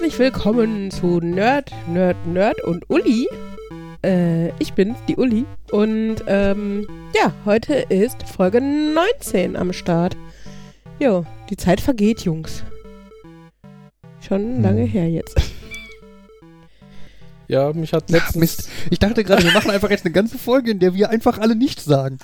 Herzlich 0.00 0.18
willkommen 0.18 0.90
zu 0.90 1.20
Nerd, 1.20 1.72
Nerd, 1.86 2.16
Nerd 2.26 2.64
und 2.64 2.88
Uli. 2.88 3.28
Äh, 4.02 4.48
ich 4.58 4.72
bin 4.72 4.94
die 5.06 5.16
Uli 5.16 5.44
und 5.72 6.24
ähm, 6.26 6.88
ja, 7.14 7.34
heute 7.44 7.74
ist 7.90 8.22
Folge 8.22 8.62
19 8.62 9.56
am 9.56 9.74
Start. 9.74 10.16
Jo, 10.98 11.26
die 11.50 11.56
Zeit 11.58 11.82
vergeht, 11.82 12.22
Jungs. 12.22 12.64
Schon 14.26 14.62
lange 14.62 14.84
Hm. 14.84 14.88
her 14.88 15.10
jetzt. 15.10 15.36
Ja, 17.50 17.72
mich 17.72 17.92
hat 17.92 18.04
Ach, 18.08 18.12
letztens. 18.12 18.36
Mist. 18.36 18.68
Ich 18.90 18.98
dachte 19.00 19.24
gerade, 19.24 19.42
wir 19.42 19.52
machen 19.52 19.70
einfach 19.72 19.90
jetzt 19.90 20.04
eine 20.04 20.12
ganze 20.12 20.38
Folge, 20.38 20.70
in 20.70 20.78
der 20.78 20.94
wir 20.94 21.10
einfach 21.10 21.38
alle 21.38 21.56
nichts 21.56 21.84
sagen. 21.84 22.18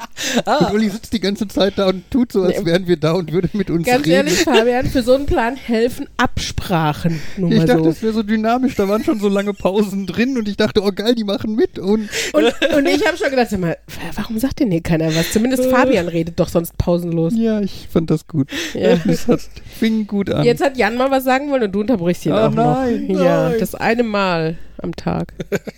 Ah, 0.44 0.66
Und 0.66 0.74
Uli 0.74 0.88
sitzt 0.88 1.12
die 1.12 1.18
ganze 1.20 1.48
Zeit 1.48 1.74
da 1.76 1.88
und 1.88 2.08
tut 2.10 2.30
so, 2.32 2.42
als 2.42 2.64
wären 2.64 2.86
wir 2.86 2.96
da 2.96 3.12
und 3.12 3.32
würde 3.32 3.48
mit 3.52 3.68
uns 3.68 3.86
Ganz 3.86 4.06
reden. 4.06 4.10
ehrlich, 4.12 4.44
Fabian, 4.44 4.86
für 4.86 5.02
so 5.02 5.14
einen 5.14 5.26
Plan 5.26 5.56
helfen 5.56 6.08
Absprachen. 6.16 7.20
Nur 7.36 7.50
ich 7.50 7.58
mal 7.58 7.66
dachte, 7.66 7.82
so. 7.82 7.88
es 7.90 8.02
wäre 8.02 8.12
so 8.12 8.22
dynamisch, 8.22 8.76
da 8.76 8.88
waren 8.88 9.02
schon 9.02 9.18
so 9.18 9.28
lange 9.28 9.52
Pausen 9.52 10.06
drin 10.06 10.38
und 10.38 10.48
ich 10.48 10.56
dachte, 10.56 10.82
oh 10.82 10.92
geil, 10.94 11.14
die 11.16 11.24
machen 11.24 11.56
mit 11.56 11.78
und 11.78 12.08
Und, 12.32 12.44
und 12.76 12.86
ich 12.86 13.04
habe 13.06 13.16
schon 13.16 13.30
gedacht, 13.30 13.50
sag 13.50 13.58
mal, 13.60 13.76
warum 14.14 14.38
sagt 14.38 14.60
denn 14.60 14.70
hier 14.70 14.80
keiner 14.82 15.14
was? 15.14 15.32
Zumindest 15.32 15.66
Fabian 15.70 16.06
redet 16.08 16.38
doch 16.38 16.48
sonst 16.48 16.78
pausenlos. 16.78 17.32
ja, 17.36 17.60
ich 17.60 17.88
fand 17.92 18.10
das 18.10 18.26
gut. 18.28 18.48
Ja. 18.74 18.96
Das 19.04 19.26
hat, 19.26 19.40
fing 19.78 20.06
gut 20.06 20.30
an. 20.30 20.44
Jetzt 20.44 20.62
hat 20.62 20.76
Jan 20.76 20.96
mal 20.96 21.10
was 21.10 21.24
sagen 21.24 21.50
wollen 21.50 21.64
und 21.64 21.72
du 21.72 21.80
unterbrichst 21.80 22.26
ihn 22.26 22.32
Oh 22.32 22.36
auch 22.36 22.50
nein, 22.54 23.06
noch. 23.08 23.24
Ja, 23.24 23.48
nein. 23.50 23.56
das 23.58 23.74
eine 23.74 24.02
Mal 24.04 24.56
am 24.86 24.96
Tag. 24.96 25.34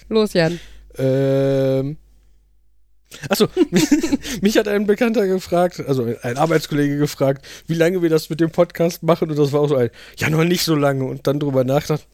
Los, 0.09 0.33
Jan. 0.35 0.59
ähm. 0.97 1.97
Achso, 3.31 3.49
mich 4.43 4.59
hat 4.59 4.69
ein 4.69 4.87
Bekannter 4.87 5.27
gefragt, 5.27 5.83
also 5.89 6.05
ein 6.23 6.37
Arbeitskollege 6.37 6.99
gefragt, 6.99 7.43
wie 7.67 7.73
lange 7.75 8.03
wir 8.03 8.11
das 8.11 8.29
mit 8.29 8.39
dem 8.39 8.51
Podcast 8.51 9.03
machen 9.03 9.31
und 9.31 9.39
das 9.39 9.51
war 9.53 9.61
auch 9.63 9.69
so 9.69 9.77
ein, 9.77 9.89
ja, 10.19 10.29
noch 10.29 10.45
nicht 10.45 10.63
so 10.63 10.75
lange 10.75 11.05
und 11.05 11.27
dann 11.27 11.41
drüber 11.41 11.65
nachgedacht, 11.65 12.07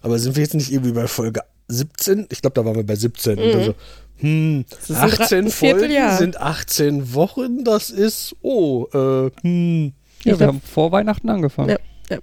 aber 0.00 0.18
sind 0.18 0.34
wir 0.34 0.42
jetzt 0.42 0.54
nicht 0.54 0.72
irgendwie 0.72 0.90
bei 0.92 1.06
Folge 1.06 1.42
17? 1.68 2.26
Ich 2.32 2.40
glaube, 2.42 2.54
da 2.54 2.64
waren 2.64 2.74
wir 2.74 2.82
bei 2.84 2.96
17. 2.96 3.38
Und 3.38 3.50
dann 3.52 3.60
Mhm. 3.60 3.64
so, 3.66 3.74
hm, 4.16 4.64
Das 4.68 4.90
ist 4.90 4.96
ein 4.96 5.10
18 5.12 5.38
Ra- 5.38 5.44
ein 5.46 5.50
Folgen 5.52 6.16
sind 6.18 6.40
18 6.40 7.14
Wochen, 7.14 7.62
das 7.62 7.90
ist, 7.90 8.34
oh, 8.42 8.86
äh, 8.92 9.30
hm. 9.42 9.84
ja, 9.84 9.90
Ich 10.18 10.24
wir 10.26 10.36
glaub- 10.38 10.48
haben 10.48 10.60
vor 10.60 10.90
Weihnachten 10.90 11.30
angefangen. 11.30 11.76
Ja. 12.10 12.18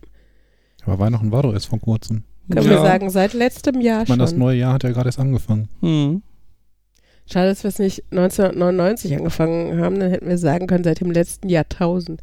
Aber 0.86 1.00
Weihnachten 1.00 1.32
war 1.32 1.44
doch 1.44 1.54
erst 1.54 1.68
vor 1.68 1.80
kurzem. 1.80 2.24
Können 2.52 2.66
Ja. 2.66 2.72
wir 2.72 2.82
sagen, 2.82 3.10
seit 3.10 3.34
letztem 3.34 3.80
Jahr 3.82 4.04
Ich 4.04 4.10
meine, 4.10 4.22
das 4.24 4.32
schon. 4.32 4.40
neue 4.40 4.58
Jahr 4.58 4.74
hat 4.74 4.84
ja 4.84 4.92
gerade 4.92 5.08
erst 5.10 5.20
angefangen. 5.20 5.70
Hm. 5.82 6.22
Schade, 7.32 7.50
dass 7.50 7.64
wir 7.64 7.68
es 7.70 7.78
nicht 7.80 8.04
1999 8.12 9.16
angefangen 9.16 9.80
haben, 9.80 10.00
dann 10.00 10.10
hätten 10.10 10.28
wir 10.28 10.38
sagen 10.40 10.66
können, 10.66 10.84
seit 10.84 11.00
dem 11.00 11.12
letzten 11.12 11.48
Jahrtausend. 11.48 12.22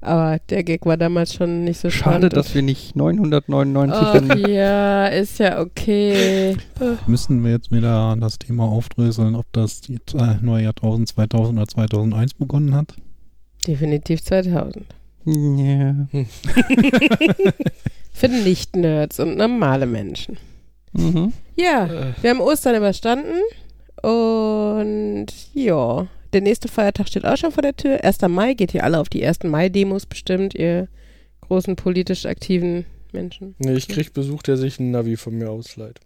Aber 0.00 0.38
der 0.50 0.64
Gag 0.64 0.84
war 0.84 0.96
damals 0.96 1.32
schon 1.34 1.62
nicht 1.64 1.78
so 1.78 1.88
Schade, 1.90 2.10
spannend. 2.28 2.36
dass 2.36 2.54
wir 2.56 2.62
nicht 2.62 2.96
999 2.96 4.32
Oh, 4.32 4.48
ja, 4.48 5.06
ist 5.06 5.38
ja 5.38 5.60
okay. 5.60 6.56
Müssen 7.06 7.44
wir 7.44 7.52
jetzt 7.52 7.70
wieder 7.70 8.16
das 8.18 8.38
Thema 8.40 8.64
aufdröseln, 8.64 9.36
ob 9.36 9.44
das 9.52 9.80
die 9.82 9.96
äh, 10.16 10.36
neue 10.40 10.64
Jahrtausend 10.64 11.08
2000 11.08 11.56
oder 11.58 11.68
2001 11.68 12.34
begonnen 12.34 12.74
hat? 12.74 12.94
Definitiv 13.66 14.24
2000. 14.24 14.86
Ja. 15.24 15.94
Für 18.12 18.28
Nicht-Nerds 18.28 19.18
und 19.20 19.36
normale 19.36 19.86
Menschen. 19.86 20.36
Mhm. 20.92 21.32
Ja, 21.56 21.86
Äh, 21.86 22.12
wir 22.22 22.30
haben 22.30 22.40
Ostern 22.40 22.76
überstanden 22.76 23.32
und 24.02 25.26
ja, 25.54 26.06
der 26.32 26.40
nächste 26.40 26.68
Feiertag 26.68 27.08
steht 27.08 27.24
auch 27.24 27.36
schon 27.36 27.52
vor 27.52 27.62
der 27.62 27.76
Tür. 27.76 28.02
1. 28.04 28.18
Mai, 28.28 28.54
geht 28.54 28.74
ihr 28.74 28.84
alle 28.84 28.98
auf 29.00 29.08
die 29.08 29.24
1. 29.26 29.44
Mai-Demos 29.44 30.06
bestimmt, 30.06 30.54
ihr 30.54 30.88
großen 31.42 31.76
politisch 31.76 32.26
aktiven 32.26 32.84
Menschen. 33.12 33.54
nee, 33.58 33.74
ich 33.74 33.88
krieg 33.88 34.12
Besuch, 34.14 34.42
der 34.42 34.56
sich 34.56 34.78
ein 34.80 34.90
Navi 34.90 35.16
von 35.16 35.34
mir 35.36 35.50
ausleiht. 35.50 36.00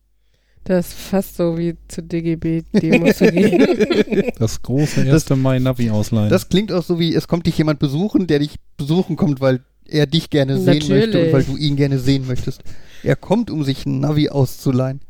Das 0.65 0.89
ist 0.89 0.95
fast 0.95 1.37
so 1.37 1.56
wie 1.56 1.77
zu 1.87 2.03
DGB-Demos 2.03 3.19
zu 3.19 3.31
gehen. 3.31 4.25
Das 4.39 4.61
große 4.62 5.05
Das- 5.05 5.31
1. 5.31 5.39
Mai 5.41 5.59
Navi 5.61 5.91
ausleihen. 5.91 6.28
Das 6.31 6.49
klingt 6.49 6.72
auch 6.72 6.83
so 6.83 6.99
wie, 6.99 7.15
es 7.15 7.28
kommt 7.28 7.47
dich 7.47 7.56
jemand 7.59 7.78
besuchen, 7.78 8.27
der 8.27 8.41
dich 8.41 8.56
besuchen 8.77 9.15
kommt, 9.16 9.41
weil 9.41 9.61
er 9.88 10.06
dich 10.06 10.30
gerne 10.30 10.58
sehen 10.58 10.66
möchte 10.66 10.94
Natürlich. 10.94 11.26
und 11.26 11.32
weil 11.32 11.44
du 11.44 11.56
ihn 11.56 11.76
gerne 11.76 11.98
sehen 11.98 12.26
möchtest. 12.26 12.62
Er 13.02 13.16
kommt, 13.16 13.50
um 13.50 13.64
sich 13.64 13.86
ein 13.86 14.00
Navi 14.00 14.28
auszuleihen. 14.28 15.00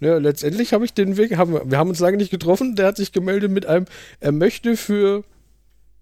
Ja, 0.00 0.16
letztendlich 0.16 0.72
habe 0.72 0.84
ich 0.84 0.94
den 0.94 1.16
Weg, 1.16 1.36
haben 1.36 1.52
wir, 1.52 1.78
haben 1.78 1.90
uns 1.90 2.00
lange 2.00 2.16
nicht 2.16 2.30
getroffen, 2.30 2.74
der 2.74 2.86
hat 2.86 2.96
sich 2.96 3.12
gemeldet 3.12 3.50
mit 3.50 3.66
einem, 3.66 3.84
er 4.20 4.32
möchte 4.32 4.76
für 4.76 5.24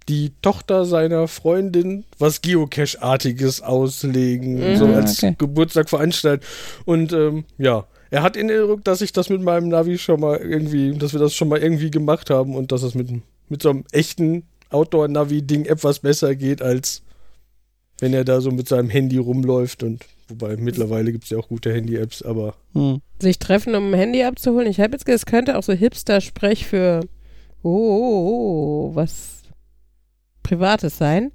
die 0.09 0.33
Tochter 0.41 0.85
seiner 0.85 1.29
Freundin 1.29 2.05
was 2.19 2.41
Geocache-artiges 2.41 3.61
auslegen, 3.61 4.55
Mhm, 4.55 4.77
so 4.77 4.87
als 4.87 5.23
okay. 5.23 5.35
Geburtstag 5.37 5.91
veranstaltet. 5.91 6.47
Und 6.85 7.13
ähm, 7.13 7.45
ja, 7.59 7.87
er 8.11 8.23
hat 8.23 8.37
in 8.37 8.49
Erinnerung, 8.49 8.83
dass 8.85 9.03
ich 9.03 9.13
das 9.13 9.29
mit 9.29 9.43
meinem 9.43 9.69
Navi 9.69 9.99
schon 9.99 10.21
mal 10.21 10.39
irgendwie, 10.39 10.97
dass 10.97 11.13
wir 11.13 11.21
das 11.21 11.35
schon 11.35 11.49
mal 11.49 11.59
irgendwie 11.59 11.91
gemacht 11.91 12.31
haben 12.31 12.55
und 12.55 12.73
dass 12.73 12.83
es 12.83 12.95
mit, 12.95 13.11
mit 13.49 13.63
so 13.63 13.71
einem 13.71 13.85
echten 13.93 14.45
Outdoor-Navi-Ding 14.71 15.67
etwas 15.67 15.99
besser 15.99 16.35
geht, 16.35 16.63
als 16.63 17.03
wenn 18.01 18.15
er 18.15 18.25
da 18.25 18.41
so 18.41 18.51
mit 18.51 18.69
seinem 18.69 18.91
Handy 18.91 19.17
rumläuft 19.19 19.83
und 19.83 20.05
wobei 20.29 20.57
mittlerweile 20.57 21.13
gibt 21.13 21.25
es 21.25 21.31
ja 21.31 21.39
auch 21.39 21.49
gute 21.49 21.73
Handy-Apps, 21.73 22.23
aber 22.23 22.55
Hm. 22.75 23.01
Sich 23.21 23.39
treffen, 23.39 23.75
um 23.75 23.93
ein 23.93 23.99
Handy 23.99 24.23
abzuholen. 24.23 24.69
Ich 24.69 24.81
habe 24.81 24.93
jetzt 24.93 25.05
gesagt, 25.05 25.21
es 25.21 25.27
könnte 25.27 25.59
auch 25.59 25.63
so 25.63 25.73
Hipster-Sprech 25.73 26.67
für 26.67 27.01
oh, 27.63 27.69
oh, 27.71 28.91
oh, 28.91 28.95
was 28.95 29.43
Privates 30.43 30.97
sein. 30.99 31.33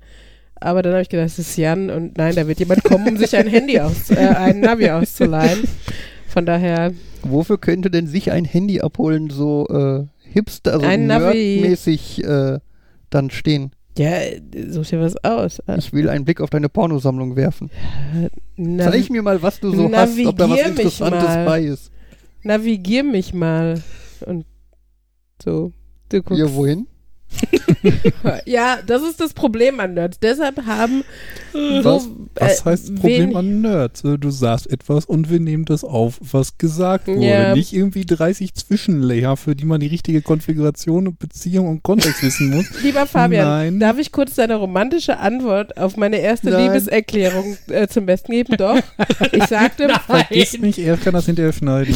Aber 0.55 0.81
dann 0.81 0.93
habe 0.93 1.01
ich 1.01 1.09
gedacht, 1.09 1.25
das 1.25 1.39
ist 1.39 1.57
Jan 1.57 1.89
und 1.89 2.17
nein, 2.17 2.35
da 2.35 2.47
wird 2.47 2.59
jemand 2.59 2.83
kommen, 2.85 3.07
um 3.09 3.17
sich 3.17 3.35
ein 3.35 3.47
Handy 3.47 3.79
aus, 3.81 4.09
äh, 4.11 4.15
ein 4.15 4.61
Navi 4.61 4.89
auszuleihen. 4.89 5.63
Von 6.27 6.45
daher, 6.45 6.93
Wofür 7.23 7.57
könnte 7.57 7.91
denn 7.91 8.07
sich 8.07 8.31
ein 8.31 8.45
Handy 8.45 8.79
abholen, 8.81 9.29
so 9.29 9.67
äh, 9.67 10.05
hipster, 10.31 10.73
also 10.73 10.85
Ein 10.85 11.07
Navi. 11.07 11.57
nerdmäßig 11.61 12.23
äh, 12.23 12.59
dann 13.09 13.29
stehen? 13.29 13.71
Ja, 13.97 14.11
such 14.69 14.87
dir 14.89 14.99
was 15.01 15.15
aus. 15.23 15.59
Äh, 15.59 15.77
Ich 15.77 15.93
will 15.93 16.09
einen 16.09 16.25
Blick 16.25 16.41
auf 16.41 16.49
deine 16.49 16.69
Pornosammlung 16.69 17.35
werfen. 17.35 17.69
Navi 18.55 18.91
Zeig 19.01 19.09
mir 19.09 19.21
mal, 19.21 19.41
was 19.41 19.59
du 19.59 19.71
so 19.73 19.91
hast, 19.91 20.19
ob 20.25 20.37
da 20.37 20.49
was 20.49 20.59
Interessantes 20.59 21.23
mal. 21.23 21.45
bei 21.45 21.61
ist. 21.63 21.91
navigier 22.43 23.03
mich 23.03 23.33
mal. 23.33 23.81
Und 24.25 24.45
so, 25.43 25.71
du 26.09 26.21
guckst. 26.23 26.39
Ja, 26.39 26.53
wohin? 26.53 26.87
Ja, 28.45 28.79
das 28.85 29.01
ist 29.03 29.19
das 29.19 29.33
Problem 29.33 29.79
an 29.79 29.93
Nerds. 29.93 30.19
Deshalb 30.19 30.65
haben 30.65 31.03
Was, 31.53 32.07
was 32.35 32.61
äh, 32.61 32.65
heißt 32.65 32.95
Problem 32.95 33.35
an 33.35 33.61
Nerds? 33.61 34.03
Äh, 34.03 34.17
Du 34.17 34.29
sagst 34.31 34.71
etwas 34.71 35.05
und 35.05 35.29
wir 35.29 35.39
nehmen 35.39 35.65
das 35.65 35.83
auf, 35.83 36.17
was 36.21 36.57
gesagt 36.57 37.07
wurde. 37.07 37.25
Ja. 37.25 37.55
Nicht 37.55 37.73
irgendwie 37.73 38.05
30 38.05 38.53
Zwischenlayer, 38.53 39.35
für 39.37 39.55
die 39.55 39.65
man 39.65 39.79
die 39.79 39.87
richtige 39.87 40.21
Konfiguration 40.21 41.07
und 41.07 41.19
Beziehung 41.19 41.67
und 41.67 41.83
Kontext 41.83 42.23
wissen 42.23 42.49
muss. 42.49 42.65
Lieber 42.83 43.05
Fabian, 43.05 43.45
Nein. 43.45 43.79
darf 43.79 43.97
ich 43.97 44.11
kurz 44.11 44.35
deine 44.35 44.55
romantische 44.55 45.17
Antwort 45.19 45.77
auf 45.77 45.97
meine 45.97 46.17
erste 46.17 46.49
Nein. 46.49 46.67
Liebeserklärung 46.67 47.57
äh, 47.67 47.87
zum 47.87 48.05
Besten 48.05 48.31
geben? 48.31 48.55
Doch. 48.57 48.79
Ich 49.31 49.45
sagte, 49.45 49.87
Vergiss 50.05 50.59
nicht, 50.59 50.77
er 50.79 50.97
kann 50.97 51.13
das 51.13 51.25
hinterher 51.25 51.53
schneiden. 51.53 51.95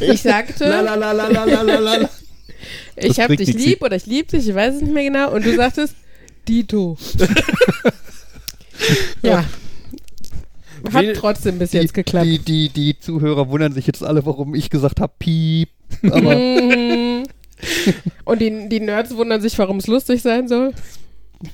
ich 0.00 0.22
sagte, 0.22 0.64
Lalalalalalala. 0.64 2.08
Ich 2.96 3.20
hab 3.20 3.28
dich 3.36 3.52
lieb 3.54 3.82
oder 3.82 3.96
ich 3.96 4.06
lieb 4.06 4.28
dich, 4.28 4.48
ich 4.48 4.54
weiß 4.54 4.76
es 4.76 4.80
nicht 4.82 4.92
mehr 4.92 5.04
genau. 5.04 5.32
Und 5.32 5.44
du 5.44 5.54
sagtest, 5.56 5.94
Dito. 6.48 6.96
ja. 9.22 9.44
Hat 10.92 11.04
Wen- 11.04 11.14
trotzdem 11.14 11.58
bis 11.58 11.70
Die, 11.70 11.76
jetzt 11.78 11.94
geklappt. 11.94 12.26
die, 12.26 12.38
die, 12.40 12.68
die 12.68 12.98
Zuhörer 12.98 13.48
wundern 13.48 13.72
sich 13.72 13.86
jetzt 13.86 14.02
alle, 14.02 14.26
warum 14.26 14.54
ich 14.54 14.68
gesagt 14.70 15.00
habe, 15.00 15.12
piep. 15.18 15.68
Aber 16.10 16.34
Mhm. 16.36 17.24
Und 18.24 18.40
die, 18.40 18.68
die 18.68 18.80
Nerds 18.80 19.14
wundern 19.14 19.40
sich, 19.40 19.56
warum 19.56 19.76
es 19.76 19.86
lustig 19.86 20.20
sein 20.20 20.48
soll. 20.48 20.72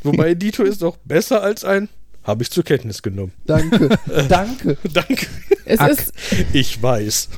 Wobei 0.03 0.35
Dito 0.35 0.63
ist 0.63 0.81
doch 0.81 0.97
besser 0.99 1.43
als 1.43 1.65
ein. 1.65 1.89
Habe 2.25 2.43
ich 2.43 2.51
zur 2.51 2.65
Kenntnis 2.65 3.03
genommen. 3.03 3.33
danke, 3.47 3.91
danke. 4.29 4.77
Danke. 4.93 5.27
Es 5.67 5.81
Ack. 5.81 5.91
ist, 5.91 6.13
Ich 6.55 6.83
weiß. 6.83 7.29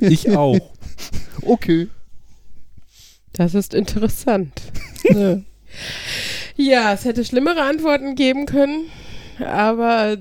Ich 0.00 0.28
auch. 0.36 0.58
Okay. 1.42 1.86
Das 3.40 3.54
ist 3.54 3.74
interessant. 3.74 4.52
Ja, 6.56 6.92
es 6.92 7.04
hätte 7.04 7.24
schlimmere 7.24 7.62
Antworten 7.62 8.14
geben 8.16 8.44
können, 8.44 8.86
aber 9.38 10.16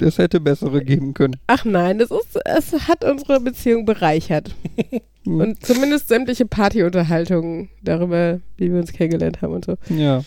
Es 0.00 0.18
hätte 0.18 0.40
bessere 0.40 0.82
geben 0.82 1.12
können. 1.14 1.36
ach 1.46 1.64
nein, 1.64 1.98
das 1.98 2.10
ist, 2.10 2.38
es 2.44 2.88
hat 2.88 3.04
unsere 3.04 3.40
Beziehung 3.40 3.84
bereichert. 3.84 4.54
Und 5.26 5.64
zumindest 5.64 6.08
sämtliche 6.08 6.46
Partyunterhaltungen 6.46 7.68
darüber, 7.82 8.40
wie 8.56 8.72
wir 8.72 8.80
uns 8.80 8.92
kennengelernt 8.92 9.42
haben 9.42 9.52
und 9.52 9.66
so. 9.66 9.76
Ja, 9.90 10.24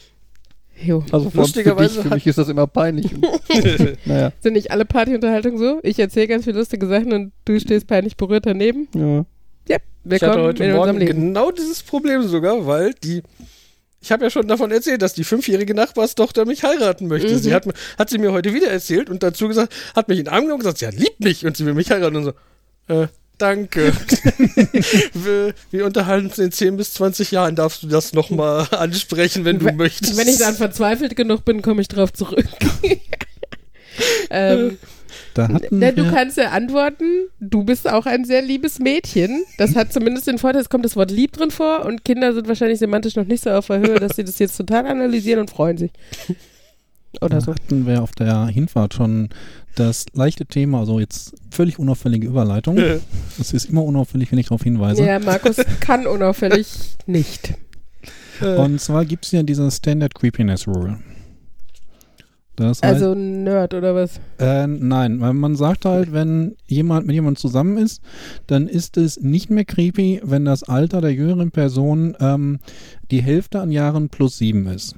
Jo. 0.81 1.04
also 1.12 1.31
für, 1.31 1.38
Lustigerweise 1.40 1.96
für, 1.96 2.02
dich, 2.02 2.10
für 2.10 2.16
mich 2.16 2.28
ist 2.28 2.38
das 2.38 2.48
immer 2.48 2.68
peinlich. 2.68 3.12
Und, 3.12 3.26
naja, 4.06 4.31
Sind 4.40 4.54
nicht 4.54 4.69
alle 4.69 4.86
Partyunterhaltungen 4.86 5.58
so? 5.58 5.80
Ich 5.81 5.98
erzähle 5.98 6.28
ganz 6.28 6.44
viele 6.46 6.60
lustige 6.60 6.86
Sachen 6.88 7.12
und 7.12 7.31
du 7.46 7.60
stehst 7.60 7.88
peinlich 7.88 8.16
berührt 8.18 8.46
daneben? 8.46 8.88
ja. 8.96 9.26
Ja, 9.68 9.77
ich 10.10 10.21
hatte 10.24 10.42
heute 10.42 10.74
Morgen 10.74 11.00
genau 11.00 11.51
dieses 11.51 11.81
Problem 11.83 12.27
sogar, 12.27 12.65
weil 12.65 12.94
die 13.04 13.24
ich 14.01 14.12
habe 14.12 14.25
ja 14.25 14.30
schon 14.30 14.50
davon 14.50 14.69
erzählt, 14.69 15.01
dass 15.01 15.13
die 15.13 15.24
fünfjährige 15.24 15.74
Nachbarstochter 15.74 16.44
mich 16.45 16.63
heiraten 16.63 17.07
möchte. 17.07 17.33
Mhm. 17.33 17.38
Sie 17.39 17.54
hat, 17.54 17.65
mir- 17.65 17.74
hat 17.98 18.10
sie 18.10 18.18
mir 18.18 18.33
heute 18.33 18.54
wieder 18.54 18.68
erzählt 18.68 19.10
und 19.10 19.24
dazu 19.24 19.48
gesagt, 19.48 19.74
hat 19.95 20.10
mich 20.10 20.19
in 20.19 20.25
den 20.25 20.33
Arm 20.33 20.42
genommen 20.42 20.56
und 20.62 20.69
gesagt, 20.74 20.80
sie 20.80 20.88
liebt 21.01 21.21
mich 21.21 21.45
und 21.45 21.56
sie 21.56 21.65
will 21.65 21.74
mich 21.74 21.89
heiraten 21.89 22.18
und 22.18 22.25
so. 22.25 22.33
Äh, 22.94 23.07
danke. 23.38 23.94
wir, 25.13 25.54
wir 25.71 25.86
unterhalten 25.86 26.25
uns 26.27 26.38
in 26.38 26.51
10 26.51 26.75
bis 26.75 26.94
20 26.95 27.31
Jahren. 27.31 27.56
Darfst 27.56 27.81
du 27.83 27.88
das 27.88 28.12
nochmal 28.12 28.68
ansprechen, 28.71 29.45
wenn 29.45 29.59
du 29.59 29.66
Wenn- 29.68 29.77
möchtest? 29.77 30.18
Wenn 30.18 30.27
ich 30.27 30.38
dann 30.38 30.56
verzweifelt 30.56 31.16
genug 31.16 31.45
bin, 31.45 31.62
komme 31.62 31.80
ich 31.81 31.88
drauf 31.88 32.12
zurück. 32.12 32.45
ähm, 34.30 34.77
Da 35.33 35.48
hatten 35.48 35.80
na, 35.80 35.92
du 35.92 36.10
kannst 36.12 36.38
ja 36.38 36.50
antworten, 36.50 37.06
du 37.39 37.63
bist 37.63 37.89
auch 37.89 38.06
ein 38.06 38.25
sehr 38.25 38.42
liebes 38.42 38.80
Mädchen. 38.80 39.44
Das 39.57 39.75
hat 39.75 39.92
zumindest 39.94 40.27
den 40.27 40.38
Vorteil, 40.38 40.62
es 40.62 40.69
kommt 40.69 40.86
das 40.86 40.95
Wort 40.95 41.12
lieb 41.12 41.33
drin 41.33 41.51
vor 41.51 41.86
und 41.86 42.06
Kinder 42.06 42.33
sind 42.33 42.48
wahrscheinlich 42.48 42.80
semantisch 42.80 43.15
noch 43.15 43.25
nicht 43.25 43.44
so 43.44 43.50
auf 43.50 43.68
der 43.68 43.80
Höhe, 43.80 44.00
dass 44.00 44.15
sie 44.15 44.24
das 44.24 44.39
jetzt 44.39 44.57
total 44.57 44.86
analysieren 44.88 45.39
und 45.39 45.50
freuen 45.50 45.77
sich. 45.77 45.92
Oder 47.21 47.36
da 47.38 47.42
so. 47.42 47.54
hatten 47.54 47.86
wir 47.86 48.01
auf 48.01 48.12
der 48.12 48.48
Hinfahrt 48.48 48.94
schon 48.94 49.30
das 49.75 50.06
leichte 50.13 50.45
Thema, 50.45 50.80
also 50.80 51.00
jetzt 51.00 51.33
völlig 51.51 51.80
unauffällige 51.80 52.27
Überleitung. 52.27 52.77
Es 53.39 53.54
ist 53.54 53.66
immer 53.66 53.83
unauffällig, 53.83 54.31
wenn 54.31 54.39
ich 54.39 54.48
darauf 54.48 54.63
hinweise. 54.63 55.04
Ja, 55.04 55.19
Markus 55.19 55.57
kann 55.80 56.07
unauffällig 56.07 56.68
nicht. 57.06 57.54
Und 58.42 58.81
zwar 58.81 59.06
gibt 59.06 59.25
es 59.25 59.31
ja 59.31 59.44
diese 59.44 59.69
Standard 59.71 60.16
Creepiness 60.16 60.68
Rule. 60.68 61.00
Das 62.56 62.82
heißt, 62.82 62.84
Also 62.84 63.14
ein 63.14 63.44
Nerd 63.44 63.74
oder 63.74 63.96
was? 63.96 64.20
äh, 64.38 64.68
nein, 64.68 65.20
weil 65.22 65.34
man 65.34 65.56
sagt 65.56 65.86
halt, 65.86 66.14
wenn 66.14 66.56
jemand 66.68 67.08
mit 67.08 67.16
jemandem 67.16 67.40
zusammen 67.40 67.78
ist, 67.78 68.02
dann 68.46 68.68
ist 68.68 68.96
es 68.98 69.20
nicht 69.20 69.50
mehr 69.50 69.66
creepy, 69.66 70.22
wenn 70.24 70.46
das 70.46 70.62
Alter 70.64 71.02
der 71.02 71.14
jüngeren 71.14 71.50
Person 71.52 72.16
ähm, 72.20 72.60
die 73.10 73.24
Hälfte 73.24 73.60
an 73.60 73.72
Jahren 73.72 74.10
plus 74.10 74.38
sieben 74.38 74.68
ist. 74.68 74.96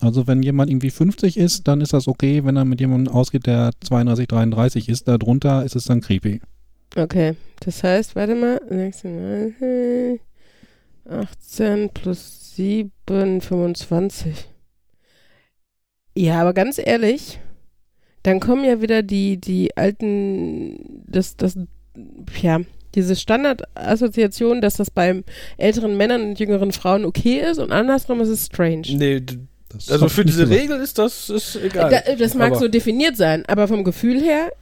Also 0.00 0.26
wenn 0.26 0.42
jemand 0.42 0.68
irgendwie 0.68 0.90
50 0.90 1.36
ist, 1.38 1.68
dann 1.68 1.80
ist 1.80 1.92
das 1.92 2.08
okay, 2.08 2.44
wenn 2.44 2.56
er 2.56 2.64
mit 2.64 2.80
jemandem 2.80 3.14
ausgeht, 3.14 3.46
der 3.46 3.70
32, 3.80 4.26
33 4.26 4.88
ist. 4.88 5.06
Darunter 5.08 5.64
ist 5.64 5.76
es 5.76 5.84
dann 5.84 6.00
creepy. 6.00 6.40
Okay, 6.96 7.36
das 7.60 7.82
heißt, 7.82 8.16
warte 8.16 8.34
mal, 8.34 8.60
16, 8.68 10.18
18 11.08 11.90
plus 11.94 12.54
7, 12.56 13.40
25. 13.40 14.48
Ja, 16.14 16.40
aber 16.40 16.52
ganz 16.52 16.78
ehrlich, 16.78 17.38
dann 18.22 18.40
kommen 18.40 18.64
ja 18.64 18.80
wieder 18.80 19.02
die, 19.02 19.38
die 19.40 19.76
alten, 19.76 21.04
das, 21.06 21.36
das, 21.36 21.56
ja, 22.40 22.60
diese 22.94 23.16
Standardassoziation, 23.16 24.60
dass 24.60 24.76
das 24.76 24.90
bei 24.90 25.22
älteren 25.56 25.96
Männern 25.96 26.22
und 26.22 26.38
jüngeren 26.40 26.72
Frauen 26.72 27.04
okay 27.04 27.40
ist 27.40 27.58
und 27.58 27.72
andersrum 27.72 28.20
ist 28.20 28.28
es 28.28 28.46
strange. 28.46 28.82
nee, 28.94 29.20
Das 29.70 29.90
also 29.90 30.08
für 30.08 30.24
diese 30.24 30.42
gesagt. 30.46 30.60
Regel 30.60 30.80
ist 30.80 30.98
das 30.98 31.30
ist 31.30 31.56
egal. 31.56 31.90
Da, 31.90 32.14
das 32.14 32.34
mag 32.34 32.52
Aber- 32.52 32.60
so 32.60 32.68
definiert 32.68 33.16
sein, 33.16 33.44
aber 33.46 33.66
vom 33.68 33.82
Gefühl 33.84 34.20
her, 34.20 34.52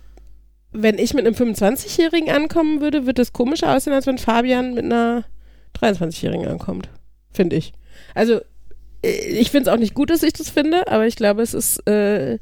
wenn 0.72 0.98
ich 0.98 1.14
mit 1.14 1.26
einem 1.26 1.34
25-Jährigen 1.34 2.30
ankommen 2.30 2.80
würde, 2.80 3.04
wird 3.06 3.18
es 3.18 3.32
komischer 3.32 3.74
aussehen, 3.74 3.92
als 3.92 4.06
wenn 4.06 4.18
Fabian 4.18 4.74
mit 4.74 4.84
einer 4.84 5.24
23-Jährigen 5.80 6.46
ankommt. 6.46 6.88
Finde 7.32 7.56
ich. 7.56 7.72
Also, 8.14 8.34
äh, 8.34 8.42
ich 9.02 9.50
finde 9.50 9.70
es 9.70 9.74
auch 9.74 9.78
nicht 9.78 9.94
gut, 9.94 10.10
dass 10.10 10.22
ich 10.22 10.32
das 10.32 10.50
finde, 10.50 10.88
aber 10.88 11.06
ich 11.06 11.16
glaube, 11.16 11.42
es 11.42 11.54
ist, 11.54 11.86
äh, 11.88 12.38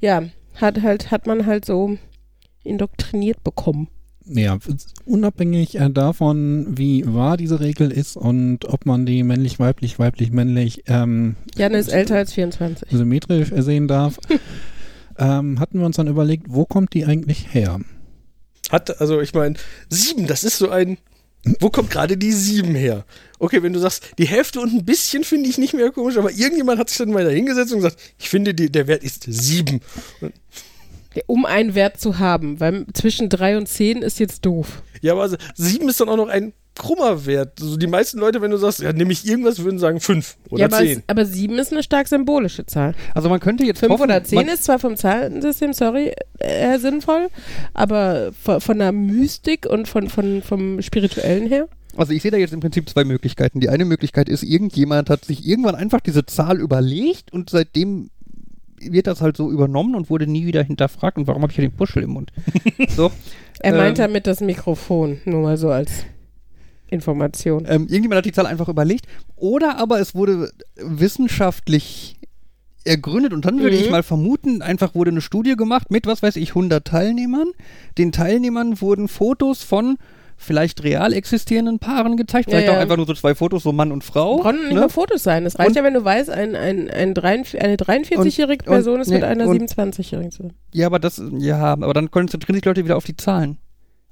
ja, 0.00 0.24
hat 0.56 0.82
halt, 0.82 1.10
hat 1.10 1.26
man 1.26 1.46
halt 1.46 1.64
so 1.64 1.98
indoktriniert 2.64 3.42
bekommen. 3.44 3.88
Ja, 4.26 4.58
unabhängig 5.06 5.76
äh, 5.76 5.90
davon, 5.90 6.66
wie 6.78 7.04
wahr 7.06 7.36
diese 7.36 7.58
Regel 7.58 7.90
ist 7.90 8.16
und 8.16 8.64
ob 8.66 8.86
man 8.86 9.06
die 9.06 9.22
männlich, 9.22 9.58
weiblich, 9.58 9.98
weiblich, 9.98 10.30
männlich 10.30 10.84
ähm, 10.86 11.36
Jan 11.56 11.74
ist 11.74 11.88
älter 11.88 12.16
als 12.16 12.32
24. 12.34 12.90
symmetrisch 12.90 13.50
sehen 13.56 13.88
darf, 13.88 14.18
ähm, 15.18 15.58
hatten 15.58 15.78
wir 15.80 15.86
uns 15.86 15.96
dann 15.96 16.06
überlegt, 16.06 16.46
wo 16.48 16.64
kommt 16.64 16.94
die 16.94 17.06
eigentlich 17.06 17.52
her? 17.52 17.80
Hat, 18.70 19.00
also 19.00 19.20
ich 19.20 19.34
meine, 19.34 19.56
sieben, 19.88 20.26
das 20.26 20.44
ist 20.44 20.58
so 20.58 20.70
ein. 20.70 20.98
Wo 21.58 21.70
kommt 21.70 21.90
gerade 21.90 22.16
die 22.16 22.32
sieben 22.32 22.74
her? 22.74 23.04
Okay, 23.40 23.62
wenn 23.62 23.72
du 23.72 23.78
sagst, 23.80 24.12
die 24.18 24.26
Hälfte 24.26 24.60
und 24.60 24.72
ein 24.72 24.84
bisschen 24.84 25.24
finde 25.24 25.48
ich 25.48 25.58
nicht 25.58 25.74
mehr 25.74 25.90
komisch, 25.90 26.16
aber 26.18 26.30
irgendjemand 26.30 26.78
hat 26.78 26.88
sich 26.90 26.98
dann 26.98 27.10
mal 27.10 27.24
da 27.24 27.30
hingesetzt 27.30 27.72
und 27.72 27.78
gesagt, 27.78 27.96
ich 28.18 28.28
finde, 28.28 28.54
die, 28.54 28.70
der 28.70 28.86
Wert 28.86 29.02
ist 29.02 29.24
sieben. 29.26 29.80
Um 31.26 31.44
einen 31.44 31.74
Wert 31.74 32.00
zu 32.00 32.18
haben, 32.20 32.60
weil 32.60 32.86
zwischen 32.92 33.28
3 33.28 33.56
und 33.56 33.66
10 33.66 34.02
ist 34.02 34.20
jetzt 34.20 34.46
doof. 34.46 34.82
Ja, 35.00 35.14
aber 35.14 35.28
sieben 35.56 35.88
ist 35.88 36.00
dann 36.00 36.08
auch 36.08 36.16
noch 36.16 36.28
ein 36.28 36.52
krummer 36.76 37.26
Wert. 37.26 37.60
Also 37.60 37.76
die 37.76 37.88
meisten 37.88 38.18
Leute, 38.18 38.40
wenn 38.40 38.50
du 38.52 38.56
sagst, 38.56 38.78
ja, 38.80 38.92
nehme 38.92 39.12
ich 39.12 39.26
irgendwas, 39.26 39.58
würden 39.64 39.78
sagen 39.80 39.98
fünf 40.00 40.36
oder 40.50 40.60
ja, 40.60 40.66
aber, 40.66 40.76
zehn. 40.78 40.98
es- 40.98 41.04
aber 41.08 41.24
7 41.26 41.58
ist 41.58 41.72
eine 41.72 41.82
stark 41.82 42.06
symbolische 42.06 42.64
Zahl. 42.64 42.94
Also 43.14 43.28
man 43.28 43.40
könnte 43.40 43.64
jetzt 43.64 43.80
5 43.80 43.90
hoffen, 43.92 44.04
oder 44.04 44.22
10 44.22 44.36
man, 44.36 44.48
ist 44.48 44.64
zwar 44.64 44.78
vom 44.78 44.96
Zahlensystem, 44.96 45.72
sorry, 45.72 46.12
äh, 46.38 46.78
sinnvoll, 46.78 47.28
aber 47.74 48.30
von, 48.44 48.60
von 48.60 48.78
der 48.78 48.92
Mystik 48.92 49.66
und 49.66 49.88
von, 49.88 50.08
von, 50.08 50.42
vom 50.42 50.80
Spirituellen 50.80 51.48
her. 51.48 51.68
Also 51.96 52.12
ich 52.12 52.22
sehe 52.22 52.30
da 52.30 52.36
jetzt 52.36 52.52
im 52.52 52.60
Prinzip 52.60 52.88
zwei 52.88 53.04
Möglichkeiten. 53.04 53.60
Die 53.60 53.68
eine 53.68 53.84
Möglichkeit 53.84 54.28
ist, 54.28 54.42
irgendjemand 54.42 55.10
hat 55.10 55.24
sich 55.24 55.46
irgendwann 55.46 55.74
einfach 55.74 56.00
diese 56.00 56.24
Zahl 56.26 56.60
überlegt 56.60 57.32
und 57.32 57.50
seitdem 57.50 58.10
wird 58.82 59.06
das 59.06 59.20
halt 59.20 59.36
so 59.36 59.50
übernommen 59.50 59.94
und 59.94 60.08
wurde 60.08 60.26
nie 60.26 60.46
wieder 60.46 60.62
hinterfragt. 60.62 61.18
Und 61.18 61.26
warum 61.26 61.42
habe 61.42 61.50
ich 61.52 61.56
hier 61.56 61.68
den 61.68 61.76
Puschel 61.76 62.02
im 62.02 62.10
Mund? 62.10 62.32
so, 62.96 63.10
Er 63.60 63.72
Ähm. 63.72 63.76
meint 63.78 63.98
damit 63.98 64.26
das 64.26 64.40
Mikrofon, 64.40 65.20
nur 65.26 65.42
mal 65.42 65.56
so 65.58 65.68
als 65.70 66.04
Information. 66.88 67.66
ähm, 67.68 67.82
irgendjemand 67.82 68.16
hat 68.18 68.24
die 68.24 68.32
Zahl 68.32 68.46
einfach 68.46 68.68
überlegt. 68.68 69.06
Oder 69.36 69.78
aber 69.78 70.00
es 70.00 70.14
wurde 70.14 70.50
wissenschaftlich 70.76 72.16
ergründet 72.84 73.34
und 73.34 73.44
dann 73.44 73.58
würde 73.60 73.76
Mhm. 73.76 73.82
ich 73.82 73.90
mal 73.90 74.02
vermuten, 74.02 74.62
einfach 74.62 74.94
wurde 74.94 75.10
eine 75.10 75.20
Studie 75.20 75.54
gemacht 75.56 75.90
mit, 75.90 76.06
was 76.06 76.22
weiß 76.22 76.36
ich, 76.36 76.50
100 76.54 76.84
Teilnehmern. 76.86 77.48
Den 77.98 78.10
Teilnehmern 78.12 78.80
wurden 78.80 79.06
Fotos 79.08 79.62
von 79.62 79.98
vielleicht 80.42 80.82
real 80.82 81.12
existierenden 81.12 81.78
Paaren 81.78 82.16
gezeigt. 82.16 82.48
Ja, 82.48 82.52
Vielleicht 82.56 82.68
ja. 82.72 82.76
auch 82.76 82.80
einfach 82.82 82.96
nur 82.96 83.06
so 83.06 83.12
zwei 83.14 83.34
Fotos, 83.34 83.62
so 83.62 83.72
Mann 83.72 83.92
und 83.92 84.02
Frau. 84.02 84.42
Nicht 84.50 84.72
ne? 84.72 84.80
mal 84.80 84.88
Fotos 84.88 85.22
sein. 85.22 85.44
Es 85.44 85.58
reicht 85.58 85.68
Und- 85.70 85.76
ja, 85.76 85.84
wenn 85.84 85.92
du 85.94 86.02
weißt, 86.02 86.30
ein, 86.30 86.56
ein, 86.56 86.90
ein 86.90 87.12
43 87.14 87.60
eine 87.62 87.76
43-jährige 87.76 88.64
Und- 88.64 88.72
Person 88.72 88.94
und- 88.94 89.00
ist 89.02 89.08
mit 89.10 89.20
nee, 89.20 89.26
einer 89.26 89.46
und- 89.46 89.60
27-jährigen 89.70 90.30
zusammen. 90.32 90.54
Ja, 90.72 90.86
aber 90.86 90.98
das, 90.98 91.22
ja, 91.38 91.72
aber 91.74 91.92
dann 91.92 92.10
konzentrieren 92.10 92.54
sich 92.56 92.64
Leute 92.64 92.84
wieder 92.84 92.96
auf 92.96 93.04
die 93.04 93.16
Zahlen. 93.16 93.58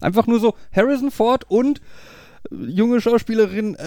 Einfach 0.00 0.26
nur 0.26 0.38
so 0.38 0.54
Harrison 0.70 1.11
Ford 1.11 1.44
und 1.49 1.80
äh, 2.52 2.54
junge 2.68 3.00
Schauspielerin, 3.00 3.75
äh, 3.76 3.82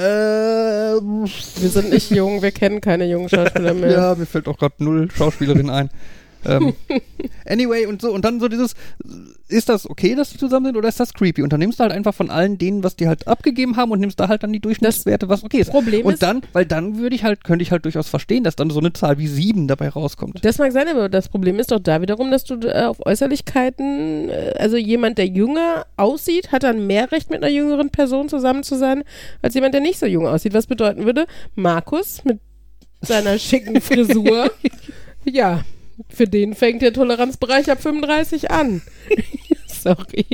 Wir 1.00 1.70
sind 1.70 1.90
nicht 1.92 2.12
jung, 2.12 2.42
wir 2.42 2.52
kennen 2.52 2.82
keine 2.82 3.06
jungen 3.06 3.30
Schauspieler 3.30 3.74
mehr. 3.76 3.92
ja, 3.92 4.16
mir 4.16 4.26
fällt 4.26 4.48
auch 4.48 4.58
gerade 4.58 4.76
null 4.84 5.10
Schauspielerin 5.12 5.70
ein. 5.70 5.90
Ähm, 6.46 6.74
anyway, 7.46 7.86
und 7.86 8.02
so, 8.02 8.12
und 8.12 8.26
dann 8.26 8.40
so 8.40 8.48
dieses, 8.48 8.76
ist 9.48 9.70
das 9.70 9.90
okay, 9.90 10.16
dass 10.16 10.32
die 10.32 10.38
zusammen 10.38 10.68
sind 10.68 10.78
oder 10.78 10.90
ist 10.90 11.00
das 11.00 11.14
creepy? 11.14 11.42
Und 11.42 11.54
dann 11.54 11.60
nimmst 11.60 11.80
du 11.80 11.84
halt 11.84 11.92
einfach 11.92 12.14
von 12.14 12.30
allen 12.30 12.58
denen, 12.58 12.84
was 12.84 12.96
die 12.96 13.08
halt 13.08 13.28
abgegeben 13.28 13.76
haben 13.76 13.92
und 13.92 14.00
nimmst 14.00 14.20
da 14.20 14.28
halt 14.28 14.44
dann 14.44 14.54
die 14.54 14.60
Durchschnittswerte, 14.60 15.30
was 15.30 15.44
okay 15.44 15.60
ist. 15.60 15.72
Problem 15.72 16.06
Und 16.06 16.14
ist, 16.14 16.24
dann, 16.24 16.42
weil 16.54 16.66
dann 16.66 16.98
würde 16.98 17.16
ich 17.16 17.24
halt, 17.24 17.44
könnte 17.44 17.64
ich 17.64 17.72
halt 17.72 17.86
durchaus 17.86 18.08
verstehen, 18.08 18.44
dass 18.44 18.56
dann 18.56 18.70
so 18.70 18.80
eine 18.80 18.94
Zahl 18.94 19.18
wie 19.18 19.28
sieben 19.28 19.68
dabei 19.68 19.90
rauskommt. 19.90 20.44
Das 20.44 20.58
mag 20.58 20.72
sein, 20.72 20.88
aber 20.88 21.10
das 21.10 21.30
Problem 21.30 21.60
ist 21.60 21.72
doch 21.72 21.80
da 21.80 22.02
wiederum, 22.02 22.32
dass 22.32 22.44
du 22.44 22.56
äh, 22.62 22.84
auf 22.84 23.06
Äußerlichkeiten, 23.06 24.30
äh, 24.30 24.54
also 24.58 24.78
jemand, 24.78 25.18
der 25.18 25.28
jünger 25.28 25.86
aussieht, 25.98 26.52
hat 26.52 26.64
dann 26.64 26.88
mehr 26.88 27.12
Recht, 27.12 27.30
mit 27.30 27.44
einer 27.44 27.52
jüngeren 27.52 27.90
Person 27.90 28.30
zusammen 28.30 28.64
zu 28.64 28.78
sein, 28.78 29.04
als 29.42 29.54
jemand, 29.54 29.74
der 29.74 29.82
nicht 29.82 30.00
so 30.00 30.06
jung 30.06 30.28
aussieht. 30.28 30.54
Was 30.54 30.68
bedeuten 30.68 31.06
würde, 31.06 31.26
Markus 31.56 32.24
mit 32.24 32.40
seiner 33.02 33.38
schicken 33.38 33.82
Frisur, 33.82 34.52
ja, 35.26 35.64
für 36.10 36.26
den 36.28 36.54
fängt 36.54 36.82
der 36.82 36.94
Toleranzbereich 36.94 37.70
ab 37.72 37.82
35 37.82 38.52
an. 38.52 38.82
Sorry. 39.68 40.26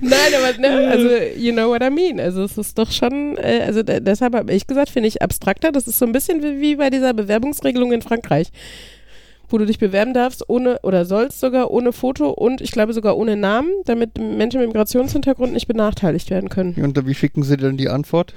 Nein, 0.00 0.32
aber 0.36 0.58
ne, 0.60 0.88
also 0.88 1.08
you 1.36 1.52
know 1.52 1.68
what 1.68 1.82
I 1.82 1.90
mean. 1.90 2.20
Also 2.20 2.42
es 2.42 2.56
ist 2.56 2.78
doch 2.78 2.90
schon, 2.90 3.36
äh, 3.36 3.62
also 3.66 3.82
de- 3.82 4.00
deshalb 4.00 4.34
habe 4.34 4.52
ich 4.52 4.66
gesagt, 4.66 4.88
finde 4.90 5.08
ich 5.08 5.20
abstrakter. 5.22 5.72
Das 5.72 5.86
ist 5.86 5.98
so 5.98 6.06
ein 6.06 6.12
bisschen 6.12 6.42
wie, 6.42 6.60
wie 6.60 6.76
bei 6.76 6.90
dieser 6.90 7.12
Bewerbungsregelung 7.12 7.92
in 7.92 8.02
Frankreich, 8.02 8.48
wo 9.48 9.58
du 9.58 9.66
dich 9.66 9.78
bewerben 9.78 10.14
darfst 10.14 10.48
ohne 10.48 10.78
oder 10.82 11.04
sollst 11.04 11.40
sogar 11.40 11.70
ohne 11.70 11.92
Foto 11.92 12.30
und 12.30 12.60
ich 12.60 12.70
glaube 12.70 12.92
sogar 12.92 13.16
ohne 13.16 13.36
Namen, 13.36 13.70
damit 13.84 14.16
Menschen 14.18 14.60
mit 14.60 14.68
Migrationshintergrund 14.68 15.52
nicht 15.52 15.66
benachteiligt 15.66 16.30
werden 16.30 16.48
können. 16.48 16.74
Und 16.82 17.06
wie 17.06 17.14
schicken 17.14 17.42
sie 17.42 17.56
denn 17.56 17.76
die 17.76 17.88
Antwort? 17.88 18.34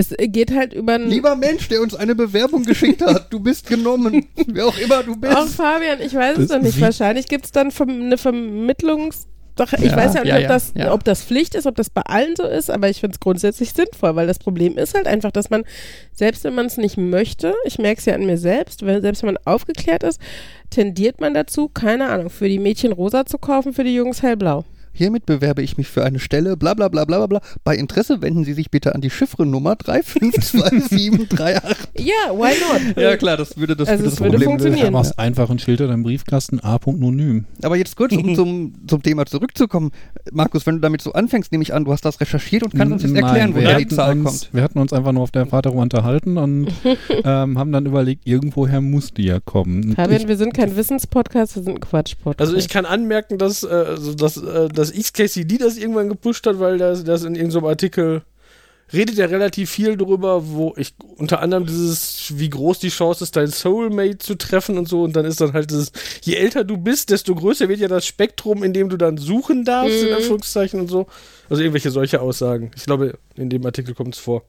Es 0.00 0.14
geht 0.18 0.50
halt 0.54 0.72
über 0.72 0.94
ein 0.94 1.08
Lieber 1.08 1.36
Mensch, 1.36 1.68
der 1.68 1.82
uns 1.82 1.94
eine 1.94 2.14
Bewerbung 2.14 2.64
geschickt 2.64 3.02
hat, 3.02 3.30
du 3.30 3.38
bist 3.38 3.66
genommen. 3.66 4.26
Wer 4.46 4.66
auch 4.66 4.78
immer 4.78 5.02
du 5.02 5.14
bist. 5.14 5.34
Ach, 5.36 5.46
Fabian, 5.46 6.00
ich 6.00 6.14
weiß 6.14 6.38
es 6.38 6.48
doch 6.48 6.62
nicht. 6.62 6.80
Wahrscheinlich 6.80 7.28
gibt 7.28 7.44
es 7.44 7.52
dann 7.52 7.70
eine 7.70 8.16
Vermittlungs... 8.16 9.26
Doch, 9.56 9.74
ich 9.74 9.80
Ja, 9.90 9.96
weiß 9.96 10.14
ja 10.14 10.20
auch 10.20 10.24
nicht, 10.24 10.32
ja, 10.32 10.40
ob, 10.40 10.48
das, 10.48 10.72
ja. 10.74 10.92
ob 10.94 11.04
das 11.04 11.22
Pflicht 11.22 11.54
ist, 11.54 11.66
ob 11.66 11.74
das 11.74 11.90
bei 11.90 12.00
allen 12.00 12.34
so 12.34 12.44
ist, 12.44 12.70
aber 12.70 12.88
ich 12.88 13.00
finde 13.00 13.16
es 13.16 13.20
grundsätzlich 13.20 13.74
sinnvoll, 13.74 14.16
weil 14.16 14.26
das 14.26 14.38
Problem 14.38 14.78
ist 14.78 14.94
halt 14.94 15.06
einfach, 15.06 15.32
dass 15.32 15.50
man, 15.50 15.64
selbst 16.14 16.44
wenn 16.44 16.54
man 16.54 16.64
es 16.64 16.78
nicht 16.78 16.96
möchte, 16.96 17.52
ich 17.66 17.78
merke 17.78 17.98
es 17.98 18.06
ja 18.06 18.14
an 18.14 18.24
mir 18.24 18.38
selbst, 18.38 18.86
wenn, 18.86 19.02
selbst 19.02 19.22
wenn 19.22 19.34
man 19.34 19.38
aufgeklärt 19.44 20.02
ist, 20.02 20.18
tendiert 20.70 21.20
man 21.20 21.34
dazu, 21.34 21.68
keine 21.68 22.08
Ahnung, 22.08 22.30
für 22.30 22.48
die 22.48 22.58
Mädchen 22.58 22.92
rosa 22.92 23.26
zu 23.26 23.36
kaufen, 23.36 23.74
für 23.74 23.84
die 23.84 23.94
Jungs 23.94 24.22
hellblau. 24.22 24.64
Hiermit 24.92 25.26
bewerbe 25.26 25.62
ich 25.62 25.76
mich 25.76 25.88
für 25.88 26.04
eine 26.04 26.18
Stelle, 26.18 26.56
bla 26.56 26.74
bla 26.74 26.88
bla 26.88 27.04
bla 27.04 27.18
bla 27.18 27.26
bla. 27.26 27.40
Bei 27.64 27.76
Interesse 27.76 28.22
wenden 28.22 28.44
Sie 28.44 28.52
sich 28.52 28.70
bitte 28.70 28.94
an 28.94 29.00
die 29.00 29.10
Chiffre-Nummer 29.10 29.76
352738. 29.76 31.88
Ja, 31.98 32.32
why 32.32 32.52
not? 32.60 32.96
ja 32.96 33.16
klar, 33.16 33.36
das 33.36 33.56
würde 33.56 33.76
das, 33.76 33.88
Also 33.88 34.04
würde 34.04 34.10
das 34.10 34.20
würde 34.20 34.30
Problem 34.32 34.48
funktionieren. 34.50 34.80
lösen. 34.80 34.92
Du 34.92 34.98
machst 34.98 35.18
einfach 35.18 35.50
ein 35.50 35.58
Schild 35.58 35.80
oder 35.80 35.92
einen 35.92 36.02
Briefkasten 36.02 36.60
A.nonym. 36.60 37.44
Aber 37.62 37.76
jetzt 37.76 37.96
kurz, 37.96 38.12
um 38.14 38.34
zum, 38.40 38.74
zum 38.86 39.02
Thema 39.02 39.26
zurückzukommen. 39.26 39.90
Markus, 40.32 40.66
wenn 40.66 40.76
du 40.76 40.80
damit 40.80 41.02
so 41.02 41.12
anfängst, 41.12 41.52
nehme 41.52 41.62
ich 41.62 41.74
an, 41.74 41.84
du 41.84 41.92
hast 41.92 42.04
das 42.04 42.20
recherchiert 42.20 42.62
und 42.62 42.74
kannst 42.74 42.92
uns 42.92 43.02
jetzt 43.02 43.14
erklären, 43.14 43.54
woher 43.54 43.78
die 43.78 43.88
Zahl 43.88 44.12
uns, 44.12 44.24
kommt. 44.24 44.48
Wir 44.52 44.62
hatten 44.62 44.78
uns 44.78 44.92
einfach 44.92 45.12
nur 45.12 45.22
auf 45.22 45.30
der 45.30 45.46
Fahrt 45.46 45.66
darüber 45.66 45.82
unterhalten 45.82 46.36
und 46.38 46.68
ähm, 47.24 47.58
haben 47.58 47.72
dann 47.72 47.86
überlegt, 47.86 48.26
irgendwoher 48.26 48.80
muss 48.80 49.12
die 49.12 49.24
ja 49.24 49.40
kommen. 49.40 49.94
Fabian, 49.94 50.22
ich, 50.22 50.28
wir 50.28 50.36
sind 50.36 50.54
kein 50.54 50.76
Wissenspodcast, 50.76 51.56
wir 51.56 51.62
sind 51.62 51.74
ein 51.76 51.80
Quatsch-Podcast. 51.80 52.40
Also 52.40 52.56
ich 52.56 52.68
kann 52.68 52.86
anmerken, 52.86 53.38
dass, 53.38 53.62
äh, 53.62 53.68
also 53.68 54.14
dass, 54.14 54.36
äh, 54.36 54.68
dass 54.80 54.92
XKCD 54.92 55.58
das 55.58 55.76
irgendwann 55.76 56.08
gepusht 56.08 56.46
hat, 56.46 56.58
weil 56.58 56.78
das, 56.78 57.04
das 57.04 57.24
in 57.24 57.34
irgendeinem 57.34 57.66
Artikel 57.66 58.22
redet 58.92 59.16
ja 59.16 59.26
relativ 59.26 59.70
viel 59.70 59.96
drüber, 59.96 60.48
wo 60.48 60.74
ich 60.76 60.94
unter 61.16 61.40
anderem 61.40 61.64
dieses, 61.66 62.32
wie 62.36 62.50
groß 62.50 62.80
die 62.80 62.88
Chance 62.88 63.22
ist, 63.22 63.36
dein 63.36 63.46
Soulmate 63.46 64.18
zu 64.18 64.34
treffen 64.36 64.78
und 64.78 64.88
so. 64.88 65.04
Und 65.04 65.14
dann 65.14 65.24
ist 65.24 65.40
dann 65.40 65.52
halt 65.52 65.70
dieses, 65.70 65.92
je 66.22 66.34
älter 66.34 66.64
du 66.64 66.76
bist, 66.76 67.10
desto 67.10 67.34
größer 67.36 67.68
wird 67.68 67.78
ja 67.78 67.86
das 67.88 68.04
Spektrum, 68.04 68.64
in 68.64 68.72
dem 68.72 68.88
du 68.88 68.96
dann 68.96 69.16
suchen 69.16 69.64
darfst, 69.64 70.02
in 70.02 70.08
Mhm. 70.08 70.14
Anführungszeichen 70.16 70.80
und 70.80 70.88
so. 70.88 71.06
Also 71.48 71.62
irgendwelche 71.62 71.90
solche 71.92 72.20
Aussagen. 72.20 72.72
Ich 72.76 72.84
glaube, 72.84 73.18
in 73.36 73.48
dem 73.48 73.64
Artikel 73.64 73.94
kommt 73.94 74.14
es 74.14 74.20
vor. 74.20 74.42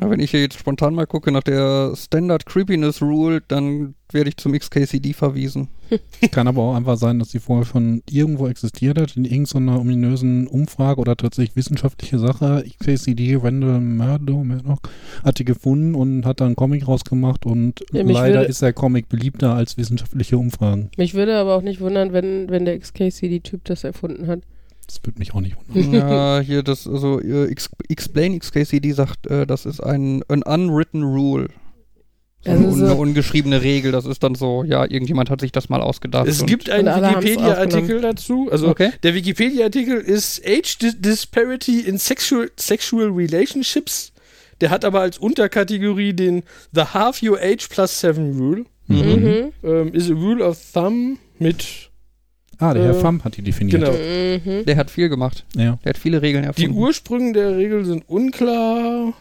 Ja, 0.00 0.10
wenn 0.10 0.18
ich 0.18 0.32
hier 0.32 0.40
jetzt 0.40 0.58
spontan 0.58 0.94
mal 0.94 1.06
gucke 1.06 1.30
nach 1.30 1.44
der 1.44 1.92
Standard 1.94 2.46
Creepiness 2.46 3.00
Rule, 3.00 3.42
dann 3.46 3.94
werde 4.10 4.30
ich 4.30 4.36
zum 4.38 4.58
XKCD 4.58 5.12
verwiesen. 5.12 5.68
kann 6.30 6.48
aber 6.48 6.62
auch 6.62 6.74
einfach 6.74 6.96
sein, 6.96 7.18
dass 7.18 7.28
die 7.28 7.38
vorher 7.38 7.64
schon 7.66 8.02
irgendwo 8.10 8.48
existiert 8.48 8.98
hat, 8.98 9.16
in 9.16 9.24
irgendeiner 9.24 9.80
ominösen 9.80 10.46
Umfrage 10.46 11.00
oder 11.00 11.16
tatsächlich 11.16 11.56
wissenschaftliche 11.56 12.18
Sache. 12.18 12.64
XKCD, 12.78 13.36
Randall 13.36 13.80
Murdoch, 13.80 14.42
Murdoch 14.44 14.78
hat 15.24 15.38
die 15.38 15.44
gefunden 15.44 15.94
und 15.94 16.24
hat 16.26 16.40
da 16.40 16.46
einen 16.46 16.56
Comic 16.56 16.86
rausgemacht 16.88 17.46
und 17.46 17.84
Ja, 17.92 18.02
leider 18.02 18.40
würde- 18.40 18.50
ist 18.50 18.62
der 18.62 18.72
Comic 18.72 19.08
beliebter 19.08 19.54
als 19.54 19.76
wissenschaftliche 19.76 20.38
Umfragen. 20.38 20.90
Mich 20.96 21.14
würde 21.14 21.36
aber 21.36 21.54
auch 21.56 21.62
nicht 21.62 21.80
wundern, 21.80 22.12
wenn, 22.12 22.48
wenn 22.48 22.64
der 22.64 22.78
XKCD-Typ 22.78 23.64
das 23.64 23.84
erfunden 23.84 24.26
hat. 24.26 24.40
Das 24.86 25.00
würde 25.02 25.18
mich 25.18 25.34
auch 25.34 25.40
nicht 25.40 25.56
wundern. 25.68 25.92
ja, 25.94 26.40
hier 26.40 26.62
das, 26.62 26.86
also 26.86 27.18
X, 27.20 27.70
Explain 27.88 28.38
XKCD 28.38 28.92
sagt, 28.92 29.26
äh, 29.26 29.46
das 29.46 29.64
ist 29.64 29.80
ein 29.80 30.22
an 30.28 30.42
unwritten 30.42 31.02
rule. 31.02 31.48
So 32.44 32.50
Also 32.50 32.64
eine, 32.64 32.74
so- 32.76 32.84
eine 32.84 32.94
ungeschriebene 32.94 33.62
Regel, 33.62 33.90
das 33.92 34.04
ist 34.06 34.22
dann 34.22 34.34
so, 34.34 34.64
ja, 34.64 34.82
irgendjemand 34.84 35.30
hat 35.30 35.40
sich 35.40 35.50
das 35.52 35.68
mal 35.68 35.80
ausgedacht. 35.80 36.26
Es 36.28 36.44
gibt 36.44 36.68
einen 36.70 36.86
Wikipedia-Artikel 36.86 38.00
dazu. 38.00 38.48
Also 38.50 38.68
Okay. 38.68 38.90
der 39.02 39.14
Wikipedia-Artikel 39.14 39.96
ist 39.96 40.42
Age 40.46 40.78
Dis- 40.78 41.00
Disparity 41.00 41.80
in 41.80 41.98
Sexual, 41.98 42.50
Sexual 42.58 43.10
Relationships. 43.10 44.12
Der 44.60 44.70
hat 44.70 44.84
aber 44.84 45.00
als 45.00 45.18
Unterkategorie 45.18 46.12
den 46.12 46.42
The 46.72 46.82
Half 46.92 47.22
Your 47.22 47.38
Age 47.40 47.68
Plus 47.68 47.98
Seven 48.00 48.36
Rule. 48.38 48.64
Mhm. 48.86 48.96
Mhm. 48.98 49.52
Ähm, 49.62 49.94
is 49.94 50.10
a 50.10 50.14
rule 50.14 50.44
of 50.44 50.58
thumb 50.72 51.18
mit 51.38 51.90
Ah, 52.58 52.72
der 52.72 52.84
Herr 52.84 52.90
Äh, 52.96 53.00
Pham 53.00 53.24
hat 53.24 53.36
die 53.36 53.42
definiert. 53.42 53.80
genau. 53.82 53.92
Mhm. 53.92 54.64
Der 54.66 54.76
hat 54.76 54.90
viel 54.90 55.08
gemacht. 55.08 55.44
Ja. 55.56 55.78
Der 55.84 55.90
hat 55.90 55.98
viele 55.98 56.22
Regeln 56.22 56.42
Die 56.42 56.48
erfunden. 56.48 56.78
Ursprünge 56.78 57.32
der 57.32 57.56
Regel 57.56 57.84
sind 57.84 58.08
unklar. 58.08 59.12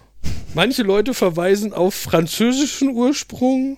Manche 0.53 0.84
Leute 0.84 1.13
verweisen 1.13 1.74
auf 1.74 1.94
französischen 1.96 2.89
Ursprung. 2.89 3.77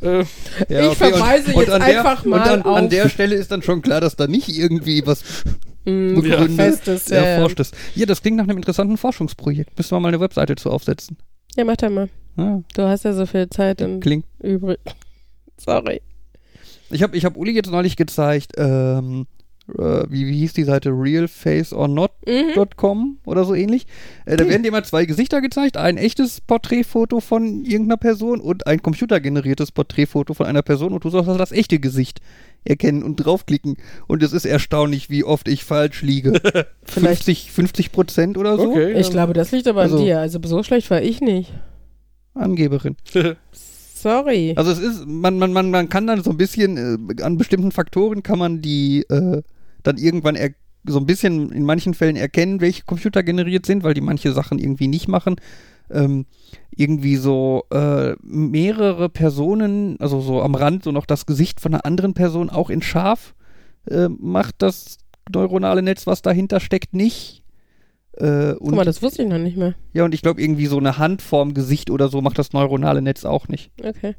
Äh, 0.00 0.20
Ich 0.68 0.96
verweise 0.96 1.52
jetzt 1.52 1.70
an 1.70 1.82
einfach 1.82 2.22
der, 2.22 2.30
mal 2.30 2.36
und 2.42 2.48
an, 2.48 2.62
an 2.62 2.84
auf- 2.84 2.88
der 2.90 3.08
Stelle 3.08 3.34
ist 3.34 3.50
dann 3.50 3.62
schon 3.62 3.82
klar, 3.82 4.00
dass 4.00 4.16
da 4.16 4.26
nicht 4.26 4.48
irgendwie 4.48 5.04
was 5.06 5.22
Mhm. 5.84 6.14
begründet, 6.16 6.86
ja, 6.86 7.16
ja. 7.16 7.22
erforscht 7.24 7.60
ist. 7.60 7.74
Ja, 7.94 8.06
das 8.06 8.20
klingt 8.22 8.36
nach 8.36 8.44
einem 8.44 8.58
interessanten 8.58 8.96
Forschungsprojekt. 8.96 9.76
Müssen 9.76 9.90
wir 9.92 10.00
mal 10.00 10.08
eine 10.08 10.20
Webseite 10.20 10.54
zu 10.56 10.70
aufsetzen. 10.70 11.16
Ja, 11.56 11.64
mach 11.64 11.76
doch 11.76 11.90
mal. 11.90 12.08
Ja, 12.36 12.62
Du 12.74 12.82
hast 12.82 13.04
ja 13.04 13.12
so 13.14 13.26
viel 13.26 13.48
Zeit 13.50 13.82
und 13.82 14.00
klingt. 14.00 14.24
übrig. 14.42 14.78
Sorry. 15.58 16.00
Ich 16.90 17.02
habe 17.02 17.16
ich 17.16 17.24
hab 17.24 17.36
Uli 17.36 17.52
jetzt 17.52 17.70
neulich 17.70 17.96
gezeigt, 17.96 18.52
ähm, 18.56 19.26
äh, 19.76 20.04
wie, 20.08 20.26
wie 20.26 20.38
hieß 20.38 20.52
die 20.54 20.64
Seite? 20.64 20.90
realfaceornot.com 20.90 22.98
Mhm. 22.98 23.16
oder 23.24 23.44
so 23.44 23.54
ähnlich. 23.54 23.86
Äh, 24.26 24.36
da 24.36 24.48
werden 24.48 24.62
dir 24.62 24.72
mal 24.72 24.84
zwei 24.84 25.04
Gesichter 25.04 25.40
gezeigt. 25.40 25.76
Ein 25.76 25.96
echtes 25.96 26.40
Porträtfoto 26.40 27.20
von 27.20 27.64
irgendeiner 27.64 27.96
Person 27.96 28.40
und 28.40 28.66
ein 28.66 28.82
computergeneriertes 28.82 29.72
Porträtfoto 29.72 30.34
von 30.34 30.46
einer 30.46 30.62
Person 30.62 30.92
und 30.92 31.04
du 31.04 31.10
sollst 31.10 31.28
also 31.28 31.38
das 31.38 31.52
echte 31.52 31.78
Gesicht 31.78 32.20
erkennen 32.64 33.02
und 33.02 33.16
draufklicken. 33.16 33.76
Und 34.06 34.22
es 34.22 34.32
ist 34.32 34.44
erstaunlich, 34.44 35.10
wie 35.10 35.24
oft 35.24 35.48
ich 35.48 35.64
falsch 35.64 36.02
liege. 36.02 36.32
Vielleicht. 36.84 37.24
50, 37.24 37.52
50 37.52 37.92
Prozent 37.92 38.38
oder 38.38 38.56
so? 38.56 38.70
okay. 38.70 38.92
Ich 38.98 39.10
glaube, 39.10 39.32
das 39.32 39.52
liegt 39.52 39.68
aber 39.68 39.82
Also- 39.82 39.98
an 39.98 40.04
dir. 40.04 40.20
Also 40.20 40.38
so 40.44 40.62
schlecht 40.62 40.90
war 40.90 41.02
ich 41.02 41.20
nicht. 41.20 41.52
Angeberin. 42.34 42.96
Sorry. 43.94 44.54
Also 44.56 44.70
es 44.70 44.78
ist, 44.78 45.06
man, 45.06 45.38
man, 45.38 45.52
man, 45.52 45.70
man 45.72 45.88
kann 45.88 46.06
dann 46.06 46.22
so 46.22 46.30
ein 46.30 46.36
bisschen, 46.36 47.08
äh, 47.18 47.22
an 47.22 47.36
bestimmten 47.36 47.72
Faktoren 47.72 48.22
kann 48.22 48.38
man 48.38 48.62
die 48.62 49.00
äh, 49.08 49.42
dann 49.82 49.96
irgendwann 49.96 50.36
er, 50.36 50.50
so 50.86 50.98
ein 50.98 51.06
bisschen 51.06 51.50
in 51.52 51.64
manchen 51.64 51.94
Fällen 51.94 52.16
erkennen, 52.16 52.60
welche 52.60 52.84
Computer 52.84 53.22
generiert 53.22 53.66
sind, 53.66 53.82
weil 53.82 53.94
die 53.94 54.00
manche 54.00 54.32
Sachen 54.32 54.58
irgendwie 54.58 54.88
nicht 54.88 55.08
machen. 55.08 55.36
Ähm, 55.90 56.26
irgendwie 56.74 57.16
so 57.16 57.64
äh, 57.70 58.14
mehrere 58.22 59.08
Personen, 59.08 59.96
also 60.00 60.20
so 60.20 60.42
am 60.42 60.54
Rand 60.54 60.84
so 60.84 60.92
noch 60.92 61.06
das 61.06 61.26
Gesicht 61.26 61.60
von 61.60 61.74
einer 61.74 61.86
anderen 61.86 62.14
Person 62.14 62.50
auch 62.50 62.70
in 62.70 62.82
scharf 62.82 63.34
äh, 63.90 64.08
macht 64.08 64.56
das 64.58 64.98
neuronale 65.32 65.82
Netz, 65.82 66.06
was 66.06 66.22
dahinter 66.22 66.60
steckt, 66.60 66.94
nicht. 66.94 67.42
Äh, 68.12 68.54
Guck 68.58 68.74
mal, 68.74 68.84
das 68.84 69.02
wusste 69.02 69.22
ich 69.22 69.28
noch 69.28 69.38
nicht 69.38 69.56
mehr. 69.56 69.74
ja, 69.92 70.04
und 70.04 70.12
ich 70.14 70.22
glaube, 70.22 70.42
irgendwie 70.42 70.66
so 70.66 70.78
eine 70.78 70.98
Hand 70.98 71.22
vorm 71.22 71.54
Gesicht 71.54 71.90
oder 71.90 72.08
so 72.08 72.20
macht 72.20 72.38
das 72.38 72.52
neuronale 72.52 73.02
Netz 73.02 73.24
auch 73.24 73.48
nicht. 73.48 73.70
Okay. 73.82 74.14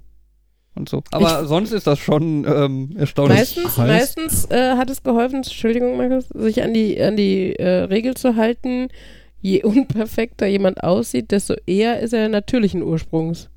Und 0.80 0.88
so. 0.88 1.04
Aber 1.12 1.46
sonst 1.46 1.74
ist 1.74 1.86
das 1.88 2.00
schon 2.00 2.46
ähm, 2.48 2.96
erstaunlich. 2.98 3.38
Meistens, 3.38 3.78
heißt- 3.78 3.88
meistens 3.88 4.46
äh, 4.50 4.76
hat 4.78 4.90
es 4.90 5.04
geholfen, 5.04 5.38
Entschuldigung, 5.38 5.98
Markus, 5.98 6.30
sich 6.30 6.64
an 6.64 6.74
die, 6.74 7.02
an 7.02 7.18
die 7.18 7.54
äh, 7.60 7.84
Regel 7.84 8.16
zu 8.16 8.38
halten, 8.38 8.88
je 9.42 9.62
unperfekter 9.64 10.48
jemand 10.48 10.82
aussieht, 10.82 11.32
desto 11.32 11.56
eher 11.66 12.00
ist 12.00 12.14
er 12.14 12.30
natürlichen 12.30 12.82
Ursprungs. 12.82 13.50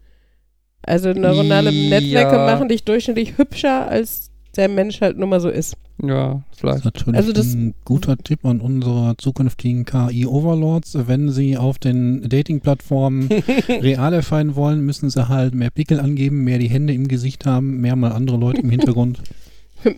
Also 0.83 1.13
neuronale 1.13 1.71
Ja. 1.71 1.91
Netzwerke 2.01 2.37
machen 2.39 2.69
dich 2.69 2.83
durchschnittlich 2.83 3.39
hübscher, 3.39 3.87
als 3.89 4.32
der 4.57 4.69
Mensch 4.69 5.01
halt 5.01 5.19
nun 5.19 5.29
mal 5.31 5.41
so 5.41 5.49
ist. 5.49 5.77
Ja, 6.03 6.43
Das 6.51 6.59
vielleicht. 6.61 6.79
ist 6.79 6.85
natürlich 6.85 7.17
Also 7.17 7.33
das- 7.33 7.53
ein 7.55 7.75
guter 7.85 8.17
Tipp 8.17 8.45
an 8.45 8.61
unsere 8.61 9.17
zukünftigen 9.17 9.85
KI-Overlords. 9.85 10.97
Wenn 11.07 11.31
sie 11.31 11.57
auf 11.57 11.79
den 11.79 12.29
Dating-Plattformen 12.29 13.29
real 13.69 14.13
erscheinen 14.13 14.55
wollen, 14.57 14.81
müssen 14.85 15.11
sie 15.11 15.29
halt 15.29 15.55
mehr 15.55 15.71
Pickel 15.71 16.01
angeben, 16.01 16.45
mehr 16.45 16.59
die 16.59 16.69
Hände 16.71 16.93
im 16.93 17.09
Gesicht 17.09 17.47
haben, 17.47 17.81
mehr 17.81 17.97
mal 17.97 18.13
andere 18.13 18.37
Leute 18.37 18.61
im 18.63 18.71
Hintergrund. 18.71 19.23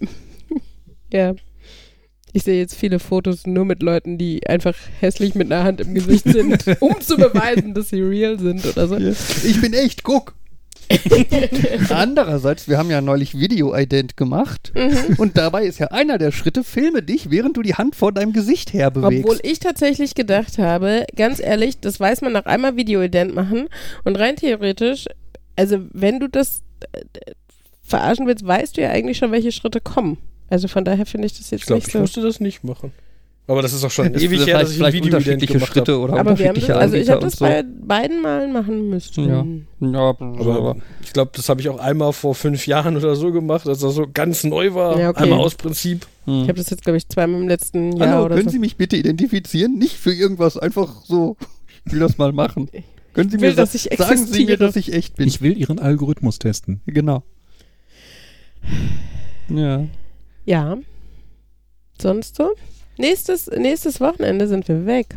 Ja. 1.13 1.35
Ich 2.33 2.43
sehe 2.43 2.59
jetzt 2.59 2.75
viele 2.75 2.99
Fotos 2.99 3.47
nur 3.47 3.65
mit 3.65 3.81
Leuten, 3.81 4.19
die 4.19 4.45
einfach 4.49 4.75
hässlich 4.99 5.37
mit 5.37 5.53
einer 5.53 5.63
Hand 5.63 5.81
im 5.81 5.95
Gesicht 5.95 6.25
sind, 6.25 6.65
um 6.81 7.01
zu 7.01 7.17
beweisen, 7.17 7.75
dass 7.75 7.91
sie 7.91 8.01
real 8.01 8.41
sind 8.41 8.67
oder 8.67 8.89
so. 8.89 8.97
Ich 8.97 9.61
bin 9.61 9.73
echt, 9.73 10.03
guck. 10.03 10.35
Andererseits, 11.91 12.69
wir 12.69 12.79
haben 12.79 12.91
ja 12.91 13.01
neulich 13.01 13.39
Video-Ident 13.39 14.17
gemacht 14.17 14.73
Mhm. 14.75 15.15
und 15.19 15.37
dabei 15.37 15.65
ist 15.65 15.79
ja 15.79 15.89
einer 15.89 16.19
der 16.19 16.33
Schritte, 16.33 16.65
filme 16.65 17.03
dich, 17.03 17.31
während 17.31 17.57
du 17.57 17.63
die 17.63 17.75
Hand 17.75 17.97
vor 17.97 18.13
deinem 18.13 18.33
Gesicht 18.33 18.73
her 18.73 18.91
bewegst. 18.91 19.25
Obwohl 19.25 19.41
ich 19.43 19.59
tatsächlich 19.61 20.15
gedacht 20.15 20.59
habe, 20.59 21.05
ganz 21.17 21.41
ehrlich, 21.41 21.81
das 21.81 21.99
weiß 22.01 22.21
man 22.23 22.33
nach 22.33 22.47
einmal 22.47 22.77
Video-Ident 22.77 23.35
machen 23.35 23.69
und 24.05 24.17
rein 24.19 24.37
theoretisch, 24.37 25.07
also 25.57 25.79
wenn 25.93 26.21
du 26.21 26.29
das 26.29 26.63
äh, 26.93 27.01
verarschen 27.83 28.27
willst, 28.27 28.47
weißt 28.47 28.77
du 28.77 28.83
ja 28.83 28.91
eigentlich 28.91 29.19
schon, 29.19 29.33
welche 29.33 29.53
Schritte 29.53 29.81
kommen. 29.81 30.19
Also 30.51 30.69
von 30.69 30.85
daher 30.85 31.07
finde 31.07 31.27
ich 31.27 31.37
das 31.39 31.51
jetzt 31.51 31.61
Ich 31.63 31.67
glaube, 31.67 31.79
nicht 31.79 31.89
ich 31.89 31.93
so. 31.93 31.99
musste 32.01 32.23
das 32.23 32.41
nicht 32.41 32.65
machen. 32.65 32.93
Aber 33.47 33.61
das 33.61 33.75
ist 33.75 33.85
auch 33.85 33.91
schon 33.91 34.15
ewig 34.15 34.39
das 34.39 34.47
her, 34.47 34.59
dass 34.61 34.73
ich 34.75 34.83
ein 34.83 34.93
Video 34.93 35.17
unterschiedliche 35.17 35.61
Schritte 35.61 35.93
habe. 35.93 36.01
oder 36.03 36.13
Aber 36.19 36.39
wir 36.39 36.49
haben 36.49 36.57
unterschiedliche 36.57 36.73
das, 36.73 36.81
also 36.81 36.97
ich 36.97 37.11
habe 37.11 37.21
das 37.21 37.35
so. 37.35 37.45
bei 37.45 37.63
beiden 37.63 38.23
Malen 38.23 38.53
machen 38.55 38.89
müssen. 38.89 39.29
Ja. 39.29 39.45
Ja, 39.87 39.99
Aber 39.99 40.23
aber 40.57 40.77
ich 41.03 41.13
glaube, 41.13 41.33
das 41.35 41.49
habe 41.51 41.61
ich 41.61 41.69
auch 41.69 41.79
einmal 41.79 42.15
vor 42.15 42.35
fünf 42.35 42.67
Jahren 42.67 42.97
oder 42.97 43.15
so 43.17 43.33
gemacht, 43.33 43.69
als 43.69 43.81
das 43.81 43.95
so 43.95 44.07
ganz 44.13 44.45
neu 44.45 44.73
war. 44.73 44.99
Ja, 44.99 45.11
okay. 45.11 45.25
Einmal 45.25 45.41
aus 45.41 45.57
Prinzip. 45.57 46.07
hm. 46.25 46.43
Ich 46.45 46.49
habe 46.49 46.55
das 46.55 46.71
jetzt, 46.71 46.85
glaube 46.85 46.97
ich, 46.97 47.07
zweimal 47.09 47.43
im 47.43 47.49
letzten 47.49 47.93
Jahr 47.97 48.09
Hallo, 48.09 48.25
oder 48.25 48.37
können 48.37 48.49
so. 48.49 48.53
Sie 48.53 48.59
mich 48.59 48.77
bitte 48.77 48.97
identifizieren? 48.97 49.79
Nicht 49.79 49.97
für 49.99 50.15
irgendwas, 50.15 50.57
einfach 50.57 51.05
so. 51.05 51.37
Ich 51.85 51.93
will 51.93 52.01
das 52.01 52.17
mal 52.17 52.33
machen. 52.33 52.71
Können 53.13 53.29
Sie 53.29 53.37
Ich 53.37 53.43
will, 53.43 53.55
mir 53.55 53.63
ich 53.63 53.99
sagen 53.99 54.27
Sie 54.27 54.47
mir, 54.47 54.57
dass 54.57 54.75
ich 54.77 54.91
echt 54.95 55.17
bin? 55.17 55.29
Ich 55.29 55.43
will 55.43 55.57
ihren 55.59 55.79
Algorithmus 55.79 56.39
testen. 56.39 56.81
genau. 56.87 57.23
Ja. 59.51 59.85
Ja. 60.47 60.79
Sonst 62.01 62.37
so? 62.37 62.51
Nächstes, 62.97 63.49
nächstes 63.49 64.01
Wochenende 64.01 64.47
sind 64.47 64.69
wir 64.69 64.87
weg. 64.87 65.17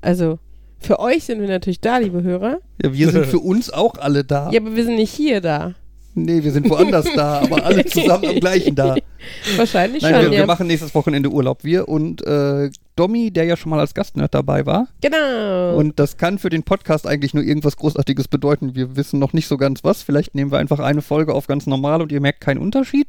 Also, 0.00 0.38
für 0.78 0.98
euch 0.98 1.24
sind 1.24 1.40
wir 1.40 1.48
natürlich 1.48 1.80
da, 1.80 1.98
liebe 1.98 2.22
Hörer. 2.22 2.58
Ja, 2.82 2.92
wir 2.92 3.10
sind 3.10 3.26
für 3.26 3.38
uns 3.40 3.70
auch 3.70 3.94
alle 3.98 4.24
da. 4.24 4.50
Ja, 4.50 4.60
aber 4.60 4.74
wir 4.74 4.84
sind 4.84 4.96
nicht 4.96 5.12
hier 5.12 5.40
da. 5.40 5.74
Nee, 6.14 6.42
wir 6.42 6.52
sind 6.52 6.68
woanders 6.68 7.06
da, 7.14 7.40
aber 7.40 7.64
alle 7.64 7.86
zusammen 7.86 8.26
am 8.26 8.34
gleichen 8.40 8.74
da. 8.74 8.96
Wahrscheinlich 9.56 10.02
Nein, 10.02 10.14
schon, 10.14 10.22
wir, 10.24 10.30
wir 10.32 10.38
ja. 10.40 10.46
machen 10.46 10.66
nächstes 10.66 10.94
Wochenende 10.94 11.30
Urlaub. 11.30 11.64
Wir 11.64 11.88
und 11.88 12.26
äh, 12.26 12.70
Domi, 12.96 13.30
der 13.30 13.44
ja 13.44 13.56
schon 13.56 13.70
mal 13.70 13.80
als 13.80 13.94
Gastnerd 13.94 14.34
dabei 14.34 14.66
war. 14.66 14.88
Genau. 15.00 15.76
Und 15.76 15.98
das 15.98 16.18
kann 16.18 16.38
für 16.38 16.50
den 16.50 16.64
Podcast 16.64 17.06
eigentlich 17.06 17.32
nur 17.32 17.44
irgendwas 17.44 17.76
Großartiges 17.76 18.28
bedeuten. 18.28 18.74
Wir 18.74 18.94
wissen 18.94 19.18
noch 19.18 19.32
nicht 19.32 19.48
so 19.48 19.56
ganz 19.56 19.84
was. 19.84 20.02
Vielleicht 20.02 20.34
nehmen 20.34 20.52
wir 20.52 20.58
einfach 20.58 20.80
eine 20.80 21.00
Folge 21.00 21.32
auf 21.32 21.46
ganz 21.46 21.66
normal 21.66 22.02
und 22.02 22.12
ihr 22.12 22.20
merkt 22.20 22.42
keinen 22.42 22.58
Unterschied. 22.58 23.08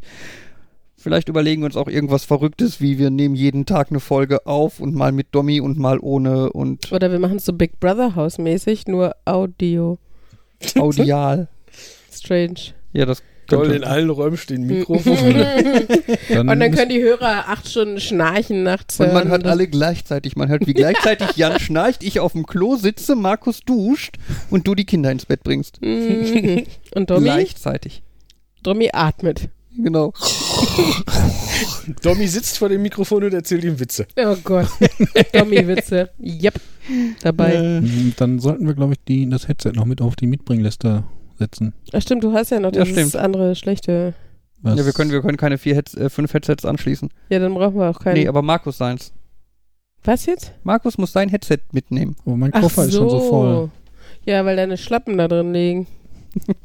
Vielleicht 1.03 1.27
überlegen 1.27 1.63
wir 1.63 1.65
uns 1.65 1.75
auch 1.75 1.89
irgendwas 1.89 2.23
Verrücktes, 2.23 2.79
wie 2.79 2.97
wir 2.97 3.09
nehmen 3.09 3.35
jeden 3.35 3.65
Tag 3.65 3.89
eine 3.89 3.99
Folge 3.99 4.47
auf 4.47 4.79
und 4.79 4.95
mal 4.95 5.11
mit 5.11 5.27
Domi 5.33 5.59
und 5.59 5.77
mal 5.77 5.99
ohne 5.99 6.53
und 6.53 6.93
Oder 6.93 7.11
wir 7.11 7.19
machen 7.19 7.35
es 7.35 7.45
so 7.45 7.51
Big 7.51 7.77
Brother 7.81 8.15
House 8.15 8.37
mäßig, 8.37 8.87
nur 8.87 9.13
Audio. 9.25 9.99
audial. 10.77 11.49
Strange. 12.09 12.71
Ja, 12.93 13.05
das 13.05 13.21
Toll, 13.47 13.71
in 13.71 13.83
allen 13.83 14.09
Räumen 14.09 14.37
stehen 14.37 14.61
Mikrofone. 14.65 15.85
Dann 16.29 16.47
Und 16.47 16.61
dann 16.61 16.71
können 16.71 16.87
die 16.87 17.01
Hörer 17.01 17.49
acht 17.49 17.67
Stunden 17.67 17.99
schnarchen 17.99 18.63
nachts. 18.63 18.97
Und 19.01 19.11
man 19.11 19.27
hört 19.27 19.45
alle 19.45 19.67
gleichzeitig. 19.67 20.37
Man 20.37 20.47
hört, 20.47 20.65
wie 20.67 20.73
gleichzeitig 20.73 21.35
Jan 21.35 21.59
schnarcht, 21.59 22.01
ich 22.01 22.21
auf 22.21 22.31
dem 22.31 22.45
Klo 22.45 22.77
sitze, 22.77 23.17
Markus 23.17 23.59
duscht 23.59 24.15
und 24.49 24.65
du 24.65 24.73
die 24.73 24.85
Kinder 24.85 25.11
ins 25.11 25.25
Bett 25.25 25.43
bringst. 25.43 25.81
Mhm. 25.81 26.63
Und 26.95 27.09
Domi? 27.09 27.25
Gleichzeitig. 27.25 28.03
Domi 28.63 28.89
atmet. 28.93 29.49
Genau. 29.75 30.13
Domi 32.01 32.27
sitzt 32.27 32.57
vor 32.57 32.69
dem 32.69 32.81
Mikrofon 32.81 33.23
und 33.23 33.33
erzählt 33.33 33.63
ihm 33.63 33.79
Witze. 33.79 34.05
Oh 34.17 34.35
Gott. 34.43 34.67
Domi-Witze. 35.33 36.09
Yep. 36.19 36.53
Dabei. 37.21 37.53
Äh, 37.55 37.81
Dann 38.17 38.39
sollten 38.39 38.65
wir, 38.67 38.73
glaube 38.73 38.93
ich, 38.93 38.99
die, 39.07 39.29
das 39.29 39.47
Headset 39.47 39.71
noch 39.73 39.85
mit 39.85 40.01
auf 40.01 40.15
die 40.15 40.27
Mitbringliste 40.27 41.03
setzen. 41.39 41.73
Ach 41.93 42.01
stimmt, 42.01 42.23
du 42.23 42.33
hast 42.33 42.51
ja 42.51 42.59
noch 42.59 42.73
Ja, 42.73 42.79
das 42.79 42.89
stimmt. 42.89 43.15
andere 43.15 43.55
schlechte. 43.55 44.13
Was- 44.61 44.77
ja, 44.79 44.85
wir 44.85 44.93
können, 44.93 45.11
wir 45.11 45.21
können 45.21 45.37
keine 45.37 45.57
vier 45.57 45.75
Heads, 45.75 45.93
äh, 45.95 46.09
fünf 46.09 46.33
Headsets 46.33 46.65
anschließen. 46.65 47.09
Ja, 47.29 47.39
dann 47.39 47.53
brauchen 47.53 47.77
wir 47.79 47.89
auch 47.89 47.99
keinen. 47.99 48.15
Nee, 48.15 48.27
aber 48.27 48.41
Markus 48.41 48.77
seins. 48.77 49.11
Was 50.03 50.25
jetzt? 50.25 50.53
Markus 50.63 50.97
muss 50.97 51.11
sein 51.13 51.29
Headset 51.29 51.59
mitnehmen. 51.71 52.15
Aber 52.25 52.35
mein 52.37 52.51
Ach 52.53 52.61
Koffer 52.61 52.85
ist 52.85 52.93
schon 52.95 53.09
so 53.09 53.19
voll. 53.21 53.71
Ja, 54.25 54.43
weil 54.45 54.55
deine 54.55 54.77
Schlappen 54.77 55.17
da 55.17 55.27
drin 55.27 55.53
liegen. 55.53 55.87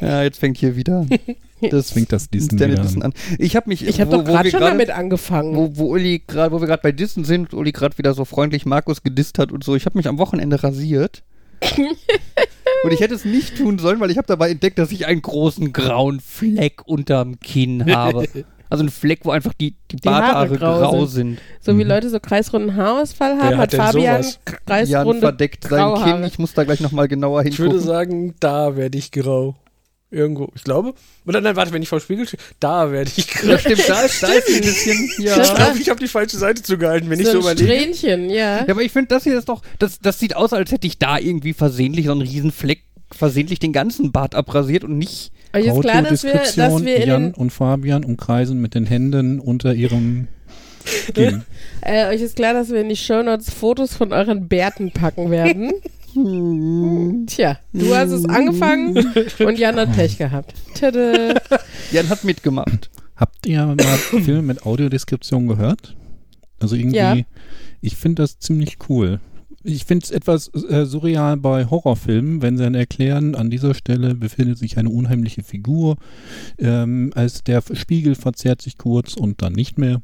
Ja, 0.00 0.24
jetzt 0.24 0.38
fängt 0.40 0.58
hier 0.58 0.74
wieder 0.74 0.98
an. 1.00 1.08
Das 1.70 1.90
Fängt 1.92 2.12
das 2.12 2.28
Dissen 2.30 2.52
wieder 2.58 2.68
Dissen 2.68 3.02
an. 3.02 3.12
an. 3.12 3.36
Ich 3.38 3.56
habe 3.56 3.68
mich, 3.68 3.86
Ich 3.86 4.00
habe 4.00 4.10
wo, 4.12 4.16
doch 4.16 4.26
wo 4.26 4.32
gerade 4.32 4.50
schon 4.50 4.60
gerade- 4.60 4.72
damit 4.72 4.90
angefangen. 4.90 5.56
Wo, 5.56 5.70
wo 5.74 5.92
Uli 5.92 6.22
gerade, 6.26 6.52
wo 6.52 6.60
wir 6.60 6.66
gerade 6.66 6.82
bei 6.82 6.92
Dissen 6.92 7.24
sind, 7.24 7.52
Uli 7.54 7.72
gerade 7.72 7.96
wieder 7.98 8.14
so 8.14 8.24
freundlich 8.24 8.66
Markus 8.66 9.02
gedisst 9.02 9.38
hat 9.38 9.52
und 9.52 9.64
so. 9.64 9.74
Ich 9.76 9.86
habe 9.86 9.96
mich 9.98 10.08
am 10.08 10.18
Wochenende 10.18 10.62
rasiert. 10.62 11.22
und 12.84 12.92
ich 12.92 13.00
hätte 13.00 13.14
es 13.14 13.24
nicht 13.24 13.56
tun 13.56 13.78
sollen, 13.78 14.00
weil 14.00 14.10
ich 14.10 14.18
habe 14.18 14.26
dabei 14.26 14.50
entdeckt, 14.50 14.78
dass 14.78 14.92
ich 14.92 15.06
einen 15.06 15.22
großen 15.22 15.72
grauen 15.72 16.20
Fleck 16.20 16.82
unterm 16.86 17.40
Kinn 17.40 17.90
habe. 17.92 18.28
Also 18.70 18.82
ein 18.82 18.88
Fleck, 18.88 19.20
wo 19.24 19.30
einfach 19.30 19.52
die, 19.54 19.76
die, 19.92 19.96
Die 19.96 20.08
Haare 20.08 20.48
Barthaare 20.48 20.56
grau 20.58 20.78
grau, 20.80 21.06
sind. 21.06 21.36
sind. 21.36 21.38
So 21.60 21.78
wie 21.78 21.84
Mhm. 21.84 21.90
Leute 21.90 22.10
so 22.10 22.18
kreisrunden 22.18 22.74
Haarausfall 22.74 23.38
haben, 23.38 23.50
Wer 23.50 23.58
hat 23.58 23.72
hat 23.78 23.92
Fabian 23.92 24.22
sowas? 24.24 24.40
Jan 24.48 24.56
kreisrunde 24.66 25.20
verdeckt 25.20 25.64
sein. 25.68 25.94
Kinn. 26.02 26.24
Ich 26.24 26.38
muss 26.40 26.54
da 26.54 26.64
gleich 26.64 26.80
nochmal 26.80 27.06
genauer 27.06 27.44
Ich 27.44 27.56
würde 27.60 27.72
hingucken. 27.74 27.86
sagen, 27.86 28.34
da 28.40 28.74
werde 28.74 28.98
ich 28.98 29.12
grau. 29.12 29.54
Irgendwo, 30.14 30.48
ich 30.54 30.62
glaube. 30.62 30.94
Oder 31.26 31.40
nein, 31.40 31.56
warte, 31.56 31.72
wenn 31.72 31.82
ich 31.82 31.88
vor 31.88 31.98
Spiegel 31.98 32.26
stehe, 32.26 32.40
da 32.60 32.92
werde 32.92 33.10
ich 33.16 33.26
grau. 33.26 33.50
Ja, 33.50 33.58
stimmt, 33.58 33.88
da 33.88 34.02
ist, 34.02 34.22
da 34.22 34.28
ist 34.28 34.48
ein 34.48 34.60
bisschen. 34.60 35.10
Ja. 35.18 35.42
Ich 35.42 35.54
glaube, 35.54 35.78
ich 35.80 35.88
habe 35.90 35.98
die 35.98 36.08
falsche 36.08 36.38
Seite 36.38 36.62
zugehalten, 36.62 37.10
wenn 37.10 37.18
ich 37.18 37.26
so 37.26 37.40
so 37.40 37.48
ein 37.48 37.56
überlege. 37.56 37.94
Strähnchen, 37.96 38.30
ja. 38.30 38.58
Ja, 38.58 38.68
aber 38.68 38.82
ich 38.82 38.92
finde, 38.92 39.08
das 39.08 39.24
hier 39.24 39.36
ist 39.36 39.48
doch, 39.48 39.62
das, 39.80 39.98
das 40.00 40.20
sieht 40.20 40.36
aus, 40.36 40.52
als 40.52 40.70
hätte 40.70 40.86
ich 40.86 40.98
da 40.98 41.18
irgendwie 41.18 41.52
versehentlich 41.52 42.06
so 42.06 42.12
einen 42.12 42.22
riesen 42.22 42.52
Fleck, 42.52 42.84
versehentlich 43.10 43.58
den 43.58 43.72
ganzen 43.72 44.12
Bart 44.12 44.36
abrasiert 44.36 44.84
und 44.84 44.98
nicht. 44.98 45.32
Euch 45.52 45.66
ist 45.66 45.80
klar, 45.80 46.02
dass 46.02 46.22
wir, 46.22 46.32
dass 46.32 46.84
wir 46.84 46.96
in 46.96 47.08
Jan 47.08 47.34
und 47.34 47.50
Fabian 47.50 48.04
umkreisen 48.04 48.60
mit 48.60 48.74
den 48.74 48.86
Händen 48.86 49.40
unter 49.40 49.74
ihrem 49.74 50.28
äh, 51.80 52.06
euch 52.08 52.20
ist 52.20 52.36
klar, 52.36 52.52
dass 52.52 52.68
wir 52.68 52.80
in 52.80 52.90
die 52.90 52.96
Shownotes 52.96 53.50
Fotos 53.52 53.96
von 53.96 54.12
euren 54.12 54.48
Bärten 54.48 54.92
packen 54.92 55.30
werden. 55.30 55.72
Tja, 56.14 57.58
du 57.72 57.94
hast 57.94 58.10
es 58.12 58.24
angefangen 58.26 58.96
und 59.40 59.58
Jan 59.58 59.76
hat 59.76 59.92
Pech 59.94 60.16
gehabt. 60.16 60.54
Tada. 60.78 61.34
Jan 61.92 62.08
hat 62.08 62.24
mitgemacht. 62.24 62.90
Habt 63.16 63.46
ihr 63.46 63.64
mal 63.66 63.76
Filme 63.76 64.42
mit 64.42 64.64
Audiodeskription 64.64 65.46
gehört? 65.48 65.96
Also 66.60 66.76
irgendwie, 66.76 66.96
Ja. 66.96 67.16
ich 67.80 67.96
finde 67.96 68.22
das 68.22 68.38
ziemlich 68.38 68.78
cool. 68.88 69.20
Ich 69.62 69.84
finde 69.86 70.04
es 70.04 70.10
etwas 70.10 70.48
äh, 70.54 70.84
surreal 70.84 71.36
bei 71.38 71.64
Horrorfilmen, 71.64 72.42
wenn 72.42 72.56
sie 72.58 72.64
dann 72.64 72.74
erklären, 72.74 73.34
an 73.34 73.50
dieser 73.50 73.74
Stelle 73.74 74.14
befindet 74.14 74.58
sich 74.58 74.76
eine 74.78 74.90
unheimliche 74.90 75.42
Figur, 75.42 75.96
ähm, 76.58 77.12
als 77.14 77.42
der 77.44 77.62
Spiegel 77.72 78.14
verzerrt 78.14 78.60
sich 78.62 78.76
kurz 78.78 79.14
und 79.14 79.40
dann 79.42 79.54
nicht 79.54 79.78
mehr. 79.78 80.02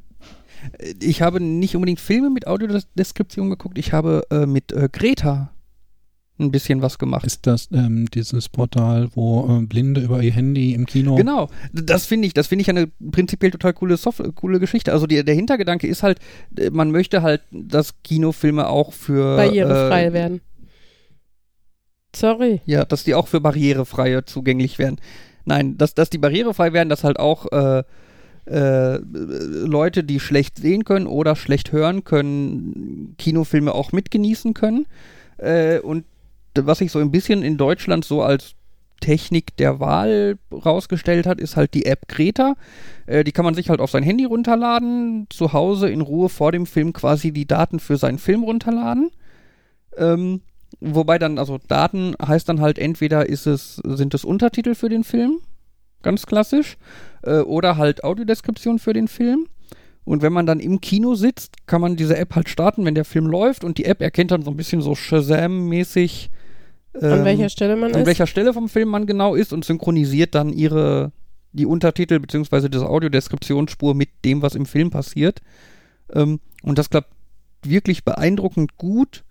Ich 1.00 1.22
habe 1.22 1.40
nicht 1.40 1.74
unbedingt 1.76 2.00
Filme 2.00 2.30
mit 2.30 2.46
Audiodeskription 2.46 3.50
geguckt, 3.50 3.76
ich 3.78 3.92
habe 3.92 4.22
äh, 4.30 4.46
mit 4.46 4.72
äh, 4.72 4.88
Greta 4.90 5.50
ein 6.40 6.50
bisschen 6.50 6.82
was 6.82 6.98
gemacht. 6.98 7.24
Ist 7.24 7.46
das 7.46 7.68
ähm, 7.72 8.06
dieses 8.12 8.48
Portal, 8.48 9.08
wo 9.14 9.60
äh, 9.60 9.66
Blinde 9.66 10.00
über 10.00 10.22
ihr 10.22 10.32
Handy 10.32 10.74
im 10.74 10.86
Kino 10.86 11.14
Genau, 11.14 11.48
das 11.72 12.06
finde 12.06 12.26
ich, 12.26 12.34
das 12.34 12.46
finde 12.46 12.62
ich 12.62 12.70
eine 12.70 12.86
prinzipiell 12.86 13.50
total 13.50 13.72
coole, 13.72 13.96
Soft 13.96 14.22
coole 14.34 14.60
Geschichte. 14.60 14.92
Also 14.92 15.06
die, 15.06 15.24
der 15.24 15.34
Hintergedanke 15.34 15.86
ist 15.86 16.02
halt, 16.02 16.18
äh, 16.56 16.70
man 16.70 16.90
möchte 16.90 17.22
halt, 17.22 17.42
dass 17.50 18.02
Kinofilme 18.02 18.68
auch 18.68 18.92
für 18.92 19.36
Barrierefrei 19.36 20.06
äh, 20.06 20.12
werden. 20.12 20.40
Sorry. 22.14 22.60
Ja, 22.66 22.84
dass 22.84 23.04
die 23.04 23.14
auch 23.14 23.28
für 23.28 23.40
barrierefreie 23.40 24.24
zugänglich 24.24 24.78
werden. 24.78 25.00
Nein, 25.44 25.78
dass, 25.78 25.94
dass 25.94 26.10
die 26.10 26.18
barrierefrei 26.18 26.72
werden, 26.72 26.88
dass 26.88 27.04
halt 27.04 27.18
auch 27.18 27.46
äh, 27.52 27.84
äh, 28.46 28.96
Leute, 28.96 30.04
die 30.04 30.20
schlecht 30.20 30.58
sehen 30.58 30.84
können 30.84 31.06
oder 31.06 31.36
schlecht 31.36 31.72
hören 31.72 32.04
können, 32.04 33.14
Kinofilme 33.18 33.74
auch 33.74 33.92
mitgenießen 33.92 34.54
können. 34.54 34.86
Äh, 35.38 35.78
und 35.78 36.04
was 36.54 36.78
sich 36.78 36.92
so 36.92 36.98
ein 36.98 37.10
bisschen 37.10 37.42
in 37.42 37.56
Deutschland 37.56 38.04
so 38.04 38.22
als 38.22 38.54
Technik 39.00 39.56
der 39.56 39.80
Wahl 39.80 40.38
rausgestellt 40.52 41.26
hat, 41.26 41.40
ist 41.40 41.56
halt 41.56 41.74
die 41.74 41.86
App 41.86 42.06
Greta. 42.06 42.54
Äh, 43.06 43.24
die 43.24 43.32
kann 43.32 43.44
man 43.44 43.54
sich 43.54 43.70
halt 43.70 43.80
auf 43.80 43.90
sein 43.90 44.02
Handy 44.02 44.24
runterladen, 44.24 45.26
zu 45.30 45.52
Hause 45.52 45.88
in 45.88 46.00
Ruhe 46.00 46.28
vor 46.28 46.52
dem 46.52 46.66
Film 46.66 46.92
quasi 46.92 47.32
die 47.32 47.46
Daten 47.46 47.80
für 47.80 47.96
seinen 47.96 48.18
Film 48.18 48.44
runterladen. 48.44 49.10
Ähm, 49.96 50.42
wobei 50.80 51.18
dann, 51.18 51.38
also 51.38 51.58
Daten 51.66 52.14
heißt 52.24 52.48
dann 52.48 52.60
halt 52.60 52.78
entweder 52.78 53.28
ist 53.28 53.46
es, 53.46 53.76
sind 53.76 54.14
es 54.14 54.24
Untertitel 54.24 54.74
für 54.74 54.88
den 54.88 55.02
Film, 55.02 55.38
ganz 56.02 56.26
klassisch, 56.26 56.76
äh, 57.22 57.40
oder 57.40 57.76
halt 57.76 58.04
Audiodeskription 58.04 58.78
für 58.78 58.92
den 58.92 59.08
Film. 59.08 59.48
Und 60.04 60.22
wenn 60.22 60.32
man 60.32 60.46
dann 60.46 60.60
im 60.60 60.80
Kino 60.80 61.14
sitzt, 61.14 61.66
kann 61.66 61.80
man 61.80 61.96
diese 61.96 62.16
App 62.16 62.34
halt 62.34 62.48
starten, 62.48 62.84
wenn 62.84 62.94
der 62.94 63.04
Film 63.04 63.26
läuft 63.26 63.64
und 63.64 63.78
die 63.78 63.84
App 63.84 64.00
erkennt 64.00 64.30
dann 64.30 64.42
so 64.42 64.50
ein 64.50 64.56
bisschen 64.56 64.80
so 64.80 64.92
Shazam-mäßig, 64.94 66.30
An 66.94 67.20
ähm, 67.20 67.24
welcher 67.24 67.48
Stelle 67.48 67.76
man 67.76 67.92
an 67.92 68.00
ist? 68.00 68.06
welcher 68.06 68.26
Stelle 68.26 68.52
vom 68.52 68.68
Film 68.68 68.88
man 68.88 69.06
genau 69.06 69.34
ist 69.34 69.52
und 69.52 69.64
synchronisiert 69.64 70.34
dann 70.34 70.52
ihre 70.52 71.12
die 71.52 71.66
Untertitel 71.66 72.18
bzw. 72.20 72.68
diese 72.68 72.88
Audiodeskriptionsspur 72.88 73.94
mit 73.94 74.10
dem, 74.24 74.42
was 74.42 74.54
im 74.54 74.66
Film 74.66 74.90
passiert. 74.90 75.40
Ähm, 76.12 76.40
und 76.62 76.78
das 76.78 76.90
klappt 76.90 77.12
wirklich 77.64 78.04
beeindruckend 78.04 78.76
gut 78.76 79.24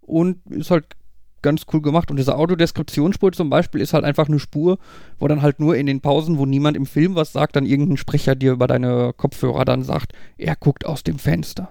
und 0.00 0.38
ist 0.50 0.70
halt 0.70 0.96
ganz 1.42 1.66
cool 1.72 1.82
gemacht. 1.82 2.10
Und 2.10 2.16
diese 2.16 2.36
Audiodeskriptionsspur 2.36 3.32
zum 3.32 3.50
Beispiel 3.50 3.80
ist 3.80 3.92
halt 3.92 4.04
einfach 4.04 4.28
eine 4.28 4.38
Spur, 4.38 4.78
wo 5.18 5.28
dann 5.28 5.42
halt 5.42 5.60
nur 5.60 5.76
in 5.76 5.86
den 5.86 6.00
Pausen, 6.00 6.38
wo 6.38 6.46
niemand 6.46 6.76
im 6.76 6.86
Film 6.86 7.14
was 7.14 7.32
sagt, 7.32 7.56
dann 7.56 7.66
irgendein 7.66 7.96
Sprecher 7.96 8.34
dir 8.34 8.52
über 8.52 8.66
deine 8.66 9.12
Kopfhörer 9.16 9.64
dann 9.64 9.82
sagt, 9.82 10.12
er 10.36 10.56
guckt 10.56 10.84
aus 10.84 11.04
dem 11.04 11.18
Fenster. 11.18 11.70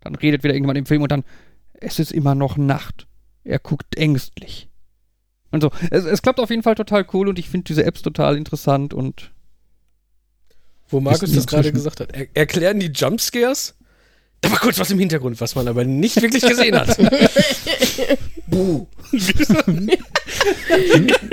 Dann 0.00 0.14
redet 0.14 0.44
wieder 0.44 0.54
irgendjemand 0.54 0.78
im 0.78 0.86
Film 0.86 1.02
und 1.02 1.10
dann, 1.10 1.24
es 1.80 1.98
ist 1.98 2.12
immer 2.12 2.34
noch 2.34 2.56
Nacht. 2.56 3.07
Er 3.48 3.58
guckt 3.58 3.96
ängstlich. 3.96 4.68
Und 5.50 5.62
so. 5.62 5.70
Es, 5.90 6.04
es 6.04 6.20
klappt 6.20 6.38
auf 6.38 6.50
jeden 6.50 6.62
Fall 6.62 6.74
total 6.74 7.06
cool 7.14 7.28
und 7.28 7.38
ich 7.38 7.48
finde 7.48 7.64
diese 7.64 7.82
Apps 7.84 8.02
total 8.02 8.36
interessant 8.36 8.92
und 8.92 9.30
Wo 10.88 11.00
Markus 11.00 11.32
das 11.32 11.46
gerade 11.46 11.72
gesagt 11.72 12.00
hat. 12.00 12.14
Er 12.14 12.26
erklären 12.34 12.78
die 12.78 12.90
Jumpscares? 12.94 13.74
Da 14.42 14.50
war 14.50 14.58
kurz 14.58 14.78
was 14.78 14.90
im 14.90 14.98
Hintergrund, 14.98 15.40
was 15.40 15.54
man 15.54 15.66
aber 15.66 15.84
nicht 15.84 16.20
wirklich 16.20 16.42
gesehen 16.42 16.78
hat. 16.78 16.96
Buh. 18.46 18.86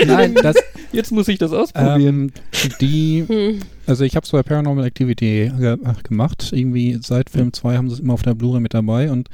Nein, 0.04 0.34
das, 0.34 0.56
Jetzt 0.92 1.12
muss 1.12 1.28
ich 1.28 1.38
das 1.38 1.52
ausprobieren. 1.52 2.32
ähm, 2.52 2.70
die, 2.80 3.60
also 3.86 4.04
ich 4.04 4.16
habe 4.16 4.24
es 4.24 4.30
bei 4.32 4.42
Paranormal 4.42 4.86
Activity 4.86 5.52
ge 5.58 5.76
gemacht. 6.02 6.50
Irgendwie 6.52 6.98
seit 7.02 7.28
Film 7.28 7.52
2 7.52 7.76
haben 7.76 7.88
sie 7.88 7.94
es 7.94 8.00
immer 8.00 8.14
auf 8.14 8.22
der 8.22 8.34
Blu-ray 8.34 8.60
mit 8.60 8.72
dabei 8.74 9.10
und 9.10 9.28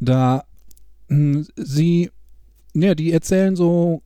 da 0.00 0.44
sie, 1.56 2.10
ja, 2.74 2.94
die 2.94 3.12
erzählen 3.12 3.56
so, 3.56 4.02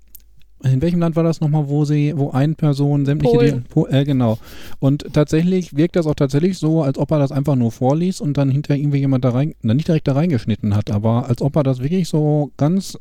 in 0.64 0.80
welchem 0.80 1.00
Land 1.00 1.16
war 1.16 1.24
das 1.24 1.40
nochmal, 1.40 1.68
wo 1.68 1.84
sie, 1.84 2.16
wo 2.16 2.30
eine 2.30 2.54
Person 2.54 3.04
sämtliche, 3.04 3.36
Polen. 3.36 3.64
po, 3.68 3.86
äh, 3.88 4.04
genau. 4.04 4.38
Und 4.78 5.12
tatsächlich 5.12 5.76
wirkt 5.76 5.96
das 5.96 6.06
auch 6.06 6.14
tatsächlich 6.14 6.58
so, 6.58 6.82
als 6.82 6.98
ob 6.98 7.10
er 7.10 7.18
das 7.18 7.32
einfach 7.32 7.56
nur 7.56 7.72
vorliest 7.72 8.20
und 8.20 8.36
dann 8.36 8.50
hinter 8.50 8.76
irgendwie 8.76 8.98
jemand 8.98 9.24
da 9.24 9.30
rein, 9.30 9.54
na, 9.62 9.74
nicht 9.74 9.88
direkt 9.88 10.06
da 10.06 10.12
reingeschnitten 10.12 10.76
hat, 10.76 10.90
aber 10.90 11.28
als 11.28 11.42
ob 11.42 11.56
er 11.56 11.62
das 11.64 11.80
wirklich 11.80 12.08
so 12.08 12.52
ganz, 12.56 12.96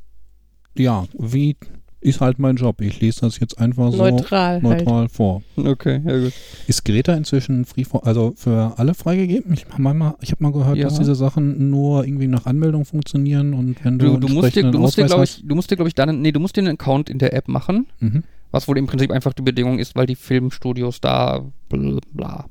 ja, 0.76 1.06
wie 1.18 1.56
ist 2.02 2.20
halt 2.20 2.40
mein 2.40 2.56
Job. 2.56 2.82
Ich 2.82 3.00
lese 3.00 3.22
das 3.22 3.40
jetzt 3.40 3.60
einfach 3.60 3.92
so 3.92 3.98
Neutral 4.00 4.54
halt. 4.54 4.64
neutral 4.64 5.08
vor. 5.10 5.44
Okay, 5.56 6.02
ja 6.06 6.18
gut. 6.20 6.34
Ist 6.68 6.84
Greta 6.84 7.14
inzwischen 7.14 7.64
free 7.66 7.84
for, 7.84 8.06
also 8.06 8.34
für 8.36 8.74
alle 8.78 8.94
freigegeben? 8.96 9.54
Ich 9.54 9.66
habe 9.70 9.94
mal, 9.94 10.16
ich 10.20 10.32
hab 10.32 10.42
mal 10.42 10.52
gehört, 10.52 10.78
Ja. 10.78 10.86
dass 10.86 10.98
diese 10.98 11.14
Sachen 11.16 11.70
nur 11.70 12.04
irgendwie 12.06 12.28
nach 12.28 12.46
Anmeldung 12.48 12.86
funktionieren 12.86 13.54
und 13.54 13.84
wenn 13.86 14.00
du, 14.00 14.18
Du, 14.18 14.28
du 14.28 14.34
musst 14.34 14.56
dir, 14.56 14.70
du 14.72 14.80
musst 14.80 14.98
dir, 14.98 15.06
glaube 15.06 15.24
ich, 15.26 15.44
du 15.46 15.56
musst 15.56 15.70
dir, 15.72 15.76
glaube 15.76 15.90
ich, 15.90 15.96
dann, 15.96 16.22
nee, 16.22 16.32
du 16.32 16.40
musst 16.40 16.56
dir 16.58 16.62
einen 16.62 16.74
Account 16.80 17.10
in 17.10 17.20
der 17.20 17.34
App 17.34 17.48
machen, 17.48 17.88
Mhm. 18.00 18.24
was 18.52 18.68
wohl 18.68 18.78
im 18.80 18.88
Prinzip 18.88 19.12
einfach 19.12 19.34
die 19.34 19.44
Bedingung 19.44 19.78
ist, 19.80 19.96
weil 19.96 20.08
die 20.08 20.16
Filmstudios 20.16 21.02
da 21.02 21.46
bla, 21.70 22.00
bla 22.14 22.46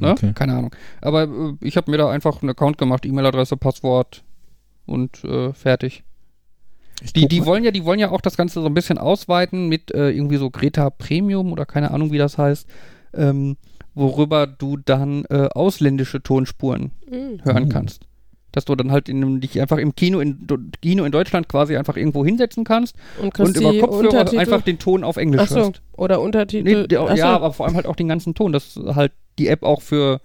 ne? 0.00 0.10
Okay. 0.10 0.32
Keine 0.34 0.54
Ahnung. 0.56 0.74
Aber 1.00 1.22
äh, 1.22 1.54
ich 1.60 1.76
habe 1.76 1.90
mir 1.90 1.96
da 1.96 2.10
einfach 2.10 2.42
einen 2.42 2.50
Account 2.50 2.76
gemacht, 2.76 3.06
E-Mail-Adresse, 3.06 3.56
Passwort 3.56 4.24
und 4.84 5.22
äh, 5.24 5.52
fertig. 5.52 6.02
Die, 7.14 7.28
die 7.28 7.44
wollen 7.46 7.62
ja, 7.64 7.70
die 7.70 7.84
wollen 7.84 7.98
ja 8.00 8.10
auch 8.10 8.20
das 8.20 8.36
Ganze 8.36 8.60
so 8.60 8.66
ein 8.66 8.74
bisschen 8.74 8.98
ausweiten 8.98 9.68
mit 9.68 9.92
äh, 9.94 10.10
irgendwie 10.10 10.36
so 10.36 10.50
Greta 10.50 10.90
Premium 10.90 11.52
oder 11.52 11.66
keine 11.66 11.90
Ahnung, 11.92 12.10
wie 12.12 12.18
das 12.18 12.38
heißt, 12.38 12.66
ähm, 13.14 13.56
worüber 13.94 14.46
du 14.46 14.76
dann 14.76 15.24
äh, 15.30 15.48
ausländische 15.54 16.22
Tonspuren 16.22 16.92
Mhm. 17.10 17.40
hören 17.44 17.64
Oh. 17.66 17.72
kannst. 17.72 18.06
Dass 18.52 18.64
du 18.64 18.74
dann 18.74 18.90
halt 18.90 19.08
in, 19.10 19.18
einem- 19.22 19.40
dich 19.40 19.60
einfach 19.60 19.76
im 19.76 19.94
Kino 19.94 20.18
in, 20.20 20.46
Kino 20.80 21.04
in 21.04 21.12
Deutschland 21.12 21.46
quasi 21.48 21.76
einfach 21.76 21.96
irgendwo 21.96 22.24
hinsetzen 22.24 22.64
kannst 22.64 22.96
Und, 23.20 23.38
und 23.38 23.56
über 23.56 23.72
Kopfhörer 23.80 23.98
Untertitel. 24.08 24.38
einfach 24.40 24.62
den 24.62 24.78
Ton 24.78 25.04
auf 25.04 25.18
Englisch 25.18 25.42
Ach 25.44 25.48
so, 25.48 25.56
hörst. 25.56 25.82
oder 25.92 26.20
Untertitel. 26.22 26.64
Nee, 26.82 26.86
der, 26.86 27.14
ja, 27.16 27.34
aber 27.34 27.52
vor 27.52 27.66
allem 27.66 27.74
halt 27.76 27.86
auch 27.86 27.96
den 27.96 28.08
ganzen 28.08 28.34
Ton, 28.34 28.52
dass 28.52 28.78
halt 28.94 29.12
die 29.38 29.48
App 29.48 29.62
auch 29.62 29.82
für 29.82 30.20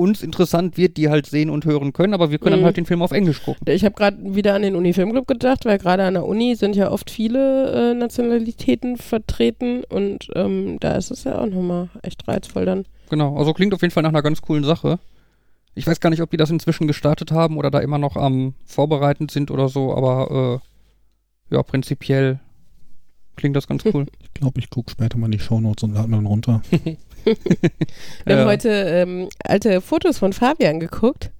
uns 0.00 0.22
interessant 0.22 0.76
wird, 0.76 0.96
die 0.96 1.08
halt 1.08 1.26
sehen 1.26 1.50
und 1.50 1.64
hören 1.64 1.92
können, 1.92 2.14
aber 2.14 2.30
wir 2.30 2.38
können 2.38 2.54
Mhm. 2.56 2.60
dann 2.60 2.64
halt 2.66 2.76
den 2.78 2.86
Film 2.86 3.02
auf 3.02 3.12
Englisch 3.12 3.42
gucken. 3.42 3.60
Ich 3.68 3.84
habe 3.84 3.94
gerade 3.94 4.16
wieder 4.34 4.54
an 4.54 4.62
den 4.62 4.74
Uni-Filmclub 4.76 5.26
gedacht, 5.26 5.64
weil 5.64 5.78
gerade 5.78 6.04
an 6.04 6.14
der 6.14 6.24
Uni 6.26 6.54
sind 6.56 6.74
ja 6.76 6.90
oft 6.90 7.10
viele 7.10 7.92
äh, 7.92 7.94
Nationalitäten 7.94 8.96
vertreten 8.96 9.84
und 9.88 10.28
ähm, 10.34 10.78
da 10.80 10.94
ist 10.96 11.10
es 11.10 11.24
ja 11.24 11.38
auch 11.38 11.46
nochmal 11.46 11.88
echt 12.02 12.26
reizvoll 12.26 12.64
dann. 12.64 12.84
Genau, 13.10 13.36
also 13.36 13.52
klingt 13.52 13.74
auf 13.74 13.82
jeden 13.82 13.92
Fall 13.92 14.02
nach 14.02 14.10
einer 14.10 14.22
ganz 14.22 14.40
coolen 14.42 14.64
Sache. 14.64 14.98
Ich 15.74 15.86
weiß 15.86 16.00
gar 16.00 16.10
nicht, 16.10 16.22
ob 16.22 16.30
die 16.30 16.36
das 16.36 16.50
inzwischen 16.50 16.86
gestartet 16.86 17.30
haben 17.32 17.56
oder 17.56 17.70
da 17.70 17.78
immer 17.78 17.98
noch 17.98 18.16
am 18.16 18.54
Vorbereitend 18.66 19.30
sind 19.30 19.50
oder 19.50 19.68
so, 19.68 19.94
aber 19.94 20.60
äh, 21.50 21.54
ja, 21.54 21.62
prinzipiell 21.62 22.40
klingt 23.36 23.56
das 23.56 23.66
ganz 23.68 23.84
cool. 23.94 24.06
Ich 24.22 24.32
glaube, 24.34 24.58
ich 24.60 24.70
gucke 24.70 24.90
später 24.90 25.16
mal 25.18 25.26
in 25.26 25.32
die 25.32 25.38
Shownotes 25.38 25.84
und 25.84 25.94
lade 25.94 26.08
mir 26.08 26.16
dann 26.16 26.26
runter. 26.26 26.62
Wir 27.24 28.36
haben 28.36 28.40
Ja. 28.40 28.44
heute 28.46 28.68
ähm, 28.68 29.28
alte 29.44 29.80
Fotos 29.80 30.18
von 30.18 30.32
Fabian 30.32 30.80
geguckt. 30.80 31.30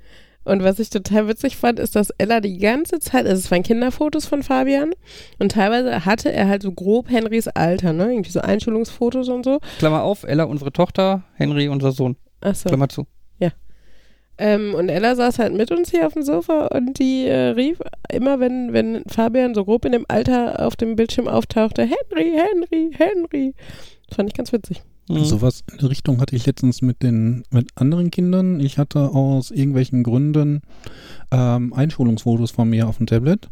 Und 0.42 0.62
was 0.64 0.78
ich 0.78 0.88
total 0.88 1.28
witzig 1.28 1.56
fand, 1.58 1.78
ist, 1.78 1.94
dass 1.96 2.10
Ella 2.16 2.40
die 2.40 2.56
ganze 2.58 2.98
Zeit, 2.98 3.26
also 3.26 3.38
es 3.38 3.50
waren 3.50 3.62
Kinderfotos 3.62 4.24
von 4.24 4.42
Fabian 4.42 4.92
und 5.38 5.52
teilweise 5.52 6.06
hatte 6.06 6.32
er 6.32 6.48
halt 6.48 6.62
so 6.62 6.72
grob 6.72 7.10
Henrys 7.10 7.46
Alter, 7.46 7.92
ne? 7.92 8.10
Irgendwie 8.10 8.30
so 8.30 8.40
Einschulungsfotos 8.40 9.28
und 9.28 9.44
so. 9.44 9.58
Klammer 9.78 10.02
auf, 10.02 10.24
Ella, 10.24 10.44
unsere 10.44 10.72
Tochter, 10.72 11.24
Henry, 11.34 11.68
unser 11.68 11.92
Sohn. 11.92 12.16
Achso. 12.40 12.68
Klammer 12.68 12.88
zu. 12.88 13.06
Ähm, 14.42 14.74
und 14.74 14.88
Ella 14.88 15.16
saß 15.16 15.38
halt 15.38 15.52
mit 15.52 15.70
uns 15.70 15.90
hier 15.90 16.06
auf 16.06 16.14
dem 16.14 16.22
Sofa 16.22 16.68
und 16.68 16.98
die 16.98 17.26
äh, 17.26 17.48
rief 17.50 17.78
immer, 18.10 18.40
wenn, 18.40 18.72
wenn 18.72 19.02
Fabian 19.06 19.54
so 19.54 19.66
grob 19.66 19.84
in 19.84 19.92
dem 19.92 20.06
Alter 20.08 20.66
auf 20.66 20.76
dem 20.76 20.96
Bildschirm 20.96 21.28
auftauchte, 21.28 21.82
Henry, 21.82 22.32
Henry, 22.34 22.90
Henry. 22.96 23.54
Das 24.08 24.16
fand 24.16 24.30
ich 24.30 24.34
ganz 24.34 24.50
witzig. 24.50 24.80
Mhm. 25.10 25.24
Sowas 25.24 25.62
in 25.70 25.78
der 25.78 25.90
Richtung 25.90 26.20
hatte 26.20 26.36
ich 26.36 26.46
letztens 26.46 26.82
mit 26.82 27.02
den 27.02 27.44
mit 27.50 27.68
anderen 27.74 28.10
Kindern. 28.10 28.60
Ich 28.60 28.78
hatte 28.78 29.10
aus 29.10 29.50
irgendwelchen 29.50 30.02
Gründen 30.02 30.62
ähm, 31.30 31.72
Einschulungsfotos 31.72 32.50
von 32.50 32.70
mir 32.70 32.88
auf 32.88 32.98
dem 32.98 33.06
Tablet. 33.06 33.48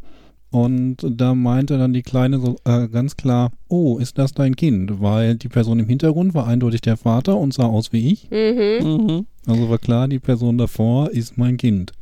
Und 0.51 0.97
da 1.03 1.35
meinte 1.35 1.77
dann 1.77 1.93
die 1.93 2.03
Kleine 2.03 2.41
so 2.41 2.57
äh, 2.65 2.89
ganz 2.89 3.17
klar, 3.17 3.53
oh, 3.69 3.99
ist 3.99 4.17
das 4.17 4.33
dein 4.33 4.57
Kind? 4.57 5.03
Weil 5.03 5.35
die 5.37 5.49
Person 5.49 5.79
im 5.79 5.87
Hintergrund 5.87 6.33
war 6.33 6.47
eindeutig 6.47 6.81
der 6.81 6.97
Vater 6.97 7.37
und 7.37 7.53
sah 7.53 7.67
aus 7.67 7.93
wie 7.93 8.13
ich. 8.13 8.31
Mhm. 8.31 8.87
Mhm. 8.87 9.27
Also 9.47 9.69
war 9.69 9.79
klar, 9.79 10.09
die 10.09 10.19
Person 10.19 10.57
davor 10.57 11.11
ist 11.11 11.37
mein 11.37 11.59
Kind. 11.59 11.93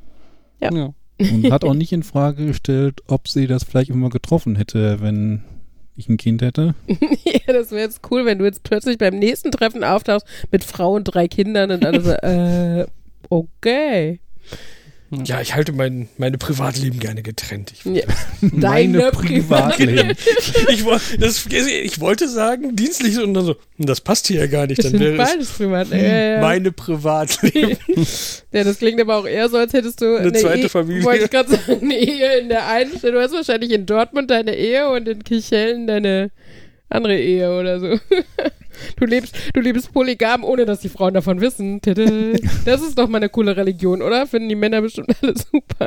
Ja. 0.60 0.72
Ja. 0.72 0.94
Und 1.18 1.50
hat 1.50 1.64
auch 1.64 1.74
nicht 1.74 1.92
in 1.92 2.02
Frage 2.02 2.46
gestellt, 2.46 3.00
ob 3.08 3.26
sie 3.26 3.46
das 3.46 3.64
vielleicht 3.64 3.90
immer 3.90 4.10
getroffen 4.10 4.54
hätte, 4.54 5.00
wenn 5.00 5.42
ich 5.96 6.08
ein 6.08 6.16
Kind 6.16 6.42
hätte. 6.42 6.74
ja, 6.88 7.52
das 7.52 7.70
wäre 7.70 7.82
jetzt 7.82 8.00
cool, 8.10 8.24
wenn 8.24 8.38
du 8.38 8.44
jetzt 8.44 8.62
plötzlich 8.62 8.98
beim 8.98 9.18
nächsten 9.18 9.50
Treffen 9.50 9.84
auftauchst 9.84 10.26
mit 10.50 10.64
Frau 10.64 10.94
und 10.94 11.04
drei 11.04 11.28
Kindern 11.28 11.70
und 11.70 11.84
alle 11.84 12.00
so, 12.00 12.10
äh, 12.22 12.86
okay. 13.28 14.20
Ja, 15.10 15.40
ich 15.40 15.54
halte 15.54 15.72
mein, 15.72 16.08
meine 16.18 16.36
Privatleben 16.36 16.98
gerne 16.98 17.22
getrennt. 17.22 17.72
Ich, 17.72 17.84
Ja. 17.84 18.02
Meine 18.40 18.60
Deine 18.98 19.10
Privatleben. 19.12 20.16
ich, 20.68 20.84
das, 21.18 21.46
ich 21.46 22.00
wollte 22.00 22.28
sagen, 22.28 22.74
dienstlich 22.74 23.18
und 23.18 23.34
dann 23.34 23.44
so, 23.44 23.56
hm, 23.76 23.86
das 23.86 24.00
passt 24.00 24.26
hier 24.26 24.40
ja 24.40 24.46
gar 24.46 24.66
nicht. 24.66 24.78
Das 24.78 24.90
Dann 24.90 25.00
sind 25.00 25.00
wäre 25.00 25.22
es 25.22 25.30
beides 25.30 25.48
privat. 25.50 25.88
Ja, 25.90 25.96
ja, 25.96 26.40
meine 26.40 26.72
Privatleben. 26.72 27.78
ja, 28.52 28.64
das 28.64 28.78
klingt 28.78 29.00
aber 29.00 29.16
auch 29.16 29.26
eher 29.26 29.48
so, 29.48 29.58
als 29.58 29.72
hättest 29.72 30.00
du 30.00 30.16
Eine 30.16 30.32
zweite 30.32 30.62
Ehe, 30.62 30.68
Familie. 30.68 31.04
Wollte 31.04 31.24
ich 31.24 31.30
gerade 31.30 31.50
sagen, 31.50 31.80
eine 31.82 31.98
Ehe 31.98 32.38
in 32.40 32.48
der 32.48 32.66
einen 32.66 32.98
Stelle. 32.98 33.12
Du 33.14 33.20
hast 33.20 33.32
wahrscheinlich 33.32 33.70
in 33.70 33.86
Dortmund 33.86 34.30
deine 34.30 34.56
Ehe 34.56 34.88
und 34.90 35.06
in 35.08 35.22
Kirchhellen 35.22 35.86
deine 35.86 36.30
andere 36.88 37.18
Ehe 37.18 37.58
oder 37.58 37.80
so. 37.80 37.88
Du 38.98 39.06
lebst, 39.06 39.34
du 39.54 39.60
lebst 39.60 39.90
polygam, 39.90 40.44
ohne 40.44 40.66
dass 40.66 40.80
die 40.80 40.90
Frauen 40.90 41.14
davon 41.14 41.40
wissen. 41.40 41.80
Das 42.66 42.82
ist 42.82 42.98
doch 42.98 43.08
mal 43.08 43.16
eine 43.16 43.30
coole 43.30 43.56
Religion, 43.56 44.02
oder? 44.02 44.26
Finden 44.26 44.50
die 44.50 44.54
Männer 44.54 44.82
bestimmt 44.82 45.16
alle 45.22 45.32
super. 45.34 45.86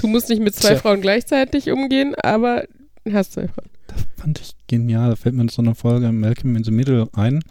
Du 0.00 0.06
musst 0.06 0.28
nicht 0.28 0.40
mit 0.40 0.54
zwei 0.54 0.68
Tja. 0.68 0.78
Frauen 0.78 1.00
gleichzeitig 1.00 1.68
umgehen, 1.72 2.14
aber 2.14 2.62
hast 3.12 3.32
zwei 3.32 3.48
Frauen. 3.48 3.68
Fand 4.16 4.38
ich 4.40 4.52
genial. 4.68 5.10
Da 5.10 5.16
fällt 5.16 5.34
mir 5.34 5.48
so 5.50 5.62
eine 5.62 5.74
Folge 5.74 6.12
Malcolm 6.12 6.54
in 6.54 6.62
the 6.62 6.70
Middle 6.70 7.08
ein, 7.12 7.42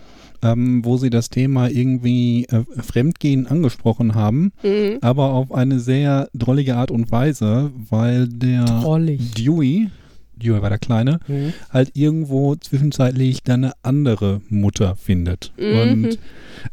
ähm, 0.42 0.86
wo 0.86 0.96
sie 0.96 1.10
das 1.10 1.30
Thema 1.30 1.68
irgendwie 1.68 2.46
äh, 2.46 2.64
Fremdgehen 2.82 3.46
angesprochen 3.46 4.16
haben, 4.16 4.54
Mhm. 4.64 5.00
aber 5.02 5.34
auf 5.34 5.52
eine 5.52 5.82
sehr 5.82 6.30
drollige 6.34 6.78
Art 6.78 6.92
und 6.92 7.12
Weise, 7.12 7.72
weil 7.90 8.30
der 8.30 8.64
Drollig. 8.64 9.34
Dewey, 9.36 9.90
Dewey 10.38 10.62
war 10.62 10.70
der 10.70 10.80
Kleine, 10.80 11.20
Mhm. 11.28 11.54
halt 11.70 11.92
irgendwo 11.94 12.56
zwischenzeitlich 12.56 13.44
dann 13.44 13.64
eine 13.66 13.74
andere 13.84 14.42
Mutter 14.50 14.96
findet. 14.96 15.52
Mhm. 15.58 15.80
Und 16.06 16.20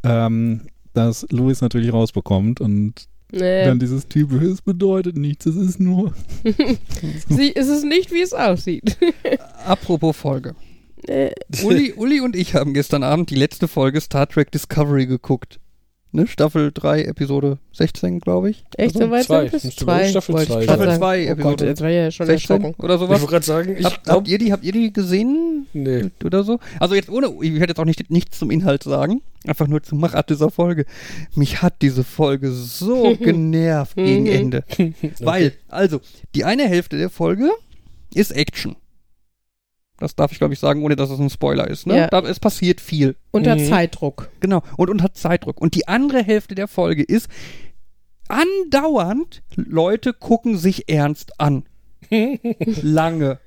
ähm, 0.02 0.60
dass 0.92 1.26
Louis 1.30 1.60
natürlich 1.60 1.92
rausbekommt 1.92 2.60
und 2.60 3.06
Nee. 3.32 3.64
dann 3.64 3.80
dieses 3.80 4.06
typische, 4.06 4.46
es 4.46 4.62
bedeutet 4.62 5.16
nichts, 5.16 5.46
es 5.46 5.56
ist 5.56 5.80
nur. 5.80 6.14
Sie, 7.28 7.54
es 7.56 7.66
ist 7.68 7.84
nicht, 7.84 8.12
wie 8.12 8.20
es 8.22 8.32
aussieht. 8.32 8.96
Apropos 9.66 10.16
Folge. 10.16 10.54
Äh, 11.06 11.32
Uli, 11.64 11.92
Uli 11.96 12.20
und 12.20 12.36
ich 12.36 12.54
haben 12.54 12.72
gestern 12.74 13.02
Abend 13.02 13.30
die 13.30 13.34
letzte 13.34 13.66
Folge 13.68 14.00
Star 14.00 14.28
Trek 14.28 14.50
Discovery 14.52 15.06
geguckt. 15.06 15.58
Ne? 16.14 16.28
Staffel 16.28 16.70
3, 16.72 17.02
Episode 17.06 17.58
16, 17.72 18.20
glaube 18.20 18.50
ich. 18.50 18.64
echt 18.76 18.94
Also 18.94 19.06
so 19.06 19.10
weit 19.10 19.24
zwei. 19.24 19.48
sind 19.48 19.64
wohl 19.64 19.70
zwei. 19.72 20.08
Staffel 20.08 20.34
wollte 20.34 20.44
ich 20.44 20.48
zwei 20.48 20.64
grad 20.66 20.78
sein. 20.78 20.78
sagen. 20.78 20.92
Staffel 20.92 20.98
zwei, 20.98 21.24
oh 21.24 21.34
Gott, 21.36 21.38
Episode 21.60 21.66
jetzt 21.66 21.80
war 21.80 21.88
ja 21.90 22.10
schon 22.12 22.26
16 22.26 22.54
erschreckend. 22.56 22.84
oder 22.84 22.94
Ich 22.94 23.00
sowas. 23.00 23.20
wollte 23.20 23.26
gerade 23.32 23.44
sagen, 23.46 23.76
ich 23.76 23.84
Habt, 23.84 24.04
glaub, 24.04 24.16
habt, 24.18 24.28
ihr 24.28 24.38
die, 24.38 24.52
habt 24.52 24.64
ihr 24.64 24.72
die 24.72 24.92
gesehen? 24.92 25.66
nee. 25.72 26.10
Oder 26.24 26.44
so? 26.44 26.60
Also 26.78 26.94
jetzt 26.94 27.10
ohne, 27.10 27.26
ich 27.42 27.54
werde 27.54 27.72
jetzt 27.72 27.80
auch 27.80 27.84
nicht, 27.84 28.08
nichts 28.10 28.38
zum 28.38 28.52
Inhalt 28.52 28.84
sagen. 28.84 29.22
Einfach 29.44 29.66
nur 29.66 29.82
zum 29.82 29.98
Machart 29.98 30.30
dieser 30.30 30.50
Folge. 30.50 30.86
Mich 31.34 31.62
hat 31.62 31.82
diese 31.82 32.04
Folge 32.04 32.52
so 32.52 33.16
genervt 33.20 33.96
gegen 33.96 34.22
Mhm. 34.24 34.30
Ende. 34.30 34.64
Weil, 35.20 35.52
also, 35.68 36.00
die 36.36 36.44
eine 36.44 36.68
Hälfte 36.68 36.96
der 36.96 37.10
Folge 37.10 37.50
ist 38.14 38.30
Action. 38.30 38.76
Das 39.98 40.16
darf 40.16 40.32
ich, 40.32 40.38
glaube 40.38 40.54
ich, 40.54 40.60
sagen, 40.60 40.82
ohne 40.82 40.96
dass 40.96 41.10
es 41.10 41.18
ein 41.20 41.30
Spoiler 41.30 41.68
ist. 41.68 41.86
Ne? 41.86 41.96
Ja. 41.96 42.06
Da, 42.08 42.20
es 42.20 42.40
passiert 42.40 42.80
viel. 42.80 43.14
Unter 43.30 43.54
Mhm. 43.56 43.68
Zeitdruck. 43.68 44.28
Genau. 44.40 44.62
Und 44.76 44.90
unter 44.90 45.12
Zeitdruck. 45.14 45.60
Und 45.60 45.74
die 45.76 45.86
andere 45.86 46.22
Hälfte 46.22 46.54
der 46.54 46.66
Folge 46.68 47.02
ist 47.02 47.28
andauernd 48.28 49.42
Leute 49.54 50.12
gucken 50.12 50.56
sich 50.56 50.88
ernst 50.88 51.40
an. 51.40 51.64
Lange. 52.82 53.38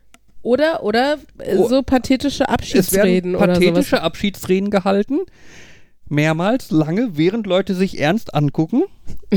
Oder, 0.42 0.84
oder 0.84 1.18
Oh. 1.58 1.68
so 1.68 1.84
pathetische 1.84 2.44
Es 2.44 2.50
Abschiedsreden 2.50 3.34
werden 3.34 3.36
oder 3.36 3.54
pathetische 3.54 3.90
sowas. 3.92 4.04
Abschiedsreden 4.04 4.70
gehalten. 4.70 5.20
Mehrmals, 6.10 6.72
lange, 6.72 7.18
während 7.18 7.48
Leute 7.48 7.76
sich 7.76 8.00
ernst 8.00 8.34
angucken. 8.34 8.84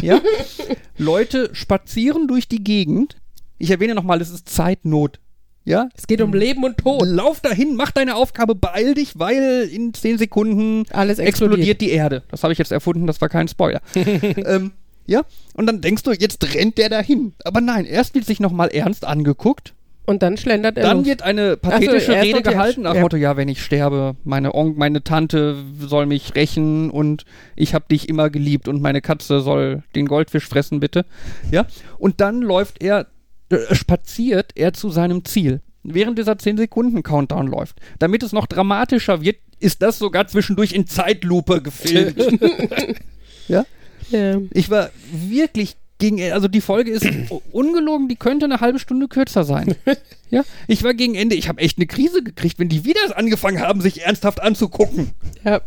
Ja. 0.00 0.20
Leute 0.98 1.50
spazieren 1.54 2.28
durch 2.28 2.46
die 2.46 2.62
Gegend. 2.62 3.16
Ich 3.58 3.70
erwähne 3.72 3.94
nochmal, 3.96 4.20
es 4.20 4.30
ist 4.30 4.48
Zeitnot. 4.48 5.18
Ja. 5.64 5.88
Es 5.96 6.06
geht 6.06 6.20
um 6.20 6.32
Leben 6.32 6.64
und 6.64 6.78
Tod. 6.78 7.06
Lauf 7.06 7.40
dahin, 7.40 7.76
mach 7.76 7.90
deine 7.90 8.16
Aufgabe, 8.16 8.54
beeil 8.54 8.94
dich, 8.94 9.18
weil 9.18 9.68
in 9.70 9.92
10 9.92 10.18
Sekunden 10.18 10.84
Alles 10.90 11.18
explodiert 11.18 11.58
explodiert. 11.58 11.80
die 11.80 11.90
Erde. 11.90 12.22
Das 12.30 12.42
habe 12.42 12.52
ich 12.52 12.58
jetzt 12.58 12.72
erfunden, 12.72 13.06
das 13.06 13.20
war 13.20 13.28
kein 13.28 13.46
Spoiler. 13.48 13.80
ähm, 13.94 14.72
ja, 15.06 15.22
und 15.54 15.66
dann 15.66 15.80
denkst 15.80 16.02
du, 16.04 16.12
jetzt 16.12 16.54
rennt 16.54 16.78
der 16.78 16.88
dahin. 16.88 17.32
Aber 17.44 17.60
nein, 17.60 17.84
erst 17.84 18.14
wird 18.14 18.24
sich 18.24 18.40
nochmal 18.40 18.68
ernst 18.68 19.04
angeguckt. 19.04 19.74
Und 20.06 20.22
dann 20.22 20.36
schlendert 20.36 20.76
er 20.76 20.82
Dann 20.82 20.98
los. 20.98 21.06
wird 21.06 21.22
eine 21.22 21.50
so, 21.52 21.56
pathetische 21.58 22.12
erst 22.12 22.26
Rede 22.26 22.42
gehalten 22.42 22.82
nach 22.82 22.94
ja. 22.94 23.00
Motto, 23.02 23.16
ja, 23.16 23.36
wenn 23.36 23.48
ich 23.48 23.62
sterbe, 23.62 24.16
meine 24.24 24.54
Onk, 24.54 24.76
meine 24.76 25.04
Tante 25.04 25.56
soll 25.78 26.06
mich 26.06 26.34
rächen 26.34 26.90
und 26.90 27.24
ich 27.54 27.74
habe 27.74 27.84
dich 27.88 28.08
immer 28.08 28.28
geliebt 28.28 28.66
und 28.66 28.82
meine 28.82 29.02
Katze 29.02 29.40
soll 29.40 29.84
den 29.94 30.06
Goldfisch 30.06 30.48
fressen, 30.48 30.80
bitte. 30.80 31.04
Ja, 31.52 31.66
und 31.98 32.20
dann 32.20 32.40
läuft 32.42 32.82
er, 32.82 33.06
spaziert 33.72 34.52
er 34.54 34.72
zu 34.72 34.90
seinem 34.90 35.24
Ziel. 35.24 35.60
während 35.82 36.18
dieser 36.18 36.32
10-Sekunden-Countdown 36.32 37.46
läuft. 37.46 37.76
Damit 37.98 38.22
es 38.22 38.32
noch 38.32 38.46
dramatischer 38.46 39.22
wird, 39.22 39.38
ist 39.60 39.80
das 39.82 39.98
sogar 39.98 40.28
zwischendurch 40.28 40.72
in 40.72 40.86
Zeitlupe 40.86 41.62
gefilmt. 41.62 42.18
ja? 43.48 43.64
Ja. 44.10 44.40
Ich 44.52 44.70
war 44.70 44.90
wirklich 45.12 45.76
gegen, 45.98 46.20
also 46.32 46.48
die 46.48 46.60
Folge 46.60 46.90
ist 46.90 47.06
ungelogen, 47.52 48.08
die 48.08 48.16
könnte 48.16 48.46
eine 48.46 48.60
halbe 48.60 48.78
Stunde 48.78 49.06
kürzer 49.06 49.44
sein. 49.44 49.76
ja? 50.30 50.44
Ich 50.66 50.82
war 50.82 50.94
gegen 50.94 51.14
Ende, 51.14 51.36
ich 51.36 51.48
habe 51.48 51.60
echt 51.60 51.78
eine 51.78 51.86
Krise 51.86 52.22
gekriegt, 52.22 52.58
wenn 52.58 52.68
die 52.68 52.84
wieder 52.84 53.00
angefangen 53.16 53.60
haben, 53.60 53.80
sich 53.80 54.02
ernsthaft 54.02 54.42
anzugucken. 54.42 55.10
Ja. 55.44 55.60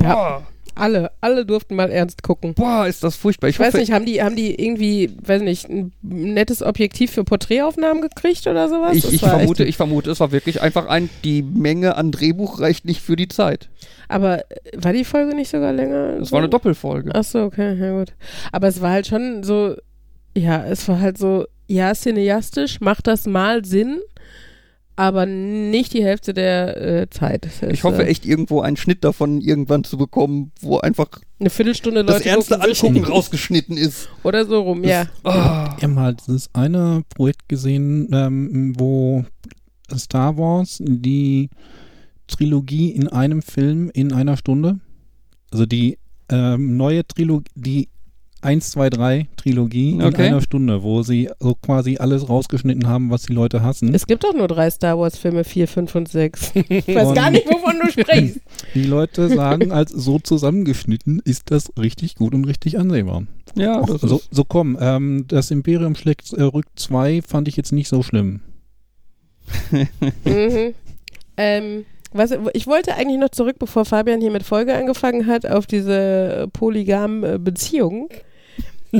ja. 0.00 0.46
Alle, 0.76 1.10
alle 1.20 1.44
durften 1.46 1.74
mal 1.74 1.90
ernst 1.90 2.22
gucken. 2.22 2.54
boah, 2.54 2.86
ist 2.86 3.02
das 3.02 3.16
furchtbar. 3.16 3.48
Ich, 3.48 3.56
Ich 3.56 3.60
weiß 3.60 3.68
hoffe, 3.68 3.78
nicht, 3.78 3.92
haben 3.92 4.04
die, 4.04 4.22
haben 4.22 4.36
die 4.36 4.54
irgendwie, 4.62 5.10
weiß 5.22 5.42
nicht, 5.42 5.68
ein 5.68 5.92
nettes 6.02 6.62
Objektiv 6.62 7.10
für 7.10 7.24
Porträtaufnahmen 7.24 8.02
gekriegt 8.02 8.46
oder 8.46 8.68
sowas? 8.68 8.94
Ich, 8.96 9.12
ich, 9.12 9.20
vermute, 9.20 9.64
ich 9.64 9.76
vermute, 9.76 10.10
es 10.10 10.20
war 10.20 10.32
wirklich 10.32 10.60
einfach 10.62 10.86
ein, 10.86 11.08
die 11.24 11.42
Menge 11.42 11.96
an 11.96 12.12
Drehbuch 12.12 12.60
reicht 12.60 12.84
nicht 12.84 13.00
für 13.00 13.16
die 13.16 13.28
Zeit. 13.28 13.68
aber 14.08 14.40
äh, 14.50 14.54
war 14.76 14.92
die 14.92 15.04
Folge 15.04 15.34
nicht 15.34 15.50
sogar 15.50 15.72
länger? 15.72 16.18
Es 16.20 16.30
war 16.30 16.38
eine 16.40 16.48
Doppelfolge. 16.48 17.10
Ach 17.14 17.24
so, 17.24 17.40
okay, 17.42 17.74
ja 17.74 17.98
gut. 17.98 18.12
Aber 18.52 18.68
es 18.68 18.80
war 18.80 18.90
halt 18.90 19.06
schon 19.06 19.42
so, 19.42 19.74
ja, 20.36 20.64
es 20.66 20.86
war 20.88 21.00
halt 21.00 21.16
so, 21.18 21.46
ja, 21.68 21.92
cineastisch, 21.94 22.80
macht 22.80 23.06
das 23.06 23.26
mal 23.26 23.64
Sinn, 23.64 24.00
aber 24.96 25.26
nicht 25.26 25.92
die 25.92 26.02
Hälfte 26.02 26.32
der 26.34 26.76
äh, 27.02 27.10
Zeit. 27.10 27.44
Das 27.44 27.62
Ich 27.62 27.78
ist, 27.78 27.84
hoffe 27.84 28.02
äh, 28.04 28.06
echt 28.08 28.24
irgendwo 28.24 28.60
einen 28.62 28.76
Schnitt 28.78 29.04
davon 29.04 29.40
irgendwann 29.42 29.84
zu 29.84 29.96
bekommen, 29.98 30.52
wo 30.60 30.78
einfach 30.78 31.08
Eine 31.38 31.50
Viertelstunde 31.50 32.04
das 32.04 32.16
Leute 32.18 32.28
ernste 32.30 32.54
gucken 32.56 32.74
sich- 32.74 32.82
Angucken 32.84 33.04
rausgeschnitten 33.12 33.76
ist. 33.76 34.08
Oder 34.22 34.44
so 34.46 34.60
rum, 34.62 34.82
ja. 34.84 35.06
Ah. 35.22 35.74
Wir 35.78 35.82
haben 35.88 35.98
halt 35.98 36.20
dieses 36.26 36.48
eine 36.54 37.02
Projekt 37.14 37.48
gesehen, 37.48 38.08
ähm, 38.12 38.72
wo 38.78 39.24
Star 39.96 40.36
Wars 40.38 40.78
die 40.82 41.50
Trilogie 42.26 42.90
in 42.90 43.08
einem 43.08 43.42
Film 43.42 43.90
in 43.94 44.12
einer 44.12 44.36
Stunde, 44.36 44.80
also 45.52 45.64
die 45.66 45.98
ähm, 46.28 46.76
neue 46.76 47.06
Trilogie, 47.06 47.44
die 47.54 47.88
1, 48.46 48.70
2, 48.70 48.90
3 48.90 49.26
Trilogie 49.36 49.90
in 49.90 50.02
Okay. 50.02 50.28
einer 50.28 50.40
Stunde, 50.40 50.82
wo 50.82 51.02
sie 51.02 51.28
so 51.40 51.54
quasi 51.54 51.96
alles 51.98 52.28
rausgeschnitten 52.28 52.86
haben, 52.88 53.10
was 53.10 53.22
die 53.22 53.32
Leute 53.32 53.62
hassen. 53.62 53.92
Es 53.94 54.06
gibt 54.06 54.24
doch 54.24 54.32
nur 54.34 54.48
drei 54.48 54.70
Star 54.70 54.98
Wars-Filme, 54.98 55.44
vier, 55.44 55.68
fünf 55.68 55.94
und 55.94 56.08
sechs. 56.08 56.52
Ich 56.68 56.86
weiß 56.88 57.08
Und- 57.08 57.14
gar 57.14 57.30
nicht, 57.30 57.46
wovon 57.46 57.74
du 57.84 57.90
sprichst. 57.90 58.40
Die 58.74 58.84
Leute 58.84 59.28
sagen, 59.28 59.72
als 59.72 59.90
so 59.90 60.18
zusammengeschnitten 60.18 61.20
ist 61.24 61.50
das 61.50 61.72
richtig 61.78 62.14
gut 62.14 62.34
und 62.34 62.44
richtig 62.46 62.78
ansehbar. 62.78 63.24
Ja, 63.54 63.80
Och, 63.80 63.86
das 63.86 64.00
so, 64.02 64.20
so 64.30 64.44
komm, 64.44 64.76
ähm, 64.80 65.24
das 65.28 65.50
Imperium 65.50 65.94
schlägt 65.94 66.32
äh, 66.32 66.42
rückt 66.42 66.78
2 66.78 67.22
fand 67.26 67.48
ich 67.48 67.56
jetzt 67.56 67.72
nicht 67.72 67.88
so 67.88 68.02
schlimm. 68.02 68.40
mhm. 70.24 70.74
ähm, 71.36 71.84
was, 72.12 72.30
ich 72.54 72.66
wollte 72.66 72.94
eigentlich 72.94 73.18
noch 73.18 73.30
zurück, 73.30 73.56
bevor 73.58 73.84
Fabian 73.84 74.20
hier 74.20 74.30
mit 74.30 74.42
Folge 74.42 74.74
angefangen 74.74 75.26
hat, 75.26 75.44
auf 75.46 75.66
diese 75.66 76.48
polygamen 76.52 77.42
Beziehungen. 77.42 78.08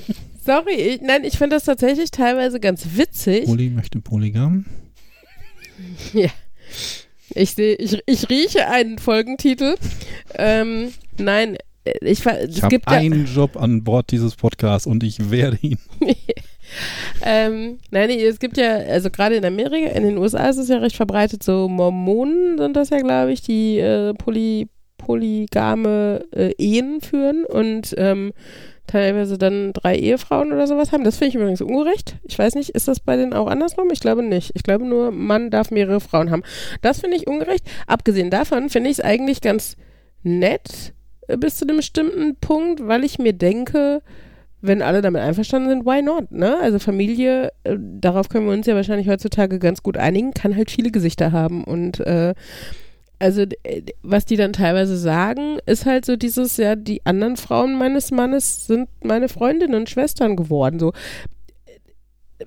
Sorry, 0.44 0.74
ich, 0.74 1.00
nein, 1.00 1.24
ich 1.24 1.38
finde 1.38 1.56
das 1.56 1.64
tatsächlich 1.64 2.10
teilweise 2.10 2.60
ganz 2.60 2.86
witzig. 2.94 3.44
Poli 3.46 3.70
möchte 3.70 4.00
Polygam. 4.00 4.66
Ich 7.34 7.52
sehe, 7.52 7.74
ich, 7.74 8.00
ich 8.06 8.30
rieche 8.30 8.68
einen 8.68 8.98
Folgentitel. 8.98 9.74
Ähm, 10.36 10.92
nein, 11.18 11.56
äh, 11.84 11.92
ich, 12.02 12.20
Ich 12.20 12.26
habe 12.26 12.68
gibt 12.68 12.90
ja, 12.90 12.96
einen 12.96 13.26
Job 13.26 13.56
an 13.56 13.82
Bord 13.84 14.10
dieses 14.10 14.36
Podcasts 14.36 14.86
und 14.86 15.02
ich 15.02 15.30
werde 15.30 15.58
ihn. 15.60 15.78
ähm, 17.22 17.78
nein, 17.90 18.10
es 18.10 18.38
gibt 18.38 18.56
ja, 18.56 18.76
also 18.76 19.10
gerade 19.10 19.36
in 19.36 19.44
Amerika, 19.44 19.90
in 19.90 20.04
den 20.04 20.18
USA 20.18 20.48
ist 20.48 20.58
es 20.58 20.68
ja 20.68 20.78
recht 20.78 20.96
verbreitet, 20.96 21.42
so 21.42 21.68
Mormonen 21.68 22.58
sind 22.58 22.76
das 22.76 22.90
ja, 22.90 22.98
glaube 23.00 23.32
ich, 23.32 23.42
die 23.42 23.78
äh, 23.78 24.14
poly, 24.14 24.68
polygame 24.98 26.24
äh, 26.32 26.52
Ehen 26.58 27.00
führen 27.00 27.44
und 27.44 27.94
ähm, 27.96 28.32
teilweise 28.86 29.36
dann 29.38 29.72
drei 29.72 29.96
Ehefrauen 29.96 30.52
oder 30.52 30.66
sowas 30.66 30.92
haben. 30.92 31.04
Das 31.04 31.16
finde 31.16 31.30
ich 31.30 31.34
übrigens 31.34 31.60
ungerecht. 31.60 32.16
Ich 32.22 32.38
weiß 32.38 32.54
nicht, 32.54 32.70
ist 32.70 32.88
das 32.88 33.00
bei 33.00 33.16
denen 33.16 33.32
auch 33.34 33.48
andersrum? 33.48 33.90
Ich 33.92 34.00
glaube 34.00 34.22
nicht. 34.22 34.52
Ich 34.54 34.62
glaube 34.62 34.84
nur, 34.84 35.10
Mann 35.10 35.50
darf 35.50 35.70
mehrere 35.70 36.00
Frauen 36.00 36.30
haben. 36.30 36.42
Das 36.82 37.00
finde 37.00 37.16
ich 37.16 37.26
ungerecht. 37.26 37.66
Abgesehen 37.86 38.30
davon 38.30 38.70
finde 38.70 38.90
ich 38.90 38.98
es 38.98 39.04
eigentlich 39.04 39.40
ganz 39.40 39.76
nett 40.22 40.94
äh, 41.28 41.36
bis 41.36 41.56
zu 41.56 41.66
einem 41.66 41.78
bestimmten 41.78 42.36
Punkt, 42.36 42.86
weil 42.86 43.04
ich 43.04 43.18
mir 43.18 43.32
denke, 43.32 44.02
wenn 44.62 44.82
alle 44.82 45.02
damit 45.02 45.22
einverstanden 45.22 45.68
sind, 45.68 45.86
why 45.86 46.02
not? 46.02 46.30
Ne? 46.30 46.58
Also 46.60 46.78
Familie, 46.78 47.52
äh, 47.64 47.76
darauf 47.78 48.28
können 48.28 48.46
wir 48.46 48.52
uns 48.52 48.66
ja 48.66 48.74
wahrscheinlich 48.74 49.08
heutzutage 49.08 49.58
ganz 49.58 49.82
gut 49.82 49.96
einigen, 49.96 50.32
kann 50.32 50.56
halt 50.56 50.70
viele 50.70 50.90
Gesichter 50.90 51.32
haben. 51.32 51.64
Und 51.64 52.00
äh, 52.00 52.34
also 53.18 53.42
äh, 53.62 53.82
was 54.02 54.24
die 54.24 54.36
dann 54.36 54.52
teilweise 54.52 54.96
sagen, 54.96 55.58
ist 55.66 55.86
halt 55.86 56.04
so 56.04 56.16
dieses, 56.16 56.56
ja, 56.56 56.76
die 56.76 57.04
anderen 57.04 57.36
Frauen 57.36 57.78
meines 57.78 58.10
Mannes 58.10 58.66
sind 58.66 58.88
meine 59.02 59.28
Freundinnen 59.28 59.74
und 59.74 59.90
Schwestern 59.90 60.36
geworden. 60.36 60.78
So 60.78 60.92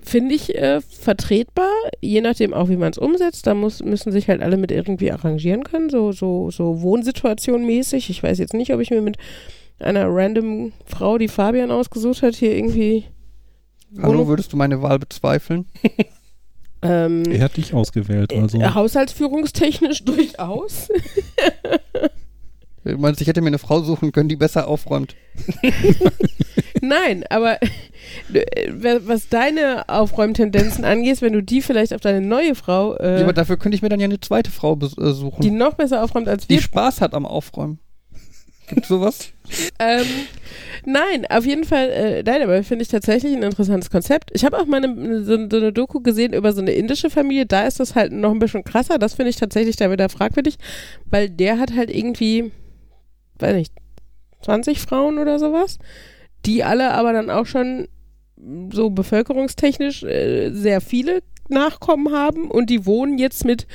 finde 0.02 0.34
ich 0.34 0.54
äh, 0.54 0.80
vertretbar, 0.80 1.72
je 2.00 2.20
nachdem 2.20 2.54
auch, 2.54 2.68
wie 2.68 2.76
man 2.76 2.92
es 2.92 2.98
umsetzt. 2.98 3.46
Da 3.46 3.54
muss, 3.54 3.82
müssen 3.82 4.12
sich 4.12 4.28
halt 4.28 4.42
alle 4.42 4.56
mit 4.56 4.70
irgendwie 4.70 5.10
arrangieren 5.10 5.64
können, 5.64 5.90
so, 5.90 6.12
so, 6.12 6.50
so 6.50 6.82
Wohnsituation 6.82 7.64
mäßig. 7.66 8.10
Ich 8.10 8.22
weiß 8.22 8.38
jetzt 8.38 8.54
nicht, 8.54 8.72
ob 8.72 8.80
ich 8.80 8.90
mir 8.90 9.02
mit 9.02 9.16
einer 9.80 10.06
random 10.08 10.72
Frau, 10.86 11.18
die 11.18 11.28
Fabian 11.28 11.70
ausgesucht 11.70 12.22
hat, 12.22 12.34
hier 12.34 12.54
irgendwie 12.54 13.06
Hallo, 14.00 14.28
würdest 14.28 14.52
du 14.52 14.56
meine 14.56 14.82
Wahl 14.82 15.00
bezweifeln? 15.00 15.66
ähm, 16.82 17.24
Er 17.30 17.44
hat 17.44 17.56
dich 17.56 17.74
ausgewählt, 17.74 18.32
also. 18.32 18.58
äh, 18.60 18.68
haushaltsführungstechnisch 18.74 20.04
durchaus. 20.04 20.88
Du 22.84 22.96
meinst, 22.96 23.20
ich 23.20 23.28
hätte 23.28 23.42
mir 23.42 23.48
eine 23.48 23.58
Frau 23.58 23.82
suchen 23.82 24.10
können, 24.12 24.28
die 24.30 24.36
besser 24.36 24.66
aufräumt. 24.66 25.14
Nein, 26.80 27.24
aber 27.28 27.58
äh, 28.32 29.00
was 29.04 29.28
deine 29.28 29.88
Aufräumtendenzen 29.88 30.84
angeht, 30.86 31.20
wenn 31.20 31.34
du 31.34 31.42
die 31.42 31.60
vielleicht 31.60 31.92
auf 31.92 32.00
deine 32.00 32.22
neue 32.22 32.54
Frau, 32.54 32.96
Ja, 32.96 33.18
äh, 33.18 33.22
aber 33.22 33.34
dafür 33.34 33.58
könnte 33.58 33.76
ich 33.76 33.82
mir 33.82 33.90
dann 33.90 34.00
ja 34.00 34.06
eine 34.06 34.20
zweite 34.20 34.50
Frau 34.50 34.76
äh, 34.76 34.78
die 34.78 35.12
suchen, 35.12 35.58
noch 35.58 35.74
besser 35.74 36.02
aufräumt 36.02 36.26
als 36.28 36.46
die 36.46 36.54
wir, 36.54 36.62
Spaß 36.62 37.02
hat 37.02 37.12
am 37.12 37.26
Aufräumen. 37.26 37.80
Gibt's 38.70 38.88
sowas? 38.88 39.32
Ähm, 39.80 40.06
nein, 40.84 41.26
auf 41.28 41.44
jeden 41.44 41.64
Fall, 41.64 41.90
äh, 41.90 42.22
nein, 42.22 42.42
aber 42.42 42.62
finde 42.62 42.82
ich 42.82 42.88
tatsächlich 42.88 43.34
ein 43.36 43.42
interessantes 43.42 43.90
Konzept. 43.90 44.30
Ich 44.32 44.44
habe 44.44 44.58
auch 44.58 44.66
mal 44.66 44.82
eine, 44.82 45.24
so, 45.24 45.36
so 45.50 45.56
eine 45.56 45.72
Doku 45.72 46.00
gesehen 46.00 46.32
über 46.32 46.52
so 46.52 46.60
eine 46.60 46.72
indische 46.72 47.10
Familie, 47.10 47.46
da 47.46 47.66
ist 47.66 47.80
das 47.80 47.96
halt 47.96 48.12
noch 48.12 48.30
ein 48.30 48.38
bisschen 48.38 48.62
krasser. 48.62 48.98
Das 48.98 49.14
finde 49.14 49.30
ich 49.30 49.36
tatsächlich 49.36 49.76
da 49.76 49.90
wieder 49.90 50.08
fragwürdig, 50.08 50.56
weil 51.06 51.28
der 51.28 51.58
hat 51.58 51.74
halt 51.74 51.94
irgendwie, 51.94 52.52
weiß 53.38 53.56
nicht, 53.56 53.72
20 54.42 54.80
Frauen 54.80 55.18
oder 55.18 55.38
sowas, 55.38 55.78
die 56.46 56.62
alle 56.62 56.92
aber 56.92 57.12
dann 57.12 57.28
auch 57.28 57.46
schon 57.46 57.88
so 58.72 58.90
bevölkerungstechnisch 58.90 60.04
äh, 60.04 60.50
sehr 60.52 60.80
viele 60.80 61.22
Nachkommen 61.48 62.12
haben 62.12 62.50
und 62.50 62.70
die 62.70 62.86
wohnen 62.86 63.18
jetzt 63.18 63.44
mit 63.44 63.66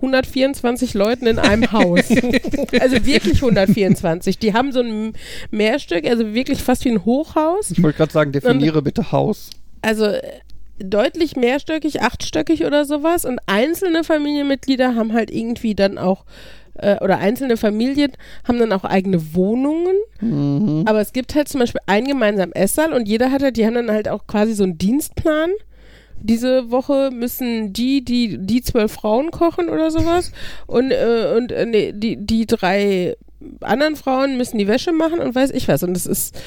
124 0.00 0.94
Leuten 0.94 1.26
in 1.26 1.38
einem 1.38 1.70
Haus. 1.72 2.08
also 2.80 3.04
wirklich 3.04 3.36
124. 3.36 4.38
Die 4.38 4.54
haben 4.54 4.72
so 4.72 4.80
ein 4.80 5.12
Mehrstück, 5.50 6.06
also 6.06 6.34
wirklich 6.34 6.62
fast 6.62 6.84
wie 6.84 6.90
ein 6.90 7.04
Hochhaus. 7.04 7.70
Ich 7.70 7.82
wollte 7.82 7.98
gerade 7.98 8.12
sagen, 8.12 8.32
definiere 8.32 8.82
bitte 8.82 9.12
Haus. 9.12 9.50
Also 9.82 10.06
äh, 10.06 10.22
deutlich 10.78 11.36
mehrstöckig, 11.36 12.02
achtstöckig 12.02 12.64
oder 12.64 12.84
sowas. 12.84 13.24
Und 13.24 13.40
einzelne 13.46 14.04
Familienmitglieder 14.04 14.94
haben 14.94 15.12
halt 15.12 15.30
irgendwie 15.30 15.74
dann 15.74 15.98
auch, 15.98 16.24
äh, 16.74 16.96
oder 17.02 17.18
einzelne 17.18 17.56
Familien 17.56 18.12
haben 18.46 18.58
dann 18.58 18.72
auch 18.72 18.84
eigene 18.84 19.34
Wohnungen. 19.34 19.96
Mhm. 20.20 20.84
Aber 20.86 21.00
es 21.00 21.12
gibt 21.12 21.34
halt 21.34 21.48
zum 21.48 21.60
Beispiel 21.60 21.82
einen 21.86 22.08
gemeinsamen 22.08 22.52
Esssaal 22.52 22.92
und 22.92 23.06
jeder 23.06 23.30
hat 23.30 23.42
halt, 23.42 23.56
die 23.56 23.66
haben 23.66 23.74
dann 23.74 23.90
halt 23.90 24.08
auch 24.08 24.26
quasi 24.26 24.54
so 24.54 24.64
einen 24.64 24.78
Dienstplan. 24.78 25.50
Diese 26.22 26.70
Woche 26.70 27.10
müssen 27.12 27.72
die, 27.72 28.04
die, 28.04 28.38
die 28.38 28.62
zwölf 28.62 28.92
Frauen 28.92 29.30
kochen 29.30 29.68
oder 29.68 29.90
sowas. 29.90 30.32
Und, 30.66 30.90
äh, 30.90 31.34
und 31.36 31.52
äh, 31.52 31.66
nee, 31.66 31.92
die, 31.92 32.16
die 32.16 32.46
drei 32.46 33.16
anderen 33.60 33.96
Frauen 33.96 34.36
müssen 34.36 34.58
die 34.58 34.68
Wäsche 34.68 34.92
machen 34.92 35.18
und 35.18 35.34
weiß 35.34 35.50
ich 35.50 35.66
was. 35.68 35.82
Und 35.82 35.96
es 35.96 36.06
ist, 36.06 36.38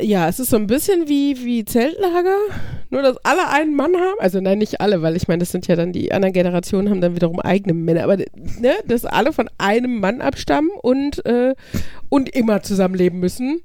ja, 0.00 0.28
es 0.28 0.40
ist 0.40 0.50
so 0.50 0.56
ein 0.56 0.66
bisschen 0.66 1.08
wie, 1.08 1.44
wie 1.44 1.64
Zeltlager, 1.64 2.36
nur 2.90 3.02
dass 3.02 3.16
alle 3.24 3.48
einen 3.48 3.74
Mann 3.74 3.94
haben. 3.94 4.18
Also 4.20 4.40
nein, 4.40 4.58
nicht 4.58 4.80
alle, 4.80 5.02
weil 5.02 5.16
ich 5.16 5.28
meine, 5.28 5.40
das 5.40 5.50
sind 5.50 5.66
ja 5.66 5.76
dann 5.76 5.92
die 5.92 6.12
anderen 6.12 6.32
Generationen 6.32 6.88
haben 6.88 7.00
dann 7.00 7.14
wiederum 7.14 7.40
eigene 7.40 7.74
Männer. 7.74 8.04
Aber 8.04 8.16
ne, 8.16 8.74
dass 8.86 9.04
alle 9.04 9.32
von 9.32 9.50
einem 9.58 10.00
Mann 10.00 10.20
abstammen 10.20 10.70
und, 10.82 11.24
äh, 11.26 11.54
und 12.08 12.34
immer 12.34 12.62
zusammenleben 12.62 13.20
müssen. 13.20 13.60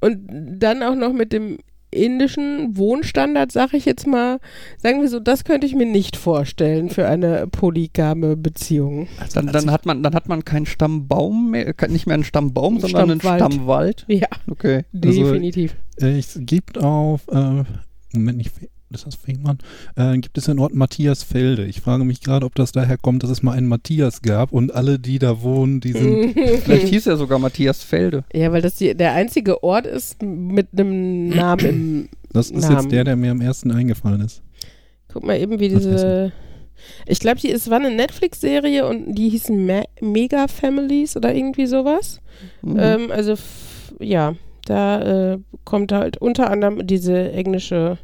Und 0.00 0.28
dann 0.30 0.82
auch 0.82 0.94
noch 0.94 1.12
mit 1.12 1.32
dem 1.32 1.58
indischen 1.90 2.76
Wohnstandard, 2.76 3.50
sag 3.52 3.72
ich 3.74 3.84
jetzt 3.84 4.06
mal, 4.06 4.38
sagen 4.82 5.00
wir 5.00 5.08
so, 5.08 5.20
das 5.20 5.44
könnte 5.44 5.66
ich 5.66 5.74
mir 5.74 5.86
nicht 5.86 6.16
vorstellen 6.16 6.90
für 6.90 7.06
eine 7.08 7.46
polygame 7.46 8.36
Beziehung. 8.36 9.08
Dann, 9.34 9.46
dann, 9.48 9.70
hat 9.70 9.86
man, 9.86 10.02
dann 10.02 10.14
hat 10.14 10.28
man 10.28 10.44
keinen 10.44 10.66
Stammbaum 10.66 11.50
mehr, 11.52 11.72
kein- 11.74 11.92
nicht 11.92 12.06
mehr 12.06 12.14
einen 12.14 12.24
Stammbaum, 12.24 12.80
sondern 12.80 13.10
einen 13.10 13.20
Stammwald. 13.20 13.52
Stammwald. 13.52 14.04
Ja, 14.08 14.28
Okay. 14.50 14.84
Also- 15.04 15.22
definitiv. 15.24 15.76
Äh, 16.00 16.18
Es 16.18 16.38
gibt 16.42 16.78
auf, 16.78 17.26
äh, 17.28 17.64
Moment, 18.12 18.38
nicht, 18.38 18.52
ist 18.90 19.06
das 19.06 19.14
Fehmarn? 19.14 19.58
Äh, 19.96 20.18
gibt 20.18 20.38
es 20.38 20.44
den 20.44 20.58
Ort 20.58 20.74
Matthiasfelde. 20.74 21.64
Ich 21.66 21.80
frage 21.80 22.04
mich 22.04 22.20
gerade, 22.20 22.46
ob 22.46 22.54
das 22.54 22.72
daher 22.72 22.96
kommt, 22.96 23.22
dass 23.22 23.30
es 23.30 23.42
mal 23.42 23.52
einen 23.52 23.68
Matthias 23.68 24.22
gab 24.22 24.52
und 24.52 24.74
alle, 24.74 24.98
die 24.98 25.18
da 25.18 25.42
wohnen, 25.42 25.80
die 25.80 25.92
sind. 25.92 26.34
Vielleicht 26.64 26.88
hieß 26.88 27.06
er 27.06 27.16
sogar 27.16 27.38
Matthias 27.38 27.82
Felde. 27.82 28.24
ja, 28.32 28.52
weil 28.52 28.62
das 28.62 28.76
die, 28.76 28.94
der 28.94 29.12
einzige 29.12 29.62
Ort 29.62 29.86
ist 29.86 30.22
mit 30.22 30.68
einem 30.72 31.28
Namen 31.28 31.66
im. 31.66 32.08
Das 32.32 32.50
ist 32.50 32.62
Namen. 32.62 32.76
jetzt 32.76 32.92
der, 32.92 33.04
der 33.04 33.16
mir 33.16 33.30
am 33.30 33.40
ersten 33.40 33.70
eingefallen 33.70 34.20
ist. 34.20 34.42
Guck 35.08 35.24
mal 35.24 35.38
eben, 35.38 35.60
wie 35.60 35.68
diese. 35.68 36.32
Ich 37.06 37.18
glaube, 37.18 37.40
die 37.40 37.50
es 37.50 37.70
war 37.70 37.78
eine 37.78 37.90
Netflix-Serie 37.90 38.86
und 38.86 39.14
die 39.14 39.30
hießen 39.30 39.66
Me 39.66 39.84
Mega 40.00 40.46
Families 40.46 41.16
oder 41.16 41.34
irgendwie 41.34 41.66
sowas. 41.66 42.20
Mhm. 42.62 42.76
Ähm, 42.78 43.10
also 43.10 43.34
ja, 43.98 44.34
da 44.68 45.32
äh, 45.32 45.38
kommt 45.64 45.92
halt 45.92 46.18
unter 46.18 46.50
anderem 46.50 46.86
diese 46.86 47.32
englische, 47.32 47.98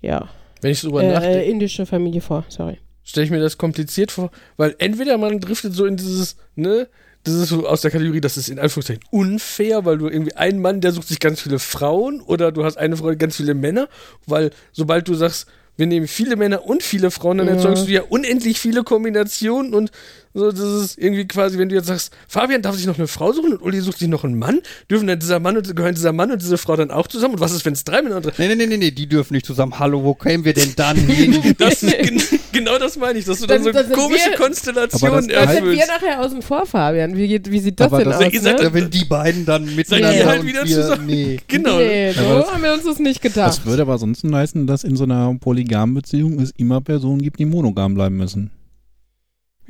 ja, 0.00 0.28
Wenn 0.60 0.72
ich 0.72 0.80
so 0.80 0.88
drüber 0.88 1.02
äh, 1.02 1.12
nachdenke, 1.12 1.42
indische 1.42 1.86
Familie 1.86 2.20
vor. 2.20 2.44
Sorry. 2.48 2.78
stelle 3.02 3.24
ich 3.24 3.30
mir 3.30 3.40
das 3.40 3.58
kompliziert 3.58 4.10
vor, 4.12 4.30
weil 4.56 4.74
entweder 4.78 5.18
man 5.18 5.40
driftet 5.40 5.74
so 5.74 5.86
in 5.86 5.96
dieses, 5.96 6.36
ne, 6.54 6.88
das 7.24 7.34
ist 7.34 7.48
so 7.50 7.66
aus 7.66 7.82
der 7.82 7.90
Kategorie, 7.90 8.20
das 8.20 8.36
ist 8.38 8.48
in 8.48 8.58
Anführungszeichen 8.58 9.02
unfair, 9.10 9.84
weil 9.84 9.98
du 9.98 10.08
irgendwie 10.08 10.36
einen 10.36 10.60
Mann, 10.60 10.80
der 10.80 10.92
sucht 10.92 11.08
sich 11.08 11.20
ganz 11.20 11.40
viele 11.42 11.58
Frauen 11.58 12.20
oder 12.22 12.50
du 12.50 12.64
hast 12.64 12.78
eine 12.78 12.96
Frau, 12.96 13.14
ganz 13.14 13.36
viele 13.36 13.52
Männer, 13.54 13.88
weil 14.26 14.50
sobald 14.72 15.06
du 15.08 15.14
sagst, 15.14 15.46
wir 15.76 15.86
nehmen 15.86 16.08
viele 16.08 16.36
Männer 16.36 16.64
und 16.66 16.82
viele 16.82 17.10
Frauen, 17.10 17.38
dann 17.38 17.46
Ja. 17.46 17.54
erzeugst 17.54 17.86
du 17.88 17.92
ja 17.92 18.02
unendlich 18.02 18.58
viele 18.58 18.84
Kombinationen 18.84 19.72
und 19.74 19.90
so, 20.32 20.52
das 20.52 20.60
ist 20.60 20.98
irgendwie 20.98 21.26
quasi, 21.26 21.58
wenn 21.58 21.68
du 21.68 21.74
jetzt 21.74 21.88
sagst, 21.88 22.12
Fabian 22.28 22.62
darf 22.62 22.76
sich 22.76 22.86
noch 22.86 22.96
eine 22.98 23.08
Frau 23.08 23.32
suchen 23.32 23.52
und 23.54 23.62
Uli 23.62 23.80
sucht 23.80 23.98
sich 23.98 24.06
noch 24.06 24.22
einen 24.22 24.38
Mann, 24.38 24.60
dürfen 24.88 25.08
dann 25.08 25.18
dieser 25.18 25.40
Mann 25.40 25.56
und 25.56 25.74
gehören 25.74 25.96
dieser 25.96 26.12
Mann 26.12 26.30
und 26.30 26.40
diese 26.40 26.56
Frau 26.56 26.76
dann 26.76 26.92
auch 26.92 27.08
zusammen? 27.08 27.34
Und 27.34 27.40
was 27.40 27.50
ist, 27.52 27.64
wenn 27.64 27.72
es 27.72 27.82
drei 27.82 28.00
Männer 28.00 28.16
und 28.18 28.26
drei 28.26 28.32
Nee, 28.38 28.48
nee, 28.48 28.54
nee, 28.54 28.66
nee, 28.66 28.76
nee, 28.76 28.90
die 28.92 29.08
dürfen 29.08 29.34
nicht 29.34 29.44
zusammen. 29.44 29.78
Hallo, 29.80 30.04
wo 30.04 30.14
kämen 30.14 30.44
wir 30.44 30.54
denn 30.54 30.72
dann 30.76 30.96
hin? 31.06 31.54
Das 31.58 31.82
ist 31.82 31.98
gen 31.98 32.22
genau 32.52 32.78
das 32.78 32.96
meine 32.96 33.18
ich, 33.18 33.24
dass 33.24 33.40
du 33.40 33.46
dann, 33.46 33.64
Dann- 33.64 33.88
so 33.88 33.94
komische 33.94 34.30
wir- 34.30 34.36
Konstellationen 34.36 35.26
das- 35.28 35.36
Dann 35.36 35.48
sind 35.48 35.64
wir 35.64 35.70
erfüllst. 35.72 35.88
nachher 35.88 36.20
außen 36.20 36.42
vor, 36.42 36.64
Fabian. 36.64 37.16
Wie, 37.16 37.26
geht, 37.26 37.50
wie 37.50 37.58
sieht 37.58 37.80
das 37.80 37.86
Aber 37.88 37.98
denn 37.98 38.10
das- 38.10 38.22
aus? 38.24 38.32
Ihr 38.32 38.40
seid- 38.40 38.60
Ne? 38.62 38.72
wenn 38.72 38.88
die 38.90 39.04
beiden 39.04 39.44
dann 39.44 39.66
Seid 39.66 39.76
miteinander 39.76 40.16
ihr 40.16 40.26
halt 40.26 40.40
und 40.42 40.46
wieder 40.46 40.64
wir, 40.64 40.76
zusammen? 40.76 41.06
Nee. 41.06 41.40
Genau. 41.48 41.76
Nee, 41.78 42.12
so 42.12 42.22
das- 42.22 42.52
haben 42.52 42.62
wir 42.62 42.72
uns 42.72 42.84
das 42.84 42.98
nicht 43.00 43.20
gedacht. 43.20 43.48
Das 43.48 43.66
würde 43.66 43.82
aber 43.82 43.98
sonst 43.98 44.22
heißen, 44.22 44.66
dass 44.68 44.84
in 44.84 44.94
so 44.96 45.02
einer 45.04 45.34
polygamen 45.40 45.94
Beziehung 45.96 46.38
es 46.40 46.52
immer 46.56 46.80
Personen 46.80 47.20
gibt, 47.20 47.40
die 47.40 47.46
monogam 47.46 47.94
bleiben 47.94 48.16
müssen. 48.16 48.52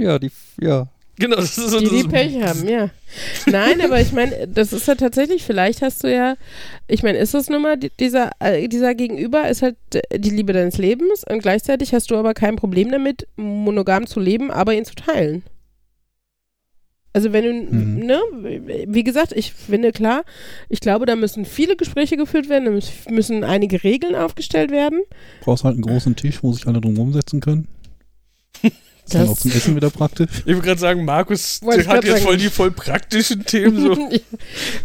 Ja, 0.00 0.18
die, 0.18 0.30
ja. 0.60 0.88
Genau, 1.18 1.36
das 1.36 1.58
ist 1.58 1.68
so 1.70 1.78
die, 1.80 1.88
die 1.90 2.04
Pech 2.04 2.40
haben, 2.42 2.66
ja. 2.66 2.88
Nein, 3.44 3.82
aber 3.82 4.00
ich 4.00 4.12
meine, 4.12 4.48
das 4.48 4.72
ist 4.72 4.88
ja 4.88 4.94
tatsächlich, 4.94 5.44
vielleicht 5.44 5.82
hast 5.82 6.02
du 6.02 6.10
ja, 6.10 6.36
ich 6.88 7.02
meine, 7.02 7.18
ist 7.18 7.34
das 7.34 7.50
nun 7.50 7.60
mal, 7.60 7.76
die- 7.76 7.90
dieser, 8.00 8.30
äh, 8.38 8.66
dieser 8.68 8.94
Gegenüber 8.94 9.46
ist 9.46 9.60
halt 9.60 9.76
äh, 9.92 10.18
die 10.18 10.30
Liebe 10.30 10.54
deines 10.54 10.78
Lebens 10.78 11.24
und 11.28 11.42
gleichzeitig 11.42 11.92
hast 11.92 12.10
du 12.10 12.16
aber 12.16 12.32
kein 12.32 12.56
Problem 12.56 12.90
damit, 12.90 13.26
monogam 13.36 14.06
zu 14.06 14.18
leben, 14.18 14.50
aber 14.50 14.72
ihn 14.72 14.86
zu 14.86 14.94
teilen. 14.94 15.42
Also 17.12 17.32
wenn 17.34 17.44
du, 17.44 17.52
Mhm. 17.74 18.06
ne, 18.06 18.20
wie 18.86 19.02
gesagt, 19.04 19.32
ich 19.32 19.52
finde 19.52 19.92
klar, 19.92 20.22
ich 20.70 20.80
glaube, 20.80 21.04
da 21.04 21.16
müssen 21.16 21.44
viele 21.44 21.76
Gespräche 21.76 22.16
geführt 22.16 22.48
werden, 22.48 22.64
da 22.66 22.70
müssen- 22.70 23.12
müssen 23.14 23.44
einige 23.44 23.82
Regeln 23.84 24.14
aufgestellt 24.14 24.70
werden. 24.70 25.00
Brauchst 25.42 25.64
halt 25.64 25.74
einen 25.74 25.82
großen 25.82 26.16
Tisch, 26.16 26.42
wo 26.42 26.52
sich 26.54 26.66
alle 26.66 26.80
drum 26.80 26.96
rumsetzen 26.96 27.40
können. 27.40 27.68
Ist 29.12 29.20
dann 29.23 29.29
auch 29.29 29.38
zum 29.38 29.51
Essen 29.53 29.77
wieder 29.77 29.90
praktisch. 29.90 30.29
Ich 30.40 30.46
würde 30.46 30.61
gerade 30.62 30.81
sagen, 30.81 31.05
Markus 31.05 31.61
Wollte 31.62 31.79
der 31.79 31.83
ich 31.85 31.88
hat 31.88 31.94
grad 31.96 32.05
jetzt 32.05 32.12
sagen. 32.14 32.25
voll 32.27 32.37
die 32.37 32.49
voll 32.49 32.70
praktischen 32.70 33.44
Themen. 33.44 33.81
So. 33.81 33.92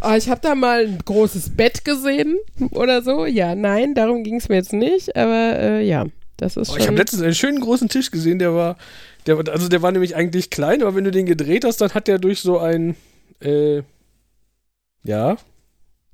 oh, 0.04 0.14
ich 0.18 0.30
habe 0.30 0.42
da 0.42 0.56
mal 0.56 0.86
ein 0.86 0.98
großes 1.04 1.52
Bett 1.56 1.86
gesehen 1.86 2.38
oder 2.72 3.02
so. 3.02 3.26
Ja, 3.26 3.56
nein, 3.56 3.94
darum 3.96 4.24
ging 4.24 4.36
es 4.38 4.50
mir 4.50 4.56
jetzt 4.56 4.74
nicht, 4.74 5.16
aber 5.16 5.58
äh, 5.60 5.86
ja, 5.86 6.06
das 6.38 6.58
ist 6.58 6.70
Oh, 6.70 6.74
schon. 6.74 6.82
ich 6.82 6.88
habe 6.88 6.98
letztens 6.98 7.22
einen 7.22 7.36
schönen 7.36 7.60
großen 7.62 7.88
Tisch 7.90 8.12
gesehen, 8.12 8.40
der 8.40 8.54
war, 8.54 8.78
der, 9.28 9.38
war- 9.38 9.48
also 9.54 9.70
der 9.70 9.82
war 9.82 9.92
nämlich 9.92 10.16
eigentlich 10.16 10.50
klein, 10.50 10.82
aber 10.82 10.96
wenn 10.96 11.04
du 11.06 11.12
den 11.12 11.26
gedreht 11.26 11.64
hast, 11.66 11.82
dann 11.82 11.94
hat 11.94 12.08
der 12.08 12.18
durch 12.20 12.42
so 12.42 12.60
ein, 12.60 12.96
äh, 13.42 13.82
ja, 15.04 15.38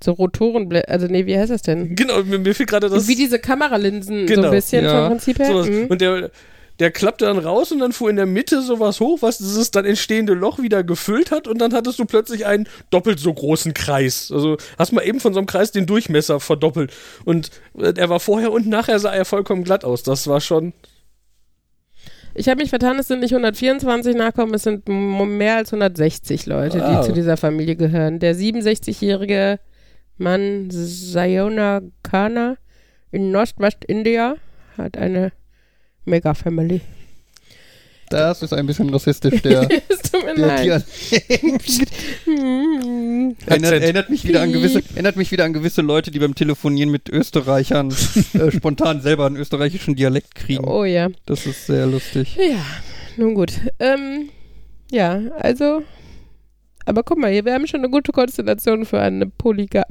so 0.04 0.14
Rotoren, 0.14 0.68
also 0.88 1.06
nee, 1.06 1.28
wie 1.28 1.38
heißt 1.38 1.52
das 1.52 1.62
denn? 1.62 1.96
genau, 1.96 2.24
mir, 2.24 2.40
mir 2.40 2.56
fehlt 2.56 2.70
gerade 2.70 2.90
das. 2.90 3.08
wie 3.08 3.16
diese 3.16 3.38
Kameralinsen, 3.38 4.28
so 4.28 4.34
Genau, 4.34 4.48
ein 4.48 4.52
bisschen 4.52 4.84
ja, 4.84 5.00
vom 5.02 5.10
Prinzip 5.12 5.38
her. 5.40 5.48
sowas. 5.48 5.68
Mhm. 5.70 5.86
Und 5.88 6.02
der, 6.02 6.32
der 6.82 6.90
klappte 6.90 7.26
dann 7.26 7.38
raus 7.38 7.72
und 7.72 7.78
dann 7.78 7.92
fuhr 7.92 8.10
in 8.10 8.16
der 8.16 8.26
Mitte 8.26 8.64
sowas 8.64 9.00
hoch, 9.00 9.22
was 9.22 9.38
dieses 9.38 9.70
dann 9.70 9.86
entstehende 9.86 10.34
Loch 10.34 10.58
wieder 10.58 10.84
gefüllt 10.84 11.30
hat 11.30 11.48
und 11.48 11.60
dann 11.62 11.76
hattest 11.76 12.00
du 12.00 12.06
plötzlich 12.06 12.48
einen 12.48 12.68
doppelt 12.90 13.20
so 13.20 13.32
großen 13.32 13.76
Kreis. 13.76 14.32
Also 14.34 14.58
hast 14.80 14.92
mal 14.92 15.04
eben 15.04 15.20
von 15.20 15.32
so 15.32 15.40
einem 15.40 15.46
Kreis 15.46 15.72
den 15.72 15.86
Durchmesser 15.86 16.40
verdoppelt. 16.40 16.92
Und 17.24 17.52
äh, 17.78 17.94
er 17.96 18.10
war 18.10 18.20
vorher 18.20 18.52
und 18.52 18.66
nachher 18.68 18.98
sah 18.98 19.14
er 19.14 19.26
vollkommen 19.26 19.64
glatt 19.64 19.86
aus. 19.86 20.02
Das 20.02 20.26
war 20.26 20.42
schon. 20.42 20.74
Ich 22.34 22.50
habe 22.50 22.62
mich 22.62 22.72
vertan, 22.72 22.98
es 22.98 23.08
sind 23.10 23.20
nicht 23.20 23.34
124 23.34 24.16
Nachkommen, 24.16 24.56
es 24.56 24.64
sind 24.64 24.88
mehr 24.90 25.58
als 25.58 25.72
160 25.72 26.48
Leute, 26.48 26.80
Wow. 26.80 27.02
die 27.02 27.08
zu 27.08 27.14
dieser 27.14 27.38
Familie 27.38 27.76
gehören. 27.76 28.18
Der 28.18 28.36
67-jährige 28.36 29.60
Mann 30.18 30.70
Sayona 30.72 31.82
Kana 32.02 32.56
in 33.12 33.30
Nordwestindia 33.30 34.38
hat 34.78 34.98
eine 34.98 35.32
Mega-Family. 36.06 36.82
Das 38.12 38.44
ist 38.44 38.52
ein 38.52 38.66
bisschen 38.66 38.90
rassistisch, 38.90 39.42
der, 39.42 39.66
der. 39.68 40.36
Dialekt. 40.36 40.86
Erinnert, 43.46 43.72
erinnert, 43.72 44.10
mich 44.10 44.28
wieder 44.28 44.42
an 44.42 44.52
gewisse, 44.52 44.84
erinnert 44.94 45.16
mich 45.16 45.32
wieder 45.32 45.46
an 45.46 45.54
gewisse 45.54 45.82
Leute, 45.82 46.12
die 46.12 46.20
beim 46.20 46.36
Telefonieren 46.36 46.92
mit 46.92 47.10
Österreichern 47.10 47.94
äh, 48.34 48.52
spontan 48.52 49.02
selber 49.02 49.26
einen 49.26 49.38
österreichischen 49.38 49.96
Dialekt 49.96 50.36
kriegen. 50.36 50.66
Oh 50.68 50.84
ja. 50.84 51.10
Das 51.26 51.46
ist 51.46 51.68
sehr 51.68 51.88
lustig. 51.88 52.36
Ja, 52.36 52.66
nun 53.18 53.34
gut. 53.34 53.54
Ähm, 53.80 54.30
ja, 54.92 55.22
also. 55.40 55.84
Aber 56.86 57.04
guck 57.04 57.18
mal, 57.18 57.32
hier, 57.32 57.46
wir 57.46 57.54
haben 57.54 57.68
schon 57.68 57.80
eine 57.80 57.90
gute 57.90 58.12
Konstellation 58.12 58.86
für 58.86 59.00
eine 59.00 59.28
Polygam. 59.28 59.86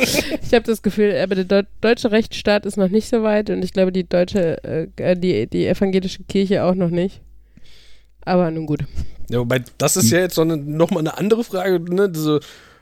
ich 0.42 0.54
habe 0.54 0.64
das 0.64 0.82
Gefühl, 0.82 1.14
aber 1.16 1.34
der 1.34 1.44
Deu 1.44 1.62
deutsche 1.80 2.10
Rechtsstaat 2.10 2.66
ist 2.66 2.76
noch 2.76 2.88
nicht 2.88 3.08
so 3.08 3.22
weit 3.22 3.50
und 3.50 3.62
ich 3.64 3.72
glaube, 3.72 3.92
die 3.92 4.08
deutsche, 4.08 4.62
äh, 4.64 4.86
äh, 4.96 5.16
die, 5.16 5.46
die 5.46 5.66
evangelische 5.66 6.22
Kirche 6.24 6.64
auch 6.64 6.74
noch 6.74 6.90
nicht. 6.90 7.20
Aber 8.24 8.50
nun 8.50 8.66
gut. 8.66 8.80
Ja, 9.30 9.38
wobei, 9.38 9.62
das 9.78 9.96
ist 9.96 10.10
ja 10.10 10.18
jetzt 10.20 10.34
so 10.34 10.42
eine, 10.42 10.56
nochmal 10.56 11.00
eine 11.00 11.16
andere 11.16 11.44
Frage, 11.44 11.80
ne? 11.80 12.10
Diese 12.10 12.40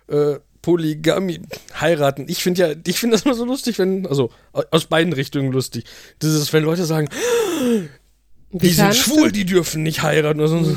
äh, 0.08 0.36
Polygamie, 0.62 1.40
heiraten. 1.80 2.26
Ich 2.28 2.42
finde 2.42 2.60
ja, 2.60 2.74
ich 2.86 2.98
finde 2.98 3.14
das 3.16 3.24
immer 3.24 3.34
so 3.34 3.44
lustig, 3.44 3.78
wenn, 3.78 4.06
also 4.06 4.30
au- 4.52 4.64
aus 4.70 4.86
beiden 4.86 5.12
Richtungen 5.12 5.52
lustig. 5.52 5.84
Dieses, 6.20 6.52
wenn 6.52 6.64
Leute 6.64 6.84
sagen, 6.84 7.08
die 8.50 8.68
sind 8.68 8.84
kannst 8.86 9.06
du- 9.06 9.10
schwul, 9.14 9.32
die 9.32 9.44
dürfen 9.44 9.82
nicht 9.82 10.02
heiraten 10.02 10.40
oder 10.40 10.48
so. 10.48 10.76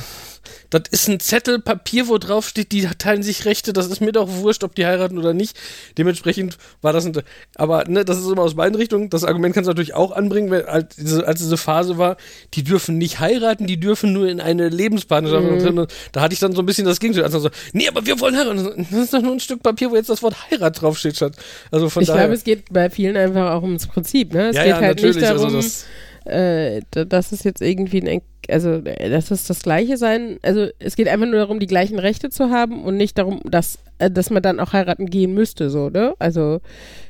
Das 0.69 0.83
ist 0.91 1.07
ein 1.07 1.19
Zettel 1.19 1.59
Papier, 1.59 2.07
wo 2.07 2.17
drauf 2.17 2.47
steht, 2.47 2.71
die 2.71 2.87
teilen 2.97 3.23
sich 3.23 3.45
Rechte, 3.45 3.73
das 3.73 3.87
ist 3.87 4.01
mir 4.01 4.11
doch 4.11 4.27
wurscht, 4.29 4.63
ob 4.63 4.75
die 4.75 4.85
heiraten 4.85 5.17
oder 5.17 5.33
nicht. 5.33 5.57
Dementsprechend 5.97 6.57
war 6.81 6.93
das 6.93 7.05
ein, 7.05 7.13
aber 7.55 7.85
ne, 7.87 8.05
das 8.05 8.17
ist 8.17 8.27
immer 8.27 8.41
aus 8.41 8.55
beiden 8.55 8.75
Richtungen. 8.75 9.09
Das 9.09 9.23
Argument 9.23 9.53
kannst 9.53 9.67
du 9.67 9.71
natürlich 9.71 9.93
auch 9.93 10.11
anbringen, 10.11 10.51
wenn, 10.51 10.65
als, 10.65 10.95
diese, 10.95 11.27
als 11.27 11.39
diese 11.39 11.57
Phase 11.57 11.97
war, 11.97 12.17
die 12.53 12.63
dürfen 12.63 12.97
nicht 12.97 13.19
heiraten, 13.19 13.67
die 13.67 13.79
dürfen 13.79 14.13
nur 14.13 14.27
in 14.27 14.39
eine 14.39 14.69
Lebenspartnerschaft 14.69 15.41
Mhm. 15.41 15.87
Da 16.11 16.21
hatte 16.21 16.33
ich 16.33 16.39
dann 16.39 16.53
so 16.53 16.61
ein 16.61 16.65
bisschen 16.65 16.85
das 16.85 16.99
Gegenteil. 16.99 17.23
Also 17.23 17.39
so, 17.39 17.49
nee, 17.73 17.87
aber 17.87 18.05
wir 18.05 18.19
wollen 18.19 18.35
heiraten. 18.37 18.85
Das 18.91 18.99
ist 18.99 19.13
doch 19.13 19.21
nur 19.21 19.33
ein 19.33 19.39
Stück 19.39 19.63
Papier, 19.63 19.91
wo 19.91 19.95
jetzt 19.95 20.09
das 20.09 20.21
Wort 20.23 20.35
Heirat 20.49 20.81
draufsteht. 20.81 21.15
Statt. 21.15 21.33
Also 21.71 21.89
von 21.89 22.03
Ich 22.03 22.09
glaube, 22.09 22.33
es 22.33 22.43
geht 22.43 22.71
bei 22.71 22.89
vielen 22.89 23.17
einfach 23.17 23.51
auch 23.51 23.63
ums 23.63 23.87
Prinzip. 23.87 24.33
Ne? 24.33 24.49
Es 24.49 24.55
ja, 24.55 24.63
geht 24.63 24.69
ja, 24.69 24.75
halt 24.77 24.97
natürlich. 24.97 25.15
nicht 25.17 25.27
darum, 25.27 25.55
also 25.55 25.69
äh, 26.25 26.81
da- 26.91 27.05
dass 27.05 27.31
es 27.31 27.43
jetzt 27.43 27.61
irgendwie 27.61 28.01
ein, 28.07 28.21
also 28.49 28.69
äh, 28.71 29.09
dass 29.09 29.31
es 29.31 29.45
das 29.45 29.61
Gleiche 29.61 29.97
sein, 29.97 30.37
also 30.41 30.67
es 30.79 30.95
geht 30.95 31.07
einfach 31.07 31.25
nur 31.27 31.39
darum, 31.39 31.59
die 31.59 31.67
gleichen 31.67 31.99
Rechte 31.99 32.29
zu 32.29 32.49
haben 32.49 32.83
und 32.83 32.97
nicht 32.97 33.17
darum, 33.17 33.41
dass, 33.45 33.79
äh, 33.99 34.09
dass 34.11 34.29
man 34.29 34.43
dann 34.43 34.59
auch 34.59 34.73
heiraten 34.73 35.07
gehen 35.07 35.33
müsste, 35.33 35.69
so, 35.69 35.89
ne? 35.89 36.13
Also 36.19 36.61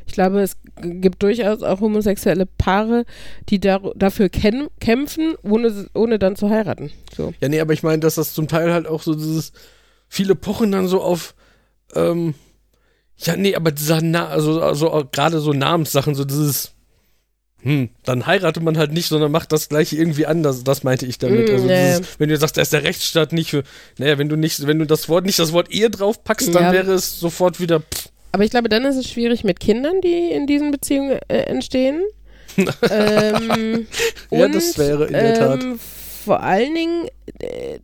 ich 0.06 0.13
glaube, 0.13 0.41
es 0.41 0.57
gibt 0.82 1.24
durchaus 1.24 1.62
auch 1.64 1.80
homosexuelle 1.80 2.45
Paare, 2.45 3.05
die 3.49 3.59
dar 3.59 3.82
dafür 3.95 4.30
kämpfen, 4.30 5.36
ohne, 5.43 5.88
ohne 5.93 6.20
dann 6.20 6.36
zu 6.36 6.49
heiraten. 6.49 6.91
So. 7.16 7.34
Ja, 7.41 7.47
nee, 7.49 7.59
aber 7.62 7.74
ich 7.74 7.84
meine, 7.84 7.99
dass 7.99 8.16
das 8.16 8.34
zum 8.34 8.47
Teil 8.47 8.74
halt 8.74 8.88
auch 8.88 9.01
so 9.03 9.14
dieses, 9.16 9.53
viele 10.09 10.36
pochen 10.36 10.72
dann 10.72 10.88
so 10.88 11.01
auf, 11.01 11.34
ähm, 11.95 12.34
ja, 13.18 13.36
nee, 13.38 13.55
aber 13.55 13.72
dieser, 13.72 14.01
Na 14.01 14.28
also, 14.28 14.62
also 14.62 15.05
gerade 15.12 15.39
so 15.39 15.53
Namenssachen, 15.53 16.16
so 16.16 16.26
dieses, 16.26 16.72
hm, 17.64 17.89
dann 18.05 18.26
heiratet 18.26 18.64
man 18.64 18.78
halt 18.78 18.91
nicht, 18.91 19.07
sondern 19.07 19.32
macht 19.32 19.51
das 19.51 19.70
gleiche 19.70 19.95
irgendwie 19.95 20.26
anders. 20.26 20.64
Das 20.64 20.84
meinte 20.84 21.05
ich 21.05 21.20
damit. 21.20 21.47
Mm, 21.47 21.51
also 21.51 21.68
ja. 21.70 21.97
dieses, 21.97 22.20
wenn 22.20 22.30
du 22.30 22.38
sagst, 22.38 22.57
da 22.57 22.62
ist 22.62 22.74
der 22.74 22.84
Rechtsstaat 22.84 23.34
nicht 23.34 23.51
für, 23.51 23.64
naja, 23.97 24.18
wenn 24.18 24.30
du 24.30 24.36
nicht, 24.36 24.66
wenn 24.66 24.80
du 24.80 24.86
das 24.86 25.09
Wort 25.09 25.26
nicht 25.26 25.38
das 25.38 25.53
Wort 25.53 25.72
Ehe 25.72 25.89
draufpackst, 25.89 26.53
dann 26.55 26.64
Ja. 26.64 26.72
wäre 26.72 26.93
es 26.93 27.20
sofort 27.20 27.59
wieder, 27.59 27.82
pff, 27.82 28.09
Aber 28.32 28.43
ich 28.43 28.51
glaube, 28.51 28.70
dann 28.70 28.84
ist 28.86 28.95
es 28.95 29.09
schwierig 29.09 29.43
mit 29.43 29.59
Kindern, 29.59 30.01
die 30.01 30.32
in 30.32 30.47
diesen 30.47 30.72
Beziehungen 30.72 31.20
äh, 31.28 31.38
entstehen. 31.43 32.01
ähm, 32.57 33.88
Ja, 34.32 34.45
und, 34.45 34.55
das 34.55 34.78
wäre 34.78 35.05
in 35.05 35.14
der 35.14 35.34
Tat. 35.36 35.64
Ähm, 35.64 35.80
vor 36.26 36.41
allen 36.41 36.74
Dingen, 36.74 37.07
äh, 37.39 37.80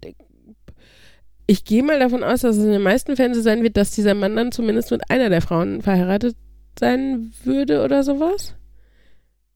ich 1.46 1.64
gehe 1.64 1.84
mal 1.84 2.00
davon 2.00 2.24
aus, 2.24 2.42
dass 2.42 2.58
es 2.58 2.64
in 2.64 2.72
den 2.72 2.82
meisten 2.82 3.16
Fällen 3.16 3.34
so 3.34 3.42
sein 3.42 3.64
wird, 3.64 3.78
dass 3.78 3.92
dieser 3.92 4.14
Mann 4.14 4.36
dann 4.36 4.52
zumindest 4.52 4.92
mit 4.92 5.10
einer 5.10 5.30
der 5.30 5.42
Frauen 5.42 5.82
verheiratet 5.82 6.36
sein 6.80 7.32
würde 7.44 7.84
oder 7.84 8.04
sowas. 8.04 8.54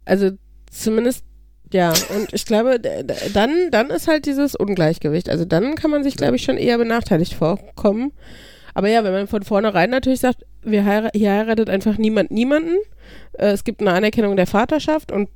Also 0.06 0.32
zumindest, 0.70 1.24
ja, 1.72 1.90
und 2.16 2.34
ich 2.34 2.46
glaube, 2.46 2.80
dann, 2.80 3.72
dann 3.72 3.90
ist 3.90 4.08
halt 4.08 4.26
dieses 4.26 4.56
Ungleichgewicht. 4.56 5.30
Also 5.30 5.46
dann 5.46 5.76
kann 5.76 5.92
man 5.92 6.04
sich, 6.04 6.18
glaube 6.18 6.36
ich, 6.36 6.44
schon 6.44 6.58
eher 6.58 6.78
benachteiligt 6.78 7.34
vorkommen. 7.34 8.12
Aber 8.74 8.88
ja, 8.90 9.04
wenn 9.04 9.14
man 9.14 9.28
von 9.28 9.44
vornherein 9.44 9.90
natürlich 9.90 10.20
sagt, 10.22 10.46
wir 10.64 10.86
heira 10.86 11.10
hier 11.14 11.32
heiratet 11.32 11.70
einfach 11.70 11.98
niemand 11.98 12.32
niemanden, 12.32 12.76
äh, 13.34 13.48
es 13.52 13.64
gibt 13.64 13.82
eine 13.82 13.92
Anerkennung 13.92 14.36
der 14.36 14.48
Vaterschaft 14.48 15.12
und 15.12 15.30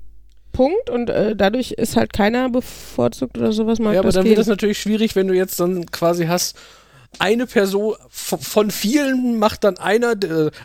Punkt 0.52 0.90
und 0.90 1.10
äh, 1.10 1.36
dadurch 1.36 1.72
ist 1.72 1.98
halt 1.98 2.14
keiner 2.14 2.50
bevorzugt 2.50 3.38
oder 3.38 3.52
sowas 3.52 3.80
mag 3.80 3.94
Ja, 3.94 4.00
aber 4.00 4.12
dann 4.12 4.24
gehen. 4.24 4.32
wird 4.32 4.40
es 4.40 4.48
natürlich 4.48 4.78
schwierig, 4.80 5.16
wenn 5.16 5.28
du 5.28 5.34
jetzt 5.34 5.60
dann 5.60 5.86
quasi 5.88 6.28
hast, 6.28 6.58
eine 7.20 7.46
Person 7.48 7.96
von 8.10 8.72
vielen 8.72 9.38
macht 9.40 9.64
dann 9.64 9.78
einer, 9.78 10.14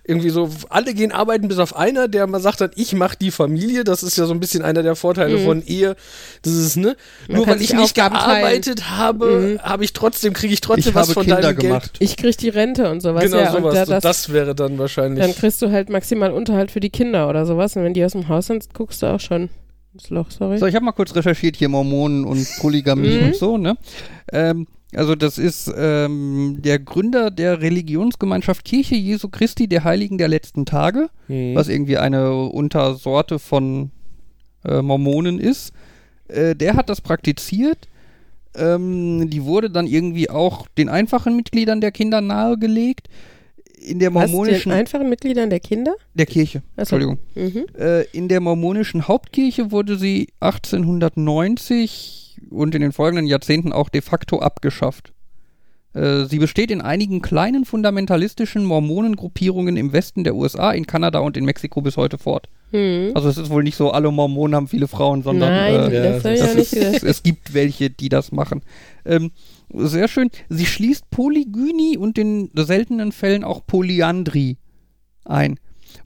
irgendwie 0.04 0.30
so, 0.30 0.48
alle 0.68 0.94
gehen 0.94 1.12
arbeiten 1.12 1.48
bis 1.48 1.58
auf 1.58 1.76
einer, 1.76 2.08
der 2.08 2.26
mal 2.26 2.40
sagt 2.40 2.60
dann, 2.60 2.70
ich 2.76 2.92
mach 2.94 3.14
die 3.14 3.30
Familie. 3.30 3.84
Das 3.84 4.02
ist 4.02 4.16
ja 4.18 4.26
so 4.26 4.32
ein 4.34 4.40
bisschen 4.40 4.62
einer 4.62 4.82
der 4.82 4.96
Vorteile 4.96 5.38
Mhm. 5.38 5.44
von 5.44 5.62
Ehe. 5.66 5.96
Das 6.42 6.52
ist, 6.52 6.76
ne? 6.76 6.96
Man 7.28 7.36
Nur 7.38 7.46
weil 7.46 7.60
ich 7.62 7.72
nicht 7.72 7.82
Aufgaben 7.82 8.14
teilen. 8.14 8.40
gearbeitet 8.62 8.90
habe, 8.90 9.26
Mhm. 9.26 9.62
habe 9.62 9.84
ich 9.84 9.92
trotzdem, 9.92 10.32
kriege 10.32 10.52
ich 10.54 10.60
trotzdem 10.60 10.90
Ich 10.90 10.94
was 10.94 11.08
habe 11.08 11.14
von 11.14 11.24
Kinder 11.26 11.40
deinem 11.42 11.58
gemacht. 11.58 11.92
ich 11.98 12.16
krieg 12.16 12.36
die 12.38 12.48
Rente 12.48 12.90
und 12.90 13.00
sowas. 13.00 13.20
Geld. 13.22 13.32
Genau 13.32 13.42
ja, 13.44 13.52
und 13.54 13.62
sowas. 13.62 13.74
da, 13.74 13.84
das, 13.86 14.02
das, 14.02 14.32
wäre 14.32 14.54
dann 14.54 14.78
wahrscheinlich. 14.78 15.24
dann 15.24 15.34
kriegst 15.34 15.60
du 15.62 15.70
halt 15.70 15.90
maximal 15.90 16.30
Unterhalt 16.32 16.70
für 16.70 16.80
die 16.80 16.90
Kinder 16.90 17.28
oder 17.28 17.46
sowas. 17.46 17.76
Und 17.76 17.84
wenn 17.84 17.94
die 17.94 18.04
aus 18.04 18.12
dem 18.12 18.28
Haus 18.28 18.46
sind, 18.46 18.72
guckst 18.74 19.02
du 19.02 19.06
auch 19.06 19.20
schon 19.20 19.48
ins 19.92 20.08
Loch, 20.10 20.30
sorry. 20.30 20.58
So, 20.58 20.66
ich 20.66 20.74
habe 20.76 20.84
mal 20.84 20.92
kurz 20.92 21.14
recherchiert 21.14 21.56
hier 21.56 21.68
Mormonen 21.68 22.24
und 22.24 22.46
Polygamie 22.60 23.18
Mhm. 23.18 23.26
und 23.26 23.36
so, 23.36 23.56
ne? 23.58 23.76
Ähm, 24.32 24.66
also 24.94 25.14
das 25.14 25.38
ist 25.38 25.72
ähm, 25.76 26.56
der 26.60 26.78
Gründer 26.78 27.30
der 27.30 27.60
Religionsgemeinschaft 27.60 28.64
Kirche 28.64 28.94
Jesu 28.96 29.28
Christi 29.28 29.68
der 29.68 29.84
Heiligen 29.84 30.18
der 30.18 30.28
letzten 30.28 30.64
Tage, 30.66 31.08
Hm. 31.26 31.54
was 31.54 31.68
irgendwie 31.68 31.96
eine 31.98 32.34
Untersorte 32.44 33.38
von 33.38 33.90
äh, 34.64 34.82
Mormonen 34.82 35.38
ist. 35.38 35.72
Äh, 36.28 36.54
der 36.56 36.74
hat 36.74 36.88
das 36.88 37.00
praktiziert. 37.00 37.88
Ähm, 38.54 39.30
die 39.30 39.44
wurde 39.44 39.70
dann 39.70 39.86
irgendwie 39.86 40.28
auch 40.28 40.66
den 40.76 40.88
einfachen 40.88 41.36
Mitgliedern 41.36 41.80
der 41.80 41.92
Kinder 41.92 42.20
nahegelegt. 42.20 43.08
In 43.82 43.98
der 43.98 44.12
Was, 44.12 44.24
den 44.26 44.32
mormonischen 44.32 44.72
einfachen 44.72 45.08
Mitgliedern 45.08 45.48
der 45.48 45.60
Kinder? 45.60 45.94
der 46.14 46.26
Kirche. 46.26 46.62
So. 46.76 46.80
Entschuldigung. 46.80 47.18
Mhm. 47.34 47.64
Äh, 47.78 48.02
in 48.12 48.28
der 48.28 48.40
mormonischen 48.40 49.08
Hauptkirche 49.08 49.70
wurde 49.70 49.96
sie 49.96 50.28
1890 50.40 52.29
und 52.50 52.74
in 52.74 52.82
den 52.82 52.92
folgenden 52.92 53.26
Jahrzehnten 53.26 53.72
auch 53.72 53.88
de 53.88 54.00
facto 54.00 54.40
abgeschafft. 54.40 55.12
Äh, 55.92 56.24
sie 56.26 56.38
besteht 56.38 56.70
in 56.70 56.80
einigen 56.80 57.20
kleinen 57.20 57.64
fundamentalistischen 57.64 58.64
Mormonengruppierungen 58.64 59.76
im 59.76 59.92
Westen 59.92 60.22
der 60.24 60.36
USA, 60.36 60.70
in 60.72 60.86
Kanada 60.86 61.18
und 61.18 61.36
in 61.36 61.44
Mexiko 61.44 61.80
bis 61.80 61.96
heute 61.96 62.16
fort. 62.18 62.48
Mhm. 62.70 63.10
Also 63.14 63.28
es 63.28 63.36
ist 63.38 63.50
wohl 63.50 63.64
nicht 63.64 63.76
so, 63.76 63.90
alle 63.90 64.10
Mormonen 64.12 64.54
haben 64.54 64.68
viele 64.68 64.86
Frauen, 64.86 65.22
sondern 65.22 65.50
Nein, 65.52 65.90
äh, 65.90 66.20
das 66.20 66.22
das 66.22 66.54
ist, 66.54 66.70
gesagt. 66.74 67.02
es 67.02 67.22
gibt 67.24 67.54
welche, 67.54 67.90
die 67.90 68.08
das 68.08 68.30
machen. 68.30 68.62
Ähm, 69.04 69.32
sehr 69.74 70.06
schön. 70.08 70.30
Sie 70.48 70.66
schließt 70.66 71.10
Polygynie 71.10 71.96
und 71.96 72.18
in 72.18 72.50
seltenen 72.54 73.10
Fällen 73.12 73.42
auch 73.42 73.66
Polyandrie 73.66 74.58
ein. 75.24 75.58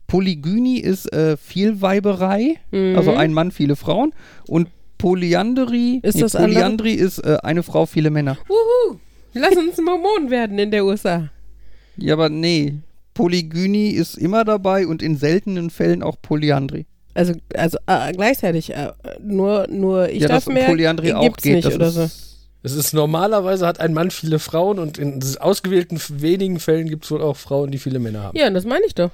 Polygynie 0.07 0.79
ist 0.79 1.11
äh, 1.13 1.37
Vielweiberei, 1.37 2.55
Mhm. 2.71 2.95
also 2.97 3.13
ein 3.13 3.33
Mann, 3.33 3.51
viele 3.51 3.75
Frauen. 3.75 4.13
Und 4.47 4.69
Polyandrie, 5.05 5.99
Ist 6.01 6.19
das 6.19 6.35
andere? 6.35 6.53
Polyandrie 6.53 6.95
ist 6.95 7.19
äh, 7.19 7.37
eine 7.43 7.61
Frau, 7.61 7.85
viele 7.85 8.09
Männer. 8.09 8.39
Wuhu! 8.47 8.97
Lass 9.35 9.55
uns 9.55 9.77
Mormonen 9.77 10.31
werden 10.31 10.57
in 10.57 10.71
der 10.71 10.83
USA. 10.83 11.29
Ja, 11.95 12.13
aber 12.13 12.29
nee. 12.29 12.79
Polygynie 13.13 13.91
ist 13.91 14.17
immer 14.17 14.43
dabei 14.43 14.87
und 14.87 15.03
in 15.03 15.15
seltenen 15.15 15.69
Fällen 15.69 16.01
auch 16.01 16.15
Polyandrie. 16.19 16.87
Also, 17.13 17.33
also 17.53 17.77
äh, 17.85 18.13
gleichzeitig. 18.13 18.73
Äh, 18.73 18.93
nur, 19.21 19.67
nur 19.69 20.09
ich 20.09 20.23
ja, 20.23 20.27
darf 20.27 20.45
dass 20.45 20.53
mehr. 20.55 20.65
Polyandrie 20.65 21.13
auch 21.13 21.37
geht. 21.37 21.53
nicht 21.53 21.67
das 21.67 21.75
oder 21.75 21.87
ist, 21.87 21.93
so. 21.93 22.09
Es 22.63 22.73
ist 22.73 22.93
normalerweise 22.95 23.67
hat 23.67 23.79
ein 23.79 23.93
Mann 23.93 24.09
viele 24.09 24.39
Frauen 24.39 24.79
und 24.79 24.97
in 24.97 25.21
ausgewählten 25.39 26.01
wenigen 26.09 26.59
Fällen 26.59 26.89
gibt 26.89 27.05
es 27.05 27.11
wohl 27.11 27.21
auch 27.21 27.37
Frauen, 27.37 27.69
die 27.69 27.77
viele 27.77 27.99
Männer 27.99 28.23
haben. 28.23 28.37
Ja, 28.39 28.49
das 28.49 28.65
meine 28.65 28.87
ich 28.87 28.95
doch. 28.95 29.11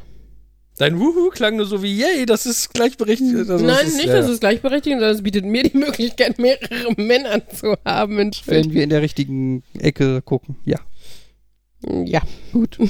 Dein 0.78 1.00
Wuhu 1.00 1.30
klang 1.30 1.58
nur 1.58 1.66
so 1.66 1.84
wie, 1.84 1.96
yay, 1.96 2.26
das 2.26 2.46
ist 2.46 2.74
gleichberechtigt. 2.74 3.36
Also 3.36 3.54
das 3.54 3.62
Nein, 3.62 3.86
ist, 3.86 3.98
nicht, 3.98 4.08
ja. 4.08 4.16
dass 4.16 4.30
es 4.30 4.40
gleichberechtigt 4.40 4.96
sondern 4.96 5.16
es 5.16 5.22
bietet 5.22 5.46
mir 5.46 5.64
die 5.64 5.78
Möglichkeit, 5.78 6.40
mehrere 6.40 6.94
Männer 6.98 7.48
zu 7.50 7.76
haben. 7.86 8.32
Wenn 8.46 8.74
wir 8.74 8.84
in 8.84 8.90
der 8.90 9.02
richtigen 9.02 9.64
Ecke 9.78 10.22
gucken. 10.22 10.56
Ja. 10.66 10.80
Ja. 12.06 12.22
Gut. 12.52 12.78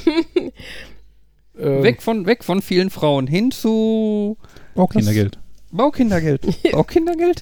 Ähm, 1.60 1.84
Weg 1.84 2.02
von, 2.02 2.26
weg 2.26 2.44
von 2.46 2.62
vielen 2.62 2.90
Frauen 2.90 3.28
hin 3.28 3.52
zu 3.52 4.38
Baukindergeld. 4.74 5.38
Baukindergeld. 5.72 6.42
Baukindergeld? 6.72 7.42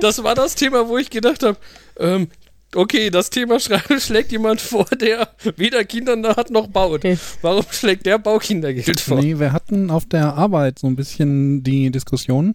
Das 0.00 0.22
war 0.22 0.34
das 0.34 0.54
Thema, 0.54 0.88
wo 0.88 0.98
ich 0.98 1.10
gedacht 1.10 1.42
habe, 1.42 1.56
ähm, 1.98 2.28
okay, 2.76 3.10
das 3.10 3.30
Thema 3.30 3.58
schlägt 3.98 4.32
jemand 4.32 4.60
vor, 4.60 4.86
der 5.00 5.28
weder 5.56 5.84
Kinder 5.84 6.36
hat 6.36 6.50
noch 6.50 6.66
baut. 6.66 7.02
Warum 7.42 7.64
schlägt 7.70 8.06
der 8.06 8.18
Baukindergeld 8.18 9.00
vor? 9.00 9.20
Nee, 9.20 9.38
wir 9.38 9.52
hatten 9.52 9.90
auf 9.90 10.06
der 10.06 10.34
Arbeit 10.34 10.78
so 10.78 10.86
ein 10.86 10.96
bisschen 10.96 11.62
die 11.62 11.90
Diskussion, 11.90 12.54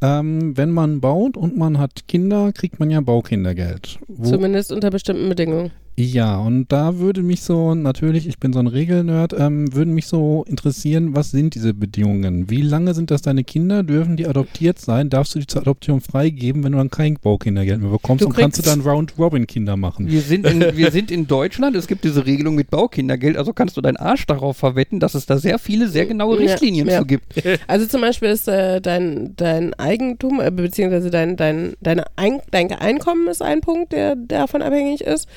ähm, 0.00 0.56
wenn 0.56 0.70
man 0.70 1.00
baut 1.00 1.36
und 1.36 1.56
man 1.56 1.78
hat 1.78 2.08
Kinder, 2.08 2.52
kriegt 2.52 2.80
man 2.80 2.90
ja 2.90 3.00
Baukindergeld. 3.00 3.98
Wo, 4.08 4.28
Zumindest 4.28 4.72
unter 4.72 4.90
bestimmten 4.90 5.28
Bedingungen. 5.28 5.70
Ja, 5.94 6.38
und 6.38 6.72
da 6.72 6.98
würde 6.98 7.22
mich 7.22 7.42
so, 7.42 7.74
natürlich, 7.74 8.26
ich 8.26 8.38
bin 8.38 8.54
so 8.54 8.60
ein 8.60 8.66
Regelnerd, 8.66 9.34
ähm, 9.38 9.74
würden 9.74 9.92
mich 9.92 10.06
so 10.06 10.42
interessieren, 10.48 11.14
was 11.14 11.30
sind 11.32 11.54
diese 11.54 11.74
Bedingungen? 11.74 12.48
Wie 12.48 12.62
lange 12.62 12.94
sind 12.94 13.10
das 13.10 13.20
deine 13.20 13.44
Kinder? 13.44 13.82
Dürfen 13.82 14.16
die 14.16 14.26
adoptiert 14.26 14.78
sein? 14.78 15.10
Darfst 15.10 15.34
du 15.34 15.38
die 15.38 15.46
zur 15.46 15.60
Adoption 15.60 16.00
freigeben, 16.00 16.64
wenn 16.64 16.72
du 16.72 16.78
dann 16.78 16.90
kein 16.90 17.18
Baukindergeld 17.20 17.82
mehr 17.82 17.90
bekommst? 17.90 18.22
Du 18.22 18.28
und 18.28 18.36
kannst 18.36 18.58
du 18.58 18.62
dann 18.62 18.80
Round-Robin-Kinder 18.80 19.76
machen? 19.76 20.08
Wir 20.08 20.22
sind, 20.22 20.46
in, 20.46 20.60
wir 20.76 20.90
sind 20.90 21.10
in 21.10 21.26
Deutschland, 21.26 21.76
es 21.76 21.86
gibt 21.86 22.04
diese 22.04 22.24
Regelung 22.24 22.54
mit 22.54 22.70
Baukindergeld, 22.70 23.36
also 23.36 23.52
kannst 23.52 23.76
du 23.76 23.82
deinen 23.82 23.98
Arsch 23.98 24.24
darauf 24.24 24.56
verwetten, 24.56 24.98
dass 24.98 25.14
es 25.14 25.26
da 25.26 25.36
sehr 25.36 25.58
viele, 25.58 25.88
sehr 25.88 26.06
genaue 26.06 26.36
Ja, 26.36 26.52
Richtlinien 26.52 26.88
ja. 26.88 27.00
zu 27.00 27.06
gibt. 27.06 27.34
Also 27.68 27.86
zum 27.86 28.00
Beispiel 28.00 28.28
ist 28.28 28.48
äh, 28.48 28.80
dein, 28.80 29.34
dein 29.36 29.74
Eigentum, 29.74 30.40
äh, 30.40 30.50
beziehungsweise 30.50 31.10
dein, 31.10 31.36
dein, 31.36 31.74
deine 31.80 32.04
Ein 32.16 32.40
dein 32.50 32.70
Einkommen 32.72 33.28
ist 33.28 33.42
ein 33.42 33.60
Punkt, 33.60 33.92
der 33.92 34.16
davon 34.16 34.62
abhängig 34.62 35.02
ist. 35.02 35.28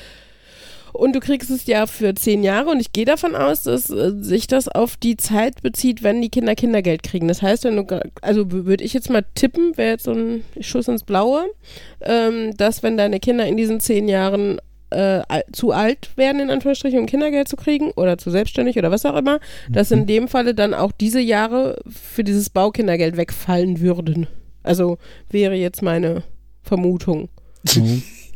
Und 0.96 1.14
du 1.14 1.20
kriegst 1.20 1.50
es 1.50 1.66
ja 1.66 1.86
für 1.86 2.14
zehn 2.14 2.42
Jahre 2.42 2.70
und 2.70 2.80
ich 2.80 2.92
gehe 2.92 3.04
davon 3.04 3.34
aus, 3.34 3.62
dass 3.62 3.90
äh, 3.90 4.12
sich 4.20 4.46
das 4.46 4.68
auf 4.68 4.96
die 4.96 5.16
Zeit 5.16 5.62
bezieht, 5.62 6.02
wenn 6.02 6.20
die 6.20 6.30
Kinder 6.30 6.54
Kindergeld 6.54 7.02
kriegen. 7.02 7.28
Das 7.28 7.42
heißt, 7.42 7.64
wenn 7.64 7.76
du, 7.76 8.00
also 8.22 8.50
würde 8.50 8.84
ich 8.84 8.92
jetzt 8.92 9.10
mal 9.10 9.24
tippen, 9.34 9.76
wäre 9.76 9.92
jetzt 9.92 10.04
so 10.04 10.12
ein 10.12 10.44
Schuss 10.60 10.88
ins 10.88 11.04
Blaue, 11.04 11.46
ähm, 12.00 12.56
dass 12.56 12.82
wenn 12.82 12.96
deine 12.96 13.20
Kinder 13.20 13.46
in 13.46 13.56
diesen 13.56 13.80
zehn 13.80 14.08
Jahren 14.08 14.58
äh, 14.90 15.22
zu 15.52 15.72
alt 15.72 16.16
werden, 16.16 16.40
in 16.40 16.50
Anführungsstrichen, 16.50 16.98
um 17.00 17.06
Kindergeld 17.06 17.48
zu 17.48 17.56
kriegen 17.56 17.90
oder 17.92 18.18
zu 18.18 18.30
selbstständig 18.30 18.78
oder 18.78 18.90
was 18.90 19.04
auch 19.04 19.16
immer, 19.16 19.40
dass 19.68 19.90
in 19.90 20.06
dem 20.06 20.28
Falle 20.28 20.54
dann 20.54 20.74
auch 20.74 20.92
diese 20.92 21.20
Jahre 21.20 21.80
für 21.88 22.24
dieses 22.24 22.50
Baukindergeld 22.50 23.16
wegfallen 23.16 23.80
würden. 23.80 24.26
Also 24.62 24.98
wäre 25.30 25.54
jetzt 25.54 25.82
meine 25.82 26.22
Vermutung. 26.62 27.28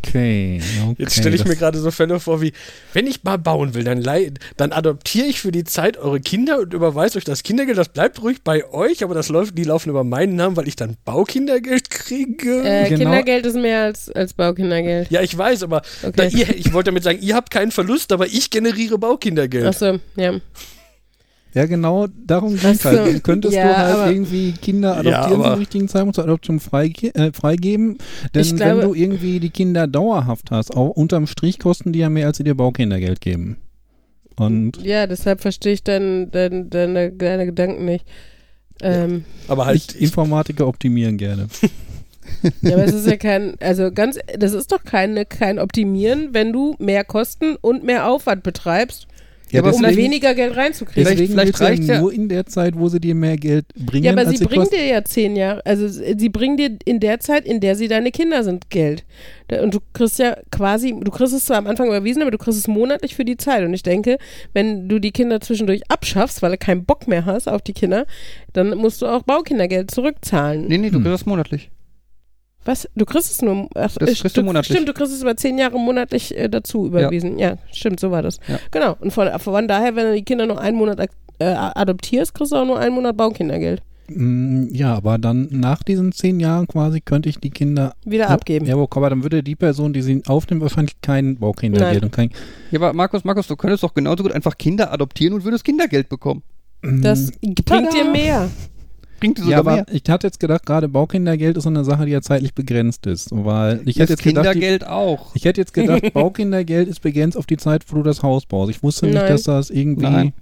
Okay, 0.02 0.60
okay. 0.82 0.94
Jetzt 0.98 1.16
stelle 1.18 1.36
ich 1.36 1.44
mir 1.44 1.56
gerade 1.56 1.78
so 1.78 1.90
Fälle 1.90 2.18
vor 2.20 2.40
wie, 2.40 2.52
wenn 2.94 3.06
ich 3.06 3.22
mal 3.22 3.36
bauen 3.38 3.74
will, 3.74 3.84
dann, 3.84 4.02
leih- 4.02 4.32
dann 4.56 4.72
adoptiere 4.72 5.26
ich 5.26 5.40
für 5.40 5.52
die 5.52 5.64
Zeit 5.64 5.98
eure 5.98 6.20
Kinder 6.20 6.58
und 6.60 6.72
überweise 6.72 7.18
euch 7.18 7.24
das 7.24 7.42
Kindergeld. 7.42 7.76
Das 7.78 7.90
bleibt 7.90 8.22
ruhig 8.22 8.38
bei 8.42 8.64
euch, 8.72 9.04
aber 9.04 9.14
das 9.14 9.28
läuft, 9.28 9.56
die 9.58 9.64
laufen 9.64 9.90
über 9.90 10.02
meinen 10.02 10.36
Namen, 10.36 10.56
weil 10.56 10.66
ich 10.68 10.76
dann 10.76 10.96
Baukindergeld 11.04 11.90
kriege. 11.90 12.62
Äh, 12.64 12.88
Genau. 12.88 12.98
Kindergeld 13.10 13.46
ist 13.46 13.56
mehr 13.56 13.82
als, 13.84 14.10
als 14.10 14.32
Baukindergeld. 14.32 15.10
ja, 15.10 15.20
ich 15.20 15.36
weiß, 15.36 15.62
aber 15.62 15.82
da, 16.02 16.08
Okay. 16.08 16.30
ihr, 16.34 16.56
ich 16.56 16.72
wollte 16.72 16.90
damit 16.90 17.02
sagen, 17.04 17.18
ihr 17.20 17.34
habt 17.34 17.50
keinen 17.50 17.70
Verlust, 17.70 18.10
aber 18.12 18.26
ich 18.26 18.50
generiere 18.50 18.98
Baukindergeld. 18.98 19.66
Achso, 19.66 19.98
ja. 20.16 20.40
Ja, 21.54 21.66
genau, 21.66 22.06
darum 22.26 22.54
Ach 22.58 22.62
geht's 22.62 22.82
so. 22.82 22.90
halt. 22.90 23.24
Könntest 23.24 23.54
Ja, 23.54 23.62
du 23.68 23.76
halt 23.76 23.94
aber- 23.96 24.10
irgendwie 24.12 24.52
Kinder 24.52 24.90
Ja, 24.94 24.98
adoptieren 25.00 25.40
aber- 25.40 25.50
zum 25.52 25.58
richtigen 25.58 25.88
Zeitpunkt 25.88 26.14
zur 26.14 26.24
Adoption 26.24 26.60
freige 26.60 27.14
äh, 27.14 27.32
freigeben. 27.32 27.98
Denn 28.34 28.44
glaube- 28.56 28.82
wenn 28.82 28.88
du 28.88 28.94
irgendwie 28.94 29.40
die 29.40 29.50
Kinder 29.50 29.86
dauerhaft 29.86 30.50
hast, 30.50 30.76
auch 30.76 30.90
unterm 30.90 31.26
Strich 31.26 31.58
kosten 31.58 31.92
die 31.92 31.98
ja 32.00 32.08
mehr, 32.08 32.26
als 32.28 32.36
sie 32.36 32.44
dir 32.44 32.54
Baukindergeld 32.54 33.20
geben. 33.20 33.56
Und 34.36 34.82
Ja, 34.82 35.06
deshalb 35.06 35.40
verstehe 35.40 35.72
ich 35.74 35.82
dein, 35.84 36.30
dein, 36.30 36.70
deine, 36.70 37.12
deine 37.12 37.46
Gedanken 37.46 37.84
nicht. 37.84 38.06
Ähm, 38.82 39.24
aber 39.48 39.66
halt, 39.66 39.76
ich, 39.94 40.00
Informatiker 40.00 40.66
optimieren 40.66 41.18
gerne. 41.18 41.48
ja, 42.62 42.72
aber 42.74 42.84
es 42.84 42.94
ist 42.94 43.06
ja 43.06 43.16
kein, 43.16 43.54
also 43.60 43.90
ganz, 43.92 44.18
das 44.38 44.52
ist 44.52 44.72
doch 44.72 44.84
keine, 44.84 45.26
kein 45.26 45.58
Optimieren, 45.58 46.28
wenn 46.32 46.52
du 46.52 46.76
mehr 46.78 47.04
Kosten 47.04 47.56
und 47.60 47.82
mehr 47.84 48.08
Aufwand 48.08 48.42
betreibst. 48.42 49.06
Ja, 49.52 49.60
aber 49.60 49.72
um 49.72 49.78
vielleicht- 49.78 49.96
weniger 49.98 50.34
Geld 50.34 50.56
reinzukriegen. 50.56 51.02
Vielleicht- 51.04 51.20
Deswegen 51.20 51.32
vielleicht 51.38 51.60
reicht's 51.60 51.86
ja 51.86 52.00
nur 52.00 52.12
in 52.12 52.28
der 52.28 52.46
Zeit, 52.46 52.78
wo 52.78 52.88
sie 52.88 53.00
dir 53.00 53.14
mehr 53.14 53.36
Geld 53.36 53.66
bringen. 53.74 54.04
Ja, 54.04 54.12
aber 54.12 54.26
als 54.26 54.38
sie 54.38 54.44
bringen 54.44 54.68
dir 54.72 54.84
ja 54.86 55.04
zehn 55.04 55.36
Jahre, 55.36 55.64
also 55.66 55.88
sie 55.88 56.28
bringen 56.28 56.56
dir 56.56 56.76
in 56.84 57.00
der 57.00 57.20
Zeit, 57.20 57.44
in 57.46 57.60
der 57.60 57.74
sie 57.76 57.88
deine 57.88 58.10
Kinder 58.10 58.44
sind, 58.44 58.70
Geld. 58.70 59.04
Und 59.62 59.74
du 59.74 59.80
kriegst 59.92 60.18
ja 60.20 60.36
quasi, 60.52 60.94
du 61.00 61.10
kriegst 61.10 61.34
es 61.34 61.46
zwar 61.46 61.56
am 61.58 61.66
Anfang 61.66 61.88
überwiesen, 61.88 62.22
aber 62.22 62.30
du 62.30 62.38
kriegst 62.38 62.58
es 62.58 62.68
monatlich 62.68 63.16
für 63.16 63.24
die 63.24 63.36
Zeit. 63.36 63.64
Und 63.64 63.74
ich 63.74 63.82
denke, 63.82 64.18
wenn 64.52 64.88
du 64.88 64.98
die 65.00 65.10
Kinder 65.10 65.40
zwischendurch 65.40 65.82
abschaffst, 65.88 66.40
weil 66.42 66.52
du 66.52 66.58
keinen 66.58 66.84
Bock 66.84 67.08
mehr 67.08 67.24
hast 67.26 67.48
auf 67.48 67.62
die 67.62 67.72
Kinder, 67.72 68.06
dann 68.52 68.76
musst 68.76 69.02
du 69.02 69.06
auch 69.06 69.22
Baukindergeld 69.22 69.90
zurückzahlen. 69.90 70.66
Nee, 70.68 70.78
nee, 70.78 70.90
du 70.90 70.96
Hm. 70.96 71.02
kriegst 71.04 71.14
das 71.22 71.26
monatlich. 71.26 71.70
Was? 72.64 72.88
Du 72.94 73.04
kriegst 73.06 73.30
es 73.30 73.42
nur, 73.42 73.68
ach, 73.74 73.94
Das 73.96 74.10
äh, 74.10 74.14
kriegst 74.14 74.36
du 74.36 74.42
monatlich. 74.42 74.74
Stimmt, 74.76 74.88
du 74.88 74.92
kriegst 74.92 75.12
es 75.14 75.22
über 75.22 75.36
zehn 75.36 75.56
Jahre 75.58 75.78
monatlich 75.78 76.36
äh, 76.36 76.48
dazu 76.48 76.86
überwiesen. 76.86 77.38
Ja. 77.38 77.56
stimmt, 77.72 78.00
so 78.00 78.10
war 78.10 78.22
das. 78.22 78.38
Ja. 78.48 78.58
Genau. 78.70 78.96
Und 79.00 79.12
von, 79.12 79.28
von 79.38 79.66
daher, 79.68 79.96
wenn 79.96 80.06
du 80.06 80.14
die 80.14 80.24
Kinder 80.24 80.46
nur 80.46 80.60
einen 80.60 80.76
Monat 80.76 81.00
äh, 81.38 81.44
adoptierst, 81.44 82.34
kriegst 82.34 82.52
du 82.52 82.56
auch 82.56 82.66
nur 82.66 82.78
einen 82.78 82.94
Monat 82.94 83.16
Baukindergeld. 83.16 83.82
Mm, 84.08 84.68
Ja, 84.72 84.94
aber 84.94 85.16
dann 85.18 85.48
nach 85.50 85.82
diesen 85.82 86.12
zehn 86.12 86.38
Jahren 86.40 86.66
quasi 86.66 87.00
könnte 87.00 87.28
ich 87.28 87.38
die 87.38 87.50
Kinder 87.50 87.94
Wieder 88.04 88.28
abgeben. 88.28 88.66
Ja, 88.66 88.74
aber 88.76 89.08
dann 89.10 89.22
würde 89.22 89.42
die 89.42 89.56
Person, 89.56 89.92
die 89.92 90.02
sie 90.02 90.22
aufnimmt, 90.26 90.60
wahrscheinlich 90.62 91.00
kein 91.00 91.36
Baukindergeld 91.38 92.02
und 92.02 92.12
kein. 92.12 92.30
Ja, 92.70 92.80
aber 92.80 92.92
Markus, 92.92 93.24
Markus, 93.24 93.46
du 93.46 93.56
könntest 93.56 93.82
doch 93.82 93.94
genauso 93.94 94.22
gut 94.22 94.32
einfach 94.32 94.58
Kinder 94.58 94.92
adoptieren 94.92 95.32
und 95.34 95.44
würdest 95.44 95.64
Kindergeld 95.64 96.08
bekommen. 96.08 96.42
Das 96.82 97.30
bringt 97.40 97.66
Tada! 97.66 97.90
dir 97.90 98.04
mehr. 98.04 98.50
Bringt 99.20 99.38
dir 99.38 99.42
Ja, 99.42 99.58
sogar 99.58 99.74
aber 99.74 99.74
mehr. 99.84 99.86
ich 99.92 100.02
hatte 100.08 100.26
jetzt 100.26 100.40
gedacht, 100.40 100.66
gerade 100.66 100.88
Baukindergeld 100.88 101.56
ist 101.56 101.64
so 101.64 101.68
eine 101.70 101.84
Sache, 101.84 102.06
die 102.06 102.12
ja 102.12 102.20
zeitlich 102.22 102.54
begrenzt 102.54 103.06
ist. 103.06 103.28
Weil 103.32 103.82
ich 103.84 103.96
Das 103.96 104.02
hätte 104.04 104.12
jetzt 104.14 104.22
gedacht, 104.24 104.46
die, 104.46 104.50
Kindergeld 104.60 104.86
auch. 104.86 105.34
ich 105.34 105.44
hätte 105.44 105.60
jetzt 105.60 105.74
gedacht, 105.74 106.02
Baukindergeld 106.14 106.88
ist 106.88 107.00
begrenzt 107.02 107.36
auf 107.36 107.46
die 107.46 107.56
Zeit, 107.58 107.84
wo 107.88 107.96
du 107.96 108.02
das 108.02 108.22
Haus 108.22 108.46
baust. 108.46 108.70
Ich 108.70 108.82
wusste 108.82 109.06
nicht, 109.06 109.14
Nein. 109.14 109.28
dass 109.28 109.42
das 109.44 109.70
irgendwie 109.70 110.04
Nein. 110.04 110.32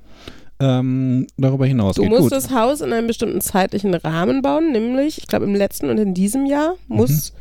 ähm, 0.60 1.26
darüber 1.36 1.64
Du 1.64 1.68
hinausgeht. 1.68 2.08
musst 2.08 2.22
Gut. 2.22 2.32
das 2.32 2.50
Haus 2.52 2.80
in 2.80 2.92
einem 2.92 3.06
bestimmten 3.06 3.40
zeitlichen 3.40 3.94
Rahmen 3.94 4.42
bauen, 4.42 4.72
nämlich, 4.72 5.18
ich 5.18 5.26
glaube, 5.26 5.44
im 5.44 5.54
letzten 5.54 5.90
und 5.90 5.98
in 5.98 6.14
diesem 6.14 6.46
Jahr 6.46 6.74
muss, 6.88 7.32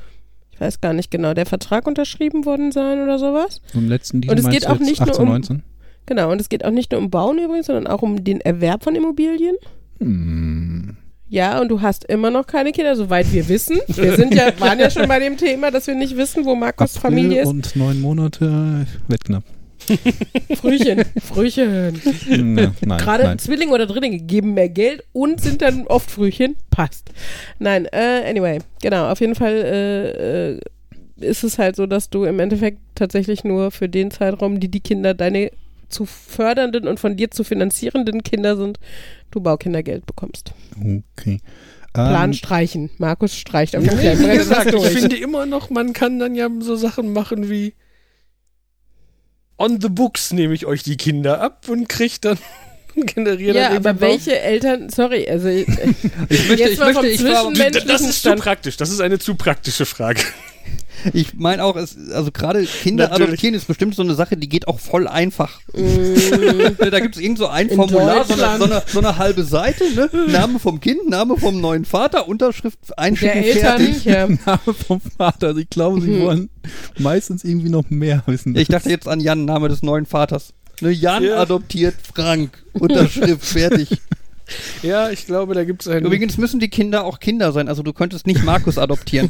ich 0.52 0.60
weiß 0.62 0.82
gar 0.82 0.94
nicht 0.94 1.12
genau, 1.12 1.34
der 1.34 1.46
Vertrag 1.46 1.88
unterschrieben 1.88 2.46
worden 2.46 2.72
sein 2.72 3.02
oder 3.04 3.20
sowas. 3.20 3.62
Im 3.74 3.88
letzten 3.90 4.18
Und 4.28 4.40
es 4.40 4.50
geht 4.50 4.66
du 4.66 4.70
auch 4.70 4.80
nicht 4.80 5.00
nur 5.02 5.10
18, 5.10 5.22
um- 5.24 5.30
19? 5.30 5.64
Genau, 6.08 6.32
und 6.32 6.40
es 6.40 6.48
geht 6.50 6.64
auch 6.64 6.72
nicht 6.72 6.92
nur 6.92 7.02
um 7.02 7.10
Bauen 7.10 7.38
übrigens, 7.38 7.66
sondern 7.68 7.86
auch 7.86 8.02
um 8.02 8.24
den 8.24 8.40
Erwerb 8.42 8.84
von 8.84 8.96
Immobilien. 8.96 9.56
Hm. 10.00 10.77
Ja, 11.30 11.60
und 11.60 11.70
du 11.70 11.82
hast 11.82 12.06
immer 12.06 12.32
noch 12.32 12.48
keine 12.48 12.72
Kinder, 12.72 12.96
soweit 12.96 13.32
wir 13.34 13.48
wissen. 13.50 13.80
Wir 13.88 14.16
sind 14.16 14.34
ja, 14.34 14.48
waren 14.60 14.80
ja 14.80 14.90
schon 14.90 15.08
bei 15.08 15.20
dem 15.20 15.38
Thema, 15.38 15.72
dass 15.72 15.88
wir 15.88 15.96
nicht 15.96 16.16
wissen, 16.16 16.46
wo 16.46 16.56
Markus 16.56 16.96
April 16.96 17.12
Familie 17.12 17.42
ist. 17.42 17.48
und 17.48 17.76
neun 17.76 18.00
Monate 18.00 18.86
wird 19.08 19.26
knapp. 19.26 19.44
Frühchen, 20.56 21.04
Frühchen. 21.22 22.02
Na, 22.56 22.74
nein, 22.82 22.98
Gerade 22.98 23.24
nein. 23.24 23.40
Zwillinge 23.40 23.74
oder 23.74 23.86
Drillinge 23.86 24.20
geben 24.20 24.54
mehr 24.54 24.70
Geld 24.70 25.04
und 25.14 25.40
sind 25.40 25.62
dann 25.62 25.88
oft 25.88 26.10
Frühchen. 26.10 26.56
Passt. 26.72 27.12
Nein, 27.60 27.86
äh, 27.92 28.30
anyway, 28.30 28.60
genau. 28.82 29.10
Auf 29.10 29.22
jeden 29.22 29.36
Fall 29.36 29.54
äh, 29.54 30.52
äh, 30.56 30.60
ist 31.20 31.44
es 31.44 31.58
halt 31.58 31.76
so, 31.76 31.86
dass 31.86 32.10
du 32.10 32.24
im 32.26 32.40
Endeffekt 32.40 32.80
tatsächlich 32.96 33.44
nur 33.44 33.72
für 33.72 33.88
den 33.88 34.12
Zeitraum, 34.12 34.60
die 34.60 34.70
die 34.70 34.82
Kinder 34.82 35.14
deine 35.14 35.52
zu 35.90 36.06
fördernden 36.06 36.88
und 36.88 37.00
von 37.00 37.16
dir 37.16 37.32
zu 37.32 37.44
finanzierenden 37.44 38.24
Kinder 38.24 38.58
sind, 38.58 38.80
du 39.32 39.40
Baukindergeld 39.40 40.06
bekommst. 40.06 40.54
Okay. 40.76 41.40
Plan 41.94 42.30
Ähm, 42.30 42.34
streichen. 42.34 42.90
Markus 42.98 43.36
streicht 43.36 43.76
auf 43.76 43.84
Wie 43.84 43.88
Fall. 43.90 44.16
Brennt 44.18 44.28
das 44.42 44.48
gesagt, 44.50 44.74
ich 44.74 44.84
finde 44.90 45.18
immer 45.18 45.46
noch, 45.46 45.70
man 45.70 45.94
kann 45.94 46.20
dann 46.20 46.36
ja 46.36 46.48
so 46.60 46.76
Sachen 46.76 47.12
machen 47.14 47.50
wie 47.50 47.74
on 49.58 49.82
the 49.82 49.90
books 49.90 50.32
nehme 50.34 50.54
ich 50.54 50.66
euch 50.66 50.84
die 50.84 50.98
Kinder 50.98 51.42
ab 51.42 51.68
und 51.70 51.90
kriegt 51.90 52.26
dann 52.26 52.38
generiere 52.96 53.58
Ja, 53.58 53.68
aber 53.70 53.90
irgendwie 53.90 53.94
Bau- 53.94 54.12
welche 54.12 54.40
Eltern, 54.40 54.90
sorry, 54.90 55.28
also 55.30 55.48
Ich 55.48 55.68
möchte, 55.68 56.54
Jetzt 56.54 56.74
ich 56.74 56.80
mal 56.80 56.94
möchte, 56.94 56.94
vom 56.94 57.06
ich 57.06 57.24
war, 57.24 57.70
das 57.88 58.02
ist 58.02 58.22
zu 58.22 58.36
praktisch. 58.36 58.78
Das 58.78 58.90
ist 58.92 59.02
eine 59.02 59.18
zu 59.20 59.36
praktische 59.36 59.86
Frage. 59.86 60.22
Ich 61.14 61.34
meine 61.36 61.64
auch, 61.64 61.76
es, 61.76 61.96
also 62.12 62.32
gerade 62.32 62.64
Kinder 62.64 63.06
Natürlich. 63.10 63.28
adoptieren 63.30 63.54
ist 63.56 63.68
bestimmt 63.68 63.96
so 63.96 64.02
eine 64.04 64.16
Sache, 64.16 64.38
die 64.38 64.50
geht 64.50 64.68
auch 64.68 64.80
voll 64.80 65.08
einfach. 65.08 65.60
mm, 65.74 66.78
da 66.92 67.00
gibt 67.00 67.16
es 67.16 67.22
irgend 67.22 67.38
so 67.38 67.48
ein 67.48 67.70
In 67.70 67.76
Formular, 67.76 68.26
so 68.26 68.34
eine, 68.34 68.58
so, 68.58 68.64
eine, 68.66 68.84
so 68.88 69.00
eine 69.00 69.18
halbe 69.18 69.44
Seite, 69.44 69.84
ne? 69.96 70.10
Name 70.28 70.60
vom 70.60 70.80
Kind, 70.80 71.10
Name 71.10 71.38
vom 71.38 71.60
neuen 71.62 71.86
Vater, 71.86 72.28
Unterschrift 72.28 72.80
der 72.90 73.00
einschicken, 73.00 73.44
Eltern, 73.44 73.80
fertig. 73.82 74.06
ja. 74.06 74.28
Name 74.46 74.74
vom 74.88 75.02
Vater. 75.02 75.48
Also 75.48 75.60
ich 75.60 75.70
glaube, 75.70 76.02
sie 76.02 76.08
Hm. 76.14 76.22
wollen 76.22 76.50
meistens 76.98 77.44
irgendwie 77.44 77.70
noch 77.70 77.90
mehr 77.90 78.24
wissen. 78.26 78.56
Ich 78.56 78.68
dachte 78.68 78.90
jetzt 78.90 79.08
an 79.08 79.20
Jan, 79.20 79.46
Name 79.46 79.70
des 79.70 79.84
neuen 79.84 80.06
Vaters. 80.06 80.54
Ne, 80.82 80.92
Jan 80.92 81.24
Ja. 81.24 81.38
adoptiert 81.38 81.96
Frank. 82.14 82.64
Unterschrift, 82.74 83.44
fertig. 83.46 83.90
Ja, 84.82 85.10
ich 85.10 85.26
glaube, 85.26 85.54
da 85.56 85.64
gibt 85.66 85.82
es 85.82 85.88
einen. 85.90 86.06
Übrigens 86.06 86.38
müssen 86.38 86.60
die 86.60 86.70
Kinder 86.70 87.04
auch 87.04 87.20
Kinder 87.20 87.52
sein. 87.52 87.68
Also 87.68 87.84
du 87.84 87.92
könntest 87.94 88.28
nicht 88.28 88.44
Markus 88.46 88.78
adoptieren. 88.78 89.28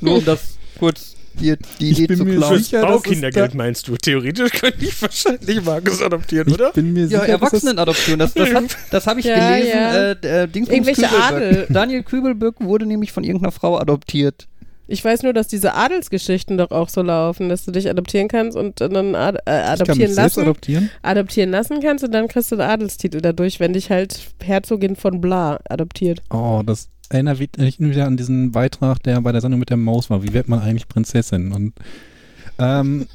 Nur 0.00 0.18
um 0.18 0.24
das 0.24 0.58
kurz 0.78 1.14
hier 1.38 1.56
die 1.78 1.90
Ich 1.90 1.98
Idee 1.98 2.06
bin 2.08 2.16
zu 2.18 2.24
mir 2.24 2.36
klauen. 2.36 2.58
sicher, 2.58 2.80
dass 2.80 2.90
es 2.90 2.96
Baukindergeld 2.96 3.52
da- 3.52 3.56
meinst 3.56 3.86
du? 3.86 3.96
Theoretisch 3.96 4.50
könnte 4.52 4.84
ich 4.84 5.00
wahrscheinlich 5.00 5.64
Markus 5.64 6.02
adoptieren, 6.02 6.48
Ich 6.48 6.54
oder? 6.54 6.72
bin 6.72 6.92
mir 6.92 7.02
Ja, 7.02 7.06
sicher, 7.06 7.18
dass 7.20 7.28
es- 7.28 7.32
Erwachsenenadoption, 7.40 8.18
das, 8.18 8.34
das, 8.34 8.48
das 8.90 9.06
habe 9.06 9.20
ich 9.20 9.26
Ja, 9.26 9.48
gelesen. 9.56 9.70
ja. 9.72 9.94
Äh, 10.12 10.16
äh, 10.44 10.48
Irgendwelche. 10.52 11.08
Adel. 11.10 11.66
Daniel 11.70 12.02
Kübelböck 12.02 12.56
wurde 12.60 12.86
nämlich 12.86 13.12
von 13.12 13.22
irgendeiner 13.22 13.52
Frau 13.52 13.78
adoptiert. 13.78 14.48
Ich 14.90 15.04
weiß 15.04 15.22
nur, 15.22 15.34
dass 15.34 15.48
diese 15.48 15.74
Adelsgeschichten 15.74 16.56
doch 16.56 16.70
auch 16.70 16.88
so 16.88 17.02
laufen, 17.02 17.50
dass 17.50 17.64
du 17.66 17.70
dich 17.72 17.90
adoptieren 17.90 18.26
kannst 18.26 18.56
und 18.56 18.80
dann 18.80 19.14
ad 19.14 19.38
äh, 19.44 19.60
ich 19.60 19.66
kann 19.66 19.80
adoptieren 19.82 20.14
lassen. 20.14 20.40
adoptieren. 20.40 20.90
adoptieren 21.02 21.50
lassen 21.50 21.80
kannst 21.80 22.04
und 22.04 22.12
dann 22.12 22.26
kriegst 22.26 22.50
du 22.50 22.56
den 22.56 22.62
Adelstitel 22.66 23.20
dadurch, 23.20 23.60
wenn 23.60 23.74
dich 23.74 23.90
halt 23.90 24.18
Herzogin 24.42 24.96
von 24.96 25.20
Bla 25.20 25.60
adoptiert. 25.68 26.22
Oh, 26.30 26.62
das 26.64 26.88
erinnert 27.10 27.38
mich 27.40 27.78
wieder 27.80 28.06
an 28.06 28.16
diesen 28.16 28.52
Beitrag, 28.52 29.02
der 29.02 29.20
bei 29.20 29.32
der 29.32 29.40
Sendung 29.40 29.60
mit 29.60 29.70
der 29.70 29.76
Maus 29.76 30.10
war. 30.10 30.22
Wie 30.22 30.32
wird 30.32 30.48
man 30.48 30.60
eigentlich 30.60 30.88
Prinzessin? 30.88 31.52
Und 31.52 31.72
ähm, 32.60 33.06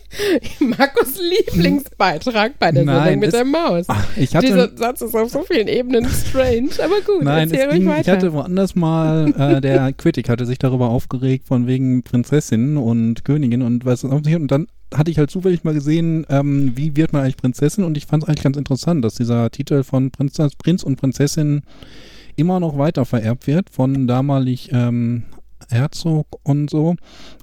Markus 0.60 1.18
Lieblingsbeitrag 1.18 2.58
bei 2.58 2.70
der 2.72 2.84
Nein, 2.84 3.02
Sendung 3.04 3.20
mit 3.20 3.28
es- 3.28 3.34
der 3.34 3.44
Maus. 3.44 3.86
ich 4.16 4.34
hatte 4.36 4.46
Dieser 4.46 4.76
Satz 4.76 5.00
ist 5.00 5.14
auf 5.14 5.30
so 5.30 5.42
vielen 5.42 5.68
Ebenen 5.68 6.06
strange, 6.08 6.70
aber 6.84 7.00
gut, 7.00 7.22
Nein, 7.22 7.50
erzähl 7.50 7.70
ging, 7.78 7.86
weiter. 7.88 8.00
ich 8.00 8.08
hatte 8.08 8.32
woanders 8.32 8.74
mal, 8.74 9.28
äh, 9.38 9.60
der 9.60 9.92
Critic 9.96 10.28
hatte 10.28 10.44
sich 10.46 10.58
darüber 10.58 10.90
aufgeregt, 10.90 11.46
von 11.46 11.66
wegen 11.66 12.02
Prinzessin 12.02 12.76
und 12.76 13.24
Königin 13.24 13.62
und 13.62 13.84
was 13.84 14.04
und 14.04 14.50
dann 14.50 14.66
hatte 14.94 15.10
ich 15.10 15.18
halt 15.18 15.30
zufällig 15.30 15.62
mal 15.64 15.72
gesehen, 15.72 16.26
ähm, 16.28 16.72
wie 16.74 16.96
wird 16.96 17.12
man 17.12 17.22
eigentlich 17.22 17.36
Prinzessin 17.36 17.84
und 17.84 17.96
ich 17.96 18.06
fand 18.06 18.24
es 18.24 18.28
eigentlich 18.28 18.42
ganz 18.42 18.56
interessant, 18.56 19.04
dass 19.04 19.14
dieser 19.14 19.50
Titel 19.50 19.82
von 19.84 20.10
Prinz, 20.10 20.36
Prinz 20.58 20.82
und 20.82 20.96
Prinzessin 20.96 21.62
immer 22.40 22.60
noch 22.60 22.78
weiter 22.78 23.04
vererbt 23.04 23.46
wird 23.46 23.70
von 23.70 24.06
damalig 24.06 24.70
ähm, 24.72 25.24
Herzog 25.68 26.26
und 26.42 26.70
so, 26.70 26.96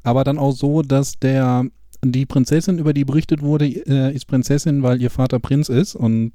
aber 0.03 0.23
dann 0.23 0.37
auch 0.37 0.51
so, 0.51 0.81
dass 0.81 1.19
der 1.19 1.65
die 2.03 2.25
Prinzessin, 2.25 2.77
über 2.77 2.93
die 2.93 3.05
berichtet 3.05 3.41
wurde, 3.41 3.65
äh, 3.67 4.13
ist 4.13 4.25
Prinzessin, 4.25 4.83
weil 4.83 5.01
ihr 5.01 5.09
Vater 5.09 5.39
Prinz 5.39 5.69
ist 5.69 5.95
und 5.95 6.33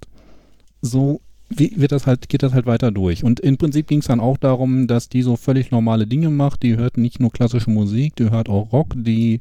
so 0.81 1.21
wird 1.55 1.93
das 1.93 2.07
halt, 2.07 2.29
geht 2.29 2.43
das 2.43 2.55
halt 2.55 2.67
weiter 2.67 2.91
durch. 2.91 3.25
Und 3.25 3.41
im 3.41 3.59
Prinzip 3.59 3.87
ging 3.87 3.99
es 3.99 4.07
dann 4.07 4.21
auch 4.21 4.39
darum, 4.39 4.87
dass 4.87 5.09
die 5.09 5.23
so 5.23 5.37
völlig 5.37 5.71
normale 5.71 6.07
Dinge 6.07 6.31
macht. 6.31 6.63
Die 6.63 6.77
hört 6.77 6.97
nicht 6.97 7.21
nur 7.21 7.31
klassische 7.31 7.71
Musik, 7.71 8.17
die 8.17 8.31
hört 8.31 8.49
auch 8.49 8.73
Rock, 8.73 8.95
die 8.97 9.41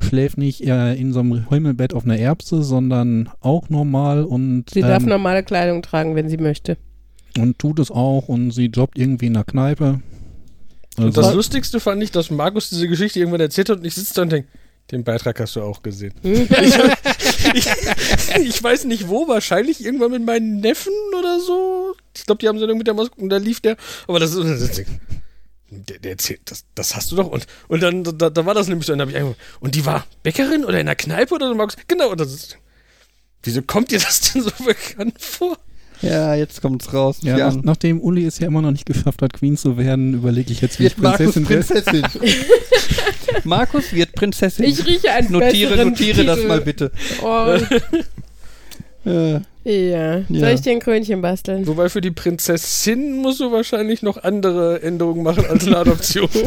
schläft 0.00 0.38
nicht 0.38 0.66
äh, 0.66 0.94
in 0.94 1.12
so 1.12 1.20
einem 1.20 1.48
Himmelbett 1.48 1.94
auf 1.94 2.04
einer 2.04 2.18
Erbse, 2.18 2.62
sondern 2.62 3.28
auch 3.40 3.68
normal 3.68 4.24
und, 4.24 4.70
sie 4.70 4.80
darf 4.80 5.02
ähm, 5.02 5.10
normale 5.10 5.42
Kleidung 5.42 5.82
tragen, 5.82 6.14
wenn 6.14 6.28
sie 6.28 6.38
möchte. 6.38 6.76
Und 7.36 7.58
tut 7.58 7.78
es 7.78 7.90
auch 7.90 8.28
und 8.28 8.50
sie 8.50 8.66
jobbt 8.66 8.98
irgendwie 8.98 9.26
in 9.26 9.34
der 9.34 9.44
Kneipe. 9.44 10.00
Und 10.96 11.04
Also, 11.04 11.22
das 11.22 11.34
Lustigste 11.34 11.80
fand 11.80 12.02
ich, 12.02 12.10
dass 12.10 12.30
Markus 12.30 12.70
diese 12.70 12.88
Geschichte 12.88 13.20
irgendwann 13.20 13.40
erzählt 13.40 13.68
hat 13.68 13.78
und 13.78 13.84
ich 13.84 13.94
sitze 13.94 14.14
da 14.14 14.22
und 14.22 14.32
denke, 14.32 14.48
den 14.90 15.04
Beitrag 15.04 15.38
hast 15.38 15.54
du 15.54 15.62
auch 15.62 15.82
gesehen. 15.82 16.14
ich, 16.22 16.48
ich, 17.54 17.68
ich 18.36 18.62
weiß 18.62 18.84
nicht 18.84 19.08
wo, 19.08 19.28
wahrscheinlich 19.28 19.84
irgendwann 19.84 20.12
mit 20.12 20.24
meinen 20.24 20.60
Neffen 20.60 20.94
oder 21.18 21.40
so. 21.40 21.94
Ich 22.16 22.24
glaube, 22.24 22.38
die 22.38 22.48
haben 22.48 22.58
Sendung 22.58 22.78
mit 22.78 22.86
der 22.86 22.94
Maus 22.94 23.10
und 23.16 23.28
da 23.28 23.36
lief 23.36 23.60
der. 23.60 23.76
Aber 24.06 24.18
das 24.18 24.34
ist. 24.34 24.84
Der, 25.70 25.98
der 25.98 26.12
erzählt, 26.12 26.40
das, 26.46 26.64
das 26.74 26.96
hast 26.96 27.12
du 27.12 27.16
doch. 27.16 27.28
Und, 27.28 27.46
und 27.68 27.82
dann, 27.82 28.02
da, 28.02 28.30
da 28.30 28.46
war 28.46 28.54
das 28.54 28.68
nämlich 28.68 28.86
so. 28.86 28.94
Und, 28.94 29.10
ich 29.10 29.16
einfach, 29.16 29.34
und 29.60 29.74
die 29.74 29.84
war 29.84 30.06
Bäckerin 30.22 30.64
oder 30.64 30.80
in 30.80 30.86
der 30.86 30.96
Kneipe 30.96 31.34
oder 31.34 31.48
so, 31.48 31.54
Markus? 31.54 31.76
Genau. 31.86 32.10
Und 32.10 32.18
das 32.18 32.32
ist, 32.32 32.58
wieso 33.42 33.60
kommt 33.60 33.90
dir 33.90 33.98
das 33.98 34.32
denn 34.32 34.42
so 34.42 34.50
bekannt 34.64 35.20
vor? 35.20 35.58
Ja, 36.02 36.34
jetzt 36.34 36.62
kommt's 36.62 36.92
raus. 36.94 37.18
ja, 37.22 37.36
Ja, 37.36 37.50
nach, 37.52 37.62
nachdem 37.62 38.00
Uli 38.00 38.24
es 38.24 38.38
ja 38.38 38.46
immer 38.46 38.62
noch 38.62 38.70
nicht 38.70 38.86
geschafft 38.86 39.20
hat, 39.22 39.32
Queen 39.32 39.56
zu 39.56 39.76
werden, 39.76 40.14
überlege 40.14 40.52
ich 40.52 40.60
jetzt, 40.60 40.78
wie 40.78 40.86
ich 40.86 40.96
wird 40.96 41.02
Markus 41.02 41.32
Prinzessin 41.34 41.48
werde. 41.48 42.08
Prinzessin. 42.12 42.40
Markus 43.44 43.92
wird 43.92 44.12
Prinzessin. 44.14 44.64
Ich 44.64 44.86
rieche 44.86 45.12
einen 45.12 45.32
notiere, 45.32 45.84
notiere 45.84 46.24
das 46.24 46.36
Titel. 46.36 46.48
mal 46.48 46.60
bitte. 46.60 46.92
Oh, 47.22 47.56
Äh, 49.06 49.40
ja. 49.64 50.22
Soll 50.28 50.36
Ja. 50.38 50.50
ich 50.52 50.60
dir 50.60 50.72
ein 50.72 50.80
Krönchen 50.80 51.20
basteln? 51.22 51.66
Wobei 51.66 51.88
für 51.88 52.00
die 52.00 52.10
Prinzessin 52.10 53.16
musst 53.18 53.40
du 53.40 53.50
wahrscheinlich 53.52 54.02
noch 54.02 54.22
andere 54.22 54.82
Änderungen 54.82 55.22
machen 55.22 55.46
als 55.46 55.66
eine 55.66 55.78
Adoption. 55.78 56.28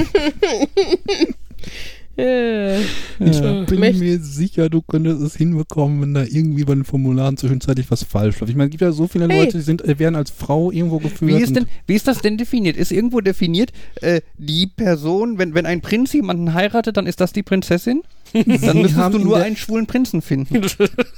Äh, 2.18 2.82
Ich 2.82 3.40
Ja. 3.40 3.64
bin 3.64 3.80
mir 3.80 4.20
sicher, 4.20 4.70
du 4.70 4.82
könntest 4.82 5.22
es 5.22 5.36
hinbekommen, 5.36 6.02
wenn 6.02 6.14
da 6.14 6.24
irgendwie 6.24 6.64
bei 6.66 6.74
den 6.74 6.84
Formularen 6.84 7.38
zwischenzeitlich 7.38 7.90
was 7.92 8.04
falsch 8.04 8.40
läuft. 8.40 8.50
Ich 8.50 8.56
meine, 8.56 8.68
es 8.68 8.72
gibt 8.72 8.82
ja 8.82 8.92
so 8.92 9.08
viele 9.08 9.28
Hey. 9.28 9.38
Leute, 9.40 9.58
die 9.58 9.64
sind, 9.64 9.84
äh, 9.86 9.98
werden 10.00 10.16
als 10.16 10.30
Frau 10.32 10.72
irgendwo 10.72 10.98
geführt. 11.00 11.32
Wie 11.40 11.42
ist, 11.44 11.56
denn, 11.56 11.68
wie 11.88 11.94
ist 11.96 12.08
das 12.08 12.20
denn 12.22 12.38
definiert? 12.38 12.78
Ist 12.78 12.92
irgendwo 12.92 13.22
definiert, 13.22 13.72
äh, 14.02 14.22
die 14.38 14.68
Person, 14.68 15.38
wenn, 15.38 15.54
wenn 15.54 15.66
ein 15.66 15.82
Prinz 15.82 16.14
jemanden 16.14 16.54
heiratet, 16.54 16.98
dann 16.98 17.06
ist 17.08 17.22
das 17.22 17.32
die 17.34 17.44
Prinzessin? 17.44 18.02
Dann 18.34 18.44
müsstest 18.48 18.96
haben 18.96 19.14
du 19.14 19.20
nur 19.20 19.38
einen 19.38 19.58
schwulen 19.58 19.88
Prinzen 19.88 20.22
finden. 20.22 20.62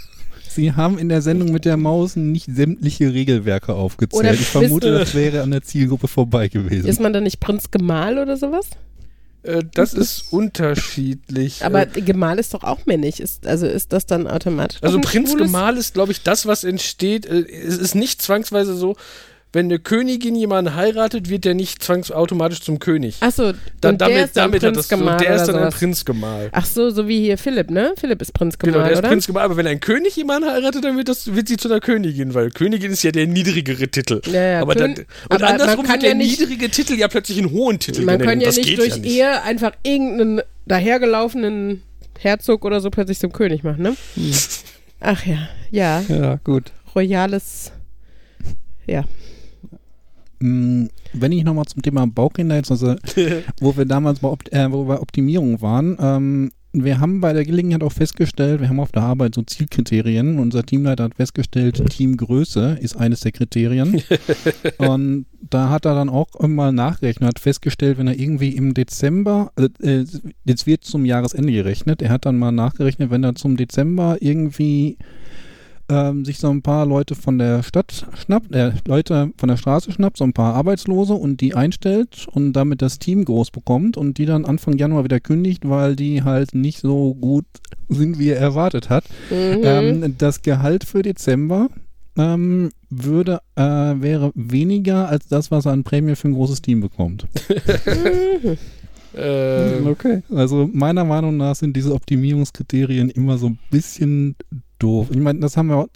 Sie 0.50 0.74
haben 0.74 1.00
in 1.00 1.10
der 1.10 1.22
Sendung 1.22 1.52
mit 1.52 1.66
der 1.66 1.78
Maus 1.78 2.16
nicht 2.16 2.46
sämtliche 2.48 3.12
Regelwerke 3.14 3.74
aufgezählt. 3.74 4.24
Oder 4.24 4.34
ich 4.34 4.42
vermute, 4.42 4.92
das 4.92 5.16
wäre 5.16 5.42
an 5.42 5.50
der 5.52 5.64
Zielgruppe 5.64 6.08
vorbei 6.08 6.48
gewesen. 6.48 6.88
Ist 6.88 7.00
man 7.02 7.12
dann 7.14 7.24
nicht 7.24 7.40
Prinz 7.40 7.72
Gemahl 7.72 8.18
oder 8.20 8.38
sowas? 8.38 8.70
Äh, 9.44 9.64
das 9.74 9.94
ist 9.94 10.32
unterschiedlich. 10.32 11.64
Aber 11.64 11.82
Äh, 11.96 12.02
Gemahl 12.02 12.40
ist 12.40 12.54
doch 12.54 12.64
auch 12.64 12.86
männlich. 12.86 13.20
Ist, 13.20 13.46
also 13.46 13.68
ist 13.68 13.94
das 13.94 14.06
dann 14.06 14.28
automatisch. 14.28 14.80
Also 14.82 15.00
Prinz 15.00 15.36
Gemahl 15.36 15.78
ist, 15.78 15.94
glaube 15.94 16.12
ich, 16.12 16.24
das, 16.24 16.46
was 16.46 16.64
entsteht. 16.64 17.26
Äh, 17.26 17.42
Es 17.50 17.78
ist 17.78 17.96
nicht 17.96 18.22
zwangsweise 18.22 18.76
so, 18.76 18.96
wenn 19.54 19.68
eine 19.68 19.78
Königin 19.80 20.36
jemanden 20.36 20.76
heiratet, 20.76 21.30
wird 21.30 21.46
der 21.46 21.54
nicht 21.54 21.84
zwangsautomatisch 21.84 22.62
zum 22.62 22.80
König. 22.80 23.18
Achso, 23.22 23.54
Da- 23.80 23.90
und 23.90 24.02
der 24.02 24.08
damit 24.10 24.26
ist 24.26 24.36
dann 24.38 24.46
damit 24.52 24.64
hat 24.64 24.76
das 24.76 24.88
so, 24.90 24.96
der 24.98 25.36
ist 25.36 25.46
dann 25.46 25.56
ein 25.56 25.62
sowas. 25.62 25.76
Prinz 25.76 26.06
Gemahl. 26.06 26.50
Ach 26.52 26.66
so, 26.66 26.90
so 26.90 27.08
wie 27.08 27.20
hier 27.22 27.38
Philipp, 27.38 27.70
ne? 27.70 27.94
Philipp 27.98 28.22
ist 28.22 28.34
Prinz 28.34 28.58
Gemahl, 28.58 28.74
Genau, 28.74 28.84
der 28.86 28.94
ist 28.94 29.00
oder? 29.00 29.08
Prinz 29.10 29.28
Gemahl, 29.28 29.44
aber 29.44 29.56
wenn 29.56 29.68
ein 29.68 29.80
König 29.80 30.16
jemanden 30.16 30.50
heiratet, 30.50 30.84
dann 30.84 30.98
wird, 30.98 31.08
das, 31.08 31.34
wird 31.36 31.48
sie 31.48 31.58
zu 31.58 31.70
einer 31.70 31.80
Königin, 31.80 32.34
weil 32.34 32.50
Königin 32.50 32.92
ist 32.92 33.04
ja 33.04 33.12
der 33.12 33.28
niedrigere 33.28 33.88
Titel. 33.88 34.22
Ja, 34.26 34.42
ja, 34.44 34.62
aber 34.62 34.74
Kön- 34.74 34.78
dann, 34.80 34.92
und 34.92 35.06
aber 35.30 35.48
andersrum 35.48 35.86
kann 35.86 35.94
wird 35.94 36.04
der 36.04 36.10
ja 36.10 36.16
nicht- 36.16 36.40
niedrige 36.40 36.70
Titel 36.70 36.94
ja 36.96 37.08
plötzlich 37.08 37.38
einen 37.38 37.52
hohen 37.52 37.78
Titel 37.80 38.02
Man 38.06 38.20
kann 38.20 38.42
ja 38.42 38.48
das 38.48 38.58
nicht 38.58 38.78
durch 38.78 38.90
ja 38.90 38.98
nicht. 38.98 39.12
Ehe 39.14 39.42
einfach 39.44 39.74
irgendeinen 39.84 40.42
dahergelaufenen 40.66 41.84
Herzog 42.20 42.66
oder 42.66 42.80
so 42.82 42.90
plötzlich 42.90 43.20
zum 43.20 43.32
König 43.32 43.64
machen, 43.64 43.84
ne? 43.84 43.96
Ach 45.00 45.26
ja, 45.26 45.48
ja, 45.72 46.02
Ja, 46.08 46.40
gut. 46.44 46.72
royales, 46.96 47.72
ja. 48.88 49.04
Mm, 50.44 50.88
Wenn 51.14 51.32
ich 51.32 51.46
nochmal 51.46 51.66
zum 51.66 51.82
Thema 51.82 52.06
Baukinder 52.06 52.58
jetzt, 52.58 52.70
also, 52.70 52.96
wo 53.62 53.78
wir 53.78 53.86
damals 53.86 54.20
bei, 54.20 54.28
Opt 54.28 54.52
äh, 54.52 54.70
wo 54.70 54.90
wir 54.90 55.02
Optimierung 55.02 55.62
waren, 55.62 55.98
ähm, 56.02 56.52
wir 56.74 57.00
haben 57.00 57.22
bei 57.22 57.32
der 57.34 57.46
Gelegenheit 57.46 57.84
auch 57.84 57.92
festgestellt, 57.92 58.60
wir 58.60 58.68
haben 58.68 58.80
auf 58.80 58.92
der 58.92 59.04
Arbeit 59.04 59.36
so 59.36 59.44
Zielkriterien. 59.44 60.40
Unser 60.40 60.64
Teamleiter 60.64 61.04
hat 61.04 61.14
festgestellt, 61.14 61.82
Teamgröße 61.88 62.80
ist 62.82 62.98
eines 62.98 63.20
der 63.20 63.32
Kriterien. 63.32 64.02
Und 64.80 65.28
da 65.50 65.70
hat 65.70 65.86
er 65.86 65.94
dann 65.94 66.10
auch 66.10 66.28
mal 66.40 66.74
nachgerechnet, 66.74 67.30
hat 67.30 67.40
festgestellt, 67.40 68.00
wenn 68.00 68.08
er 68.08 68.20
irgendwie 68.20 68.50
im 68.50 68.74
Dezember, 68.74 69.52
also, 69.56 69.70
äh, 69.82 70.04
jetzt 70.46 70.66
wird 70.66 70.84
zum 70.84 71.06
Jahresende 71.06 71.54
gerechnet, 71.54 72.02
er 72.02 72.10
hat 72.10 72.26
dann 72.26 72.40
mal 72.40 72.52
nachgerechnet, 72.52 73.12
wenn 73.12 73.24
er 73.24 73.36
zum 73.36 73.56
Dezember 73.56 74.18
irgendwie 74.20 74.98
ähm, 75.90 76.26
sich 76.26 76.40
so 76.40 76.50
ein 76.50 76.62
paar 76.62 76.86
Leute 76.86 77.16
von 77.16 77.38
der 77.38 77.64
Stadt 77.64 78.06
schnappt, 78.16 78.54
äh, 78.54 78.72
Leute 78.88 79.32
von 79.38 79.50
der 79.50 79.58
Straße 79.58 79.92
schnappt, 79.92 80.18
so 80.18 80.24
ein 80.24 80.34
paar 80.34 80.56
Arbeitslose 80.56 81.14
und 81.14 81.42
die 81.42 81.56
einstellt 81.56 82.28
und 82.32 82.54
damit 82.54 82.82
das 82.82 83.00
Team 83.00 83.26
groß 83.26 83.52
bekommt 83.52 83.98
und 83.98 84.18
die 84.18 84.26
dann 84.26 84.46
Anfang 84.46 84.78
Januar 84.78 85.04
wieder 85.04 85.20
kündigt, 85.20 85.68
weil 85.68 85.96
die 85.96 86.24
halt 86.24 86.56
nicht 86.56 86.80
so 86.80 87.14
gut 87.16 87.46
sind, 87.90 88.20
wie 88.20 88.30
er 88.30 88.40
erwartet 88.40 88.90
hat. 88.90 89.04
Mhm. 89.30 89.62
Ähm, 89.64 90.16
das 90.18 90.42
Gehalt 90.42 90.84
für 90.84 91.02
Dezember 91.02 91.68
ähm, 92.18 92.70
würde, 92.90 93.42
äh, 93.56 93.62
wäre 93.64 94.32
weniger 94.36 95.10
als 95.10 95.28
das, 95.28 95.52
was 95.52 95.66
er 95.66 95.74
an 95.74 95.84
Prämie 95.84 96.16
für 96.16 96.30
ein 96.30 96.34
großes 96.34 96.62
Team 96.62 96.82
bekommt. 96.82 97.28
Mhm. 97.86 98.58
Äh, 99.16 99.82
Okay. 99.86 100.24
Also 100.34 100.68
meiner 100.74 101.04
Meinung 101.04 101.38
nach 101.38 101.56
sind 101.56 101.78
diese 101.78 101.94
Optimierungskriterien 101.94 103.12
immer 103.12 103.38
so 103.38 103.46
ein 103.46 103.60
bisschen 103.70 104.36
doof. 104.84 105.08
Ich 105.12 105.18
meine, 105.18 105.40
das 105.40 105.56
haben 105.58 105.68
wir, 105.68 105.78
auch- 105.78 105.88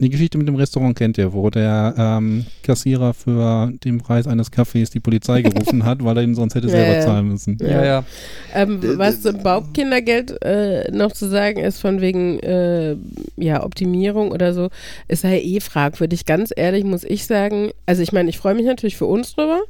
die 0.00 0.08
Geschichte 0.10 0.38
mit 0.38 0.48
dem 0.48 0.56
Restaurant 0.56 0.96
kennt 0.96 1.18
ihr, 1.18 1.32
wo 1.32 1.50
der 1.50 1.94
ähm, 1.96 2.46
Kassierer 2.62 3.14
für 3.14 3.70
den 3.84 3.98
Preis 3.98 4.26
eines 4.26 4.50
Kaffees 4.50 4.90
die 4.90 5.00
Polizei 5.00 5.42
gerufen 5.42 5.84
hat, 5.84 6.02
weil 6.02 6.16
er 6.16 6.22
ihn 6.24 6.34
sonst 6.34 6.54
hätte 6.54 6.66
Ja, 6.68 6.72
selber 6.72 6.94
ja. 6.94 7.00
zahlen 7.02 7.28
müssen. 7.28 7.58
Ja. 7.60 7.68
Ja, 7.68 7.84
ja. 7.84 8.04
Ähm, 8.54 8.80
was 8.98 9.20
zum 9.20 9.42
Baukindergeld 9.42 10.42
äh, 10.42 10.90
noch 10.90 11.12
zu 11.12 11.28
sagen 11.28 11.60
ist, 11.60 11.80
von 11.80 12.00
wegen 12.00 12.40
äh, 12.40 12.96
ja, 13.36 13.62
Optimierung 13.64 14.30
oder 14.32 14.54
so, 14.54 14.68
ist 15.08 15.24
ja 15.24 15.30
eh 15.30 15.60
fragwürdig. 15.60 16.24
Ganz 16.24 16.50
ehrlich 16.56 16.84
muss 16.84 17.04
ich 17.04 17.26
sagen, 17.26 17.70
also 17.86 18.02
ich 18.02 18.12
meine, 18.12 18.30
ich 18.30 18.38
freue 18.38 18.54
mich 18.54 18.66
natürlich 18.66 18.96
für 18.96 19.06
uns 19.06 19.34
drüber, 19.34 19.60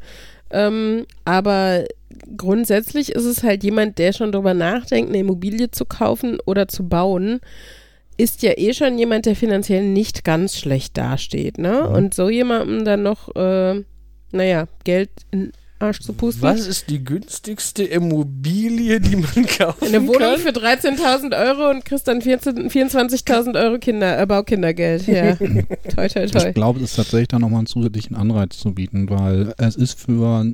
ähm, 0.50 1.04
aber 1.24 1.84
grundsätzlich 2.36 3.12
ist 3.12 3.24
es 3.24 3.42
halt 3.42 3.64
jemand, 3.64 3.98
der 3.98 4.12
schon 4.12 4.32
drüber 4.32 4.54
nachdenkt, 4.54 5.10
eine 5.10 5.18
Immobilie 5.18 5.70
zu 5.70 5.84
kaufen 5.84 6.38
oder 6.46 6.68
zu 6.68 6.86
bauen, 6.88 7.40
ist 8.16 8.42
ja 8.42 8.52
eh 8.56 8.72
schon 8.74 8.98
jemand, 8.98 9.26
der 9.26 9.36
finanziell 9.36 9.84
nicht 9.84 10.24
ganz 10.24 10.56
schlecht 10.58 10.96
dasteht, 10.96 11.58
ne? 11.58 11.86
Mhm. 11.88 11.94
Und 11.94 12.14
so 12.14 12.28
jemandem 12.28 12.84
dann 12.84 13.02
noch, 13.02 13.34
äh, 13.34 13.82
naja, 14.32 14.66
Geld 14.84 15.10
in 15.30 15.40
den 15.40 15.52
Arsch 15.80 16.00
zu 16.00 16.12
pusten. 16.12 16.42
was 16.42 16.66
ist 16.66 16.88
die 16.88 17.04
günstigste 17.04 17.82
Immobilie, 17.84 19.00
die 19.00 19.16
man 19.16 19.46
kaufen 19.58 19.88
Eine 19.88 20.06
Wohnung 20.06 20.20
kann? 20.20 20.38
für 20.38 20.50
13.000 20.50 21.36
Euro 21.36 21.70
und 21.70 21.84
kriegst 21.84 22.06
dann 22.08 22.22
14 22.22 22.70
24.000 22.70 23.60
Euro 23.60 23.78
Kinder, 23.78 24.18
äh, 24.20 24.26
Baukindergeld. 24.26 25.06
Ja, 25.06 25.34
toi, 25.94 26.08
toi, 26.08 26.26
toi. 26.26 26.48
Ich 26.48 26.54
glaube, 26.54 26.78
es 26.80 26.90
ist 26.90 26.96
tatsächlich 26.96 27.28
da 27.28 27.38
nochmal 27.38 27.58
einen 27.58 27.66
zusätzlichen 27.66 28.16
Anreiz 28.16 28.56
zu 28.58 28.72
bieten, 28.72 29.10
weil 29.10 29.52
es 29.58 29.76
ist 29.76 29.98
für, 29.98 30.52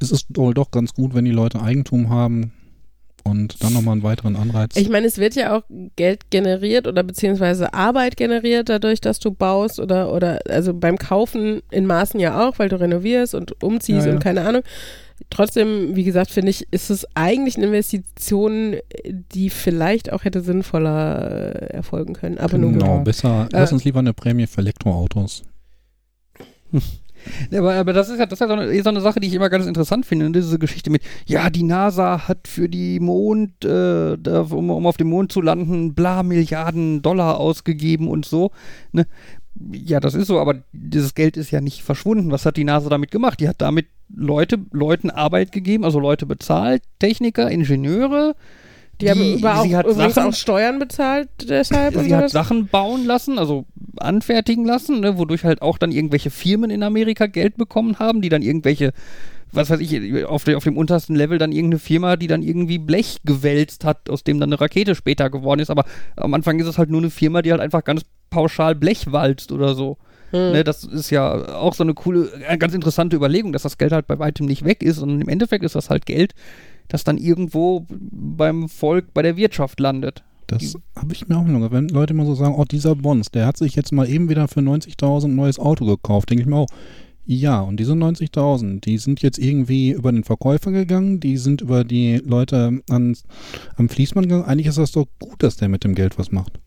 es 0.00 0.10
ist 0.10 0.26
wohl 0.30 0.54
doch 0.54 0.70
ganz 0.70 0.94
gut, 0.94 1.14
wenn 1.14 1.24
die 1.24 1.30
Leute 1.30 1.60
Eigentum 1.60 2.08
haben 2.08 2.52
und 3.24 3.62
dann 3.64 3.72
nochmal 3.72 3.92
einen 3.92 4.02
weiteren 4.02 4.36
Anreiz. 4.36 4.76
Ich 4.76 4.88
meine, 4.90 5.06
es 5.06 5.18
wird 5.18 5.34
ja 5.34 5.56
auch 5.56 5.62
Geld 5.96 6.30
generiert 6.30 6.86
oder 6.86 7.02
beziehungsweise 7.02 7.72
Arbeit 7.74 8.16
generiert 8.16 8.68
dadurch, 8.68 9.00
dass 9.00 9.18
du 9.18 9.30
baust 9.32 9.80
oder, 9.80 10.12
oder 10.12 10.40
also 10.48 10.74
beim 10.74 10.98
Kaufen 10.98 11.62
in 11.70 11.86
Maßen 11.86 12.20
ja 12.20 12.46
auch, 12.46 12.58
weil 12.58 12.68
du 12.68 12.78
renovierst 12.78 13.34
und 13.34 13.62
umziehst 13.62 14.00
Ja, 14.02 14.08
ja. 14.08 14.12
und 14.12 14.22
keine 14.22 14.42
Ahnung. 14.46 14.62
Trotzdem, 15.30 15.94
wie 15.96 16.04
gesagt, 16.04 16.30
finde 16.30 16.50
ich, 16.50 16.66
ist 16.70 16.90
es 16.90 17.06
eigentlich 17.14 17.56
eine 17.56 17.66
Investition, 17.66 18.76
die 19.06 19.48
vielleicht 19.48 20.12
auch 20.12 20.24
hätte 20.24 20.40
sinnvoller 20.42 21.62
äh, 21.62 21.66
erfolgen 21.72 22.14
können. 22.14 22.36
Aber 22.38 22.58
nun 22.58 22.74
genau, 22.74 22.96
gut. 22.96 23.04
besser, 23.04 23.44
Äh, 23.52 23.60
lass 23.60 23.72
uns 23.72 23.84
lieber 23.84 24.00
eine 24.00 24.12
Prämie 24.12 24.46
für 24.46 24.60
Elektroautos. 24.60 25.44
Ja, 27.50 27.60
aber, 27.60 27.74
aber 27.74 27.92
das 27.92 28.08
ist 28.08 28.18
ja, 28.18 28.26
das 28.26 28.36
ist 28.36 28.40
ja 28.40 28.48
so, 28.48 28.54
eine, 28.54 28.72
eh 28.72 28.80
so 28.82 28.90
eine 28.90 29.00
Sache, 29.00 29.20
die 29.20 29.28
ich 29.28 29.34
immer 29.34 29.50
ganz 29.50 29.66
interessant 29.66 30.06
finde. 30.06 30.26
ne? 30.26 30.32
Diese 30.32 30.58
Geschichte 30.58 30.90
mit, 30.90 31.02
ja, 31.26 31.50
die 31.50 31.62
NASA 31.62 32.28
hat 32.28 32.48
für 32.48 32.68
die 32.68 33.00
Mond, 33.00 33.64
äh, 33.64 34.16
um, 34.50 34.70
um 34.70 34.86
auf 34.86 34.96
dem 34.96 35.08
Mond 35.08 35.32
zu 35.32 35.40
landen, 35.40 35.94
bla 35.94 36.22
Milliarden 36.22 37.02
Dollar 37.02 37.38
ausgegeben 37.38 38.08
und 38.08 38.24
so. 38.24 38.50
Ne? 38.92 39.06
Ja, 39.72 40.00
das 40.00 40.14
ist 40.14 40.26
so, 40.26 40.40
aber 40.40 40.64
dieses 40.72 41.14
Geld 41.14 41.36
ist 41.36 41.50
ja 41.50 41.60
nicht 41.60 41.82
verschwunden. 41.82 42.32
Was 42.32 42.44
hat 42.44 42.56
die 42.56 42.64
NASA 42.64 42.88
damit 42.88 43.10
gemacht? 43.10 43.40
Die 43.40 43.48
hat 43.48 43.60
damit 43.60 43.86
Leute, 44.14 44.58
Leuten 44.72 45.10
Arbeit 45.10 45.52
gegeben, 45.52 45.84
also 45.84 46.00
Leute 46.00 46.26
bezahlt, 46.26 46.82
Techniker, 46.98 47.50
Ingenieure. 47.50 48.34
Die, 49.00 49.10
haben 49.10 49.34
über 49.34 49.58
auch, 49.58 49.64
sie 49.64 49.76
hat 49.76 49.86
übrigens 49.86 50.14
Sachen, 50.14 50.30
auch 50.30 50.34
Steuern 50.34 50.78
bezahlt 50.78 51.28
deshalb. 51.48 51.96
und 51.96 52.04
Sie 52.04 52.14
hat. 52.14 52.30
Sachen 52.30 52.68
bauen 52.68 53.04
lassen, 53.04 53.38
also 53.38 53.64
anfertigen 53.96 54.64
lassen, 54.64 55.00
ne, 55.00 55.18
wodurch 55.18 55.44
halt 55.44 55.62
auch 55.62 55.78
dann 55.78 55.92
irgendwelche 55.92 56.30
Firmen 56.30 56.70
in 56.70 56.82
Amerika 56.82 57.26
Geld 57.26 57.56
bekommen 57.56 57.98
haben, 57.98 58.22
die 58.22 58.28
dann 58.28 58.42
irgendwelche, 58.42 58.92
was 59.52 59.70
weiß 59.70 59.80
ich, 59.80 60.24
auf, 60.24 60.44
de, 60.44 60.54
auf 60.54 60.64
dem 60.64 60.76
untersten 60.76 61.14
Level 61.14 61.38
dann 61.38 61.52
irgendeine 61.52 61.78
Firma, 61.78 62.16
die 62.16 62.26
dann 62.26 62.42
irgendwie 62.42 62.78
Blech 62.78 63.18
gewälzt 63.24 63.84
hat, 63.84 64.10
aus 64.10 64.24
dem 64.24 64.40
dann 64.40 64.50
eine 64.50 64.60
Rakete 64.60 64.94
später 64.94 65.30
geworden 65.30 65.60
ist. 65.60 65.70
Aber 65.70 65.84
am 66.16 66.34
Anfang 66.34 66.58
ist 66.58 66.66
es 66.66 66.78
halt 66.78 66.90
nur 66.90 67.00
eine 67.00 67.10
Firma, 67.10 67.42
die 67.42 67.50
halt 67.50 67.60
einfach 67.60 67.84
ganz 67.84 68.02
pauschal 68.30 68.74
Blech 68.74 69.12
walzt 69.12 69.52
oder 69.52 69.74
so. 69.74 69.98
Hm. 70.30 70.52
Ne, 70.52 70.64
das 70.64 70.82
ist 70.82 71.10
ja 71.10 71.54
auch 71.54 71.74
so 71.74 71.84
eine 71.84 71.94
coole, 71.94 72.28
äh, 72.48 72.58
ganz 72.58 72.74
interessante 72.74 73.14
Überlegung, 73.14 73.52
dass 73.52 73.62
das 73.62 73.78
Geld 73.78 73.92
halt 73.92 74.08
bei 74.08 74.18
weitem 74.18 74.46
nicht 74.46 74.64
weg 74.64 74.82
ist, 74.82 74.96
sondern 74.96 75.20
im 75.20 75.28
Endeffekt 75.28 75.64
ist 75.64 75.76
das 75.76 75.90
halt 75.90 76.06
Geld, 76.06 76.34
das 76.88 77.04
dann 77.04 77.18
irgendwo 77.18 77.86
beim 77.88 78.68
Volk, 78.68 79.12
bei 79.14 79.22
der 79.22 79.36
Wirtschaft 79.36 79.80
landet. 79.80 80.22
Das 80.46 80.76
habe 80.96 81.12
ich 81.14 81.26
mir 81.26 81.38
auch 81.38 81.44
noch. 81.44 81.70
Wenn 81.72 81.88
Leute 81.88 82.12
immer 82.12 82.26
so 82.26 82.34
sagen, 82.34 82.54
oh, 82.56 82.64
dieser 82.64 82.94
Bons, 82.94 83.30
der 83.30 83.46
hat 83.46 83.56
sich 83.56 83.74
jetzt 83.74 83.92
mal 83.92 84.08
eben 84.08 84.28
wieder 84.28 84.46
für 84.46 84.60
90.000 84.60 85.24
ein 85.24 85.34
neues 85.34 85.58
Auto 85.58 85.86
gekauft, 85.86 86.28
denke 86.30 86.42
ich 86.42 86.48
mir 86.48 86.56
auch, 86.56 86.66
ja, 87.26 87.62
und 87.62 87.80
diese 87.80 87.94
90.000, 87.94 88.80
die 88.82 88.98
sind 88.98 89.22
jetzt 89.22 89.38
irgendwie 89.38 89.92
über 89.92 90.12
den 90.12 90.24
Verkäufer 90.24 90.70
gegangen, 90.72 91.20
die 91.20 91.38
sind 91.38 91.62
über 91.62 91.82
die 91.82 92.16
Leute 92.18 92.82
ans, 92.90 93.22
am 93.76 93.88
Fließband 93.88 94.26
gegangen. 94.28 94.44
Eigentlich 94.44 94.66
ist 94.66 94.76
das 94.76 94.92
doch 94.92 95.06
gut, 95.18 95.42
dass 95.42 95.56
der 95.56 95.70
mit 95.70 95.84
dem 95.84 95.94
Geld 95.94 96.18
was 96.18 96.30
macht. 96.30 96.60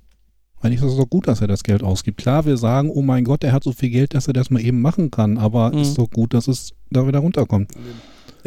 Eigentlich 0.60 0.82
ist 0.82 0.94
es 0.94 0.98
doch 0.98 1.08
gut, 1.08 1.28
dass 1.28 1.42
er 1.42 1.48
das 1.48 1.64
Geld 1.64 1.84
ausgibt. 1.84 2.18
Klar, 2.18 2.48
wir 2.48 2.58
sagen, 2.58 2.90
oh 2.90 3.04
mein 3.04 3.24
Gott, 3.26 3.44
er 3.44 3.52
hat 3.52 3.64
so 3.64 3.72
viel 3.72 3.92
Geld, 3.92 4.16
dass 4.16 4.26
er 4.28 4.34
das 4.34 4.50
mal 4.50 4.60
eben 4.66 4.82
machen 4.82 5.12
kann, 5.12 5.38
aber 5.38 5.72
Mhm. 5.72 5.78
ist 5.82 6.00
doch 6.00 6.10
gut, 6.10 6.34
dass 6.34 6.48
es 6.48 6.74
da 6.90 7.06
wieder 7.08 7.20
runterkommt. 7.20 7.72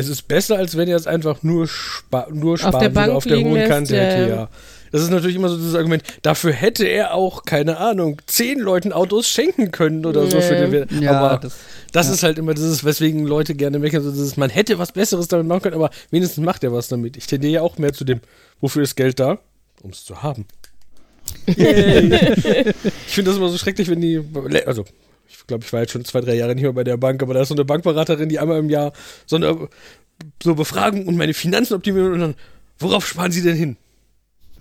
Es 0.01 0.09
ist 0.09 0.29
besser, 0.29 0.57
als 0.57 0.77
wenn 0.77 0.89
er 0.89 0.97
es 0.97 1.07
einfach 1.07 1.43
nur, 1.43 1.69
spa 1.69 2.27
nur 2.33 2.59
sparen 2.59 2.73
der 2.73 2.81
würde 2.83 2.95
Bank 2.95 3.13
auf 3.13 3.25
der 3.25 3.39
hohen 3.39 3.55
lässt, 3.55 3.69
Kante 3.71 3.97
hätte, 4.01 4.21
ja. 4.23 4.29
ja. 4.37 4.49
das 4.93 5.03
ist 5.03 5.11
natürlich 5.11 5.37
immer 5.37 5.49
so 5.49 5.57
dieses 5.57 5.75
Argument, 5.75 6.03
dafür 6.23 6.53
hätte 6.53 6.85
er 6.87 7.15
auch, 7.15 7.45
keine 7.45 7.77
Ahnung, 7.79 8.21
zehn 8.27 8.59
Leuten 8.59 8.93
Autos 8.93 9.29
schenken 9.29 9.71
können 9.71 10.05
oder 10.07 10.27
so 10.27 10.41
für 10.41 10.55
den 10.57 10.73
Wert. 10.73 10.91
Ja, 11.01 11.13
aber 11.21 11.39
das- 11.39 11.57
das, 11.93 12.07
ja. 12.09 12.15
ist 12.15 12.23
halt 12.23 12.39
immer 12.39 12.55
dieses, 12.55 12.85
weswegen 12.85 13.27
Leute 13.27 13.55
gerne 13.55 13.79
meckern, 13.79 14.03
so 14.03 14.11
dieses, 14.11 14.37
man 14.37 14.51
hätte 14.51 14.79
was 14.79 14.93
Besseres 14.93 15.29
damit 15.29 15.47
machen 15.47 15.63
können, 15.63 15.75
aber 15.77 15.91
wenigstens 16.11 16.45
macht 16.45 16.63
er 16.65 16.73
was 16.73 16.89
damit. 16.89 17.17
Ich 17.17 17.27
tendiere 17.27 17.53
ja 17.53 17.63
auch 17.63 17.79
mehr 17.79 17.93
zu 17.93 18.05
dem, 18.05 18.21
wofür 18.61 18.83
ist 18.83 18.97
Geld 18.97 19.19
da? 19.21 19.39
Um 19.83 19.91
es 19.91 20.05
zu 20.05 20.23
haben. 20.23 20.47
Ich 21.47 23.15
finde 23.15 23.31
das 23.31 23.37
immer 23.39 23.49
so 23.49 23.59
schrecklich, 23.59 23.89
wenn 23.89 24.01
die, 24.01 24.21
also 24.67 24.85
glaube, 25.51 25.65
ich 25.65 25.73
war 25.73 25.81
jetzt 25.81 25.93
schon 25.93 26.05
zwei, 26.05 26.21
drei 26.21 26.35
Jahre 26.35 26.55
nicht 26.55 26.63
mehr 26.63 26.73
bei 26.73 26.85
der 26.85 26.97
Bank, 26.97 27.23
aber 27.23 27.35
da 27.35 27.43
ist 27.43 27.49
so 27.49 27.55
eine 27.55 27.65
Bankberaterin, 27.65 28.29
die 28.29 28.39
einmal 28.39 28.59
im 28.59 28.71
Jahr 28.71 28.93
so 29.27 29.37
eine 29.37 29.69
so 30.43 30.55
Befragung 30.55 31.07
und 31.07 31.17
meine 31.17 31.35
Finanzen 31.35 31.75
optimieren 31.75 32.13
und 32.13 32.21
dann, 32.21 32.35
worauf 32.79 33.07
sparen 33.07 33.33
Sie 33.33 33.43
denn 33.43 33.57
hin? 33.57 33.77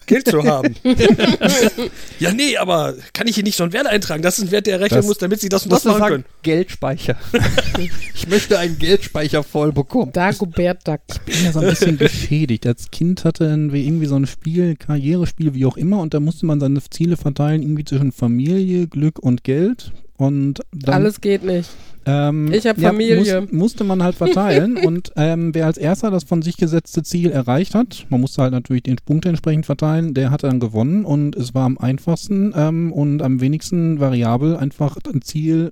Geld 0.06 0.28
zu 0.28 0.44
haben. 0.44 0.76
ja, 2.20 2.32
nee, 2.34 2.58
aber 2.58 2.96
kann 3.14 3.28
ich 3.28 3.36
hier 3.36 3.44
nicht 3.44 3.56
so 3.56 3.64
einen 3.64 3.74
Wert 3.74 3.86
eintragen? 3.86 4.24
Das 4.24 4.40
ist 4.40 4.46
ein 4.46 4.52
Wert, 4.52 4.66
der 4.66 4.80
rechnen 4.80 4.98
Das- 5.02 5.06
muss, 5.06 5.20
damit 5.20 5.40
Sie 5.40 5.50
das 5.50 5.66
und 5.66 5.72
das 5.72 5.86
machen 5.86 6.00
sagen, 6.00 6.12
können. 6.12 6.26
Geldspeicher. 6.42 7.16
ich 8.16 8.28
möchte 8.28 8.58
einen 8.58 8.80
Geldspeicher 8.80 9.44
voll 9.44 9.72
bekommen. 9.72 10.12
Dagobert 10.12 10.88
Duck. 10.88 11.02
bin 11.26 11.36
ja 11.44 11.52
so 11.52 11.60
ein 11.60 11.68
bisschen 11.70 11.98
geschädigt. 12.00 12.66
Als 12.66 12.90
Kind 12.90 13.24
hatte 13.24 13.46
irgendwie 13.46 13.86
irgendwie 13.86 14.08
so 14.08 14.16
ein 14.16 14.26
Spiel, 14.26 14.76
Karrierespiel, 14.76 15.54
wie 15.54 15.66
auch 15.68 15.78
immer, 15.78 16.00
und 16.00 16.16
da 16.16 16.20
musste 16.20 16.48
man 16.48 16.60
seine 16.60 16.82
Ziele 16.90 17.16
verteilen, 17.16 17.62
irgendwie 17.62 17.86
zwischen 17.86 18.12
Familie, 18.12 18.88
Glück 18.88 19.20
und 19.20 19.44
Geld. 19.44 19.92
Und 20.20 20.60
dann, 20.74 20.96
Alles 20.96 21.22
geht 21.22 21.46
nicht. 21.46 21.70
ähm, 22.06 22.52
Ich 22.52 22.68
hab 22.68 22.78
Familie. 22.78 23.40
muss, 23.42 23.52
musste 23.54 23.84
man 23.86 24.04
halt 24.04 24.16
verteilen 24.16 24.76
und 24.86 25.14
ähm, 25.16 25.56
wer 25.56 25.66
als 25.66 25.78
erster 25.78 26.12
das 26.12 26.26
von 26.26 26.42
sich 26.42 26.58
gesetzte 26.58 27.04
Ziel 27.04 27.32
erreicht 27.32 27.74
hat, 27.74 28.06
man 28.10 28.20
musste 28.20 28.42
halt 28.42 28.52
natürlich 28.52 28.84
den 28.84 28.98
Punkte 28.98 29.30
entsprechend 29.30 29.66
verteilen, 29.66 30.14
der 30.14 30.30
hat 30.30 30.44
dann 30.44 30.60
gewonnen 30.60 31.06
und 31.06 31.38
es 31.38 31.56
war 31.56 31.64
am 31.64 31.78
einfachsten 31.78 32.52
ähm, 32.54 32.92
und 32.92 33.22
am 33.22 33.40
wenigsten 33.40 34.02
variabel 34.02 34.58
einfach 34.58 34.98
ein 35.12 35.22
Ziel 35.22 35.72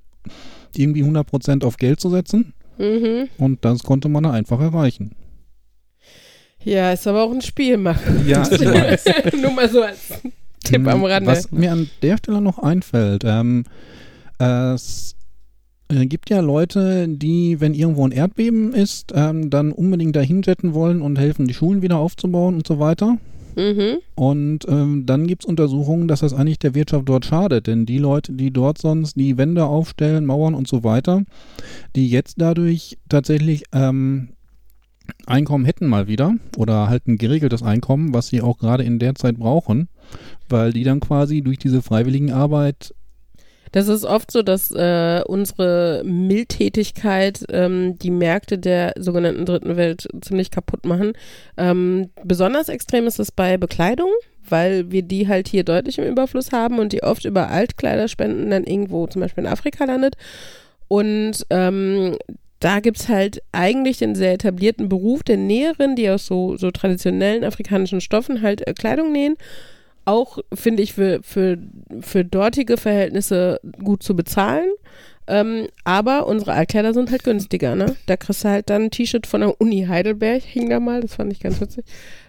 irgendwie 0.76 1.04
100% 1.04 1.66
auf 1.66 1.76
Geld 1.78 2.00
zu 2.00 2.10
setzen 2.10 2.54
Mhm. 2.80 3.28
und 3.38 3.66
das 3.66 3.84
konnte 3.84 4.08
man 4.08 4.26
einfach 4.26 4.62
erreichen. 4.62 5.12
Ja, 6.64 6.92
ist 6.92 7.08
aber 7.08 7.24
auch 7.24 7.32
ein 7.34 7.42
Spiel 7.42 7.78
machen. 7.78 8.26
Ja, 8.28 8.44
ich 8.44 8.60
weiß. 8.66 9.06
Nur 9.42 9.52
mal 9.52 9.70
so 9.70 9.82
als 9.82 10.10
Tipp 10.64 10.88
am 10.88 11.04
Rande. 11.04 11.30
Was 11.30 11.52
mir 11.52 11.72
an 11.72 11.90
der 12.02 12.18
Stelle 12.18 12.40
noch 12.42 12.60
einfällt, 12.60 13.24
ähm, 13.26 13.64
es 14.40 15.16
äh, 15.90 16.06
gibt 16.06 16.30
ja 16.30 16.40
Leute, 16.42 17.08
die, 17.08 17.60
wenn 17.60 17.74
irgendwo 17.74 18.06
ein 18.06 18.12
Erdbeben 18.12 18.74
ist, 18.74 19.12
ähm, 19.16 19.50
dann 19.50 19.72
unbedingt 19.72 20.16
dahin 20.16 20.42
jetten 20.42 20.74
wollen 20.74 21.02
und 21.02 21.18
helfen, 21.18 21.48
die 21.48 21.54
Schulen 21.54 21.82
wieder 21.82 21.98
aufzubauen 21.98 22.56
und 22.56 22.68
so 22.68 22.80
weiter. 22.80 23.18
Mhm. 23.56 23.98
Und 24.14 24.68
ähm, 24.68 25.06
dann 25.08 25.26
gibt 25.26 25.44
es 25.44 25.50
Untersuchungen, 25.50 26.08
dass 26.08 26.20
das 26.20 26.34
eigentlich 26.34 26.60
der 26.60 26.76
Wirtschaft 26.76 27.10
dort 27.10 27.26
schadet, 27.26 27.66
denn 27.66 27.88
die 27.88 27.98
Leute, 27.98 28.34
die 28.34 28.52
dort 28.52 28.78
sonst 28.78 29.16
die 29.16 29.38
Wände 29.38 29.66
aufstellen, 29.66 30.26
Mauern 30.26 30.54
und 30.54 30.68
so 30.68 30.84
weiter, 30.84 31.24
die 31.96 32.08
jetzt 32.10 32.36
dadurch 32.38 33.00
tatsächlich 33.10 33.64
ähm, 33.74 34.30
Einkommen 35.26 35.66
hätten 35.66 35.88
mal 35.88 36.08
wieder 36.08 36.36
oder 36.58 36.90
halt 36.90 37.08
ein 37.08 37.18
geregeltes 37.18 37.64
Einkommen, 37.64 38.14
was 38.14 38.28
sie 38.28 38.42
auch 38.42 38.58
gerade 38.58 38.84
in 38.84 39.00
der 39.00 39.16
Zeit 39.16 39.38
brauchen, 39.38 39.88
weil 40.50 40.74
die 40.74 40.84
dann 40.84 41.00
quasi 41.00 41.42
durch 41.42 41.58
diese 41.58 41.82
Freiwilligenarbeit 41.82 42.94
Das 43.72 43.88
ist 43.88 44.06
oft 44.06 44.32
so, 44.32 44.42
dass 44.42 44.72
äh, 44.72 45.22
unsere 45.26 46.02
Mildtätigkeit 46.06 47.46
ähm, 47.50 47.98
die 48.00 48.12
Märkte 48.12 48.58
der 48.58 48.94
sogenannten 48.98 49.46
Dritten 49.46 49.78
Welt 49.78 50.08
ziemlich 50.22 50.52
kaputt 50.52 50.86
machen. 50.86 51.14
Ähm, 51.58 52.10
besonders 52.24 52.70
extrem 52.70 53.08
ist 53.08 53.20
es 53.20 53.32
bei 53.32 53.58
Bekleidung, 53.58 54.10
weil 54.50 54.92
wir 54.92 55.02
die 55.02 55.28
halt 55.28 55.48
hier 55.48 55.64
deutlich 55.64 55.98
im 55.98 56.06
Überfluss 56.06 56.52
haben 56.52 56.80
und 56.80 56.94
die 56.94 57.04
oft 57.04 57.26
über 57.26 57.50
Altkleiderspenden 57.50 58.50
dann 58.50 58.64
irgendwo 58.64 59.08
zum 59.08 59.22
Beispiel 59.22 59.44
in 59.44 59.50
Afrika 59.50 59.86
landet. 59.86 60.16
Und 60.88 61.46
ähm, 61.50 62.18
da 62.60 62.80
gibt's 62.80 63.08
halt 63.08 63.42
eigentlich 63.52 64.00
den 64.00 64.16
sehr 64.16 64.34
etablierten 64.34 64.90
Beruf 64.90 65.24
der 65.24 65.38
Näherin, 65.38 65.96
die 65.96 66.10
aus 66.10 66.26
so, 66.26 66.58
so 66.58 66.72
traditionellen 66.72 67.44
afrikanischen 67.44 68.02
Stoffen 68.02 68.42
halt 68.42 68.66
äh, 68.68 68.74
Kleidung 68.74 69.12
nähen 69.12 69.36
auch, 70.08 70.40
finde 70.54 70.84
ich, 70.84 70.94
für, 70.94 71.20
für, 71.22 71.58
für 72.00 72.24
dortige 72.26 72.78
Verhältnisse 72.78 73.60
gut 73.84 74.04
zu 74.04 74.16
bezahlen. 74.16 74.70
Ähm, 75.30 75.68
aber 75.84 76.26
unsere 76.28 76.54
Altkleider 76.54 76.94
sind 76.94 77.12
halt 77.12 77.26
günstiger, 77.26 77.76
ne? 77.76 77.98
Da 78.06 78.16
kriegst 78.16 78.46
du 78.46 78.50
halt 78.50 78.70
dann 78.70 78.84
ein 78.84 78.92
T-Shirt 78.92 79.28
von 79.28 79.42
der 79.42 79.60
Uni 79.60 79.86
Heidelberg, 79.86 80.42
hing 80.42 80.70
da 80.70 80.80
mal, 80.80 81.02
das 81.02 81.16
fand 81.16 81.34
ich 81.34 81.42
ganz 81.42 81.60
witzig, 81.60 81.84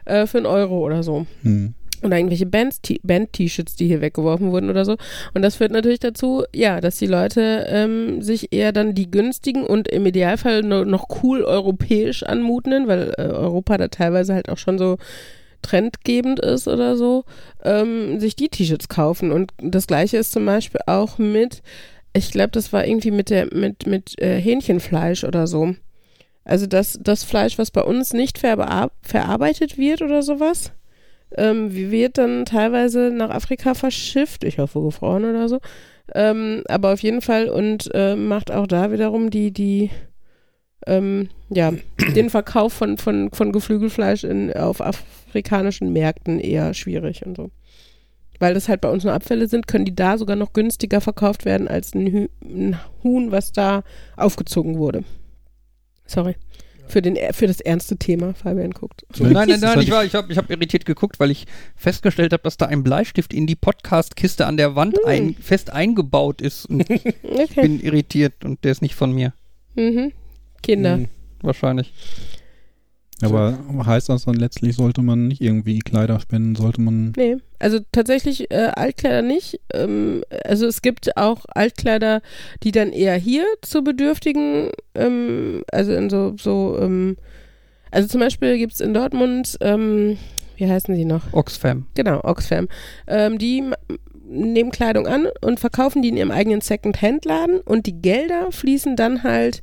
äh, 0.05 0.27
für 0.27 0.39
einen 0.39 0.47
Euro 0.47 0.85
oder 0.85 1.05
so. 1.05 1.25
hm, 1.43 1.75
Oder 2.03 2.17
irgendwelche 2.17 2.47
Band-T-Shirts, 2.47 3.77
die 3.77 3.87
hier 3.87 4.01
weggeworfen 4.01 4.51
wurden 4.51 4.69
oder 4.69 4.85
so. 4.85 4.97
Und 5.33 5.43
das 5.43 5.55
führt 5.55 5.71
natürlich 5.71 6.01
dazu, 6.01 6.43
ja, 6.53 6.81
dass 6.81 6.97
die 6.97 7.07
Leute 7.07 7.67
ähm, 7.69 8.21
sich 8.23 8.53
eher 8.53 8.73
dann 8.73 8.95
die 8.97 9.11
günstigen 9.11 9.65
und 9.65 9.87
im 9.87 10.05
Idealfall 10.05 10.63
no, 10.63 10.85
noch 10.85 11.07
cool 11.23 11.45
europäisch 11.45 12.25
anmutenden, 12.25 12.89
weil 12.89 13.15
äh, 13.17 13.23
Europa 13.23 13.79
da 13.79 13.87
teilweise 13.89 14.35
halt 14.35 14.49
auch 14.49 14.59
schon 14.59 14.79
so 14.79 14.97
trendgebend 15.63 16.41
ist 16.41 16.69
oder 16.69 16.97
so, 16.97 17.25
ähm, 17.65 18.21
sich 18.21 18.37
die 18.37 18.49
T-Shirts 18.49 18.89
kaufen. 18.89 19.33
Und 19.33 19.53
das 19.59 19.87
gleiche 19.87 20.17
ist 20.17 20.33
zum 20.33 20.47
Beispiel 20.47 20.81
auch 20.87 21.19
mit, 21.19 21.63
ich 22.13 22.31
glaube, 22.31 22.51
das 22.51 22.73
war 22.73 22.87
irgendwie 22.87 23.11
mit 23.11 23.31
der, 23.31 23.55
mit, 23.55 23.87
mit 23.87 24.21
äh, 24.21 24.41
Hähnchenfleisch 24.41 25.25
oder 25.25 25.47
so. 25.47 25.75
Also 26.45 26.67
das, 26.67 26.99
das 27.03 27.25
Fleisch, 27.25 27.59
was 27.59 27.71
bei 27.71 27.83
uns 27.83 28.13
nicht 28.15 28.39
verarbeitet 28.39 29.77
wird 29.77 30.01
oder 30.01 30.23
sowas, 30.23 30.73
ähm, 31.37 31.75
wird 31.75 32.17
dann 32.17 32.47
teilweise 32.47 33.11
nach 33.11 33.31
Afrika 33.31 33.75
verschifft, 33.75 34.45
ich 34.45 34.59
hoffe 34.59 34.81
gefroren 34.81 35.27
oder 35.27 35.49
so. 35.49 35.59
Ähm, 36.15 36.63
aber 36.69 36.95
auf 36.95 37.03
jeden 37.03 37.21
Fall 37.21 37.51
und 37.51 37.91
äh, 37.93 38.17
macht 38.17 38.51
auch 38.51 38.67
da 38.67 38.91
wiederum 38.93 39.29
die, 39.29 39.51
die, 39.51 39.91
ähm, 40.87 41.29
ja, 41.51 41.73
den 42.17 42.31
Verkauf 42.31 42.73
von, 42.73 42.97
von, 42.97 43.31
von 43.31 43.53
Geflügelfleisch 43.53 44.25
in, 44.25 44.53
auf 44.55 44.81
afrikanischen 45.29 45.93
Märkten 45.93 46.41
eher 46.41 46.75
schwierig 46.75 47.25
und 47.25 47.37
so. 47.37 47.51
Weil 48.41 48.55
das 48.55 48.69
halt 48.69 48.81
bei 48.81 48.89
uns 48.91 49.03
nur 49.05 49.13
Abfälle 49.13 49.49
sind, 49.49 49.67
können 49.67 49.85
die 49.85 49.97
da 49.97 50.17
sogar 50.17 50.37
noch 50.37 50.53
günstiger 50.53 51.01
verkauft 51.01 51.45
werden 51.45 51.67
als 51.67 51.95
ein, 51.95 52.07
Hü 52.07 52.29
ein 52.45 52.79
Huhn, 53.03 53.33
was 53.33 53.53
da 53.53 53.83
aufgezogen 54.17 54.79
wurde. 54.79 55.03
Sorry. 56.07 56.37
Für, 56.87 57.03
den, 57.03 57.19
für 57.33 57.47
das 57.47 57.61
ernste 57.61 57.99
Thema, 57.99 58.33
Fabian 58.33 58.71
guckt. 58.71 59.05
Nein, 59.19 59.33
nein, 59.33 59.61
nein, 59.61 59.81
ich, 59.81 59.91
war, 59.91 60.05
ich 60.07 60.15
habe 60.15 60.33
ich 60.33 60.39
hab 60.39 60.49
irritiert 60.49 60.87
geguckt, 60.87 61.21
weil 61.21 61.31
ich 61.31 61.47
festgestellt 61.77 62.33
habe, 62.33 62.43
dass 62.45 62.57
da 62.57 62.65
ein 62.67 62.83
Bleistift 62.83 63.35
in 63.35 63.47
die 63.47 63.57
Podcast-Kiste 63.57 64.47
an 64.47 64.57
der 64.57 64.75
Wand 64.75 64.97
Hm. 64.97 65.05
ein, 65.07 65.35
fest 65.35 65.71
eingebaut 65.71 66.41
ist. 66.41 66.65
Und 66.65 66.89
ich 66.91 67.05
Okay. 67.23 67.61
bin 67.61 67.81
irritiert 67.81 68.43
und 68.45 68.65
der 68.65 68.73
ist 68.73 68.81
nicht 68.81 68.95
von 68.95 69.13
mir. 69.13 69.35
Mhm. 69.75 70.13
Kinder. 70.63 70.95
Hm. 70.97 71.09
Wahrscheinlich. 71.43 71.93
Aber 73.23 73.59
heißt 73.85 74.09
das 74.09 74.25
dann 74.25 74.37
letztlich, 74.37 74.77
sollte 74.77 75.03
man 75.03 75.29
nicht 75.29 75.41
irgendwie 75.41 75.81
Kleider 75.81 76.21
spenden, 76.21 76.55
sollte 76.55 76.81
man 76.81 77.13
Nee, 77.17 77.37
also 77.59 77.79
tatsächlich 77.91 78.51
äh, 78.51 78.71
Altkleider 78.75 79.23
nicht. 79.23 79.61
Ähm, 79.75 80.23
also 80.45 80.67
es 80.67 80.83
gibt 80.83 81.17
auch 81.17 81.45
Altkleider, 81.49 82.23
die 82.63 82.71
dann 82.71 82.93
eher 82.93 83.17
hier 83.17 83.45
zu 83.63 83.83
Bedürftigen, 83.83 84.71
ähm, 84.95 85.65
also 85.73 85.93
in 85.93 86.11
so, 86.11 86.35
so 86.39 86.79
ähm, 86.81 87.17
also 87.91 88.09
zum 88.09 88.21
Beispiel 88.21 88.59
gibt 88.59 88.75
es 88.75 88.81
in 88.81 88.95
Dortmund, 88.95 89.57
ähm, 89.61 90.19
wie 90.57 90.69
heißen 90.69 90.95
die 90.95 91.05
noch? 91.05 91.33
Oxfam. 91.33 91.87
Genau, 91.95 92.21
Oxfam. 92.23 92.69
Ähm, 93.07 93.39
die 93.39 93.65
nehmen 94.29 94.71
Kleidung 94.71 95.07
an 95.07 95.29
und 95.41 95.59
verkaufen 95.59 96.03
die 96.03 96.11
in 96.11 96.17
ihrem 96.17 96.31
eigenen 96.31 96.61
Second-Hand-Laden 96.61 97.61
und 97.61 97.87
die 97.87 98.01
Gelder 98.01 98.53
fließen 98.53 98.95
dann 98.95 99.23
halt 99.23 99.63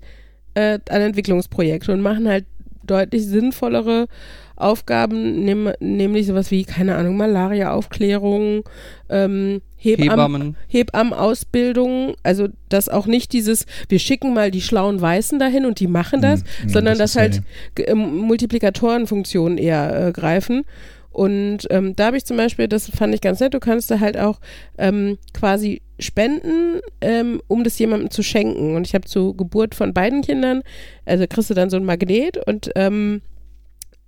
äh, 0.56 0.80
an 0.89 1.01
Entwicklungsprojekte 1.01 1.93
und 1.93 2.01
machen 2.01 2.28
halt 2.28 2.45
deutlich 2.86 3.25
sinnvollere 3.25 4.07
Aufgaben, 4.55 5.43
nehm, 5.43 5.71
nämlich 5.79 6.27
sowas 6.27 6.49
wie, 6.49 6.63
keine 6.63 6.95
Ahnung, 6.95 7.17
Malaria-Aufklärung, 7.17 8.63
ähm, 9.09 9.61
Hebammen, 9.75 10.09
Hebammen. 10.09 10.57
Hebammenausbildung, 10.67 12.15
also 12.23 12.47
dass 12.69 12.88
auch 12.88 13.05
nicht 13.05 13.33
dieses, 13.33 13.65
wir 13.89 13.99
schicken 13.99 14.33
mal 14.33 14.51
die 14.51 14.61
schlauen 14.61 15.01
Weißen 15.01 15.39
dahin 15.39 15.65
und 15.65 15.79
die 15.79 15.88
machen 15.88 16.21
das, 16.21 16.41
Hm, 16.61 16.69
sondern 16.69 16.97
das 16.97 17.13
dass 17.13 17.21
halt 17.21 17.41
ähm, 17.77 18.15
Multiplikatorenfunktionen 18.17 19.57
eher 19.57 20.07
äh, 20.07 20.11
greifen. 20.11 20.63
Und 21.11 21.59
ähm, 21.69 21.95
da 21.95 22.07
habe 22.07 22.17
ich 22.17 22.25
zum 22.25 22.36
Beispiel, 22.36 22.67
das 22.67 22.89
fand 22.89 23.13
ich 23.13 23.21
ganz 23.21 23.39
nett, 23.39 23.53
du 23.53 23.59
kannst 23.59 23.89
da 23.91 23.99
halt 23.99 24.17
auch 24.17 24.39
ähm, 24.77 25.17
quasi 25.33 25.81
spenden, 25.99 26.81
ähm, 27.01 27.41
um 27.47 27.63
das 27.63 27.79
jemandem 27.79 28.09
zu 28.11 28.23
schenken. 28.23 28.75
Und 28.75 28.85
ich 28.87 28.93
habe 28.93 29.05
zur 29.05 29.35
Geburt 29.35 29.75
von 29.75 29.93
beiden 29.93 30.21
Kindern, 30.21 30.61
also 31.05 31.25
kriegst 31.27 31.49
du 31.49 31.53
dann 31.53 31.69
so 31.69 31.77
ein 31.77 31.85
Magnet 31.85 32.37
und 32.45 32.71
ähm, 32.75 33.21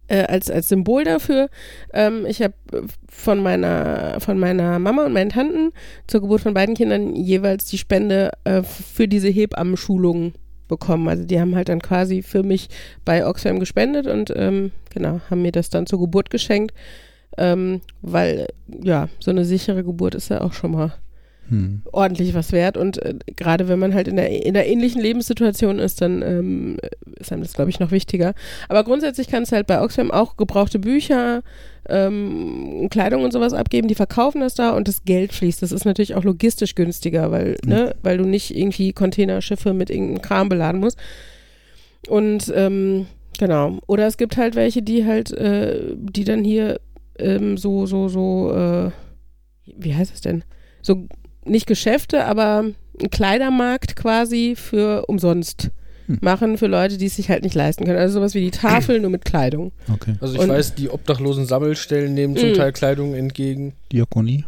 äh, 0.07 0.23
als, 0.23 0.49
als 0.49 0.69
Symbol 0.69 1.03
dafür. 1.03 1.49
Ähm, 1.93 2.25
ich 2.25 2.41
habe 2.41 2.53
von 3.09 3.41
meiner, 3.41 4.19
von 4.19 4.39
meiner 4.39 4.79
Mama 4.79 5.05
und 5.05 5.13
meinen 5.13 5.31
Tanten 5.31 5.71
zur 6.07 6.21
Geburt 6.21 6.41
von 6.41 6.53
beiden 6.53 6.75
Kindern 6.75 7.15
jeweils 7.15 7.65
die 7.65 7.77
Spende 7.77 8.31
äh, 8.43 8.63
für 8.63 9.07
diese 9.07 9.29
Hebammenschulung 9.29 10.33
bekommen. 10.67 11.07
Also 11.07 11.23
die 11.23 11.39
haben 11.39 11.55
halt 11.55 11.69
dann 11.69 11.81
quasi 11.81 12.21
für 12.21 12.43
mich 12.43 12.67
bei 13.05 13.25
Oxfam 13.25 13.59
gespendet 13.59 14.07
und 14.07 14.33
ähm, 14.35 14.71
genau, 14.93 15.21
haben 15.29 15.41
mir 15.41 15.51
das 15.51 15.69
dann 15.69 15.87
zur 15.87 15.99
Geburt 15.99 16.29
geschenkt. 16.29 16.73
ähm, 17.37 17.81
weil 18.01 18.47
ja, 18.67 19.09
so 19.19 19.31
eine 19.31 19.45
sichere 19.45 19.83
Geburt 19.83 20.15
ist 20.15 20.29
ja 20.29 20.41
auch 20.41 20.53
schon 20.53 20.71
mal 20.71 20.93
Hm. 21.49 21.81
ordentlich 21.93 22.33
was 22.33 22.51
wert 22.51 22.75
und 22.75 23.01
äh, 23.01 23.15
gerade 23.37 23.69
wenn 23.69 23.79
man 23.79 23.93
halt 23.93 24.09
in 24.09 24.17
der, 24.17 24.45
in 24.45 24.53
der 24.53 24.67
ähnlichen 24.67 25.01
Lebenssituation 25.01 25.79
ist, 25.79 26.01
dann 26.01 26.21
ähm, 26.21 26.77
ist 27.17 27.31
einem 27.31 27.41
das, 27.41 27.53
glaube 27.53 27.69
ich, 27.69 27.79
noch 27.79 27.91
wichtiger. 27.91 28.33
Aber 28.67 28.83
grundsätzlich 28.83 29.27
kannst 29.27 29.51
du 29.51 29.55
halt 29.55 29.65
bei 29.65 29.81
Oxfam 29.81 30.11
auch 30.11 30.35
gebrauchte 30.35 30.77
Bücher, 30.79 31.43
ähm, 31.87 32.87
Kleidung 32.89 33.23
und 33.23 33.31
sowas 33.31 33.53
abgeben, 33.53 33.87
die 33.87 33.95
verkaufen 33.95 34.41
das 34.41 34.55
da 34.55 34.71
und 34.71 34.87
das 34.87 35.05
Geld 35.05 35.33
fließt. 35.33 35.61
Das 35.61 35.71
ist 35.71 35.85
natürlich 35.85 36.15
auch 36.15 36.23
logistisch 36.23 36.75
günstiger, 36.75 37.31
weil, 37.31 37.57
ne, 37.65 37.95
weil 38.03 38.17
du 38.17 38.25
nicht 38.25 38.55
irgendwie 38.55 38.91
Containerschiffe 38.91 39.73
mit 39.73 39.89
irgendeinem 39.89 40.21
Kram 40.21 40.49
beladen 40.49 40.81
musst. 40.81 40.97
Und 42.07 42.51
ähm, 42.55 43.07
genau. 43.39 43.79
Oder 43.87 44.07
es 44.07 44.17
gibt 44.17 44.37
halt 44.37 44.55
welche, 44.55 44.81
die 44.81 45.05
halt, 45.05 45.31
äh, 45.31 45.95
die 45.95 46.23
dann 46.23 46.43
hier 46.43 46.79
ähm, 47.19 47.57
so, 47.57 47.85
so, 47.85 48.09
so, 48.09 48.53
äh, 48.53 48.91
wie 49.65 49.95
heißt 49.95 50.13
es 50.13 50.21
denn? 50.21 50.43
So 50.81 51.07
nicht 51.49 51.67
Geschäfte, 51.67 52.25
aber 52.25 52.59
einen 52.99 53.09
Kleidermarkt 53.11 53.95
quasi 53.95 54.55
für 54.55 55.05
umsonst 55.07 55.69
Hm. 56.07 56.19
machen 56.21 56.57
für 56.57 56.67
Leute, 56.67 56.97
die 56.97 57.07
es 57.07 57.17
sich 57.17 57.29
halt 57.29 57.43
nicht 57.43 57.53
leisten 57.53 57.83
können. 57.83 57.99
Also 57.99 58.13
sowas 58.19 58.33
wie 58.33 58.39
die 58.39 58.51
Tafel, 58.51 59.01
nur 59.01 59.09
mit 59.09 59.25
Kleidung. 59.25 59.73
Okay. 59.93 60.15
Also 60.21 60.35
ich 60.35 60.39
Und- 60.39 60.47
weiß, 60.49 60.75
die 60.75 60.89
obdachlosen 60.89 61.45
Sammelstellen 61.45 62.13
nehmen 62.13 62.37
zum 62.37 62.51
Mm. 62.51 62.53
Teil 62.53 62.71
Kleidung 62.71 63.13
entgegen. 63.13 63.73
Diakonie. 63.91 64.45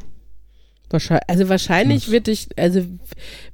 Wahrscheinlich, 0.89 1.23
also 1.29 1.49
wahrscheinlich 1.49 2.03
Das- 2.05 2.11
wird 2.13 2.27
dich, 2.27 2.47
also 2.57 2.85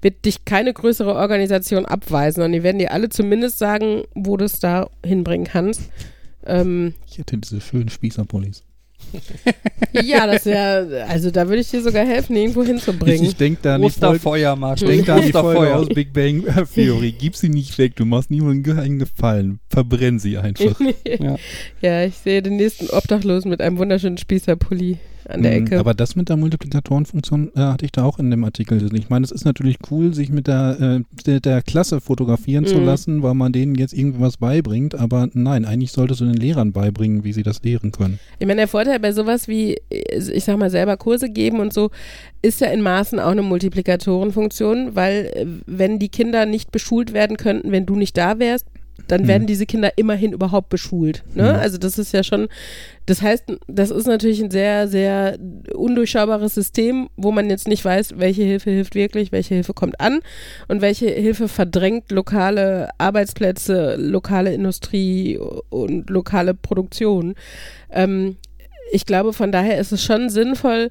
wird 0.02 0.24
dich 0.24 0.46
keine 0.46 0.72
größere 0.72 1.16
Organisation 1.16 1.86
abweisen 1.88 2.44
und 2.44 2.52
die 2.54 2.62
werden 2.64 2.78
dir 2.78 2.92
alle 2.94 3.10
zumindest 3.10 3.58
sagen, 3.58 4.04
wo 4.14 4.38
du 4.38 4.46
es 4.46 4.60
da 4.60 4.88
hinbringen 5.04 5.48
kannst. 5.48 5.82
Ähm, 6.46 6.94
Ich 7.08 7.18
hätte 7.18 7.38
diese 7.40 7.60
schönen 7.60 7.90
Spießerpullis. 7.90 8.64
Ja, 10.04 10.28
das 10.28 10.46
wäre, 10.46 11.06
also 11.08 11.32
da 11.32 11.48
würde 11.48 11.62
ich 11.62 11.70
dir 11.70 11.82
sogar 11.82 12.06
helfen, 12.06 12.36
irgendwo 12.36 12.62
Ich, 12.64 12.68
hinzubringen. 12.68 13.24
ich 13.24 13.36
denke 13.36 13.60
da 13.62 13.76
an 13.76 13.82
die 13.82 13.88
Osterfeuer, 13.88 14.56
Marc. 14.56 14.82
ich 14.82 14.88
denk 14.88 15.06
da 15.06 15.16
an 15.16 15.22
die 15.24 15.32
Folge 15.32 15.48
Osterfeuer. 15.60 15.76
aus 15.80 15.88
Big 15.90 16.14
Bang 16.14 16.44
Theory. 16.74 17.14
Gib 17.18 17.36
sie 17.36 17.50
nicht 17.50 17.78
weg, 17.78 17.96
du 17.96 18.06
machst 18.06 18.32
niemandem 18.32 18.80
einen 18.80 19.00
Gefallen. 19.00 19.60
Verbrenn 19.70 20.20
sie 20.20 20.38
einfach. 20.38 20.80
Ja. 21.20 21.38
ja, 21.82 22.06
ich 22.06 22.16
sehe 22.16 22.42
den 22.42 22.58
nächsten 22.58 22.90
Obdachlosen 22.90 23.50
mit 23.50 23.62
einem 23.62 23.78
wunderschönen 23.78 24.18
Spießerpulli 24.18 24.98
an 25.28 25.42
der 25.44 25.60
Mhm, 25.60 25.66
Ecke. 25.68 25.80
Aber 25.80 25.94
das 25.94 26.16
mit 26.16 26.30
der 26.30 26.38
Multiplikatorenfunktion 26.38 27.52
äh, 27.56 27.60
hatte 27.60 27.86
ich 27.86 27.92
da 27.92 28.04
auch 28.04 28.20
in 28.20 28.30
dem 28.32 28.44
Artikel. 28.44 28.94
Ich 28.96 29.10
meine, 29.10 29.24
es 29.26 29.32
ist 29.32 29.46
natürlich 29.46 29.78
cool, 29.92 30.14
sich 30.14 30.30
mit 30.30 30.48
der, 30.48 30.78
äh, 30.80 31.22
der, 31.26 31.40
der 31.40 31.62
Klasse 31.62 32.02
fotografieren 32.02 32.66
zu 32.66 32.78
Mhm. 32.78 32.86
lassen, 32.86 33.24
weil 33.24 33.34
man 33.34 33.52
denen 33.52 33.76
jetzt 33.76 33.94
irgendwie 33.94 34.20
was 34.22 34.38
beibringt. 34.38 34.96
Aber 34.96 35.28
nein, 35.34 35.66
eigentlich 35.66 35.92
solltest 35.92 36.22
du 36.22 36.26
den 36.26 36.36
Lehrern 36.36 36.72
beibringen, 36.74 37.24
wie 37.24 37.34
sie 37.34 37.44
das 37.44 37.62
lehren 37.64 37.92
können. 37.92 38.20
Ich 38.40 38.48
meine, 38.48 38.62
der 38.62 38.68
Vorteil 38.68 39.00
bei 39.00 39.12
sowas 39.12 39.48
wie, 39.48 39.78
ich 39.90 40.44
sag 40.44 40.58
mal, 40.58 40.70
selber 40.70 40.98
Kurse 40.98 41.30
geben 41.30 41.60
und 41.60 41.74
so, 41.74 41.90
ist 42.42 42.62
ja 42.62 42.68
in 42.68 42.82
Maßen 42.82 43.20
auch 43.20 43.32
eine 43.32 43.42
Multiplikatorenfunktion, 43.42 44.96
weil 44.96 45.32
äh, 45.34 45.46
wenn 45.66 46.00
die 46.00 46.10
Kinder 46.10 46.46
nicht 46.46 46.72
beschult 46.72 47.14
werden 47.14 47.38
könnten, 47.38 47.72
wenn 47.72 47.86
du 47.86 47.96
nicht 47.96 48.18
da 48.18 48.40
wärst, 48.40 48.68
dann 49.08 49.24
Mhm. 49.24 49.28
werden 49.28 49.48
diese 49.48 49.66
Kinder 49.66 49.92
immerhin 49.98 50.34
überhaupt 50.34 50.70
beschult. 50.70 51.24
Ne? 51.34 51.44
Mhm. 51.54 51.60
Also 51.60 51.78
das 51.78 51.98
ist 51.98 52.12
ja 52.14 52.24
schon, 52.24 52.48
das 53.06 53.22
heißt, 53.22 53.46
das 53.68 53.92
ist 53.92 54.08
natürlich 54.08 54.42
ein 54.42 54.52
sehr, 54.52 54.88
sehr 54.88 55.38
undurchschaubares 55.74 56.56
System, 56.56 57.10
wo 57.16 57.32
man 57.32 57.50
jetzt 57.50 57.68
nicht 57.68 57.86
weiß, 57.86 58.16
welche 58.18 58.44
Hilfe 58.44 58.72
hilft 58.72 58.96
wirklich, 58.96 59.32
welche 59.32 59.56
Hilfe 59.56 59.74
kommt 59.74 60.00
an 60.00 60.20
und 60.68 60.82
welche 60.82 61.08
Hilfe 61.10 61.48
verdrängt 61.48 62.12
lokale 62.12 62.90
Arbeitsplätze, 62.98 63.96
lokale 63.98 64.54
Industrie 64.54 65.38
und 65.70 66.10
lokale 66.10 66.54
Produktion. 66.54 67.36
Ähm, 67.92 68.38
ich 68.92 69.06
glaube, 69.06 69.34
von 69.34 69.52
daher 69.52 69.80
ist 69.80 69.92
es 69.92 70.04
schon 70.04 70.30
sinnvoll, 70.30 70.90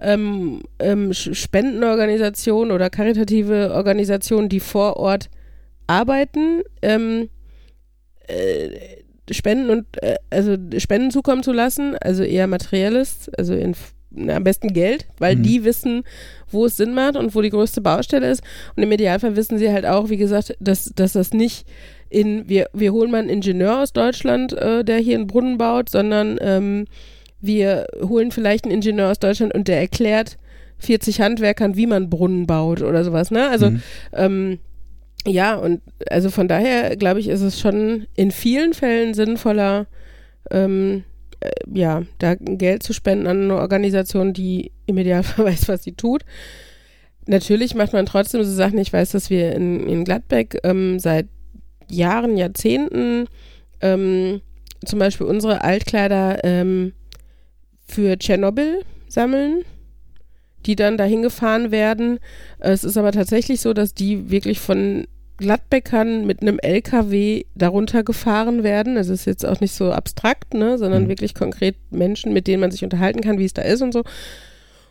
ähm, 0.00 0.60
ähm, 0.78 1.12
Spendenorganisationen 1.12 2.72
oder 2.72 2.90
karitative 2.90 3.72
Organisationen, 3.72 4.48
die 4.48 4.60
vor 4.60 4.96
Ort 4.96 5.30
arbeiten, 5.86 6.62
ähm, 6.82 7.28
äh, 8.28 8.70
Spenden 9.30 9.70
und 9.70 9.86
äh, 10.02 10.16
also 10.30 10.56
Spenden 10.78 11.10
zukommen 11.10 11.42
zu 11.42 11.52
lassen, 11.52 11.96
also 12.00 12.22
eher 12.22 12.46
materielles, 12.46 13.28
also 13.36 13.54
in, 13.54 13.74
na, 14.10 14.36
am 14.36 14.44
besten 14.44 14.72
Geld, 14.72 15.06
weil 15.18 15.36
Mhm. 15.36 15.42
die 15.42 15.64
wissen, 15.64 16.04
wo 16.50 16.66
es 16.66 16.76
Sinn 16.76 16.94
macht 16.94 17.16
und 17.16 17.34
wo 17.34 17.42
die 17.42 17.50
größte 17.50 17.80
Baustelle 17.80 18.30
ist. 18.30 18.42
Und 18.76 18.82
im 18.84 18.92
Idealfall 18.92 19.34
wissen 19.36 19.58
sie 19.58 19.72
halt 19.72 19.84
auch, 19.84 20.10
wie 20.10 20.16
gesagt, 20.16 20.56
dass, 20.60 20.92
dass 20.94 21.12
das 21.14 21.32
nicht 21.32 21.66
in, 22.08 22.48
wir, 22.48 22.68
wir 22.72 22.92
holen 22.92 23.10
mal 23.10 23.18
einen 23.18 23.28
Ingenieur 23.28 23.82
aus 23.82 23.92
Deutschland, 23.92 24.52
äh, 24.52 24.84
der 24.84 24.98
hier 24.98 25.16
einen 25.16 25.26
Brunnen 25.26 25.58
baut, 25.58 25.88
sondern 25.88 26.38
ähm, 26.40 26.84
wir 27.40 27.86
holen 28.00 28.30
vielleicht 28.30 28.64
einen 28.64 28.74
Ingenieur 28.74 29.10
aus 29.10 29.18
Deutschland 29.18 29.52
und 29.54 29.66
der 29.66 29.80
erklärt 29.80 30.38
40 30.78 31.20
Handwerkern, 31.20 31.74
wie 31.76 31.86
man 31.86 32.08
Brunnen 32.10 32.46
baut 32.46 32.82
oder 32.82 33.02
sowas, 33.02 33.30
ne? 33.32 33.48
Also 33.48 33.70
Mhm. 33.70 33.82
ähm, 34.12 34.58
ja, 35.26 35.56
und 35.56 35.82
also 36.08 36.30
von 36.30 36.48
daher 36.48 36.96
glaube 36.96 37.20
ich, 37.20 37.28
ist 37.28 37.40
es 37.40 37.60
schon 37.60 38.06
in 38.14 38.30
vielen 38.30 38.74
Fällen 38.74 39.14
sinnvoller, 39.14 39.86
ähm, 40.50 41.04
äh, 41.40 41.50
ja, 41.72 42.02
da 42.18 42.34
Geld 42.34 42.82
zu 42.82 42.92
spenden 42.92 43.26
an 43.26 43.44
eine 43.44 43.56
Organisation, 43.56 44.32
die 44.32 44.72
im 44.86 44.98
Idealfall 44.98 45.44
weiß, 45.46 45.68
was 45.68 45.84
sie 45.84 45.92
tut. 45.92 46.24
Natürlich 47.26 47.74
macht 47.74 47.92
man 47.92 48.06
trotzdem 48.06 48.44
so 48.44 48.52
Sachen. 48.52 48.78
Ich 48.78 48.92
weiß, 48.92 49.10
dass 49.10 49.30
wir 49.30 49.52
in, 49.52 49.88
in 49.88 50.04
Gladbeck 50.04 50.60
ähm, 50.62 51.00
seit 51.00 51.26
Jahren, 51.88 52.36
Jahrzehnten 52.36 53.26
ähm, 53.80 54.40
zum 54.84 54.98
Beispiel 54.98 55.26
unsere 55.26 55.62
Altkleider 55.62 56.44
ähm, 56.44 56.92
für 57.86 58.18
Tschernobyl 58.18 58.82
sammeln, 59.08 59.62
die 60.66 60.76
dann 60.76 60.96
dahin 60.96 61.22
gefahren 61.22 61.70
werden. 61.70 62.18
Es 62.58 62.84
ist 62.84 62.96
aber 62.96 63.12
tatsächlich 63.12 63.60
so, 63.60 63.72
dass 63.72 63.94
die 63.94 64.30
wirklich 64.30 64.60
von 64.60 65.06
Gladbeckern 65.38 66.26
mit 66.26 66.42
einem 66.42 66.58
LKW 66.58 67.44
darunter 67.54 68.02
gefahren 68.02 68.62
werden. 68.62 68.94
Das 68.94 69.08
ist 69.08 69.24
jetzt 69.26 69.44
auch 69.46 69.60
nicht 69.60 69.74
so 69.74 69.92
abstrakt, 69.92 70.54
ne, 70.54 70.78
sondern 70.78 71.04
Mhm. 71.04 71.08
wirklich 71.08 71.34
konkret 71.34 71.76
Menschen, 71.90 72.32
mit 72.32 72.46
denen 72.46 72.60
man 72.60 72.70
sich 72.70 72.84
unterhalten 72.84 73.20
kann, 73.20 73.38
wie 73.38 73.44
es 73.44 73.54
da 73.54 73.62
ist 73.62 73.82
und 73.82 73.92
so. 73.92 74.02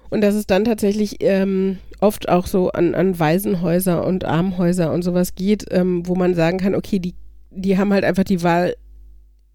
Und 0.09 0.21
dass 0.21 0.35
es 0.35 0.45
dann 0.45 0.65
tatsächlich 0.65 1.17
ähm, 1.21 1.79
oft 1.99 2.29
auch 2.29 2.45
so 2.47 2.69
an, 2.71 2.93
an 2.95 3.17
Waisenhäuser 3.19 4.05
und 4.05 4.23
Armenhäuser 4.23 4.93
und 4.93 5.01
sowas 5.03 5.35
geht, 5.35 5.65
ähm, 5.71 6.07
wo 6.07 6.15
man 6.15 6.35
sagen 6.35 6.59
kann, 6.59 6.75
okay, 6.75 6.99
die, 6.99 7.15
die 7.49 7.77
haben 7.77 7.91
halt 7.91 8.03
einfach 8.03 8.23
die 8.23 8.43
Wahl, 8.43 8.75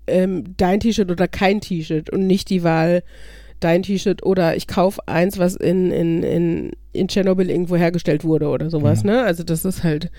ähm, 0.09 0.55
dein 0.57 0.81
T-Shirt 0.81 1.11
oder 1.11 1.29
kein 1.29 1.61
T-Shirt 1.61 2.11
und 2.11 2.27
nicht 2.27 2.51
die 2.51 2.65
Wahl, 2.65 3.03
dein 3.61 3.83
T-Shirt 3.85 4.25
oder 4.25 4.57
ich 4.57 4.67
kaufe 4.67 5.01
eins, 5.07 5.39
was 5.39 5.55
in, 5.55 5.93
in, 5.93 6.23
in, 6.25 6.71
in 6.93 7.09
Tschernobyl 7.09 7.49
irgendwo 7.49 7.77
hergestellt 7.77 8.25
wurde 8.25 8.49
oder 8.49 8.71
sowas, 8.71 9.03
Ja. 9.05 9.11
ne? 9.13 9.23
Also 9.23 9.45
das 9.45 9.65
ist 9.65 9.85
halt, 9.85 10.11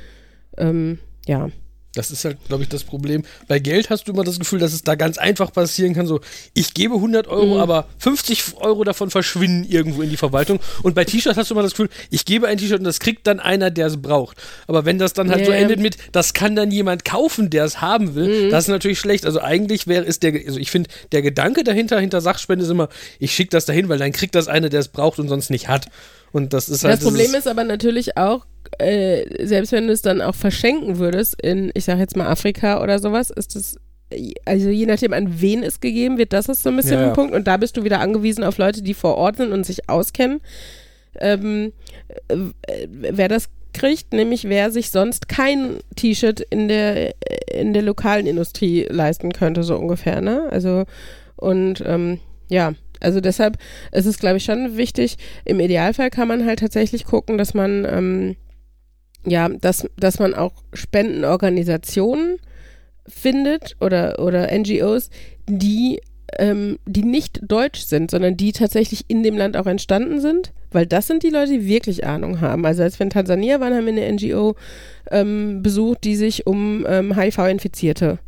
ähm, 0.57 0.99
ja. 1.27 1.49
Das 1.93 2.09
ist 2.09 2.23
halt, 2.23 2.37
glaube 2.47 2.63
ich, 2.63 2.69
das 2.69 2.85
Problem. 2.85 3.23
Bei 3.49 3.59
Geld 3.59 3.89
hast 3.89 4.07
du 4.07 4.13
immer 4.13 4.23
das 4.23 4.39
Gefühl, 4.39 4.59
dass 4.59 4.71
es 4.71 4.81
da 4.81 4.95
ganz 4.95 5.17
einfach 5.17 5.51
passieren 5.51 5.93
kann. 5.93 6.07
So, 6.07 6.21
ich 6.53 6.73
gebe 6.73 6.95
100 6.95 7.27
Euro, 7.27 7.55
Mhm. 7.55 7.59
aber 7.59 7.85
50 7.97 8.55
Euro 8.61 8.85
davon 8.85 9.09
verschwinden 9.09 9.69
irgendwo 9.69 10.01
in 10.01 10.09
die 10.09 10.15
Verwaltung. 10.15 10.61
Und 10.83 10.95
bei 10.95 11.03
T-Shirts 11.03 11.35
hast 11.37 11.49
du 11.49 11.53
immer 11.53 11.63
das 11.63 11.71
Gefühl, 11.73 11.89
ich 12.09 12.23
gebe 12.23 12.47
ein 12.47 12.57
T-Shirt 12.57 12.79
und 12.79 12.85
das 12.85 13.01
kriegt 13.01 13.27
dann 13.27 13.41
einer, 13.41 13.71
der 13.71 13.87
es 13.87 14.01
braucht. 14.01 14.37
Aber 14.67 14.85
wenn 14.85 14.99
das 14.99 15.11
dann 15.11 15.29
halt 15.29 15.45
so 15.45 15.51
Ja. 15.51 15.57
endet 15.57 15.81
mit, 15.81 15.97
das 16.13 16.31
kann 16.31 16.55
dann 16.55 16.71
jemand 16.71 17.03
kaufen, 17.03 17.49
der 17.49 17.65
es 17.65 17.81
haben 17.81 18.15
will, 18.15 18.45
Mhm. 18.45 18.49
das 18.51 18.63
ist 18.63 18.69
natürlich 18.69 18.99
schlecht. 18.99 19.25
Also 19.25 19.41
eigentlich 19.41 19.85
wäre 19.85 20.05
ist 20.05 20.23
der, 20.23 20.31
also 20.47 20.59
ich 20.59 20.71
finde, 20.71 20.89
der 21.11 21.21
Gedanke 21.21 21.65
dahinter, 21.65 21.99
hinter 21.99 22.21
Sachspende 22.21 22.63
ist 22.63 22.71
immer, 22.71 22.87
ich 23.19 23.33
schicke 23.35 23.49
das 23.49 23.65
dahin, 23.65 23.89
weil 23.89 23.97
dann 23.99 24.13
kriegt 24.13 24.35
das 24.35 24.47
einer, 24.47 24.69
der 24.69 24.79
es 24.79 24.87
braucht 24.87 25.19
und 25.19 25.27
sonst 25.27 25.49
nicht 25.49 25.67
hat. 25.67 25.87
Und 26.31 26.53
das 26.53 26.69
ist 26.69 26.83
halt 26.83 26.95
Das 26.95 27.03
Problem 27.03 27.33
ist 27.35 27.47
aber 27.47 27.63
natürlich 27.63 28.17
auch, 28.17 28.45
äh, 28.77 29.45
selbst 29.45 29.71
wenn 29.71 29.87
du 29.87 29.93
es 29.93 30.01
dann 30.01 30.21
auch 30.21 30.35
verschenken 30.35 30.97
würdest 30.97 31.41
in, 31.41 31.71
ich 31.73 31.85
sag 31.85 31.99
jetzt 31.99 32.15
mal 32.15 32.27
Afrika 32.27 32.81
oder 32.81 32.99
sowas, 32.99 33.29
ist 33.29 33.55
es, 33.55 33.77
also 34.45 34.69
je 34.69 34.85
nachdem 34.85 35.13
an 35.13 35.41
wen 35.41 35.63
es 35.63 35.79
gegeben 35.79 36.17
wird, 36.17 36.33
das 36.33 36.47
ist 36.49 36.63
so 36.63 36.69
ein 36.69 36.77
bisschen 36.77 36.93
Ja, 36.93 37.01
ja. 37.01 37.07
ein 37.09 37.13
Punkt. 37.13 37.33
Und 37.33 37.47
da 37.47 37.57
bist 37.57 37.77
du 37.77 37.83
wieder 37.83 37.99
angewiesen 37.99 38.43
auf 38.43 38.57
Leute, 38.57 38.81
die 38.81 38.93
vor 38.93 39.15
Ort 39.17 39.37
sind 39.37 39.51
und 39.51 39.65
sich 39.65 39.89
auskennen. 39.89 40.41
Ähm, 41.19 41.73
äh, 42.27 42.37
wer 42.87 43.27
das 43.27 43.49
kriegt, 43.73 44.13
nämlich 44.13 44.49
wer 44.49 44.71
sich 44.71 44.91
sonst 44.91 45.29
kein 45.29 45.77
T-Shirt 45.95 46.41
in 46.49 46.67
der, 46.67 47.13
in 47.53 47.73
der 47.73 47.83
lokalen 47.83 48.27
Industrie 48.27 48.85
leisten 48.89 49.31
könnte, 49.31 49.63
so 49.63 49.77
ungefähr, 49.77 50.21
ne? 50.21 50.47
Also, 50.51 50.85
und 51.37 51.81
ähm, 51.85 52.19
ja, 52.49 52.73
also 53.01 53.21
deshalb 53.21 53.57
ist 53.91 54.05
es, 54.05 54.19
glaube 54.19 54.37
ich, 54.37 54.43
schon 54.43 54.77
wichtig. 54.77 55.17
Im 55.45 55.59
Idealfall 55.59 56.09
kann 56.09 56.27
man 56.27 56.45
halt 56.45 56.59
tatsächlich 56.59 57.05
gucken, 57.05 57.37
dass 57.37 57.53
man, 57.53 57.85
ähm, 57.85 58.35
ja, 59.25 59.49
dass, 59.49 59.87
dass 59.97 60.19
man 60.19 60.33
auch 60.33 60.53
Spendenorganisationen 60.73 62.37
findet 63.07 63.75
oder, 63.79 64.19
oder 64.19 64.47
NGOs, 64.51 65.09
die, 65.47 66.01
ähm, 66.37 66.79
die 66.85 67.03
nicht 67.03 67.39
deutsch 67.43 67.81
sind, 67.81 68.11
sondern 68.11 68.37
die 68.37 68.51
tatsächlich 68.51 69.05
in 69.07 69.23
dem 69.23 69.37
Land 69.37 69.57
auch 69.57 69.67
entstanden 69.67 70.21
sind, 70.21 70.53
weil 70.71 70.85
das 70.85 71.07
sind 71.07 71.23
die 71.23 71.29
Leute, 71.29 71.51
die 71.51 71.67
wirklich 71.67 72.05
Ahnung 72.05 72.41
haben. 72.41 72.65
Also 72.65 72.83
als 72.83 72.99
wir 72.99 73.05
in 73.05 73.09
Tansania 73.09 73.59
waren, 73.59 73.73
haben 73.73 73.85
wir 73.85 73.93
eine 73.93 74.13
NGO 74.13 74.55
ähm, 75.09 75.61
besucht, 75.61 76.03
die 76.03 76.15
sich 76.15 76.47
um 76.47 76.85
ähm, 76.87 77.15
HIV-Infizierte 77.15 78.19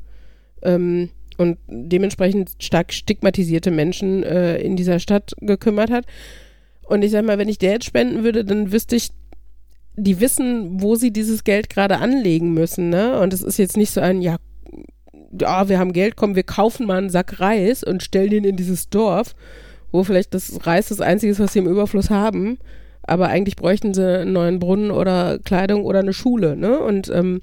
ähm, 0.64 1.10
und 1.38 1.58
dementsprechend 1.68 2.52
stark 2.60 2.94
stigmatisierte 2.94 3.72
Menschen 3.72 4.24
äh, 4.24 4.58
in 4.58 4.76
dieser 4.76 5.00
Stadt 5.00 5.34
gekümmert 5.40 5.92
hat. 5.92 6.06
Und 6.84 7.04
ich 7.04 7.12
sag 7.12 7.26
mal, 7.26 7.38
wenn 7.38 7.50
ich 7.50 7.58
der 7.58 7.74
jetzt 7.74 7.86
spenden 7.86 8.24
würde, 8.24 8.46
dann 8.46 8.72
wüsste 8.72 8.96
ich, 8.96 9.10
die 9.96 10.20
wissen, 10.20 10.82
wo 10.82 10.96
sie 10.96 11.12
dieses 11.12 11.44
Geld 11.44 11.70
gerade 11.70 11.98
anlegen 11.98 12.54
müssen, 12.54 12.90
ne? 12.90 13.20
Und 13.20 13.34
es 13.34 13.42
ist 13.42 13.58
jetzt 13.58 13.78
nicht 13.78 13.92
so 13.92 14.02
ein, 14.02 14.22
ja, 14.22 14.38
ja, 15.40 15.70
wir 15.70 15.80
haben 15.80 15.94
Geld, 15.94 16.16
komm, 16.16 16.36
wir 16.36 16.44
kaufen 16.44 16.88
mal 16.88 16.98
einen 16.98 17.10
Sack 17.10 17.40
Reis 17.40 17.84
und 17.84 18.04
stellen 18.04 18.32
ihn 18.32 18.44
in 18.44 18.56
dieses 18.56 18.90
Dorf, 18.90 19.36
wo 19.92 20.04
vielleicht 20.04 20.34
das 20.34 20.66
Reis 20.66 20.90
das 20.90 21.02
Einzige 21.02 21.32
ist, 21.32 21.40
was 21.40 21.54
sie 21.54 21.60
im 21.60 21.68
Überfluss 21.68 22.10
haben. 22.10 22.58
Aber 23.04 23.28
eigentlich 23.28 23.56
bräuchten 23.56 23.94
sie 23.94 24.22
einen 24.22 24.34
neuen 24.34 24.60
Brunnen 24.60 24.90
oder 24.90 25.38
Kleidung 25.40 25.84
oder 25.84 26.00
eine 26.00 26.14
Schule, 26.14 26.56
ne? 26.56 26.80
Und 26.80 27.10
ähm, 27.10 27.42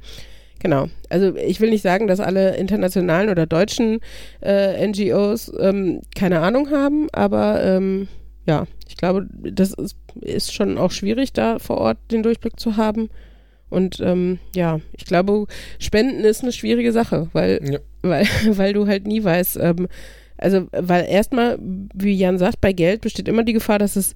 genau. 0.61 0.89
Also 1.09 1.35
ich 1.37 1.61
will 1.61 1.71
nicht 1.71 1.83
sagen, 1.83 2.07
dass 2.07 2.21
alle 2.21 2.57
internationalen 2.57 3.29
oder 3.31 3.47
deutschen 3.47 4.01
äh, 4.41 4.87
NGOs 4.87 5.53
ähm, 5.59 6.01
keine 6.15 6.41
Ahnung 6.41 6.71
haben, 6.71 7.09
aber 7.13 7.63
ähm, 7.65 8.09
ja, 8.47 8.67
ich 8.89 8.97
glaube, 8.97 9.27
das 9.33 9.73
ist, 9.73 9.97
ist 10.21 10.55
schon 10.55 10.79
auch 10.79 10.91
schwierig, 10.93 11.33
da 11.33 11.59
vor 11.59 11.79
Ort 11.79 11.99
den 12.11 12.23
Durchblick 12.23 12.59
zu 12.59 12.77
haben. 12.77 13.11
Und 13.69 14.01
ähm, 14.01 14.39
ja, 14.55 14.81
ich 14.97 15.05
glaube, 15.05 15.47
Spenden 15.79 16.25
ist 16.25 16.43
eine 16.43 16.53
schwierige 16.53 16.93
Sache, 16.93 17.29
weil, 17.33 17.61
Ja. 17.71 17.79
weil, 18.03 18.27
weil 18.57 18.73
du 18.73 18.87
halt 18.87 19.07
nie 19.07 19.23
weißt, 19.23 19.59
ähm, 19.61 19.89
also, 20.37 20.69
weil 20.73 21.05
erstmal, 21.07 21.59
wie 21.61 22.15
Jan 22.15 22.39
sagt, 22.39 22.63
bei 22.63 22.73
Geld 22.73 23.03
besteht 23.03 23.29
immer 23.29 23.45
die 23.45 23.53
Gefahr, 23.53 23.79
dass 23.79 23.95
es 23.97 24.15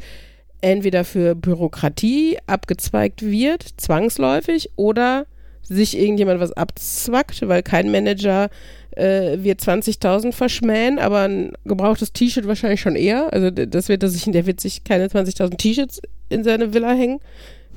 entweder 0.63 1.05
für 1.05 1.35
Bürokratie 1.35 2.39
abgezweigt 2.47 3.23
wird, 3.23 3.63
zwangsläufig, 3.77 4.71
oder 4.77 5.27
sich 5.69 5.99
irgendjemand 5.99 6.41
was 6.41 6.53
abzwackt, 6.53 7.47
weil 7.49 7.63
kein 7.63 7.91
Manager 7.91 8.51
äh, 8.97 9.39
wird 9.43 9.61
20.000 9.61 10.33
verschmähen, 10.33 10.99
aber 10.99 11.23
ein 11.23 11.53
gebrauchtes 11.65 12.13
T-Shirt 12.13 12.47
wahrscheinlich 12.47 12.81
schon 12.81 12.97
eher. 12.97 13.33
Also 13.33 13.51
das 13.51 13.89
wird 13.89 14.03
er 14.03 14.09
sich, 14.09 14.25
der 14.25 14.47
wird 14.47 14.61
sich 14.61 14.85
keine 14.85 15.07
20.000 15.07 15.57
T-Shirts 15.57 16.03
in 16.29 16.45
seine 16.45 16.75
Villa 16.75 16.93
hängen, 16.93 17.21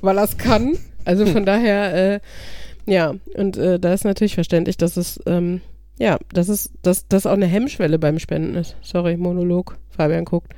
weil 0.00 0.18
er 0.18 0.24
es 0.24 0.38
kann. 0.38 0.78
Also 1.04 1.26
von 1.26 1.44
daher, 1.46 2.14
äh, 2.14 2.20
ja, 2.86 3.14
und 3.34 3.56
äh, 3.56 3.78
da 3.78 3.92
ist 3.92 4.04
natürlich 4.04 4.34
verständlich, 4.34 4.76
dass 4.76 4.96
es, 4.96 5.20
ähm, 5.26 5.60
ja, 5.98 6.18
dass 6.32 6.48
es, 6.48 6.70
dass 6.82 7.08
das 7.08 7.26
auch 7.26 7.32
eine 7.32 7.46
Hemmschwelle 7.46 7.98
beim 7.98 8.18
Spenden 8.18 8.54
ist. 8.54 8.76
Sorry, 8.82 9.16
Monolog. 9.16 9.76
Fabian 9.90 10.24
guckt. 10.24 10.52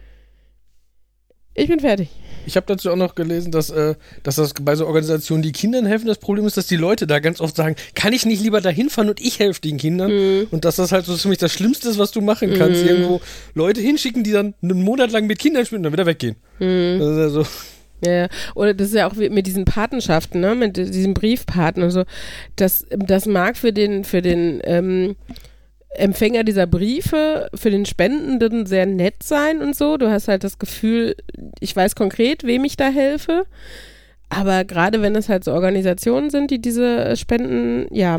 Ich 1.60 1.68
bin 1.68 1.80
fertig. 1.80 2.08
Ich 2.46 2.56
habe 2.56 2.64
dazu 2.66 2.90
auch 2.90 2.96
noch 2.96 3.14
gelesen, 3.14 3.52
dass, 3.52 3.68
äh, 3.68 3.94
dass 4.22 4.36
das 4.36 4.54
bei 4.54 4.74
so 4.74 4.86
Organisationen, 4.86 5.42
die 5.42 5.52
Kindern 5.52 5.84
helfen, 5.84 6.06
das 6.06 6.16
Problem 6.16 6.46
ist, 6.46 6.56
dass 6.56 6.66
die 6.66 6.76
Leute 6.76 7.06
da 7.06 7.18
ganz 7.18 7.38
oft 7.38 7.54
sagen, 7.54 7.76
kann 7.94 8.14
ich 8.14 8.24
nicht 8.24 8.42
lieber 8.42 8.62
dahin 8.62 8.88
fahren 8.88 9.10
und 9.10 9.20
ich 9.20 9.38
helfe 9.38 9.60
den 9.60 9.76
Kindern? 9.76 10.10
Mhm. 10.10 10.46
Und 10.50 10.64
dass 10.64 10.76
das 10.76 10.90
halt 10.90 11.04
so 11.04 11.14
ziemlich 11.16 11.38
das 11.38 11.52
Schlimmste 11.52 11.90
ist, 11.90 11.98
was 11.98 12.12
du 12.12 12.22
machen 12.22 12.54
kannst. 12.54 12.82
Mhm. 12.82 12.88
Irgendwo 12.88 13.20
Leute 13.52 13.82
hinschicken, 13.82 14.24
die 14.24 14.32
dann 14.32 14.54
einen 14.62 14.82
Monat 14.82 15.12
lang 15.12 15.26
mit 15.26 15.38
Kindern 15.38 15.66
spielen 15.66 15.80
und 15.80 15.82
dann 15.84 15.92
wieder 15.92 16.06
weggehen. 16.06 16.36
Mhm. 16.60 16.98
Das 16.98 17.08
ist 17.10 17.18
ja 17.18 17.28
so. 17.28 17.46
Ja. 18.06 18.28
Oder 18.54 18.72
das 18.72 18.88
ist 18.88 18.94
ja 18.94 19.06
auch 19.06 19.14
mit 19.14 19.46
diesen 19.46 19.66
Patenschaften, 19.66 20.40
ne, 20.40 20.54
mit 20.54 20.78
diesen 20.78 21.12
Briefpaten 21.12 21.82
und 21.82 21.90
so. 21.90 22.04
Das, 22.56 22.86
das 22.88 23.26
mag 23.26 23.58
für 23.58 23.74
den, 23.74 24.04
für 24.04 24.22
den 24.22 24.62
ähm, 24.64 25.16
Empfänger 25.92 26.44
dieser 26.44 26.66
Briefe, 26.66 27.48
für 27.54 27.70
den 27.70 27.84
Spendenden 27.84 28.66
sehr 28.66 28.86
nett 28.86 29.22
sein 29.22 29.60
und 29.60 29.74
so. 29.74 29.96
Du 29.96 30.10
hast 30.10 30.28
halt 30.28 30.44
das 30.44 30.58
Gefühl, 30.58 31.16
ich 31.58 31.74
weiß 31.74 31.96
konkret, 31.96 32.44
wem 32.44 32.64
ich 32.64 32.76
da 32.76 32.88
helfe. 32.88 33.44
Aber 34.28 34.64
gerade 34.64 35.02
wenn 35.02 35.16
es 35.16 35.28
halt 35.28 35.42
so 35.42 35.52
Organisationen 35.52 36.30
sind, 36.30 36.52
die 36.52 36.60
diese 36.60 37.16
Spenden, 37.16 37.92
ja, 37.92 38.18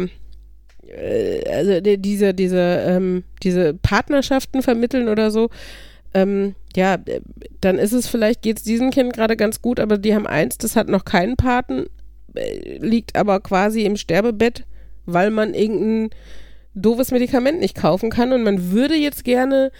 äh, 0.87 1.49
also 1.49 1.79
die, 1.79 1.97
diese, 1.97 2.33
diese, 2.33 2.83
ähm, 2.85 3.23
diese 3.43 3.73
Partnerschaften 3.73 4.61
vermitteln 4.61 5.07
oder 5.07 5.31
so, 5.31 5.49
ähm, 6.13 6.55
ja, 6.75 6.97
dann 7.61 7.77
ist 7.77 7.93
es 7.93 8.07
vielleicht, 8.07 8.41
geht 8.41 8.57
es 8.57 8.63
diesem 8.63 8.91
Kind 8.91 9.13
gerade 9.13 9.37
ganz 9.37 9.61
gut, 9.61 9.79
aber 9.79 9.97
die 9.97 10.13
haben 10.13 10.27
eins, 10.27 10.57
das 10.57 10.75
hat 10.75 10.89
noch 10.89 11.05
keinen 11.05 11.37
Paten, 11.37 11.85
äh, 12.35 12.77
liegt 12.79 13.15
aber 13.15 13.39
quasi 13.39 13.83
im 13.83 13.95
Sterbebett, 13.95 14.65
weil 15.05 15.31
man 15.31 15.53
irgendein 15.53 16.09
doofes 16.73 17.11
Medikament 17.11 17.59
nicht 17.59 17.75
kaufen 17.75 18.09
kann 18.09 18.31
und 18.31 18.43
man 18.43 18.71
würde 18.71 18.95
jetzt 18.95 19.23
gerne 19.25 19.71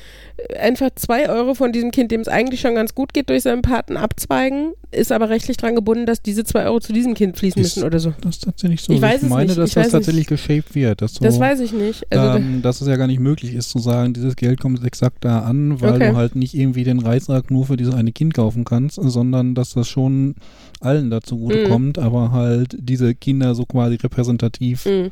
äh, 0.50 0.58
einfach 0.58 0.90
zwei 0.96 1.30
Euro 1.30 1.54
von 1.54 1.72
diesem 1.72 1.92
Kind, 1.92 2.12
dem 2.12 2.20
es 2.22 2.28
eigentlich 2.28 2.60
schon 2.60 2.76
ganz 2.76 2.94
gut 2.94 3.14
geht, 3.14 3.30
durch 3.30 3.44
seinen 3.44 3.62
Paten 3.62 3.96
abzweigen, 3.96 4.74
ist 4.92 5.14
aber 5.14 5.30
rechtlich 5.30 5.56
dran 5.56 5.74
gebunden, 5.76 6.06
dass 6.06 6.22
diese 6.22 6.44
zwei 6.44 6.66
Euro 6.66 6.82
zu 6.82 6.92
diesem 6.92 7.14
Kind 7.14 7.38
fließen 7.38 7.62
Ist- 7.62 7.78
müssen 7.78 7.86
oder 7.88 8.00
so. 8.00 8.14
Das 8.22 8.36
ist 8.36 8.44
tatsächlich 8.44 8.82
so. 8.82 8.92
Ich 8.92 9.02
weiß 9.02 9.24
es 9.24 9.30
meine, 9.30 9.46
nicht, 9.46 9.58
dass 9.58 9.70
ich 9.70 9.76
das 9.76 9.86
weiß 9.86 9.92
tatsächlich 9.94 10.28
geshaped 10.28 10.76
wird. 10.76 11.02
Dass, 11.02 11.14
du, 11.14 11.24
Das 11.24 11.40
weiß 11.40 11.62
ich 11.62 11.72
nicht. 11.72 12.06
Also, 12.12 12.38
ähm, 12.38 12.62
dass 12.62 12.82
es 12.82 12.88
ja 12.90 12.98
gar 12.98 13.08
nicht 13.08 13.22
möglich 13.22 13.54
ist 13.54 13.70
zu 13.70 13.80
sagen, 13.80 14.14
dieses 14.14 14.36
Geld 14.36 14.60
kommt 14.60 14.84
exakt 14.86 15.24
da 15.24 15.40
an, 15.44 15.80
weil 15.80 15.94
Okay. 15.96 16.10
du 16.10 16.16
halt 16.18 16.36
nicht 16.36 16.54
irgendwie 16.54 16.84
den 16.84 17.00
Reissack 17.00 17.50
nur 17.52 17.66
für 17.68 17.78
dieses 17.78 17.94
eine 17.94 18.12
Kind 18.12 18.34
kaufen 18.34 18.66
kannst, 18.66 19.00
sondern 19.02 19.56
dass 19.56 19.74
das 19.74 19.88
schon 19.88 20.36
allen 20.82 21.10
dazu 21.10 21.38
Mhm. 21.38 21.70
kommt, 21.70 22.00
aber 22.00 22.32
halt 22.32 22.76
diese 22.78 23.16
Kinder 23.16 23.56
so 23.56 23.66
quasi 23.66 23.96
repräsentativ 23.96 24.86
mh. 24.86 25.12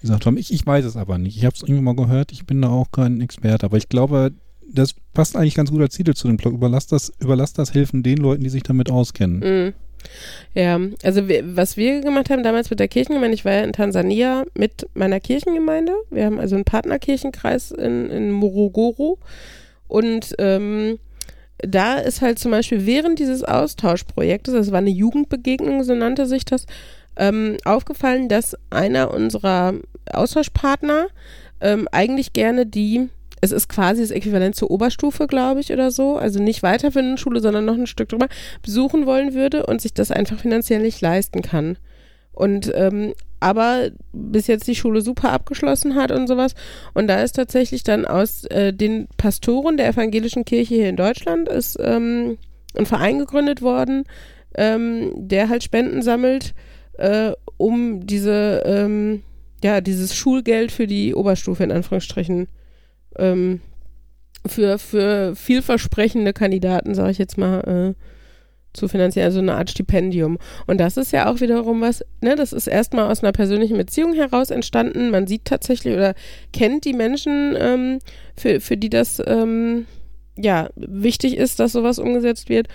Gesagt 0.00 0.26
haben. 0.26 0.36
Ich, 0.36 0.52
ich 0.52 0.66
weiß 0.66 0.84
es 0.84 0.96
aber 0.96 1.18
nicht. 1.18 1.36
Ich 1.36 1.44
habe 1.44 1.54
es 1.54 1.62
irgendwie 1.62 1.82
mal 1.82 1.96
gehört, 1.96 2.32
ich 2.32 2.46
bin 2.46 2.62
da 2.62 2.68
auch 2.68 2.90
kein 2.92 3.20
Experte, 3.20 3.66
aber 3.66 3.76
ich 3.76 3.88
glaube, 3.88 4.32
das 4.70 4.94
passt 5.14 5.36
eigentlich 5.36 5.54
ganz 5.54 5.70
gut 5.70 5.80
als 5.80 5.94
Titel 5.94 6.14
zu 6.14 6.28
dem 6.28 6.36
Blog. 6.36 6.54
Überlass 6.54 6.86
das, 6.86 7.12
überlass 7.20 7.52
das 7.52 7.74
helfen 7.74 8.02
den 8.02 8.18
Leuten, 8.18 8.44
die 8.44 8.50
sich 8.50 8.62
damit 8.62 8.90
auskennen. 8.90 9.38
Mhm. 9.40 9.74
Ja, 10.54 10.78
also 11.02 11.22
was 11.28 11.76
wir 11.76 12.00
gemacht 12.00 12.30
haben 12.30 12.42
damals 12.42 12.70
mit 12.70 12.78
der 12.78 12.88
Kirchengemeinde, 12.88 13.34
ich 13.34 13.44
war 13.44 13.52
ja 13.52 13.62
in 13.62 13.72
Tansania 13.72 14.44
mit 14.54 14.86
meiner 14.94 15.18
Kirchengemeinde. 15.18 15.92
Wir 16.10 16.24
haben 16.24 16.38
also 16.38 16.54
einen 16.54 16.64
Partnerkirchenkreis 16.64 17.72
in, 17.72 18.08
in 18.08 18.30
Morogoro 18.30 19.18
und 19.88 20.34
ähm, 20.38 20.98
da 21.58 21.94
ist 21.94 22.22
halt 22.22 22.38
zum 22.38 22.52
Beispiel 22.52 22.86
während 22.86 23.18
dieses 23.18 23.42
Austauschprojektes, 23.42 24.54
das 24.54 24.70
war 24.70 24.78
eine 24.78 24.90
Jugendbegegnung, 24.90 25.82
so 25.82 25.94
nannte 25.94 26.26
sich 26.26 26.44
das, 26.44 26.66
ähm, 27.18 27.56
aufgefallen, 27.64 28.28
dass 28.28 28.56
einer 28.70 29.12
unserer 29.12 29.74
Austauschpartner 30.10 31.08
ähm, 31.60 31.88
eigentlich 31.92 32.32
gerne 32.32 32.64
die, 32.64 33.08
es 33.40 33.52
ist 33.52 33.68
quasi 33.68 34.00
das 34.00 34.10
Äquivalent 34.10 34.54
zur 34.56 34.70
Oberstufe, 34.70 35.26
glaube 35.26 35.60
ich, 35.60 35.72
oder 35.72 35.90
so, 35.90 36.16
also 36.16 36.40
nicht 36.40 36.62
weiterführende 36.62 37.18
Schule, 37.18 37.40
sondern 37.40 37.64
noch 37.64 37.74
ein 37.74 37.86
Stück 37.86 38.08
drüber, 38.08 38.28
besuchen 38.62 39.06
wollen 39.06 39.34
würde 39.34 39.66
und 39.66 39.80
sich 39.80 39.92
das 39.92 40.10
einfach 40.10 40.38
finanziell 40.38 40.80
nicht 40.80 41.00
leisten 41.00 41.42
kann. 41.42 41.76
Und 42.32 42.70
ähm, 42.74 43.14
aber 43.40 43.90
bis 44.12 44.46
jetzt 44.46 44.66
die 44.66 44.74
Schule 44.74 45.00
super 45.00 45.32
abgeschlossen 45.32 45.94
hat 45.94 46.10
und 46.10 46.26
sowas. 46.26 46.54
Und 46.94 47.08
da 47.08 47.22
ist 47.22 47.32
tatsächlich 47.32 47.82
dann 47.82 48.04
aus 48.04 48.44
äh, 48.46 48.72
den 48.72 49.08
Pastoren 49.16 49.76
der 49.76 49.88
evangelischen 49.88 50.44
Kirche 50.44 50.74
hier 50.74 50.88
in 50.88 50.96
Deutschland 50.96 51.48
ist 51.48 51.78
ähm, 51.80 52.38
ein 52.76 52.86
Verein 52.86 53.18
gegründet 53.18 53.62
worden, 53.62 54.04
ähm, 54.56 55.12
der 55.16 55.48
halt 55.48 55.62
Spenden 55.62 56.02
sammelt, 56.02 56.54
äh, 56.98 57.32
um 57.56 58.06
diese, 58.06 58.62
ähm, 58.66 59.22
ja, 59.62 59.80
dieses 59.80 60.14
Schulgeld 60.14 60.70
für 60.70 60.86
die 60.86 61.14
Oberstufe 61.14 61.64
in 61.64 61.72
Anführungsstrichen 61.72 62.48
ähm, 63.16 63.60
für, 64.46 64.78
für 64.78 65.34
vielversprechende 65.34 66.32
Kandidaten, 66.32 66.94
sage 66.94 67.10
ich 67.10 67.18
jetzt 67.18 67.38
mal, 67.38 67.94
äh, 67.96 68.04
zu 68.72 68.86
finanzieren, 68.86 69.26
also 69.26 69.40
eine 69.40 69.54
Art 69.54 69.70
Stipendium. 69.70 70.38
Und 70.66 70.78
das 70.78 70.96
ist 70.96 71.12
ja 71.12 71.30
auch 71.30 71.40
wiederum 71.40 71.80
was, 71.80 72.04
ne, 72.20 72.36
das 72.36 72.52
ist 72.52 72.66
erstmal 72.66 73.10
aus 73.10 73.22
einer 73.22 73.32
persönlichen 73.32 73.76
Beziehung 73.76 74.14
heraus 74.14 74.50
entstanden. 74.50 75.10
Man 75.10 75.26
sieht 75.26 75.44
tatsächlich 75.44 75.94
oder 75.94 76.14
kennt 76.52 76.84
die 76.84 76.92
Menschen, 76.92 77.56
ähm, 77.58 77.98
für, 78.36 78.60
für 78.60 78.76
die 78.76 78.90
das 78.90 79.22
ähm, 79.26 79.86
ja 80.36 80.70
wichtig 80.76 81.36
ist, 81.36 81.58
dass 81.60 81.72
sowas 81.72 81.98
umgesetzt 81.98 82.48
wird. 82.48 82.68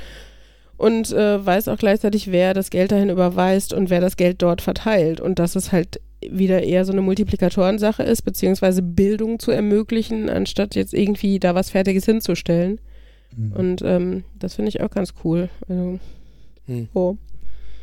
Und 0.77 1.11
äh, 1.11 1.45
weiß 1.45 1.67
auch 1.67 1.77
gleichzeitig, 1.77 2.31
wer 2.31 2.53
das 2.53 2.69
Geld 2.69 2.91
dahin 2.91 3.09
überweist 3.09 3.73
und 3.73 3.89
wer 3.89 4.01
das 4.01 4.17
Geld 4.17 4.41
dort 4.41 4.61
verteilt. 4.61 5.21
Und 5.21 5.39
dass 5.39 5.55
es 5.55 5.71
halt 5.71 6.01
wieder 6.21 6.63
eher 6.63 6.85
so 6.85 6.91
eine 6.91 7.01
Multiplikatorensache 7.01 8.03
ist, 8.03 8.23
beziehungsweise 8.23 8.81
Bildung 8.81 9.39
zu 9.39 9.51
ermöglichen, 9.51 10.29
anstatt 10.29 10.75
jetzt 10.75 10.93
irgendwie 10.93 11.39
da 11.39 11.53
was 11.55 11.69
Fertiges 11.69 12.05
hinzustellen. 12.05 12.79
Mhm. 13.35 13.51
Und 13.53 13.81
ähm, 13.83 14.23
das 14.39 14.55
finde 14.55 14.69
ich 14.69 14.81
auch 14.81 14.89
ganz 14.89 15.13
cool. 15.23 15.49
Also, 15.67 15.99
Hm. 16.67 16.87
oh. 16.93 17.17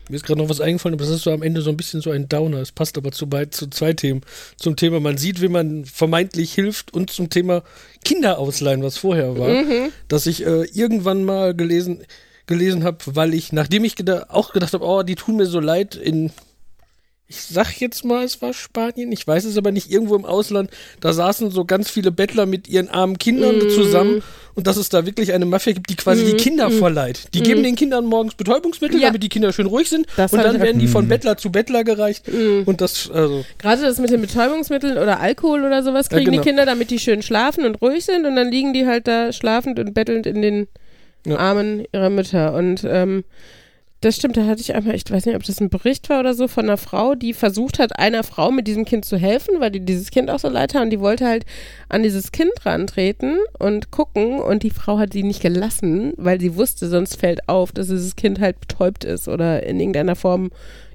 Mir 0.08 0.16
ist 0.16 0.24
gerade 0.24 0.40
noch 0.40 0.48
was 0.48 0.60
eingefallen, 0.60 0.94
aber 0.94 1.04
das 1.04 1.14
ist 1.14 1.22
so 1.22 1.30
am 1.30 1.42
Ende 1.42 1.62
so 1.62 1.70
ein 1.70 1.76
bisschen 1.76 2.00
so 2.00 2.10
ein 2.10 2.28
Downer. 2.28 2.58
Es 2.58 2.72
passt 2.72 2.98
aber 2.98 3.12
zu, 3.12 3.26
zu 3.50 3.70
zwei 3.70 3.92
Themen. 3.92 4.22
Zum 4.56 4.74
Thema, 4.74 4.98
man 4.98 5.18
sieht, 5.18 5.40
wie 5.40 5.48
man 5.48 5.84
vermeintlich 5.84 6.52
hilft 6.52 6.92
und 6.92 7.10
zum 7.10 7.30
Thema 7.30 7.62
Kinder 8.04 8.38
ausleihen, 8.38 8.82
was 8.82 8.98
vorher 8.98 9.38
war. 9.38 9.48
Mhm. 9.50 9.92
Dass 10.08 10.26
ich 10.26 10.44
äh, 10.44 10.64
irgendwann 10.72 11.24
mal 11.24 11.54
gelesen, 11.54 12.00
gelesen 12.50 12.84
habe, 12.84 12.98
weil 13.06 13.32
ich, 13.32 13.52
nachdem 13.52 13.84
ich 13.84 13.96
geda 13.96 14.26
auch 14.28 14.52
gedacht 14.52 14.74
habe, 14.74 14.84
oh, 14.84 15.02
die 15.02 15.14
tun 15.14 15.36
mir 15.36 15.46
so 15.46 15.60
leid 15.60 15.94
in 15.94 16.30
ich 17.32 17.42
sag 17.42 17.80
jetzt 17.80 18.04
mal, 18.04 18.24
es 18.24 18.42
war 18.42 18.52
Spanien, 18.52 19.12
ich 19.12 19.24
weiß 19.24 19.44
es 19.44 19.56
aber 19.56 19.70
nicht, 19.70 19.88
irgendwo 19.88 20.16
im 20.16 20.24
Ausland, 20.24 20.68
da 21.00 21.12
saßen 21.12 21.52
so 21.52 21.64
ganz 21.64 21.88
viele 21.88 22.10
Bettler 22.10 22.44
mit 22.44 22.66
ihren 22.66 22.88
armen 22.88 23.18
Kindern 23.18 23.58
Mm. 23.58 23.68
zusammen 23.70 24.22
und 24.56 24.66
dass 24.66 24.76
es 24.76 24.88
da 24.88 25.06
wirklich 25.06 25.32
eine 25.32 25.46
Mafia 25.46 25.72
gibt, 25.74 25.90
die 25.90 25.94
quasi 25.94 26.24
die 26.24 26.32
Mm, 26.34 26.36
Kinder 26.38 26.68
mm. 26.70 26.72
verleiht. 26.72 27.28
Die 27.32 27.40
geben 27.40 27.62
den 27.62 27.76
Kindern 27.76 28.04
morgens 28.04 28.34
Betäubungsmittel, 28.34 28.98
Ja. 29.00 29.06
damit 29.10 29.22
die 29.22 29.28
Kinder 29.28 29.52
schön 29.52 29.66
ruhig 29.66 29.88
sind 29.88 30.08
Das 30.16 30.32
und 30.32 30.42
dann 30.42 30.60
werden 30.60 30.80
die 30.80 30.88
von 30.88 31.04
Mm. 31.06 31.08
Bettler 31.08 31.36
zu 31.36 31.52
Bettler 31.52 31.84
gereicht 31.84 32.26
Mhm. 32.26 32.64
und 32.66 32.80
das, 32.80 33.08
also, 33.08 33.44
Gerade 33.58 33.82
das 33.82 34.00
mit 34.00 34.10
den 34.10 34.22
Betäubungsmitteln 34.22 34.98
oder 34.98 35.20
Alkohol 35.20 35.64
oder 35.64 35.84
sowas 35.84 36.08
Ja, 36.10 36.16
kriegen 36.16 36.32
genau. 36.32 36.42
die 36.42 36.48
Kinder, 36.48 36.66
damit 36.66 36.90
die 36.90 36.98
schön 36.98 37.22
schlafen 37.22 37.64
und 37.64 37.80
ruhig 37.80 38.04
sind 38.04 38.26
und 38.26 38.34
dann 38.34 38.50
liegen 38.50 38.72
die 38.72 38.86
halt 38.88 39.06
da 39.06 39.32
schlafend 39.32 39.78
und 39.78 39.94
bettelnd 39.94 40.26
in 40.26 40.42
den 40.42 40.66
Ja. 41.26 41.36
Armen 41.36 41.84
ihrer 41.92 42.10
Mütter. 42.10 42.54
Und 42.54 42.84
ähm, 42.88 43.24
das 44.00 44.16
stimmt, 44.16 44.38
da 44.38 44.46
hatte 44.46 44.62
ich 44.62 44.74
einmal, 44.74 44.94
ich 44.94 45.04
weiß 45.10 45.26
nicht, 45.26 45.36
ob 45.36 45.42
das 45.42 45.60
ein 45.60 45.68
Bericht 45.68 46.08
war 46.08 46.20
oder 46.20 46.32
so, 46.32 46.48
von 46.48 46.64
einer 46.64 46.78
Frau, 46.78 47.14
die 47.14 47.34
versucht 47.34 47.78
hat, 47.78 47.98
einer 47.98 48.24
Frau 48.24 48.50
mit 48.50 48.66
diesem 48.66 48.86
Kind 48.86 49.04
zu 49.04 49.18
helfen, 49.18 49.60
weil 49.60 49.70
die 49.70 49.84
dieses 49.84 50.10
Kind 50.10 50.30
auch 50.30 50.38
so 50.38 50.48
leid 50.48 50.74
hat 50.74 50.82
und 50.82 50.90
die 50.90 51.00
wollte 51.00 51.26
halt 51.26 51.44
an 51.90 52.02
dieses 52.02 52.32
Kind 52.32 52.52
rantreten 52.64 53.38
und 53.58 53.90
gucken 53.90 54.40
und 54.40 54.62
die 54.62 54.70
Frau 54.70 54.98
hat 54.98 55.12
sie 55.12 55.22
nicht 55.22 55.42
gelassen, 55.42 56.14
weil 56.16 56.40
sie 56.40 56.56
wusste, 56.56 56.88
sonst 56.88 57.16
fällt 57.16 57.46
auf, 57.46 57.72
dass 57.72 57.88
dieses 57.88 58.16
Kind 58.16 58.40
halt 58.40 58.58
betäubt 58.58 59.04
ist 59.04 59.28
oder 59.28 59.64
in 59.64 59.78
irgendeiner 59.78 60.16
Form 60.16 60.50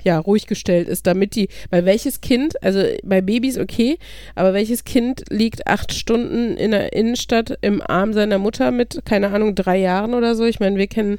ja, 0.05 0.19
ruhig 0.19 0.45
gestellt 0.45 0.87
ist, 0.87 1.07
damit 1.07 1.35
die, 1.35 1.49
weil 1.71 1.83
welches 1.85 2.21
Kind, 2.21 2.61
also 2.63 2.81
bei 3.03 3.21
Babys 3.21 3.57
okay, 3.57 3.97
aber 4.35 4.53
welches 4.53 4.83
Kind 4.83 5.23
liegt 5.29 5.65
acht 5.65 5.93
Stunden 5.93 6.55
in 6.57 6.71
der 6.71 6.93
Innenstadt 6.93 7.57
im 7.61 7.81
Arm 7.81 8.13
seiner 8.13 8.37
Mutter 8.37 8.71
mit, 8.71 9.01
keine 9.03 9.31
Ahnung, 9.31 9.55
drei 9.55 9.77
Jahren 9.77 10.13
oder 10.13 10.35
so? 10.35 10.45
Ich 10.45 10.59
meine, 10.59 10.77
wir 10.77 10.87
kennen 10.87 11.17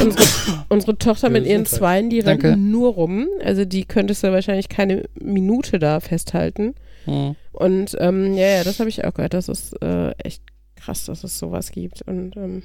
unsere, 0.00 0.24
unsere 0.68 0.98
Tochter 0.98 1.30
mit 1.30 1.46
ihren. 1.46 1.66
Zweien, 1.66 2.10
die 2.10 2.20
Danke. 2.20 2.50
rennt 2.50 2.70
nur 2.70 2.94
rum. 2.94 3.28
Also 3.42 3.64
die 3.64 3.84
könntest 3.84 4.22
du 4.22 4.32
wahrscheinlich 4.32 4.68
keine 4.68 5.04
Minute 5.20 5.78
da 5.78 6.00
festhalten. 6.00 6.74
Hm. 7.04 7.36
Und 7.52 7.96
ähm, 8.00 8.34
ja, 8.34 8.48
ja, 8.48 8.64
das 8.64 8.80
habe 8.80 8.88
ich 8.88 9.04
auch 9.04 9.14
gehört. 9.14 9.34
Das 9.34 9.48
ist 9.48 9.72
äh, 9.82 10.10
echt 10.18 10.42
krass, 10.74 11.04
dass 11.06 11.24
es 11.24 11.38
sowas 11.38 11.70
gibt. 11.70 12.02
Und 12.02 12.36
ähm, 12.36 12.62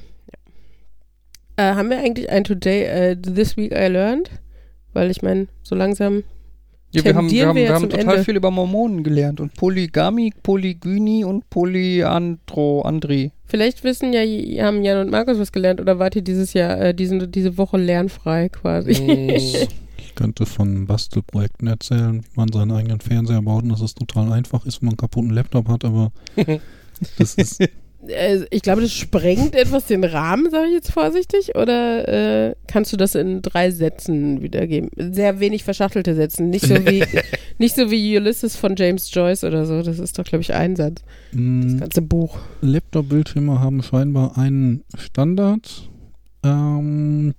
ja. 1.58 1.72
Äh, 1.72 1.76
haben 1.76 1.90
wir 1.90 2.00
eigentlich 2.00 2.30
ein 2.30 2.44
Today, 2.44 2.84
äh, 2.84 3.16
This 3.16 3.58
Week 3.58 3.72
I 3.72 3.88
Learned? 3.88 4.30
Weil 4.94 5.12
ich 5.12 5.22
meine, 5.22 5.48
so 5.64 5.76
langsam. 5.76 6.24
Ja, 6.94 7.06
wir 7.06 7.16
haben, 7.16 7.32
wir 7.32 7.48
haben, 7.48 7.56
wir 7.56 7.62
wir 7.62 7.70
ja 7.70 7.74
haben 7.76 7.82
zum 7.84 7.90
total 7.92 8.16
Ende. 8.16 8.26
viel 8.26 8.36
über 8.36 8.52
Mormonen 8.52 9.02
gelernt 9.04 9.40
und 9.40 9.54
Polygamie, 9.54 10.34
Polygynie 10.44 11.24
und 11.24 11.50
Polyandroandrie. 11.50 13.32
Vielleicht 13.46 13.86
wissen 13.86 14.12
ja, 14.12 14.22
haben 14.66 14.84
Jan 14.84 15.00
und 15.00 15.10
Markus 15.10 15.40
was 15.40 15.54
gelernt 15.54 15.80
oder 15.80 16.00
wart 16.00 16.18
ihr 16.18 16.22
dieses 16.22 16.52
Jahr, 16.52 16.80
äh, 16.82 16.94
diesen, 16.94 17.32
diese 17.32 17.58
Woche 17.58 17.78
lernfrei 17.78 18.50
quasi? 18.50 18.94
mm, 18.94 19.68
Ich 19.98 20.16
könnte 20.16 20.46
von 20.46 20.88
Bastelprojekten 20.88 21.70
erzählen, 21.70 22.22
wie 22.22 22.36
man 22.36 22.52
seinen 22.52 22.72
eigenen 22.72 23.00
Fernseher 23.00 23.42
baut 23.42 23.64
und 23.64 23.70
dass 23.70 23.80
es 23.80 23.96
total 23.96 24.34
einfach 24.34 24.66
ist, 24.66 24.82
wenn 24.82 24.88
man 24.88 24.94
einen 24.94 24.98
kaputten 24.98 25.32
Laptop 25.32 25.70
hat, 25.70 25.86
aber 25.86 26.12
das 27.18 27.36
ist, 27.36 27.64
Äh, 28.08 28.46
ich 28.50 28.62
glaube, 28.62 28.82
das 28.82 28.92
sprengt 28.94 29.56
etwas 29.56 29.86
den 29.86 30.04
Rahmen, 30.04 30.50
sage 30.50 30.68
ich 30.68 30.74
jetzt 30.74 30.92
vorsichtig. 30.92 31.56
Oder 31.56 32.08
äh, 32.50 32.56
kannst 32.68 32.92
du 32.94 32.98
das 32.98 33.16
in 33.16 33.42
drei 33.42 33.72
Sätzen 33.72 34.42
wiedergeben? 34.42 34.90
Sehr 34.96 35.40
wenig 35.40 35.64
verschachtelte 35.64 36.16
Sätzen. 36.16 36.50
Nicht 36.50 36.66
so 36.66 36.76
wie, 36.86 37.04
nicht 37.58 37.76
so 37.76 37.92
wie 37.92 38.18
Ulysses 38.18 38.56
von 38.56 38.76
James 38.76 39.14
Joyce 39.14 39.44
oder 39.44 39.66
so. 39.66 39.82
Das 39.82 40.00
ist 40.00 40.18
doch, 40.18 40.24
glaube 40.24 40.42
ich, 40.42 40.54
ein 40.54 40.76
Satz. 40.76 41.04
Das 41.32 41.40
mh, 41.40 41.80
ganze 41.80 42.02
Buch. 42.02 42.40
Laptop-Bildschirme 42.62 43.60
haben 43.60 43.84
scheinbar 43.84 44.38
einen 44.38 44.84
Standard. 44.98 45.90
Ähm, 46.44 47.34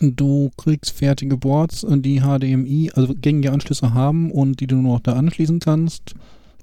du 0.00 0.50
kriegst 0.56 0.92
fertige 0.92 1.36
Boards, 1.36 1.86
die 1.88 2.20
HDMI, 2.20 2.90
also 2.94 3.14
gängige 3.14 3.52
Anschlüsse 3.52 3.92
haben 3.92 4.30
und 4.30 4.60
die 4.60 4.66
du 4.66 4.76
nur 4.76 4.94
noch 4.94 5.00
da 5.00 5.12
anschließen 5.12 5.60
kannst, 5.60 6.14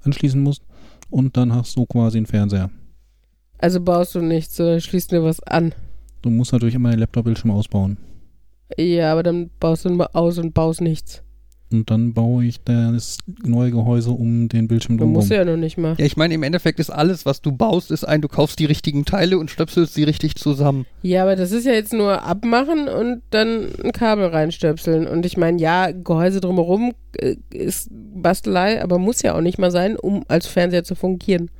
anschließen 0.02 0.42
musst. 0.42 0.62
Und 1.08 1.36
dann 1.36 1.54
hast 1.54 1.76
du 1.76 1.86
quasi 1.86 2.18
einen 2.18 2.26
Fernseher. 2.26 2.70
Also 3.58 3.80
baust 3.80 4.14
du 4.14 4.20
nichts, 4.20 4.56
sondern 4.56 4.80
schließt 4.80 5.12
dir 5.12 5.22
was 5.22 5.42
an. 5.42 5.74
Du 6.22 6.30
musst 6.30 6.52
natürlich 6.52 6.74
immer 6.74 6.90
den 6.90 7.00
Laptop-Bildschirm 7.00 7.50
ausbauen. 7.50 7.96
Ja, 8.76 9.12
aber 9.12 9.22
dann 9.22 9.50
baust 9.60 9.84
du 9.84 9.90
nur 9.90 10.14
aus 10.14 10.38
und 10.38 10.52
baust 10.54 10.80
nichts. 10.80 11.22
Und 11.72 11.90
dann 11.90 12.14
baue 12.14 12.44
ich 12.44 12.62
das 12.62 13.18
neue 13.44 13.72
Gehäuse 13.72 14.10
um 14.12 14.48
den 14.48 14.68
Bildschirm 14.68 14.98
Du 14.98 15.06
musst 15.06 15.30
drumherum. 15.30 15.48
ja 15.48 15.52
noch 15.52 15.60
nicht 15.60 15.76
mal. 15.76 15.96
Ja, 15.98 16.04
ich 16.04 16.16
meine, 16.16 16.32
im 16.34 16.44
Endeffekt 16.44 16.78
ist 16.78 16.90
alles, 16.90 17.26
was 17.26 17.42
du 17.42 17.50
baust, 17.50 17.90
ist 17.90 18.04
ein, 18.04 18.22
du 18.22 18.28
kaufst 18.28 18.60
die 18.60 18.66
richtigen 18.66 19.04
Teile 19.04 19.36
und 19.36 19.50
stöpselst 19.50 19.94
sie 19.94 20.04
richtig 20.04 20.36
zusammen. 20.36 20.86
Ja, 21.02 21.22
aber 21.22 21.34
das 21.34 21.50
ist 21.50 21.66
ja 21.66 21.72
jetzt 21.72 21.92
nur 21.92 22.22
abmachen 22.22 22.88
und 22.88 23.22
dann 23.30 23.68
ein 23.82 23.90
Kabel 23.90 24.26
reinstöpseln. 24.26 25.08
Und 25.08 25.26
ich 25.26 25.36
meine, 25.36 25.60
ja, 25.60 25.90
Gehäuse 25.90 26.40
drumherum 26.40 26.92
äh, 27.18 27.34
ist 27.52 27.88
Bastelei, 27.90 28.80
aber 28.80 28.98
muss 28.98 29.22
ja 29.22 29.34
auch 29.34 29.40
nicht 29.40 29.58
mal 29.58 29.72
sein, 29.72 29.96
um 29.96 30.22
als 30.28 30.46
Fernseher 30.46 30.84
zu 30.84 30.94
fungieren. 30.94 31.50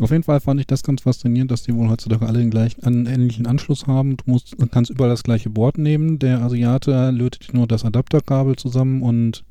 Auf 0.00 0.10
jeden 0.10 0.22
Fall 0.22 0.40
fand 0.40 0.58
ich 0.58 0.66
das 0.66 0.82
ganz 0.82 1.02
faszinierend, 1.02 1.50
dass 1.50 1.64
die 1.64 1.74
wohl 1.74 1.88
heutzutage 1.88 2.26
alle 2.26 2.38
den 2.38 2.50
gleichen, 2.50 2.82
einen 2.84 3.06
ähnlichen 3.06 3.46
Anschluss 3.46 3.86
haben. 3.86 4.16
Du 4.16 4.24
musst, 4.26 4.54
kannst 4.70 4.90
überall 4.90 5.10
das 5.10 5.22
gleiche 5.22 5.50
Board 5.50 5.76
nehmen. 5.78 6.18
Der 6.18 6.40
Asiate 6.40 7.10
lötet 7.10 7.52
nur 7.52 7.66
das 7.66 7.84
Adapterkabel 7.84 8.56
zusammen 8.56 9.02
und 9.02 9.44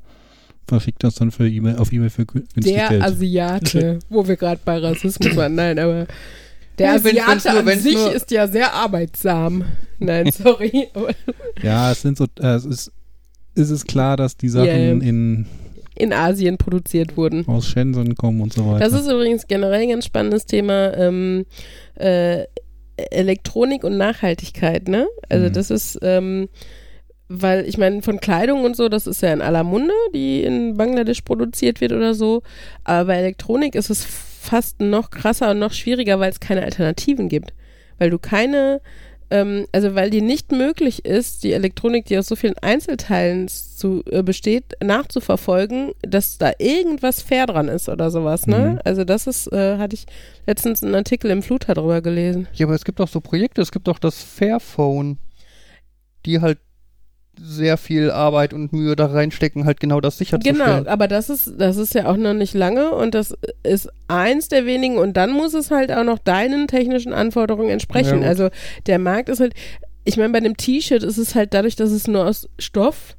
verschickt 0.66 1.04
das 1.04 1.14
dann 1.14 1.30
für 1.30 1.46
eBay, 1.48 1.76
auf 1.76 1.92
eBay 1.92 2.10
für 2.10 2.22
gü- 2.22 2.44
günstig 2.54 2.74
Der 2.74 2.88
Geld. 2.88 3.02
Asiate, 3.02 3.98
wo 4.08 4.26
wir 4.26 4.36
gerade 4.36 4.60
bei 4.64 4.78
Rassismus 4.78 5.36
waren. 5.36 5.54
Nein, 5.54 5.78
aber 5.78 6.06
der 6.78 6.86
Ja, 6.86 6.94
Asiate 6.94 7.26
wenn's 7.28 7.44
nur- 7.44 7.72
an 7.72 7.80
sich 7.80 7.94
nur- 7.94 8.12
ist 8.12 8.30
ja 8.32 8.48
sehr 8.48 8.72
arbeitsam. 8.74 9.64
Nein, 10.00 10.30
sorry. 10.32 10.88
ja, 11.62 11.92
es 11.92 12.02
sind 12.02 12.18
so, 12.18 12.24
äh, 12.40 12.46
es 12.54 12.64
ist, 12.64 12.92
ist 13.54 13.70
es 13.70 13.84
klar, 13.84 14.16
dass 14.16 14.36
die 14.36 14.48
Sachen 14.48 14.66
Ja, 14.66 14.76
ja. 14.76 14.90
in, 14.92 15.46
In 15.94 16.12
Asien 16.12 16.56
produziert 16.58 17.16
wurden. 17.16 17.46
aus 17.48 17.66
Shenzhen 17.66 18.14
kommen 18.14 18.40
und 18.40 18.52
so 18.52 18.66
weiter. 18.66 18.88
Das 18.88 18.92
ist 18.94 19.08
übrigens 19.10 19.46
generell 19.46 19.82
ein 19.82 19.88
ganz 19.90 20.06
spannendes 20.06 20.46
Thema. 20.46 20.94
Ähm, 20.96 21.44
äh, 21.96 22.44
Elektronik 23.10 23.84
und 23.84 23.96
Nachhaltigkeit, 23.96 24.88
ne? 24.88 25.06
Also 25.28 25.48
Mhm. 25.48 25.52
das 25.54 25.70
ist, 25.70 25.98
ähm, 26.02 26.48
weil 27.28 27.66
ich 27.66 27.78
meine, 27.78 28.02
von 28.02 28.20
Kleidung 28.20 28.64
und 28.64 28.76
so, 28.76 28.88
das 28.88 29.06
ist 29.06 29.22
ja 29.22 29.32
in 29.32 29.40
aller 29.40 29.64
Munde, 29.64 29.94
die 30.14 30.42
in 30.44 30.76
Bangladesch 30.76 31.22
produziert 31.22 31.80
wird 31.80 31.92
oder 31.92 32.14
so. 32.14 32.42
Aber 32.84 33.06
bei 33.06 33.16
Elektronik 33.18 33.74
ist 33.74 33.90
es 33.90 34.04
fast 34.04 34.80
noch 34.80 35.10
krasser 35.10 35.50
und 35.52 35.58
noch 35.58 35.72
schwieriger, 35.72 36.20
weil 36.20 36.30
es 36.30 36.40
keine 36.40 36.62
Alternativen 36.62 37.28
gibt. 37.28 37.54
Weil 37.98 38.10
du 38.10 38.18
keine, 38.18 38.80
ähm, 39.32 39.66
also 39.72 39.94
weil 39.94 40.10
dir 40.10 40.20
nicht 40.20 40.52
möglich 40.52 41.06
ist, 41.06 41.42
die 41.42 41.52
Elektronik, 41.52 42.04
die 42.04 42.18
aus 42.18 42.26
so 42.26 42.36
vielen 42.36 42.58
Einzelteilen 42.58 43.48
zu, 43.48 44.02
äh, 44.10 44.22
besteht, 44.22 44.76
nachzuverfolgen, 44.84 45.92
dass 46.02 46.36
da 46.36 46.52
irgendwas 46.58 47.22
fair 47.22 47.46
dran 47.46 47.68
ist 47.68 47.88
oder 47.88 48.10
sowas, 48.10 48.46
ne? 48.46 48.72
Mhm. 48.72 48.80
Also 48.84 49.04
das 49.04 49.26
ist, 49.26 49.50
äh, 49.50 49.78
hatte 49.78 49.94
ich 49.94 50.06
letztens 50.46 50.82
einen 50.82 50.94
Artikel 50.94 51.30
im 51.30 51.42
Fluter 51.42 51.72
drüber 51.72 52.02
gelesen. 52.02 52.46
Ja, 52.52 52.66
aber 52.66 52.74
es 52.74 52.84
gibt 52.84 53.00
auch 53.00 53.08
so 53.08 53.20
Projekte, 53.22 53.62
es 53.62 53.72
gibt 53.72 53.88
auch 53.88 53.98
das 53.98 54.22
Fairphone, 54.22 55.16
die 56.26 56.40
halt 56.40 56.58
sehr 57.40 57.76
viel 57.76 58.10
Arbeit 58.10 58.52
und 58.52 58.72
Mühe 58.72 58.94
da 58.94 59.06
reinstecken, 59.06 59.64
halt 59.64 59.80
genau 59.80 60.00
das 60.00 60.18
sicherzustellen. 60.18 60.84
Genau, 60.84 60.90
aber 60.90 61.08
das 61.08 61.30
ist, 61.30 61.54
das 61.58 61.76
ist 61.76 61.94
ja 61.94 62.06
auch 62.06 62.16
noch 62.16 62.34
nicht 62.34 62.54
lange 62.54 62.90
und 62.90 63.14
das 63.14 63.34
ist 63.62 63.88
eins 64.08 64.48
der 64.48 64.66
wenigen 64.66 64.98
und 64.98 65.16
dann 65.16 65.32
muss 65.32 65.54
es 65.54 65.70
halt 65.70 65.90
auch 65.92 66.04
noch 66.04 66.18
deinen 66.18 66.68
technischen 66.68 67.12
Anforderungen 67.12 67.70
entsprechen. 67.70 68.22
Ja, 68.22 68.28
also 68.28 68.50
der 68.86 68.98
Markt 68.98 69.28
ist 69.28 69.40
halt, 69.40 69.54
ich 70.04 70.16
meine, 70.16 70.30
bei 70.30 70.38
einem 70.38 70.56
T-Shirt 70.56 71.02
ist 71.02 71.18
es 71.18 71.34
halt 71.34 71.54
dadurch, 71.54 71.76
dass 71.76 71.90
es 71.90 72.06
nur 72.06 72.26
aus 72.26 72.48
Stoff 72.58 73.16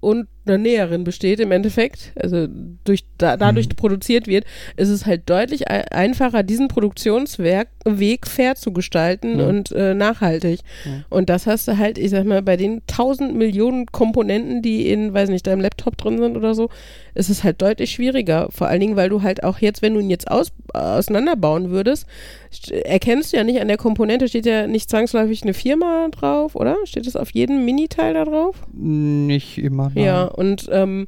und 0.00 0.28
einer 0.44 0.58
Näherin 0.58 1.04
besteht 1.04 1.38
im 1.40 1.52
Endeffekt, 1.52 2.12
also 2.20 2.46
durch, 2.84 3.04
da, 3.18 3.36
dadurch 3.36 3.68
Mhm. 3.68 3.76
produziert 3.76 4.26
wird, 4.26 4.44
ist 4.76 4.88
es 4.88 5.06
halt 5.06 5.28
deutlich 5.30 5.70
ei- 5.70 5.90
einfacher, 5.92 6.42
diesen 6.42 6.68
Produktionsweg 6.68 7.68
Weg 7.84 8.26
fair 8.28 8.54
zu 8.54 8.72
gestalten 8.72 9.40
Ja. 9.40 9.46
und 9.48 9.72
äh, 9.72 9.94
nachhaltig. 9.94 10.60
Ja. 10.84 10.90
Und 11.10 11.28
das 11.30 11.46
hast 11.46 11.66
du 11.66 11.78
halt, 11.78 11.98
ich 11.98 12.10
sag 12.10 12.24
mal, 12.24 12.40
bei 12.42 12.56
den 12.56 12.80
tausend 12.86 13.34
Millionen 13.34 13.86
Komponenten, 13.86 14.62
die 14.62 14.88
in, 14.88 15.12
weiß 15.12 15.28
nicht, 15.30 15.46
deinem 15.48 15.60
Laptop 15.60 15.96
drin 15.96 16.18
sind 16.18 16.36
oder 16.36 16.54
so, 16.54 16.68
ist 17.14 17.28
es 17.28 17.42
halt 17.42 17.60
deutlich 17.60 17.90
schwieriger. 17.90 18.48
Vor 18.50 18.68
allen 18.68 18.78
Dingen, 18.80 18.94
weil 18.96 19.08
du 19.08 19.22
halt 19.22 19.42
auch 19.42 19.58
jetzt, 19.58 19.82
wenn 19.82 19.94
du 19.94 20.00
ihn 20.00 20.10
jetzt 20.10 20.30
aus, 20.30 20.52
auseinanderbauen 20.72 21.70
würdest, 21.70 22.06
st- 22.52 22.72
erkennst 22.72 23.32
du 23.32 23.36
ja 23.36 23.44
nicht 23.44 23.60
an 23.60 23.68
der 23.68 23.76
Komponente, 23.76 24.28
steht 24.28 24.46
ja 24.46 24.66
nicht 24.66 24.88
zwangsläufig 24.88 25.42
eine 25.42 25.54
Firma 25.54 26.08
drauf, 26.10 26.54
oder? 26.54 26.76
Steht 26.84 27.06
es 27.06 27.16
auf 27.16 27.30
jedem 27.30 27.64
Miniteil 27.64 28.14
da 28.14 28.24
drauf? 28.24 28.56
Nicht 28.72 29.58
immer. 29.58 29.90
Nein. 29.94 30.04
Ja, 30.04 30.31
und 30.34 30.68
ähm, 30.72 31.06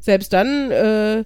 selbst 0.00 0.32
dann 0.32 0.70
äh, 0.70 1.24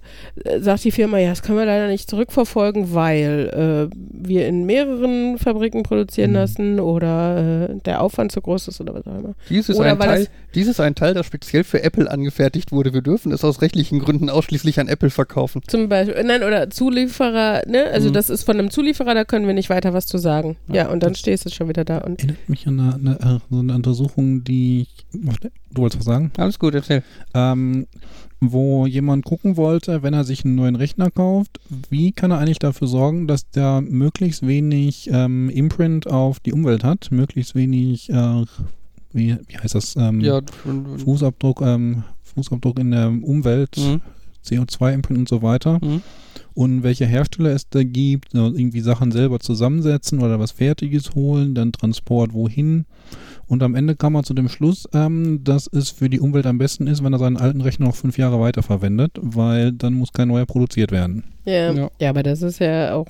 sagt 0.59 0.83
die 0.83 0.91
Firma, 0.91 1.17
ja, 1.17 1.29
das 1.29 1.41
können 1.41 1.57
wir 1.57 1.65
leider 1.65 1.87
nicht 1.87 2.09
zurückverfolgen, 2.09 2.93
weil 2.93 3.89
äh, 3.91 3.95
wir 4.11 4.47
in 4.47 4.65
mehreren 4.65 5.37
Fabriken 5.37 5.83
produzieren 5.83 6.31
Mhm. 6.31 6.35
lassen 6.35 6.79
oder 6.79 7.69
äh, 7.69 7.75
der 7.85 8.01
Aufwand 8.01 8.31
zu 8.31 8.41
groß 8.41 8.67
ist 8.69 8.81
oder 8.81 8.93
was 8.93 9.05
auch 9.07 9.17
immer. 9.17 9.33
Dies 9.49 9.69
ist, 9.69 9.77
Oder 9.77 9.91
ein 9.91 9.99
Teil, 9.99 10.19
das- 10.25 10.29
dies 10.53 10.67
ist 10.67 10.79
ein 10.79 10.95
Teil, 10.95 11.13
das 11.13 11.25
speziell 11.25 11.63
für 11.63 11.81
Apple 11.83 12.09
angefertigt 12.09 12.71
wurde. 12.71 12.93
Wir 12.93 13.01
dürfen 13.01 13.31
es 13.31 13.43
aus 13.43 13.61
rechtlichen 13.61 13.99
Gründen 13.99 14.29
ausschließlich 14.29 14.79
an 14.79 14.87
Apple 14.87 15.09
verkaufen. 15.09 15.61
Zum 15.67 15.89
Beispiel, 15.89 16.15
äh, 16.15 16.23
nein, 16.23 16.43
oder 16.43 16.69
Zulieferer, 16.69 17.63
ne? 17.67 17.85
Also 17.91 18.09
Mhm. 18.09 18.13
das 18.13 18.29
ist 18.29 18.43
von 18.43 18.57
einem 18.59 18.69
Zulieferer, 18.71 19.13
da 19.13 19.23
können 19.25 19.47
wir 19.47 19.53
nicht 19.53 19.69
weiter 19.69 19.93
was 19.93 20.07
zu 20.07 20.17
sagen. 20.17 20.57
Ja, 20.71 20.89
und 20.89 21.03
dann 21.03 21.15
stehst 21.15 21.45
du 21.45 21.49
schon 21.49 21.67
wieder 21.69 21.85
da 21.85 21.99
und 21.99 22.19
Erinnert 22.21 22.49
mich 22.49 22.67
an 22.67 22.79
eine, 22.79 22.95
eine, 23.19 23.35
äh, 23.35 23.39
so 23.49 23.59
eine 23.59 23.73
Untersuchung, 23.75 24.43
die 24.43 24.81
ich, 24.81 25.05
du 25.73 25.81
wolltest 25.81 25.99
was 25.99 26.05
sagen? 26.05 26.31
Alles 26.37 26.59
gut, 26.59 26.73
erzähl. 26.75 27.03
Äh, 27.33 27.51
ähm, 27.53 27.87
wo 28.43 28.87
jemand 28.87 29.23
gucken 29.23 29.55
wollte, 29.55 30.01
wenn 30.01 30.15
er 30.15 30.23
sich 30.23 30.43
einen 30.43 30.55
neuen 30.55 30.75
Rechner 30.75 31.11
kauft, 31.11 31.59
wie 31.91 32.11
kann 32.11 32.31
er 32.31 32.39
eigentlich 32.39 32.57
dafür 32.57 32.87
sorgen, 32.87 33.27
dass 33.27 33.47
der 33.51 33.81
möglichst 33.81 34.45
wenig 34.47 35.09
ähm, 35.13 35.49
Imprint 35.49 36.07
auf 36.07 36.39
die 36.39 36.51
Umwelt 36.51 36.83
hat, 36.83 37.09
möglichst 37.11 37.53
wenig, 37.53 38.09
äh, 38.09 38.43
wie, 39.13 39.37
wie 39.47 39.57
heißt 39.57 39.75
das, 39.75 39.95
ähm, 39.95 40.21
Ja, 40.21 40.41
Fußabdruck, 41.03 41.61
ähm, 41.61 42.03
Fußabdruck 42.23 42.79
in 42.79 42.91
der 42.91 43.09
Umwelt, 43.09 43.77
Mhm. 43.77 44.01
CO2-Imprint 44.43 45.19
und 45.19 45.29
so 45.29 45.43
weiter. 45.43 45.77
Mhm. 45.83 46.01
Und 46.55 46.81
welche 46.83 47.05
Hersteller 47.05 47.51
es 47.51 47.69
da 47.69 47.83
gibt, 47.83 48.33
irgendwie 48.33 48.81
Sachen 48.81 49.11
selber 49.11 49.39
zusammensetzen 49.39 50.19
oder 50.19 50.39
was 50.39 50.51
Fertiges 50.51 51.13
holen, 51.13 51.53
dann 51.53 51.71
Transport 51.71 52.33
wohin. 52.33 52.85
Und 53.51 53.63
am 53.63 53.75
Ende 53.75 53.97
kam 53.97 54.13
man 54.13 54.23
zu 54.23 54.33
dem 54.33 54.47
Schluss, 54.47 54.87
ähm, 54.93 55.43
dass 55.43 55.67
es 55.67 55.89
für 55.89 56.09
die 56.09 56.21
Umwelt 56.21 56.45
am 56.45 56.57
besten 56.57 56.87
ist, 56.87 57.03
wenn 57.03 57.11
er 57.11 57.19
seinen 57.19 57.35
alten 57.35 57.59
Rechner 57.59 57.87
noch 57.87 57.97
fünf 57.97 58.17
Jahre 58.17 58.39
weiterverwendet, 58.39 59.11
weil 59.21 59.73
dann 59.73 59.93
muss 59.95 60.13
kein 60.13 60.29
neuer 60.29 60.45
produziert 60.45 60.93
werden. 60.93 61.25
Ja. 61.43 61.73
Ja. 61.73 61.91
ja, 61.99 62.09
aber 62.11 62.23
das 62.23 62.43
ist 62.43 62.59
ja 62.59 62.93
auch 62.93 63.09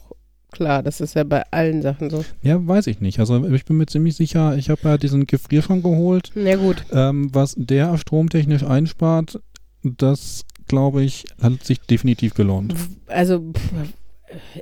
klar, 0.52 0.82
das 0.82 1.00
ist 1.00 1.14
ja 1.14 1.26
bei 1.26 1.44
allen 1.52 1.84
Sachen 1.84 2.10
so. 2.10 2.26
Ja, 2.42 2.58
weiß 2.68 2.88
ich 2.88 3.02
nicht. 3.02 3.20
Also 3.20 3.46
ich 3.50 3.66
bin 3.66 3.78
mir 3.78 3.86
ziemlich 3.86 4.16
sicher, 4.16 4.58
ich 4.58 4.72
habe 4.72 4.82
ja 4.84 4.98
diesen 4.98 5.28
Gefrierschrank 5.28 5.84
geholt, 5.84 6.32
Na 6.34 6.56
gut. 6.56 6.86
ähm, 6.92 7.30
was 7.32 7.54
der 7.56 7.96
stromtechnisch 8.00 8.64
einspart, 8.64 9.40
das 9.84 10.46
glaube 10.68 11.04
ich, 11.04 11.26
hat 11.40 11.64
sich 11.64 11.82
definitiv 11.82 12.34
gelohnt. 12.34 12.74
Also 13.06 13.52
pff, 13.54 13.74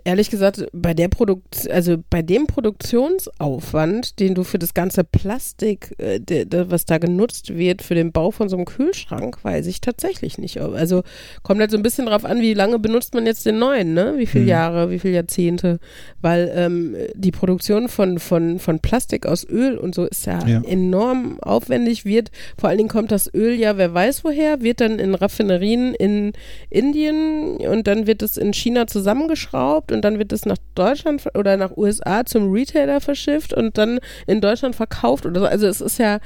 ehrlich 0.03 0.29
gesagt, 0.29 0.65
bei 0.73 0.93
der 0.93 1.07
Produkt, 1.07 1.69
also 1.71 1.97
bei 2.09 2.21
dem 2.21 2.47
Produktionsaufwand, 2.47 4.19
den 4.19 4.35
du 4.35 4.43
für 4.43 4.59
das 4.59 4.73
ganze 4.73 5.03
Plastik, 5.03 5.93
äh, 5.97 6.19
de, 6.19 6.45
de, 6.45 6.65
was 6.69 6.85
da 6.85 6.97
genutzt 6.97 7.55
wird 7.55 7.81
für 7.81 7.95
den 7.95 8.11
Bau 8.11 8.31
von 8.31 8.49
so 8.49 8.55
einem 8.55 8.65
Kühlschrank, 8.65 9.43
weiß 9.43 9.67
ich 9.67 9.81
tatsächlich 9.81 10.37
nicht. 10.37 10.59
Also 10.59 11.03
kommt 11.43 11.59
halt 11.61 11.71
so 11.71 11.77
ein 11.77 11.83
bisschen 11.83 12.05
drauf 12.05 12.25
an, 12.25 12.41
wie 12.41 12.53
lange 12.53 12.79
benutzt 12.79 13.13
man 13.13 13.25
jetzt 13.25 13.45
den 13.45 13.59
neuen, 13.59 13.93
ne? 13.93 14.15
Wie 14.17 14.25
viele 14.25 14.43
Mhm. 14.43 14.49
Jahre, 14.49 14.89
wie 14.91 14.99
viele 14.99 15.15
Jahrzehnte? 15.15 15.79
Weil 16.21 16.51
ähm, 16.55 16.95
die 17.15 17.31
Produktion 17.31 17.89
von, 17.89 18.19
von, 18.19 18.59
von 18.59 18.79
Plastik 18.79 19.25
aus 19.25 19.45
Öl 19.47 19.77
und 19.77 19.93
so 19.95 20.05
ist 20.05 20.25
ja, 20.25 20.45
Ja. 20.47 20.61
enorm 20.63 21.39
aufwendig, 21.41 22.05
wird, 22.05 22.31
vor 22.57 22.69
allen 22.69 22.77
Dingen 22.77 22.89
kommt 22.89 23.11
das 23.11 23.31
Öl 23.33 23.53
ja, 23.53 23.77
wer 23.77 23.93
weiß 23.93 24.23
woher, 24.23 24.61
wird 24.61 24.81
dann 24.81 24.99
in 24.99 25.15
Raffinerien 25.15 25.93
in 25.95 26.33
Indien 26.69 27.57
und 27.57 27.87
dann 27.87 28.07
wird 28.07 28.21
es 28.21 28.37
in 28.37 28.53
China 28.53 28.87
zusammengeschraubt 28.87 29.58
und 29.91 30.01
dann 30.01 30.17
wird 30.19 30.31
es 30.33 30.45
nach 30.45 30.57
Deutschland 30.75 31.23
oder 31.35 31.57
nach 31.57 31.75
USA 31.77 32.25
zum 32.25 32.51
Retailer 32.51 33.01
verschifft 33.01 33.53
und 33.53 33.77
dann 33.77 33.99
in 34.27 34.41
Deutschland 34.41 34.75
verkauft 34.75 35.25
oder 35.25 35.41
so. 35.41 35.45
Also 35.45 35.67
es 35.67 35.81
ist 35.81 35.99
ja, 35.99 36.19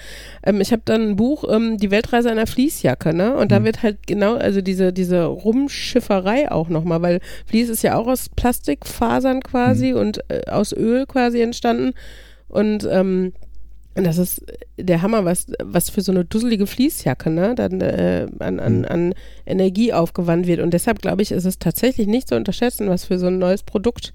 ähm, 0.43 0.61
ich 0.61 0.71
habe 0.71 0.81
dann 0.85 1.01
ein 1.09 1.15
Buch, 1.15 1.43
ähm, 1.49 1.77
Die 1.77 1.91
Weltreise 1.91 2.29
einer 2.29 2.47
Fließjacke, 2.47 3.13
ne? 3.13 3.35
Und 3.35 3.51
da 3.51 3.59
Mhm. 3.59 3.63
wird 3.65 3.83
halt 3.83 4.07
genau, 4.07 4.35
also 4.35 4.61
diese, 4.61 4.93
diese 4.93 5.25
Rumschifferei 5.25 6.51
auch 6.51 6.69
nochmal, 6.69 7.01
weil 7.01 7.19
Vlies 7.45 7.69
ist 7.69 7.83
ja 7.83 7.95
auch 7.95 8.07
aus 8.07 8.29
Plastikfasern 8.29 9.41
quasi 9.41 9.93
und 9.93 10.19
äh, 10.29 10.49
aus 10.49 10.73
Öl 10.73 11.05
quasi 11.05 11.41
entstanden. 11.41 11.93
Und 12.47 12.87
ähm, 12.91 13.33
und 13.33 13.33
das 13.95 14.17
ist 14.17 14.43
der 14.77 15.01
Hammer, 15.01 15.23
was, 15.23 15.47
was 15.63 15.89
für 15.89 16.01
so 16.01 16.11
eine 16.11 16.25
dusselige 16.25 16.65
Fließjacke, 16.65 17.29
ne, 17.29 17.53
dann 17.55 17.79
äh, 17.81 18.27
an, 18.39 18.59
an, 18.59 18.79
Mhm. 18.79 18.85
an 18.85 19.13
Energie 19.45 19.93
aufgewandt 19.93 20.47
wird. 20.47 20.59
Und 20.61 20.73
deshalb 20.73 21.01
glaube 21.01 21.21
ich, 21.21 21.31
ist 21.31 21.45
es 21.45 21.59
tatsächlich 21.59 22.07
nicht 22.07 22.27
zu 22.27 22.35
unterschätzen, 22.35 22.89
was 22.89 23.05
für 23.05 23.19
so 23.19 23.27
ein 23.27 23.37
neues 23.37 23.63
Produkt 23.63 24.13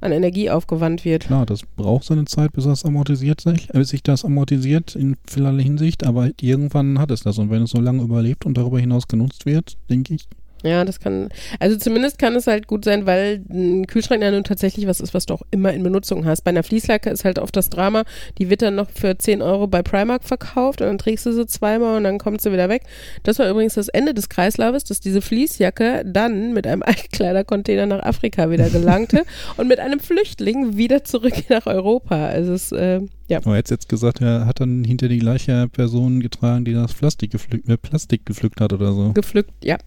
an 0.00 0.12
Energie 0.12 0.50
aufgewandt 0.50 1.06
wird. 1.06 1.24
Klar, 1.24 1.46
das 1.46 1.62
braucht 1.62 2.04
seine 2.04 2.26
Zeit, 2.26 2.52
bis 2.52 2.64
das 2.64 2.84
amortisiert 2.84 3.40
sich, 3.40 3.70
äh, 3.70 3.78
bis 3.78 3.88
sich 3.88 4.02
das 4.02 4.24
amortisiert 4.24 4.94
in 4.94 5.16
vielerlei 5.26 5.62
Hinsicht, 5.62 6.04
aber 6.04 6.30
irgendwann 6.40 6.98
hat 6.98 7.10
es 7.10 7.22
das. 7.22 7.38
Und 7.38 7.50
wenn 7.50 7.62
es 7.62 7.70
so 7.70 7.80
lange 7.80 8.02
überlebt 8.02 8.44
und 8.44 8.58
darüber 8.58 8.78
hinaus 8.78 9.08
genutzt 9.08 9.46
wird, 9.46 9.78
denke 9.88 10.14
ich, 10.14 10.28
Ja, 10.64 10.82
das 10.86 10.98
kann, 10.98 11.28
also 11.60 11.76
zumindest 11.76 12.18
kann 12.18 12.34
es 12.34 12.46
halt 12.46 12.66
gut 12.66 12.86
sein, 12.86 13.04
weil 13.04 13.42
ein 13.50 13.86
Kühlschrank 13.86 14.22
ja 14.22 14.30
nun 14.30 14.44
tatsächlich 14.44 14.86
was 14.86 14.98
ist, 15.00 15.12
was 15.12 15.26
du 15.26 15.34
auch 15.34 15.42
immer 15.50 15.74
in 15.74 15.82
Benutzung 15.82 16.24
hast. 16.24 16.42
Bei 16.42 16.48
einer 16.48 16.62
Fließlacke 16.62 17.10
ist 17.10 17.26
halt 17.26 17.38
oft 17.38 17.54
das 17.54 17.68
Drama, 17.68 18.04
die 18.38 18.48
wird 18.48 18.62
dann 18.62 18.74
noch 18.74 18.88
für 18.88 19.18
10 19.18 19.42
Euro 19.42 19.66
bei 19.66 19.82
Primark 19.82 20.24
verkauft 20.24 20.80
und 20.80 20.86
dann 20.86 20.96
trägst 20.96 21.26
du 21.26 21.32
sie 21.32 21.46
zweimal 21.46 21.98
und 21.98 22.04
dann 22.04 22.18
kommt 22.18 22.40
sie 22.40 22.50
wieder 22.50 22.70
weg. 22.70 22.82
Das 23.24 23.38
war 23.38 23.50
übrigens 23.50 23.74
das 23.74 23.88
Ende 23.88 24.14
des 24.14 24.30
Kreislaufes, 24.30 24.84
dass 24.84 25.00
diese 25.00 25.20
Fließjacke 25.20 26.02
dann 26.06 26.54
mit 26.54 26.66
einem 26.66 26.82
Altkleidercontainer 26.84 27.84
nach 27.84 28.02
Afrika 28.02 28.50
wieder 28.50 28.70
gelangte 28.70 29.24
und 29.58 29.68
mit 29.68 29.80
einem 29.80 30.00
Flüchtling 30.00 30.78
wieder 30.78 31.04
zurück 31.04 31.34
nach 31.50 31.66
Europa. 31.66 32.26
Also 32.26 32.54
es, 32.54 32.72
äh, 32.72 33.02
ja. 33.28 33.38
aber 33.38 33.56
jetzt 33.56 33.70
jetzt 33.70 33.88
gesagt, 33.88 34.20
er 34.20 34.46
hat 34.46 34.60
dann 34.60 34.84
hinter 34.84 35.08
die 35.08 35.18
gleiche 35.18 35.68
Person 35.68 36.20
getragen, 36.20 36.64
die 36.64 36.72
das 36.72 36.94
Plastik 36.94 37.32
gepflückt, 37.32 37.68
äh, 37.68 37.76
Plastik 37.76 38.26
gepflückt 38.26 38.60
hat 38.60 38.72
oder 38.72 38.92
so. 38.92 39.12
Gepflückt, 39.12 39.52
ja. 39.62 39.78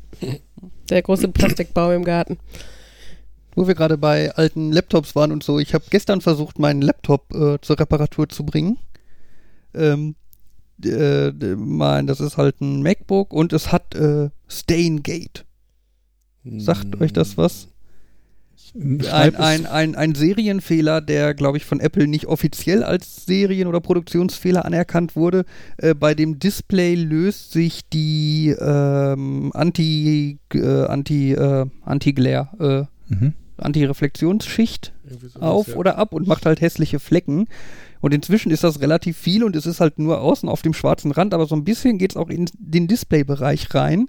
Der 0.89 1.01
große 1.01 1.27
Plastikbaum 1.29 1.91
im 1.91 2.03
Garten. 2.03 2.37
Wo 3.55 3.67
wir 3.67 3.75
gerade 3.75 3.97
bei 3.97 4.31
alten 4.35 4.71
Laptops 4.71 5.15
waren 5.15 5.31
und 5.31 5.43
so, 5.43 5.59
ich 5.59 5.73
habe 5.73 5.85
gestern 5.89 6.21
versucht, 6.21 6.59
meinen 6.59 6.81
Laptop 6.81 7.33
äh, 7.33 7.57
zur 7.61 7.79
Reparatur 7.79 8.29
zu 8.29 8.45
bringen. 8.45 8.77
Ähm, 9.73 10.15
äh, 10.83 11.31
mein, 11.55 12.07
das 12.07 12.19
ist 12.19 12.37
halt 12.37 12.61
ein 12.61 12.83
MacBook 12.83 13.33
und 13.33 13.53
es 13.53 13.71
hat 13.71 13.95
äh, 13.95 14.29
Staingate. 14.47 15.43
Sagt 16.57 17.01
euch 17.01 17.11
das 17.11 17.37
was? 17.37 17.67
Ein, 19.11 19.35
ein, 19.35 19.65
ein, 19.65 19.95
ein 19.95 20.13
Serienfehler, 20.15 21.01
der, 21.01 21.33
glaube 21.33 21.57
ich, 21.57 21.65
von 21.65 21.79
Apple 21.79 22.07
nicht 22.07 22.27
offiziell 22.27 22.83
als 22.83 23.25
Serien- 23.25 23.67
oder 23.67 23.79
Produktionsfehler 23.81 24.65
anerkannt 24.65 25.15
wurde. 25.15 25.45
Äh, 25.77 25.95
bei 25.95 26.13
dem 26.13 26.37
Display 26.39 26.95
löst 26.95 27.51
sich 27.51 27.87
die 27.89 28.55
ähm, 28.59 29.51
Anti, 29.53 30.37
äh, 30.53 30.85
Anti, 30.85 31.33
äh, 31.33 31.65
Anti-Glare, 31.83 32.87
Mhm. 33.09 33.33
äh, 33.57 33.61
Anti-Reflexionsschicht 33.63 34.93
Irgendwie 35.05 35.27
sowas, 35.27 35.41
auf 35.41 35.67
ja. 35.69 35.75
oder 35.75 35.97
ab 35.97 36.13
und 36.13 36.27
macht 36.27 36.45
halt 36.45 36.61
hässliche 36.61 36.99
Flecken. 36.99 37.47
Und 37.99 38.13
inzwischen 38.13 38.51
ist 38.51 38.63
das 38.63 38.79
relativ 38.81 39.17
viel 39.17 39.43
und 39.43 39.55
es 39.55 39.65
ist 39.65 39.79
halt 39.79 39.97
nur 39.97 40.21
außen 40.21 40.47
auf 40.47 40.61
dem 40.61 40.73
schwarzen 40.73 41.11
Rand, 41.11 41.33
aber 41.33 41.47
so 41.47 41.55
ein 41.55 41.63
bisschen 41.63 41.97
geht 41.97 42.11
es 42.11 42.17
auch 42.17 42.29
in 42.29 42.47
den 42.59 42.87
Displaybereich 42.87 43.73
rein. 43.73 44.07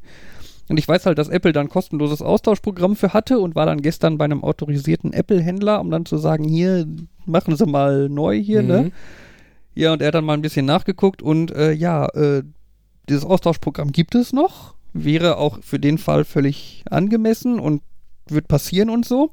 Und 0.69 0.79
ich 0.79 0.87
weiß 0.87 1.07
halt, 1.07 1.19
dass 1.19 1.29
Apple 1.29 1.53
da 1.53 1.61
ein 1.61 1.69
kostenloses 1.69 2.21
Austauschprogramm 2.21 2.95
für 2.95 3.15
hatte 3.15 3.39
und 3.39 3.55
war 3.55 3.67
dann 3.67 3.81
gestern 3.81 4.19
bei 4.19 4.27
einem 4.27 4.45
autorisierten 4.45 5.13
Apple-Händler, 5.13 5.81
um 5.81 5.91
dann 5.91 6.05
zu 6.05 6.19
sagen, 6.19 6.45
hier, 6.45 6.87
machen 7.25 7.57
Sie 7.57 7.67
mal 7.67 8.09
neu 8.09 8.39
hier, 8.39 8.63
ne? 8.63 8.83
Mhm. 8.83 8.93
Ja, 9.75 9.93
und 9.93 10.03
er 10.03 10.09
hat 10.09 10.15
dann 10.15 10.25
mal 10.25 10.35
ein 10.35 10.43
bisschen 10.43 10.67
nachgeguckt 10.67 11.23
und 11.23 11.53
äh, 11.53 11.73
ja, 11.73 12.07
äh, 12.09 12.43
dieses 13.09 13.25
Austauschprogramm 13.25 13.93
gibt 13.93 14.15
es 14.15 14.33
noch, 14.33 14.75
wäre 14.93 15.39
auch 15.39 15.61
für 15.63 15.79
den 15.79 15.99
Fall 15.99 16.25
völlig 16.25 16.85
angemessen 16.91 17.61
und 17.61 17.83
wird 18.27 18.49
passieren 18.49 18.91
und 18.91 19.07
so, 19.07 19.31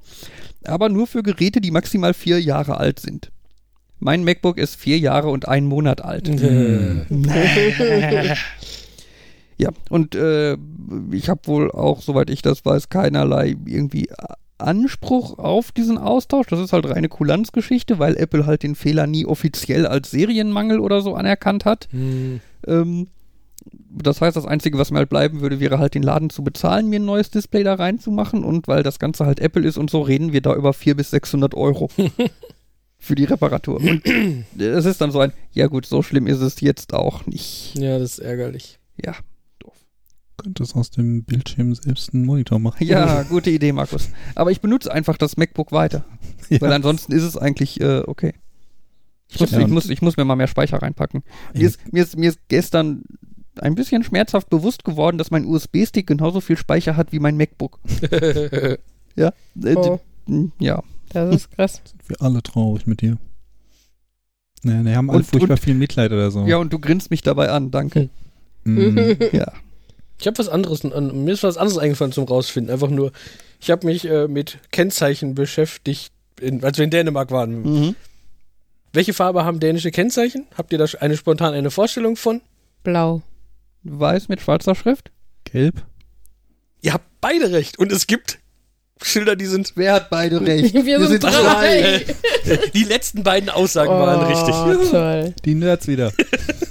aber 0.64 0.90
nur 0.90 1.08
für 1.08 1.24
Geräte, 1.24 1.62
die 1.62 1.72
maximal 1.72 2.14
vier 2.14 2.40
Jahre 2.40 2.78
alt 2.78 3.00
sind. 3.00 3.32
Mein 4.00 4.24
MacBook 4.24 4.58
ist 4.58 4.76
vier 4.76 5.00
Jahre 5.00 5.30
und 5.30 5.48
ein 5.48 5.66
Monat 5.66 6.04
alt. 6.04 6.30
Ja, 9.58 9.70
und 9.90 10.16
äh, 10.16 10.58
ich 11.12 11.30
habe 11.30 11.42
wohl 11.46 11.72
auch, 11.72 12.02
soweit 12.02 12.30
ich 12.30 12.42
das 12.42 12.66
weiß, 12.66 12.90
keinerlei 12.90 13.56
irgendwie 13.66 14.10
Anspruch 14.58 15.38
auf 15.38 15.72
diesen 15.72 15.98
Austausch. 15.98 16.48
Das 16.48 16.60
ist 16.60 16.74
halt 16.74 16.88
reine 16.88 17.10
Kulanzgeschichte, 17.10 18.00
weil 18.00 18.16
Apple 18.18 18.46
halt 18.46 18.64
den 18.64 18.76
Fehler 18.76 19.08
nie 19.08 19.26
offiziell 19.26 19.86
als 19.86 20.12
Serienmangel 20.12 20.80
oder 20.80 21.02
so 21.02 21.16
anerkannt 21.16 21.66
hat. 21.66 21.88
Mhm. 21.92 22.42
Ähm, 22.68 23.08
das 23.90 24.22
heißt, 24.22 24.36
das 24.36 24.46
Einzige, 24.46 24.78
was 24.78 24.92
mir 24.92 25.00
halt 25.00 25.10
bleiben 25.10 25.42
würde, 25.42 25.60
wäre 25.60 25.80
halt 25.80 25.96
den 25.96 26.04
Laden 26.04 26.30
zu 26.30 26.44
bezahlen, 26.44 26.90
mir 26.90 27.00
ein 27.00 27.06
neues 27.06 27.32
Display 27.32 27.64
da 27.64 27.76
reinzumachen. 27.76 28.44
Und 28.44 28.68
weil 28.68 28.84
das 28.84 29.00
Ganze 29.00 29.26
halt 29.26 29.40
Apple 29.40 29.66
ist 29.66 29.78
und 29.78 29.90
so, 29.90 30.02
reden 30.02 30.34
wir 30.34 30.42
da 30.42 30.54
über 30.54 30.74
400 30.74 30.98
bis 30.98 31.12
600 31.12 31.56
Euro 31.56 31.90
für 33.00 33.16
die 33.16 33.24
Reparatur. 33.24 33.80
Und 33.80 34.06
es 34.60 34.86
ist 34.86 35.02
dann 35.02 35.12
so 35.12 35.20
ein, 35.20 35.34
ja 35.54 35.68
gut, 35.68 35.86
so 35.86 36.02
schlimm 36.02 36.28
ist 36.28 36.42
es 36.42 36.62
jetzt 36.62 36.94
auch 36.94 37.26
nicht. 37.26 37.78
Ja, 37.78 37.98
das 37.98 38.14
ist 38.14 38.20
ärgerlich. 38.20 38.80
Ja, 39.04 39.16
Könntest 40.38 40.76
aus 40.76 40.90
dem 40.92 41.24
Bildschirm 41.24 41.74
selbst 41.76 42.14
einen 42.14 42.26
Monitor 42.26 42.60
machen. 42.60 42.86
ja, 42.86 43.24
gute 43.30 43.50
Idee, 43.50 43.72
Markus. 43.72 44.10
Aber 44.36 44.52
ich 44.52 44.62
benutze 44.62 44.92
einfach 44.92 45.18
das 45.18 45.38
MacBook 45.38 45.72
weiter, 45.72 46.06
Ja. 46.50 46.62
weil 46.62 46.74
ansonsten 46.74 47.14
ist 47.14 47.24
es 47.24 47.38
eigentlich 47.38 47.80
äh, 47.82 48.00
okay. 48.06 48.34
Ich 49.30 49.40
muss, 49.40 49.52
Ja, 49.52 49.60
ich, 49.60 49.68
muss, 49.68 49.90
ich 49.90 50.02
muss 50.02 50.18
mir 50.18 50.26
mal 50.26 50.36
mehr 50.36 50.48
Speicher 50.48 50.82
reinpacken. 50.82 51.24
Mir 51.54 51.68
ist, 51.68 51.80
mir, 51.92 52.04
ist, 52.04 52.18
mir 52.18 52.30
ist 52.30 52.40
gestern 52.48 53.04
ein 53.60 53.74
bisschen 53.76 54.04
schmerzhaft 54.04 54.50
bewusst 54.50 54.84
geworden, 54.84 55.18
dass 55.18 55.32
mein 55.32 55.46
USB-Stick 55.46 56.06
genauso 56.06 56.42
viel 56.42 56.58
Speicher 56.58 56.96
hat 56.98 57.12
wie 57.12 57.20
mein 57.20 57.38
MacBook. 57.38 57.80
Ja, 59.18 59.32
äh, 59.64 59.76
Oh, 59.78 60.00
d- 60.28 60.50
ja. 60.60 60.84
das 61.14 61.34
ist 61.36 61.52
krass. 61.52 61.82
Sind 61.86 62.10
wir 62.10 62.22
alle 62.22 62.44
traurig 62.44 62.86
mit 62.86 63.00
dir. 63.00 63.18
Naja, 64.64 64.84
die 64.84 64.94
haben 64.96 65.10
alle 65.10 65.20
Und- 65.20 65.26
furchtbar 65.28 65.52
und- 65.52 65.60
viel 65.62 65.74
Mitleid 65.76 66.12
oder 66.12 66.32
so. 66.32 66.46
Ja, 66.46 66.58
und 66.58 66.74
du 66.74 66.80
grinst 66.80 67.12
mich 67.12 67.22
dabei 67.22 67.50
an, 67.50 67.72
danke. 67.72 68.10
Mhm. 68.66 69.16
Ja. 69.32 69.54
Ich 70.20 70.28
habe 70.28 70.38
was 70.38 70.48
anderes, 70.50 70.84
an- 70.86 71.24
mir 71.24 71.34
ist 71.34 71.44
was 71.44 71.58
anderes 71.58 71.78
eingefallen 71.78 72.12
zum 72.14 72.26
rausfinden. 72.26 72.72
Einfach 72.74 72.90
nur, 72.90 73.12
ich 73.60 73.70
habe 73.72 73.86
mich 73.86 74.06
äh, 74.06 74.28
mit 74.28 74.60
Kennzeichen 74.72 75.36
beschäftigt, 75.36 76.12
in, 76.40 76.64
als 76.64 76.78
wir 76.78 76.86
in 76.86 76.92
Dänemark 76.92 77.32
waren. 77.32 77.62
Mhm. 77.62 77.96
Welche 78.94 79.14
Farbe 79.14 79.44
haben 79.44 79.60
dänische 79.60 79.92
Kennzeichen? 79.92 80.48
Habt 80.58 80.72
ihr 80.72 80.78
da 80.80 80.86
eine 81.02 81.18
spontan 81.18 81.54
eine 81.54 81.70
Vorstellung 81.72 82.16
von? 82.16 82.42
Blau. 82.84 83.22
Weiß 83.84 84.30
mit 84.30 84.42
schwarzer 84.42 84.74
Schrift? 84.76 85.12
gelb? 85.44 85.84
Ihr 86.82 86.94
habt 86.94 87.06
beide 87.22 87.52
recht. 87.52 87.78
Und 87.78 87.92
es 87.92 88.08
gibt 88.08 88.40
Schilder, 89.02 89.36
die 89.36 89.46
sind. 89.46 89.74
Wer 89.76 89.94
hat 89.94 90.10
beide 90.10 90.40
recht? 90.46 90.74
Wir 90.74 91.06
sind 91.08 91.24
drei. 91.24 92.06
Die 92.74 92.84
letzten 92.84 93.24
beiden 93.24 93.50
Aussagen 93.50 93.92
waren 93.92 94.26
Oh, 94.26 94.30
richtig. 94.30 94.90
toll. 94.92 95.34
Die 95.44 95.56
Nerds 95.56 95.88
wieder. 95.88 96.12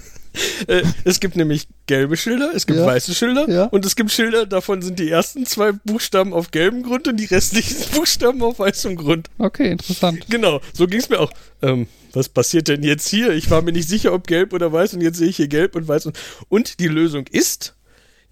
Äh, 0.66 0.82
es 1.05 1.20
gibt 1.20 1.36
nämlich 1.36 1.68
gelbe 1.86 2.16
Schilder, 2.16 2.51
es 2.55 2.66
gibt 2.66 2.78
Ja. 2.78 2.86
weiße 2.86 3.14
Schilder 3.14 3.48
Ja. 3.48 3.64
und 3.66 3.85
es 3.85 3.97
gibt 3.97 4.10
Schilder, 4.10 4.47
davon 4.47 4.82
sind 4.82 4.98
die 4.98 5.10
ersten 5.10 5.47
zwei 5.47 5.72
Buchstaben 5.72 6.32
auf 6.32 6.51
gelbem 6.51 6.82
Grund 6.82 7.09
und 7.09 7.16
die 7.18 7.24
restlichen 7.26 7.76
Buchstaben 7.94 8.43
auf 8.43 8.59
weißem 8.59 8.97
Grund. 8.97 9.28
Okay, 9.39 9.70
interessant. 9.72 10.26
Genau, 10.28 10.60
so 10.72 10.86
ging 10.86 11.01
es 11.01 11.09
mir 11.09 11.20
auch. 11.20 11.32
Ähm, 11.62 11.86
was 12.12 12.28
passiert 12.28 12.68
denn 12.68 12.82
jetzt 12.82 13.09
hier? 13.09 13.31
Ich 13.32 13.51
war 13.51 13.62
mir 13.62 13.72
nicht 13.72 13.89
sicher, 13.89 14.12
ob 14.12 14.26
gelb 14.26 14.52
oder 14.52 14.72
weiß 14.72 14.94
und 14.94 15.01
jetzt 15.01 15.18
sehe 15.18 15.28
ich 15.28 15.36
hier 15.36 15.48
gelb 15.48 15.74
und 15.76 15.89
weiß. 15.89 16.06
Und, 16.06 16.18
und 16.48 16.78
die 16.81 16.89
Lösung 16.89 17.26
ist, 17.31 17.74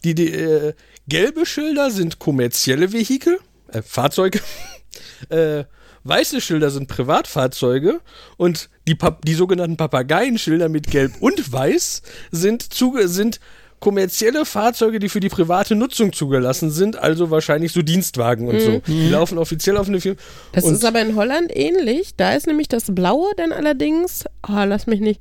die, 0.04 0.14
die 0.14 0.32
äh, 0.32 0.74
gelbe 1.08 1.46
Schilder 1.46 1.90
sind 1.90 2.18
kommerzielle 2.18 2.92
Vehikel, 2.92 3.38
äh, 3.68 3.82
Fahrzeuge. 3.82 4.40
äh, 5.30 5.64
weiße 6.04 6.40
Schilder 6.40 6.70
sind 6.70 6.88
Privatfahrzeuge 6.88 8.00
und 8.36 8.68
die, 8.88 8.94
Pap 8.94 9.24
die 9.24 9.34
sogenannten 9.34 9.76
Papageienschilder 9.76 10.68
mit 10.68 10.90
gelb 10.90 11.12
und 11.20 11.52
weiß 11.52 12.02
sind, 12.30 12.72
zuge 12.74 13.08
sind 13.08 13.40
kommerzielle 13.80 14.44
Fahrzeuge, 14.44 15.00
die 15.00 15.08
für 15.08 15.18
die 15.18 15.28
private 15.28 15.74
Nutzung 15.74 16.12
zugelassen 16.12 16.70
sind, 16.70 16.96
also 16.96 17.30
wahrscheinlich 17.30 17.72
so 17.72 17.82
Dienstwagen 17.82 18.48
und 18.48 18.60
so. 18.60 18.78
Die 18.86 19.08
laufen 19.08 19.38
offiziell 19.38 19.76
auf 19.76 19.88
eine 19.88 20.00
Firma. 20.00 20.18
Das 20.52 20.64
ist 20.64 20.84
aber 20.84 21.00
in 21.00 21.16
Holland 21.16 21.50
ähnlich. 21.54 22.14
Da 22.16 22.32
ist 22.34 22.46
nämlich 22.46 22.68
das 22.68 22.84
Blaue 22.94 23.30
dann 23.36 23.50
allerdings, 23.50 24.24
oh, 24.48 24.62
lass 24.64 24.86
mich 24.86 25.00
nicht, 25.00 25.20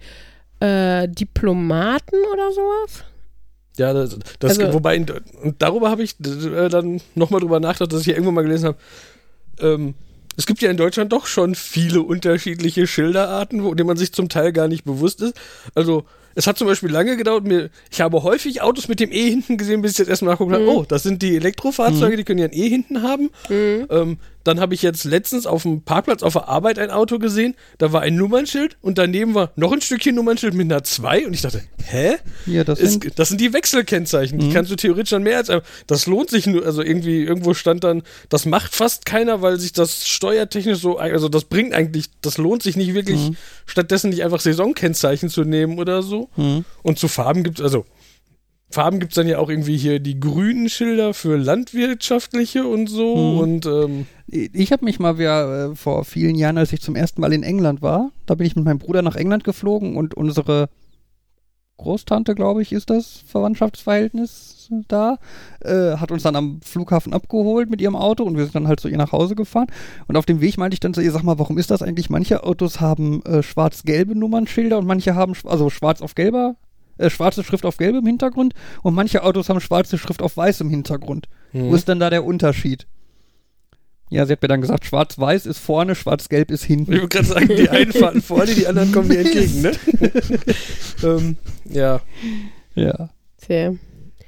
äh, 0.60 1.08
Diplomaten 1.08 2.18
oder 2.32 2.52
sowas. 2.52 3.04
Ja, 3.78 3.94
das, 3.94 4.16
das 4.40 4.60
Also- 4.60 4.74
wobei, 4.74 4.98
und 4.98 5.56
darüber 5.58 5.90
habe 5.90 6.04
ich 6.04 6.16
äh, 6.20 6.70
dann 6.70 7.02
nochmal 7.16 7.42
drüber 7.42 7.60
nachgedacht, 7.60 7.94
dass 7.94 8.02
ich 8.02 8.08
ja 8.08 8.14
irgendwann 8.14 8.36
mal 8.36 8.44
gelesen 8.44 8.66
habe, 8.68 8.78
ähm, 9.60 9.96
es 10.42 10.48
gibt 10.48 10.64
ja 10.64 10.72
in 10.72 10.78
Deutschland 10.78 11.14
doch 11.14 11.28
schon 11.28 11.54
viele 11.54 12.02
unterschiedliche 12.02 12.88
Schilderarten, 12.88 13.64
wo 13.64 13.76
denen 13.76 13.86
man 13.86 13.98
sich 13.98 14.12
zum 14.12 14.28
Teil 14.28 14.52
gar 14.52 14.68
nicht 14.68 14.86
bewusst 14.86 15.22
ist. 15.22 15.40
Also, 15.76 16.04
es 16.34 16.48
hat 16.48 16.58
zum 16.58 16.66
Beispiel 16.66 16.90
lange 16.90 17.16
gedauert, 17.16 17.44
mir, 17.44 17.70
ich 17.92 18.02
habe 18.02 18.24
häufig 18.24 18.64
Autos 18.64 18.88
mit 18.88 19.00
dem 19.00 19.12
E 19.12 19.30
hinten 19.30 19.58
gesehen, 19.58 19.84
bis 19.84 19.92
ich 19.92 19.98
jetzt 20.00 20.08
erstmal 20.08 20.34
nachgucken 20.34 20.54
habe, 20.54 20.66
oh, 20.68 20.84
das 20.88 21.04
sind 21.04 21.22
die 21.22 21.36
Elektrofahrzeuge, 21.36 22.18
die 22.18 22.24
können 22.24 22.40
ja 22.40 22.46
ein 22.46 22.54
E 22.54 22.68
hinten 22.70 23.04
haben. 23.04 23.30
Ähm, 23.92 24.18
dann 24.44 24.60
habe 24.60 24.74
ich 24.74 24.82
jetzt 24.82 25.04
letztens 25.04 25.46
auf 25.46 25.64
dem 25.64 25.82
Parkplatz 25.82 26.24
auf 26.24 26.34
der 26.34 26.48
Arbeit 26.48 26.80
ein 26.80 26.90
Auto 26.90 27.20
gesehen, 27.20 27.56
da 27.78 27.94
war 27.94 28.02
ein 28.02 28.16
Nummernschild 28.16 28.78
und 28.82 28.98
daneben 28.98 29.36
war 29.36 29.52
noch 29.56 29.72
ein 29.72 29.82
Stückchen 29.82 30.16
Nummernschild 30.16 30.54
mit 30.54 30.72
einer 30.72 30.84
2 30.84 31.28
und 31.28 31.34
ich 31.34 31.42
dachte, 31.42 31.62
hä? 31.84 32.16
Ja, 32.46 32.64
das 32.64 32.80
Es, 32.80 32.92
sind, 32.92 33.20
das 33.20 33.30
sind 33.30 33.42
die 33.42 33.54
Wechselkennzeichen. 33.54 34.40
Die 34.40 34.52
kannst 34.52 34.72
du 34.72 34.76
theoretisch 34.76 35.12
dann 35.12 35.24
mehr 35.24 35.38
als. 35.38 35.52
Das 35.88 36.06
lohnt 36.06 36.30
sich 36.30 36.48
nur. 36.48 36.66
Also 36.66 36.82
irgendwie, 36.82 37.24
irgendwo 37.24 37.54
stand 37.54 37.84
dann, 37.84 38.04
das 38.30 38.46
macht 38.46 38.74
fast 38.76 39.06
keiner, 39.06 39.42
weil 39.42 39.60
sich 39.60 39.74
das 39.74 40.08
steuertechnisch 40.08 40.80
so. 40.80 40.98
Also 40.98 41.30
das 41.30 41.44
bringt 41.46 41.74
eigentlich, 41.74 42.06
das 42.22 42.38
lohnt 42.38 42.64
sich 42.64 42.76
nicht 42.76 42.94
wirklich, 42.94 43.32
stattdessen 43.66 44.10
nicht 44.10 44.24
einfach 44.24 44.40
Saisonkennzeichen 44.40 45.30
zu 45.30 45.44
nehmen 45.44 45.80
oder 45.80 46.02
so. 46.04 46.30
Und 46.84 47.00
zu 47.00 47.08
Farben 47.08 47.44
gibt 47.44 47.60
es, 47.60 47.64
also. 47.64 47.86
Farben 48.72 49.00
gibt 49.00 49.12
es 49.12 49.16
dann 49.16 49.28
ja 49.28 49.38
auch 49.40 49.50
irgendwie 49.50 49.78
hier 49.78 50.00
die 50.00 50.20
grünen 50.20 50.70
Schilder 50.70 51.14
für 51.14 51.38
landwirtschaftliche 51.38 52.66
und 52.66 52.88
so. 52.88 53.14
Und 53.40 53.66
ähm, 53.66 54.06
ich 54.28 54.72
habe 54.72 54.86
mich 54.86 55.00
mal 55.00 55.18
wieder, 55.18 55.72
äh, 55.72 55.76
vor 55.76 56.06
vielen 56.06 56.36
Jahren, 56.36 56.58
als 56.58 56.74
ich 56.74 56.82
zum 56.82 56.96
ersten 56.96 57.22
Mal 57.22 57.34
in 57.34 57.44
England 57.44 57.82
war, 57.82 58.12
da 58.26 58.36
bin 58.36 58.48
ich 58.48 58.56
mit 58.56 58.66
meinem 58.66 58.80
Bruder 58.80 59.02
nach 59.02 59.16
England 59.16 59.44
geflogen 59.44 59.96
und 59.98 60.14
unsere 60.14 60.70
Großtante, 61.78 62.36
glaube 62.36 62.62
ich, 62.62 62.72
ist 62.74 62.92
das 62.92 63.24
Verwandtschaftsverhältnis 63.26 64.70
da, 64.88 65.18
äh, 65.62 65.98
hat 65.98 66.12
uns 66.12 66.24
dann 66.24 66.36
am 66.36 66.62
Flughafen 66.62 67.12
abgeholt 67.12 67.70
mit 67.70 67.82
ihrem 67.82 67.96
Auto 67.96 68.24
und 68.24 68.38
wir 68.38 68.44
sind 68.44 68.56
dann 68.56 68.68
halt 68.68 68.80
zu 68.80 68.88
ihr 68.88 68.98
nach 68.98 69.12
Hause 69.12 69.36
gefahren. 69.36 69.68
Und 70.08 70.16
auf 70.16 70.26
dem 70.26 70.40
Weg 70.42 70.58
meinte 70.58 70.76
ich 70.76 70.80
dann 70.80 70.94
zu 70.94 71.02
ihr, 71.02 71.12
sag 71.12 71.24
mal, 71.24 71.40
warum 71.40 71.58
ist 71.58 71.72
das 71.72 71.82
eigentlich? 71.82 72.10
Manche 72.10 72.44
Autos 72.44 72.80
haben 72.80 73.22
äh, 73.26 73.42
schwarz-gelbe 73.44 74.16
Nummernschilder 74.16 74.78
und 74.78 74.86
manche 74.86 75.16
haben, 75.16 75.34
sch- 75.34 75.48
also 75.48 75.70
schwarz 75.70 76.02
auf 76.02 76.16
gelber, 76.16 76.56
äh, 77.02 77.10
schwarze 77.10 77.44
Schrift 77.44 77.66
auf 77.66 77.78
gelbem 77.78 78.06
Hintergrund 78.06 78.54
und 78.84 78.94
manche 78.94 79.24
Autos 79.24 79.50
haben 79.50 79.60
schwarze 79.60 79.98
Schrift 79.98 80.22
auf 80.22 80.38
weißem 80.38 80.70
Hintergrund. 80.70 81.28
Wo 81.54 81.76
ist 81.76 81.88
denn 81.88 82.00
da 82.00 82.10
der 82.10 82.24
Unterschied? 82.24 82.88
Ja, 84.10 84.26
sie 84.26 84.34
hat 84.34 84.42
mir 84.42 84.50
dann 84.50 84.60
gesagt, 84.60 84.86
schwarz-weiß 84.86 85.46
ist 85.46 85.60
vorne, 85.60 85.96
schwarz-gelb 85.96 86.52
ist 86.52 86.66
hinten. 86.66 86.92
ich 86.92 87.00
würde 87.00 87.08
gerade 87.08 87.28
sagen, 87.28 87.48
die 87.48 87.70
einen 87.70 87.94
fahren 87.94 88.22
vorne, 88.22 88.54
die 88.54 88.68
anderen 88.68 88.92
kommen 88.92 89.08
dir 89.08 89.20
entgegen, 89.20 89.62
ne? 89.62 89.72
ähm, 91.04 91.38
ja. 91.70 92.02
Ja. 92.76 93.10
Tja. 93.38 93.74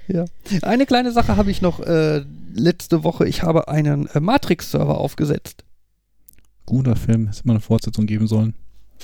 Ja. 0.07 0.25
Eine 0.61 0.85
kleine 0.85 1.11
Sache 1.11 1.35
habe 1.35 1.51
ich 1.51 1.61
noch 1.61 1.81
äh, 1.81 2.23
letzte 2.53 3.03
Woche. 3.03 3.27
Ich 3.27 3.43
habe 3.43 3.67
einen 3.67 4.07
äh, 4.07 4.21
Matrix-Server 4.21 4.97
aufgesetzt. 4.97 5.65
Guter 6.65 6.95
Film, 6.95 7.27
hätte 7.27 7.41
mal 7.45 7.53
eine 7.53 7.59
Fortsetzung 7.59 8.05
geben 8.05 8.27
sollen. 8.27 8.53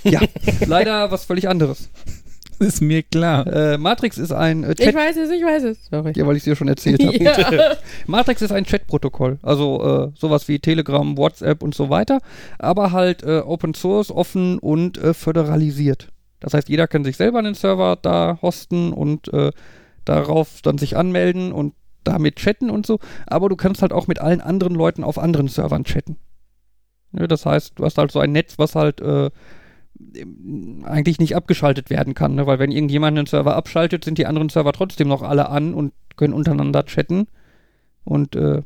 Ja, 0.06 0.22
leider 0.66 1.12
was 1.12 1.26
völlig 1.26 1.50
anderes. 1.50 1.90
Ist 2.68 2.82
mir 2.82 3.04
klar. 3.04 3.48
Äh, 3.48 3.78
Matrix 3.78 4.18
ist 4.18 4.32
ein 4.32 4.64
äh, 4.64 4.72
Ich 4.72 4.78
Chat. 4.78 4.96
weiß 4.96 5.18
es, 5.18 5.30
ich 5.32 5.44
weiß 5.44 5.64
es. 5.64 5.86
Sorry. 5.90 6.12
Ja, 6.16 6.28
weil 6.28 6.36
ich 6.36 6.42
es 6.42 6.46
dir 6.46 6.56
schon 6.56 6.68
erzählt 6.68 7.02
habe. 7.04 7.18
Ja. 7.24 7.76
Matrix 8.08 8.42
ist 8.42 8.52
ein 8.52 8.66
Chatprotokoll. 8.66 9.40
Also 9.42 10.12
äh, 10.14 10.18
sowas 10.20 10.48
wie 10.48 10.60
Telegram, 10.60 11.18
WhatsApp 11.18 11.64
und 11.64 11.74
so 11.74 11.90
weiter. 11.90 12.20
Aber 12.58 12.92
halt 12.92 13.24
äh, 13.24 13.40
Open 13.40 13.74
Source, 13.74 14.12
offen 14.12 14.60
und 14.60 14.98
äh, 14.98 15.14
föderalisiert. 15.14 16.10
Das 16.40 16.54
heißt, 16.54 16.70
jeder 16.70 16.88
kann 16.88 17.04
sich 17.04 17.18
selber 17.18 17.40
einen 17.40 17.56
Server 17.56 17.98
da 18.02 18.40
hosten 18.42 18.94
und 18.94 19.32
äh, 19.34 19.52
darauf 20.06 20.62
dann 20.62 20.78
sich 20.78 20.96
anmelden 20.98 21.52
und 21.52 21.74
damit 22.04 22.38
chatten 22.38 22.70
und 22.70 22.86
so. 22.86 23.00
Aber 23.28 23.50
du 23.50 23.56
kannst 23.56 23.82
halt 23.82 23.94
auch 23.94 24.08
mit 24.08 24.20
allen 24.20 24.42
anderen 24.42 24.74
Leuten 24.76 25.04
auf 25.04 25.18
anderen 25.18 25.48
Servern 25.48 25.84
chatten. 25.84 26.18
Ne, 27.12 27.28
das 27.28 27.46
heißt, 27.46 27.74
du 27.76 27.86
hast 27.86 27.98
halt 27.98 28.12
so 28.12 28.20
ein 28.20 28.32
Netz, 28.32 28.58
was 28.58 28.76
halt 28.76 29.02
äh, 29.02 29.30
eigentlich 30.84 31.20
nicht 31.20 31.36
abgeschaltet 31.36 31.90
werden 31.90 32.14
kann, 32.14 32.36
ne? 32.36 32.48
weil 32.48 32.60
wenn 32.60 32.72
irgendjemand 32.72 33.18
einen 33.18 33.28
Server 33.28 33.56
abschaltet, 33.56 34.06
sind 34.06 34.18
die 34.18 34.26
anderen 34.26 34.50
Server 34.50 34.72
trotzdem 34.74 35.08
noch 35.08 35.22
alle 35.24 35.50
an 35.50 35.74
und 35.74 35.94
können 36.16 36.34
untereinander 36.34 36.86
chatten 36.86 37.28
und 38.06 38.36
äh, 38.36 38.62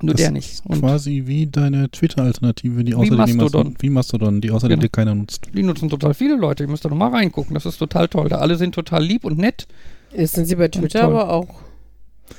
nur 0.00 0.14
Das 0.14 0.20
der 0.22 0.30
nicht. 0.32 0.62
Und 0.66 0.80
Quasi 0.80 1.24
wie 1.26 1.46
deine 1.46 1.88
Twitter-Alternative, 1.90 2.82
die 2.82 2.94
außerdem 2.94 3.36
Mastodon. 3.36 3.74
wie 3.78 3.90
Mastodon, 3.90 4.40
die 4.40 4.50
außerdem 4.50 4.80
Genau. 4.80 4.90
keiner 4.90 5.14
nutzt. 5.14 5.46
die 5.54 5.62
nutzen 5.62 5.88
total 5.88 6.12
viele 6.14 6.36
Leute. 6.36 6.64
Ihr 6.64 6.68
müsst 6.70 6.84
da 6.84 6.88
noch 6.88 6.96
mal 6.96 7.10
reingucken. 7.10 7.54
Das 7.54 7.66
ist 7.66 7.78
total 7.78 8.08
toll. 8.08 8.28
Da 8.28 8.38
alle 8.38 8.56
sind 8.56 8.74
total 8.74 9.04
lieb 9.04 9.24
und 9.24 9.38
nett. 9.38 9.68
Jetzt 10.16 10.34
sind 10.34 10.46
sie 10.46 10.56
bei 10.56 10.66
Twitter 10.68 11.04
aber 11.04 11.30
auch. 11.30 11.46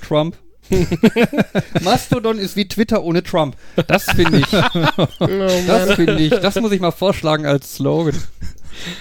Trump. 0.01 0.35
Mastodon 1.81 2.37
ist 2.39 2.55
wie 2.55 2.67
Twitter 2.67 3.03
ohne 3.03 3.23
Trump. 3.23 3.55
Das 3.87 4.03
finde 4.05 4.39
ich. 4.39 4.45
Das 5.67 5.93
finde 5.95 6.19
ich. 6.19 6.29
Das 6.31 6.55
muss 6.55 6.71
ich 6.71 6.79
mal 6.81 6.91
vorschlagen 6.91 7.45
als 7.45 7.75
Slogan. 7.75 8.15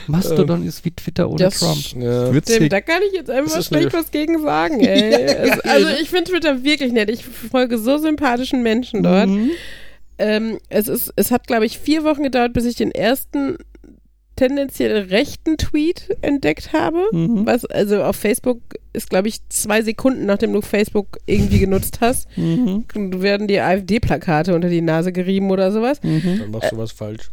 Mastodon 0.06 0.66
ist 0.66 0.84
wie 0.84 0.90
Twitter 0.90 1.28
ohne 1.28 1.38
Das- 1.38 1.58
Trump. 1.58 1.78
ja. 2.02 2.30
Hier- 2.30 2.68
da 2.68 2.80
kann 2.80 3.00
ich 3.08 3.14
jetzt 3.14 3.30
einfach 3.30 3.62
schlecht 3.62 3.92
was 3.92 4.10
gegen 4.10 4.42
sagen, 4.42 4.80
ey. 4.84 5.12
Es- 5.24 5.60
also 5.60 5.88
ich 6.00 6.10
finde 6.10 6.30
Twitter 6.30 6.62
wirklich 6.62 6.92
nett. 6.92 7.10
Ich 7.10 7.24
folge 7.24 7.78
so 7.78 7.98
sympathischen 7.98 8.62
Menschen 8.62 9.02
dort. 9.02 9.28
Mhm. 9.28 9.50
Ähm, 10.18 10.58
es, 10.68 10.88
ist, 10.88 11.12
es 11.16 11.30
hat, 11.30 11.46
glaube 11.46 11.64
ich, 11.66 11.78
vier 11.78 12.04
Wochen 12.04 12.22
gedauert, 12.22 12.52
bis 12.52 12.64
ich 12.66 12.76
den 12.76 12.90
ersten 12.92 13.56
tendenziell 14.36 15.02
rechten 15.08 15.56
Tweet 15.56 16.16
entdeckt 16.22 16.72
habe. 16.72 17.02
Mhm. 17.12 17.44
Was, 17.46 17.64
also 17.64 18.02
auf 18.02 18.16
Facebook 18.16 18.60
ist, 18.92 19.10
glaube 19.10 19.28
ich, 19.28 19.46
zwei 19.48 19.82
Sekunden, 19.82 20.26
nachdem 20.26 20.52
du 20.52 20.60
Facebook 20.62 21.18
irgendwie 21.26 21.58
genutzt 21.58 21.98
hast, 22.00 22.26
Mhm. 22.36 22.84
werden 23.22 23.46
die 23.48 23.60
AfD-Plakate 23.60 24.54
unter 24.54 24.68
die 24.68 24.80
Nase 24.82 25.12
gerieben 25.12 25.50
oder 25.50 25.70
sowas. 25.72 26.02
Mhm. 26.02 26.38
Dann 26.40 26.50
machst 26.50 26.72
du 26.72 26.76
was 26.78 26.92
falsch. 26.92 27.30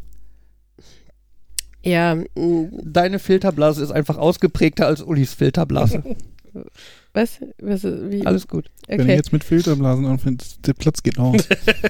Ja, 1.83 2.17
Deine 2.35 3.19
Filterblase 3.19 3.81
ist 3.81 3.91
einfach 3.91 4.17
ausgeprägter 4.17 4.85
als 4.87 5.01
Ulis 5.01 5.33
Filterblase. 5.33 6.03
was? 7.13 7.39
was 7.61 7.83
wie? 7.83 8.25
Alles 8.25 8.47
gut. 8.47 8.69
Wenn 8.87 8.99
ich 8.99 9.05
Okay. 9.05 9.15
jetzt 9.15 9.33
mit 9.33 9.43
Filterblasen 9.43 10.05
anfängt, 10.05 10.65
der 10.67 10.73
Platz 10.73 11.03
geht 11.03 11.17
aus. 11.19 11.47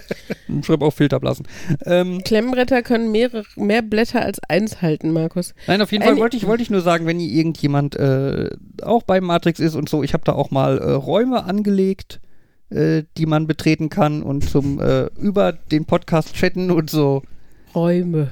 Schreib 0.66 0.82
auch 0.82 0.92
Filterblasen. 0.94 1.48
Ähm, 1.86 2.22
Klemmbretter 2.24 2.82
können 2.82 3.12
mehrere, 3.12 3.44
mehr 3.56 3.82
Blätter 3.82 4.22
als 4.22 4.40
eins 4.48 4.82
halten, 4.82 5.12
Markus. 5.12 5.54
Nein, 5.68 5.82
auf 5.82 5.92
jeden 5.92 6.04
Fall 6.04 6.18
wollte 6.18 6.38
ich, 6.38 6.48
wollte 6.48 6.64
ich 6.64 6.70
nur 6.70 6.82
sagen, 6.82 7.06
wenn 7.06 7.20
hier 7.20 7.32
irgendjemand 7.32 7.96
äh, 7.96 8.50
auch 8.82 9.04
bei 9.04 9.22
Matrix 9.22 9.60
ist 9.60 9.76
und 9.76 9.90
so, 9.90 10.04
ich 10.04 10.14
habe 10.14 10.24
da 10.26 10.34
auch 10.34 10.52
mal 10.52 10.78
äh, 10.78 10.92
Räume 10.92 11.44
angelegt, 11.44 12.20
äh, 12.70 13.04
die 13.18 13.26
man 13.26 13.48
betreten 13.48 13.90
kann 13.90 14.24
und 14.24 14.50
zum 14.50 14.80
äh, 14.80 15.06
über 15.20 15.52
den 15.54 15.86
Podcast 15.86 16.34
chatten 16.34 16.72
und 16.72 16.90
so. 16.90 17.24
Räume. 17.76 18.32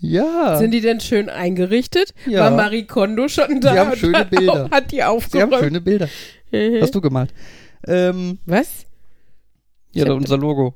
Ja, 0.00 0.56
Sind 0.58 0.72
die 0.72 0.80
denn 0.80 1.00
schön 1.00 1.28
eingerichtet? 1.28 2.14
Ja. 2.26 2.40
War 2.44 2.50
Marie 2.50 2.84
Kondo 2.84 3.28
schon 3.28 3.60
da? 3.60 3.74
haben 3.76 3.90
und 3.92 3.98
schöne 3.98 4.18
hat, 4.18 4.30
Bilder. 4.30 4.68
Hat 4.70 4.90
die 4.92 4.96
sie 4.96 5.02
haben 5.02 5.16
aufgeräumt? 5.16 5.54
schöne 5.54 5.80
Bilder. 5.80 6.08
Mhm. 6.52 6.80
Hast 6.80 6.94
du 6.94 7.00
gemalt. 7.00 7.32
Ähm, 7.86 8.38
Was? 8.46 8.84
ja, 9.92 10.04
da 10.04 10.12
unser 10.14 10.36
Logo. 10.38 10.74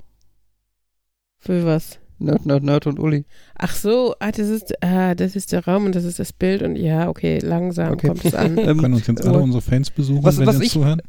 Für 1.39 1.65
was? 1.65 1.99
Nerd, 2.19 2.45
Nerd, 2.45 2.63
Nerd 2.63 2.87
und 2.87 2.99
Uli. 2.99 3.25
Ach 3.57 3.75
so, 3.75 4.15
ah, 4.21 4.31
das 4.31 4.49
ist, 4.49 4.75
ah, 4.85 5.15
das 5.15 5.37
ist 5.37 5.53
der 5.53 5.65
Raum 5.65 5.87
und 5.87 5.95
das 5.95 6.05
ist 6.05 6.19
das 6.19 6.33
Bild 6.35 6.63
und 6.63 6.77
ja, 6.77 7.09
okay, 7.09 7.39
langsam 7.43 7.93
Okay. 7.95 8.09
kommt 8.09 8.25
es 8.27 8.35
an. 8.35 8.57
Wir 8.57 8.69
Ähm, 8.69 8.79
können 8.81 8.95
uns 8.95 9.07
jetzt 9.07 9.25
alle 9.27 9.39
unsere 9.39 9.63
Fans 9.63 9.91
besuchen, 9.91 10.23
was- 10.23 10.39
wenn 10.39 10.47
was 10.47 10.57
sie 10.57 10.59
uns 10.59 10.67
ich- 10.67 10.73
zuhören. 10.73 11.01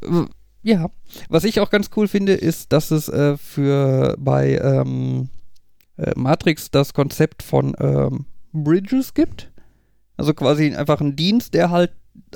Ja, 0.64 0.90
was 1.28 1.44
ich 1.44 1.60
auch 1.60 1.70
ganz 1.70 1.90
cool 1.98 2.08
finde, 2.08 2.34
ist, 2.34 2.72
dass 2.72 2.92
es 2.92 3.10
äh, 3.10 3.36
für 3.38 4.16
bei 4.20 4.58
ähm, 4.58 5.30
äh, 6.02 6.12
Matrix 6.16 6.72
das 6.72 6.94
Konzept 6.94 7.44
von 7.44 7.76
ähm, 7.80 8.26
Bridges 8.54 9.14
gibt. 9.14 9.52
Also 10.18 10.34
quasi 10.34 10.76
einfach 10.76 11.02
ein 11.02 11.16
Dienst, 11.16 11.54
der 11.54 11.70
halt 11.70 11.92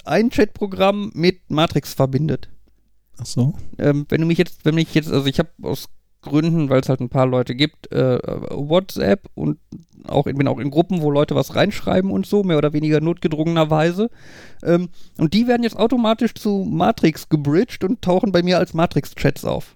ein 0.06 0.30
Chatprogramm 0.30 1.12
mit 1.14 1.50
Matrix 1.50 1.94
verbindet. 1.94 2.50
Ach 3.18 3.26
so. 3.26 3.54
Ähm, 3.78 4.06
wenn 4.10 4.22
du 4.22 4.28
mich 4.28 4.38
jetzt, 4.38 4.66
wenn 4.66 4.78
ich 4.78 4.94
jetzt, 4.94 5.12
also 5.12 5.26
ich 5.28 5.40
habe 5.40 5.50
aus 5.62 5.88
Gründen, 6.22 6.70
weil 6.70 6.82
es 6.82 6.90
halt 6.90 7.02
ein 7.02 7.10
paar 7.10 7.28
Leute 7.28 7.56
gibt, 7.56 7.92
äh, 7.92 8.20
WhatsApp 8.50 9.30
und 9.36 9.60
auch 10.08 10.26
bin 10.26 10.48
auch 10.48 10.60
in 10.60 10.72
Gruppen, 10.72 11.02
wo 11.02 11.12
Leute 11.12 11.36
was 11.36 11.56
reinschreiben 11.56 12.12
und 12.12 12.26
so, 12.26 12.44
mehr 12.44 12.58
oder 12.58 12.74
weniger 12.74 13.00
notgedrungenerweise. 13.02 14.10
Ähm, 14.64 14.90
und 15.18 15.34
die 15.34 15.48
werden 15.48 15.64
jetzt 15.64 15.78
automatisch 15.78 16.34
zu 16.34 16.66
Matrix 16.70 17.30
gebridged 17.30 17.84
und 17.84 18.02
tauchen 18.02 18.32
bei 18.32 18.44
mir 18.44 18.58
als 18.58 18.74
Matrix-Chats 18.74 19.46
auf. 19.46 19.76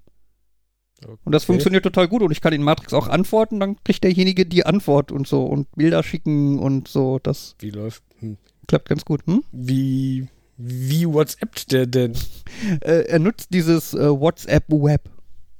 Und 1.23 1.31
das 1.33 1.43
Okay. 1.43 1.53
funktioniert 1.53 1.83
total 1.83 2.07
gut 2.07 2.21
und 2.21 2.31
ich 2.31 2.41
kann 2.41 2.53
in 2.53 2.63
Matrix 2.63 2.93
auch 2.93 3.07
antworten, 3.07 3.59
dann 3.59 3.77
kriegt 3.83 4.03
derjenige 4.03 4.45
die 4.45 4.65
Antwort 4.65 5.11
und 5.11 5.27
so 5.27 5.45
und 5.45 5.71
Bilder 5.75 6.03
schicken 6.03 6.59
und 6.59 6.87
so. 6.87 7.19
Das 7.21 7.55
Wie 7.59 7.69
läuft? 7.71 8.03
Hm. 8.19 8.37
klappt 8.67 8.89
ganz 8.89 9.05
gut. 9.05 9.21
Hm? 9.25 9.43
Wie, 9.51 10.27
wie 10.57 11.07
WhatsAppt 11.07 11.71
der 11.71 11.85
denn? 11.87 12.13
Äh, 12.81 13.05
er 13.07 13.19
nutzt 13.19 13.53
dieses 13.53 13.93
äh, 13.93 14.09
WhatsApp 14.09 14.65
Web. 14.69 15.09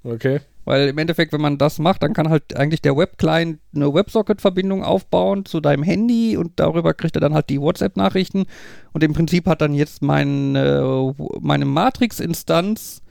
Okay. 0.04 0.42
Weil 0.66 0.90
im 0.90 0.98
Endeffekt, 1.00 1.34
wenn 1.34 1.42
man 1.42 1.58
das 1.58 1.80
macht, 1.80 2.04
dann 2.04 2.14
kann 2.14 2.30
halt 2.30 2.56
eigentlich 2.56 2.82
der 2.82 2.96
Web-Client 2.96 3.60
eine 3.74 3.92
WebSocket-Verbindung 3.92 4.84
aufbauen 4.84 5.46
zu 5.46 5.62
deinem 5.62 5.82
Handy 5.82 6.38
und 6.38 6.60
darüber 6.60 6.94
kriegt 6.94 7.16
er 7.16 7.22
dann 7.22 7.34
halt 7.34 7.50
die 7.50 7.60
WhatsApp-Nachrichten. 7.60 8.46
Und 8.94 9.04
im 9.04 9.14
Prinzip 9.14 9.48
hat 9.48 9.62
dann 9.62 9.74
jetzt 9.74 10.04
mein, 10.04 10.56
äh, 10.56 10.82
meine 11.40 11.66
Matrix-Instanz 11.66 13.02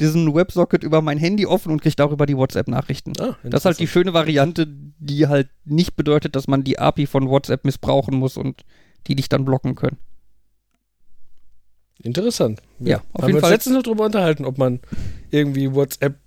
diesen 0.00 0.34
WebSocket 0.34 0.82
über 0.84 1.00
mein 1.02 1.18
Handy 1.18 1.46
offen 1.46 1.72
und 1.72 1.80
kriegt 1.82 1.98
darüber 1.98 2.26
die 2.26 2.36
WhatsApp-Nachrichten. 2.36 3.12
Ah, 3.18 3.36
Das 3.44 3.62
ist 3.62 3.64
halt 3.66 3.80
die 3.80 3.86
schöne 3.88 4.12
Variante, 4.12 4.66
die 4.98 5.26
halt 5.26 5.48
nicht 5.64 5.96
bedeutet, 5.96 6.36
dass 6.36 6.48
man 6.48 6.64
die 6.64 6.78
API 6.78 7.06
von 7.06 7.28
WhatsApp 7.28 7.64
missbrauchen 7.64 8.16
muss 8.18 8.36
und 8.36 8.64
die 9.06 9.14
dich 9.16 9.28
dann 9.28 9.44
blocken 9.44 9.74
können. 9.74 9.96
Interessant. 12.02 12.60
Ja, 12.78 12.98
auf 12.98 13.02
Haben 13.02 13.06
jeden 13.14 13.28
wir 13.28 13.34
uns 13.36 13.40
Fall. 13.40 13.50
letztens 13.52 13.74
noch 13.76 13.82
drüber 13.82 14.04
unterhalten, 14.04 14.44
ob 14.44 14.58
man 14.58 14.80
irgendwie 15.30 15.72
WhatsApp 15.74 16.18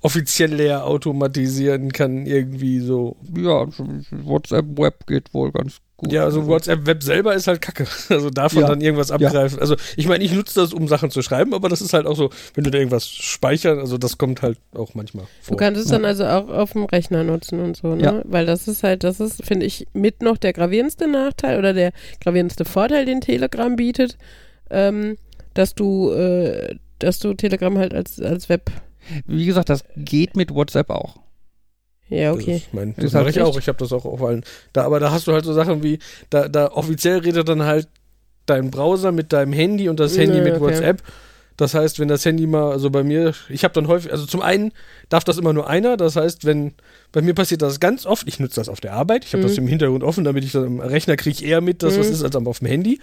offiziell 0.00 0.54
leer 0.54 0.84
automatisieren 0.84 1.92
kann, 1.92 2.26
irgendwie 2.26 2.80
so. 2.80 3.16
Ja, 3.36 3.66
WhatsApp 4.10 4.78
Web 4.78 5.06
geht 5.06 5.32
wohl 5.34 5.52
ganz 5.52 5.78
gut. 5.96 6.12
Ja, 6.12 6.24
also 6.24 6.46
WhatsApp 6.46 6.86
Web 6.86 7.02
selber 7.02 7.34
ist 7.34 7.46
halt 7.46 7.60
kacke. 7.62 7.86
Also 8.10 8.30
davon 8.30 8.62
Ja. 8.62 8.68
dann 8.68 8.80
irgendwas 8.80 9.10
abgreifen. 9.10 9.58
Also 9.58 9.76
ich 9.96 10.06
meine, 10.06 10.22
ich 10.24 10.32
nutze 10.32 10.60
das, 10.60 10.72
um 10.72 10.88
Sachen 10.88 11.10
zu 11.10 11.22
schreiben, 11.22 11.54
aber 11.54 11.68
das 11.68 11.80
ist 11.80 11.92
halt 11.92 12.06
auch 12.06 12.16
so, 12.16 12.30
wenn 12.54 12.64
du 12.64 12.70
da 12.70 12.78
irgendwas 12.78 13.08
speichern, 13.08 13.78
also 13.78 13.98
das 13.98 14.18
kommt 14.18 14.42
halt 14.42 14.58
auch 14.74 14.94
manchmal 14.94 15.24
Du 15.24 15.48
vor. 15.48 15.56
kannst 15.56 15.80
es 15.80 15.88
dann 15.88 16.04
also 16.04 16.24
auch 16.26 16.48
auf 16.48 16.72
dem 16.72 16.84
Rechner 16.84 17.24
nutzen 17.24 17.60
und 17.60 17.76
so, 17.76 17.94
ne? 17.94 18.02
Ja. 18.02 18.22
Weil 18.24 18.46
das 18.46 18.68
ist 18.68 18.82
halt, 18.82 19.04
das 19.04 19.20
ist, 19.20 19.44
finde 19.44 19.66
ich, 19.66 19.86
mit 19.92 20.22
noch 20.22 20.36
der 20.36 20.52
gravierendste 20.52 21.08
Nachteil 21.08 21.58
oder 21.58 21.72
der 21.72 21.92
gravierendste 22.20 22.64
Vorteil, 22.64 23.04
den 23.06 23.20
Telegram 23.20 23.74
bietet, 23.76 24.16
ähm, 24.70 25.16
dass 25.54 25.74
du, 25.74 26.10
äh, 26.12 26.74
dass 26.98 27.18
du 27.18 27.34
Telegram 27.34 27.76
halt 27.78 27.94
als, 27.94 28.20
als 28.20 28.48
Web. 28.48 28.70
Wie 29.26 29.46
gesagt, 29.46 29.68
das 29.70 29.84
geht 29.96 30.36
mit 30.36 30.52
WhatsApp 30.52 30.90
auch. 30.90 31.16
Ja, 32.08 32.32
Das 32.32 32.42
okay. 32.42 32.56
ist 32.56 32.72
mein, 32.74 32.94
das 32.96 33.12
mache 33.12 33.30
ich 33.30 33.36
echt. 33.36 33.44
auch. 33.46 33.58
Ich 33.58 33.68
habe 33.68 33.78
das 33.78 33.92
auch 33.92 34.04
auf 34.04 34.22
allen. 34.22 34.44
Da, 34.72 34.84
aber 34.84 35.00
da 35.00 35.10
hast 35.10 35.26
du 35.26 35.32
halt 35.32 35.44
so 35.44 35.52
Sachen 35.52 35.82
wie, 35.82 35.98
da, 36.30 36.48
da 36.48 36.68
offiziell 36.72 37.18
redet 37.18 37.48
dann 37.48 37.62
halt 37.64 37.88
dein 38.46 38.70
Browser 38.70 39.10
mit 39.12 39.32
deinem 39.32 39.52
Handy 39.52 39.88
und 39.88 39.98
das 39.98 40.16
Handy 40.16 40.38
Ja, 40.38 40.44
mit 40.44 40.54
okay. 40.54 40.62
WhatsApp. 40.64 41.02
Das 41.56 41.72
heißt, 41.74 41.98
wenn 41.98 42.08
das 42.08 42.24
Handy 42.24 42.46
mal, 42.46 42.70
also 42.70 42.90
bei 42.90 43.02
mir, 43.02 43.32
ich 43.48 43.64
habe 43.64 43.72
dann 43.72 43.88
häufig, 43.88 44.12
also 44.12 44.26
zum 44.26 44.42
einen 44.42 44.72
darf 45.08 45.24
das 45.24 45.38
immer 45.38 45.52
nur 45.54 45.68
einer, 45.68 45.96
das 45.96 46.14
heißt, 46.14 46.44
wenn, 46.44 46.74
bei 47.12 47.22
mir 47.22 47.32
passiert 47.34 47.62
das 47.62 47.80
ganz 47.80 48.04
oft, 48.04 48.28
ich 48.28 48.38
nutze 48.38 48.60
das 48.60 48.68
auf 48.68 48.80
der 48.80 48.92
Arbeit, 48.92 49.24
ich 49.24 49.32
habe 49.32 49.42
Mhm. 49.42 49.48
das 49.48 49.56
im 49.58 49.66
Hintergrund 49.66 50.04
offen, 50.04 50.22
damit 50.24 50.44
ich 50.44 50.52
das 50.52 50.64
am 50.64 50.80
Rechner 50.80 51.16
kriege 51.16 51.42
eher 51.44 51.62
mit, 51.62 51.82
dass 51.82 51.98
was 51.98 52.08
Mhm. 52.08 52.12
ist, 52.12 52.22
als 52.24 52.36
auf 52.36 52.58
dem 52.58 52.68
Handy. 52.68 53.00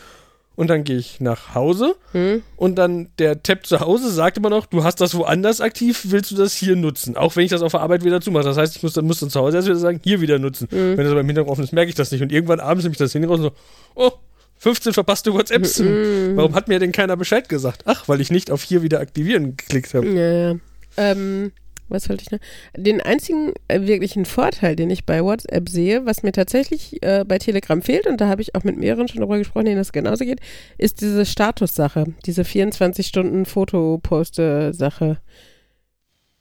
Und 0.56 0.70
dann 0.70 0.84
gehe 0.84 0.98
ich 0.98 1.20
nach 1.20 1.56
Hause 1.56 1.96
Hm? 2.12 2.44
und 2.58 2.76
dann 2.76 3.10
der 3.18 3.42
Tab 3.42 3.66
zu 3.66 3.80
Hause 3.80 4.12
sagt 4.12 4.38
immer 4.38 4.52
noch, 4.52 4.68
du 4.68 4.84
hast 4.84 5.02
das 5.02 5.16
woanders 5.16 5.62
aktiv, 5.62 6.06
willst 6.10 6.30
du 6.30 6.36
das 6.36 6.54
hier 6.54 6.76
nutzen? 6.76 7.18
Auch 7.18 7.36
wenn 7.36 7.44
ich 7.46 7.50
das 7.50 7.64
auf 7.64 7.72
der 7.72 7.82
Arbeit 7.82 8.04
wieder 8.04 8.22
zumache. 8.22 8.44
Das 8.44 8.58
heißt, 8.58 8.76
ich 8.76 8.84
muss 8.84 8.94
dann, 8.94 9.06
muss 9.06 9.20
dann 9.20 9.32
zu 9.32 9.40
Hause 9.40 9.58
erst 9.58 9.68
wieder 9.68 9.80
sagen, 9.80 10.00
hier 10.04 10.22
wieder 10.22 10.38
nutzen. 10.38 10.68
Mhm. 10.70 10.98
Wenn 10.98 11.06
das 11.06 11.14
beim 11.14 11.26
Hintergrund 11.26 11.54
offen 11.54 11.64
ist, 11.64 11.74
merke 11.74 11.90
ich 11.90 11.96
das 11.96 12.12
nicht. 12.12 12.22
Und 12.22 12.32
irgendwann 12.32 12.60
abends 12.60 12.84
nehme 12.84 12.94
ich 12.94 13.00
das 13.00 13.14
Handy 13.16 13.28
raus 13.28 13.40
und 13.40 13.46
so, 13.46 13.52
oh, 13.96 14.12
15 14.60 14.94
verpasste 14.94 15.34
WhatsApps. 15.34 15.80
Mhm. 15.80 16.34
Warum 16.36 16.54
hat 16.54 16.68
mir 16.68 16.80
denn 16.80 16.92
keiner 16.92 17.18
Bescheid 17.18 17.50
gesagt? 17.50 17.82
Ach, 17.86 18.08
weil 18.08 18.22
ich 18.22 18.30
nicht 18.32 18.52
auf 18.52 18.62
hier 18.62 18.84
wieder 18.84 19.00
aktivieren 19.00 19.58
geklickt 19.58 19.94
habe. 19.94 20.08
Ja, 20.08 20.52
ja. 20.52 20.56
Ähm, 20.98 21.52
was 21.90 22.10
wollte 22.10 22.24
ich 22.24 22.32
noch? 22.32 22.40
Den 22.76 23.02
einzigen 23.02 23.54
äh, 23.68 23.82
wirklichen 23.82 24.26
Vorteil, 24.26 24.76
den 24.76 24.90
ich 24.90 25.06
bei 25.06 25.24
WhatsApp 25.24 25.70
sehe, 25.70 26.04
was 26.06 26.24
mir 26.24 26.32
tatsächlich 26.32 27.04
äh, 27.04 27.24
bei 27.28 27.38
Telegram 27.38 27.80
fehlt, 27.82 28.08
und 28.08 28.22
da 28.22 28.28
habe 28.28 28.42
ich 28.42 28.56
auch 28.56 28.64
mit 28.64 28.78
mehreren 28.78 29.08
schon 29.08 29.20
darüber 29.20 29.38
gesprochen, 29.38 29.66
denen 29.66 29.78
das 29.78 29.92
genauso 29.92 30.26
geht, 30.26 30.40
ist 30.78 31.02
diese 31.02 31.26
Statussache, 31.26 32.06
diese 32.26 32.42
24-Stunden-Foto-Poste-Sache. 32.44 35.18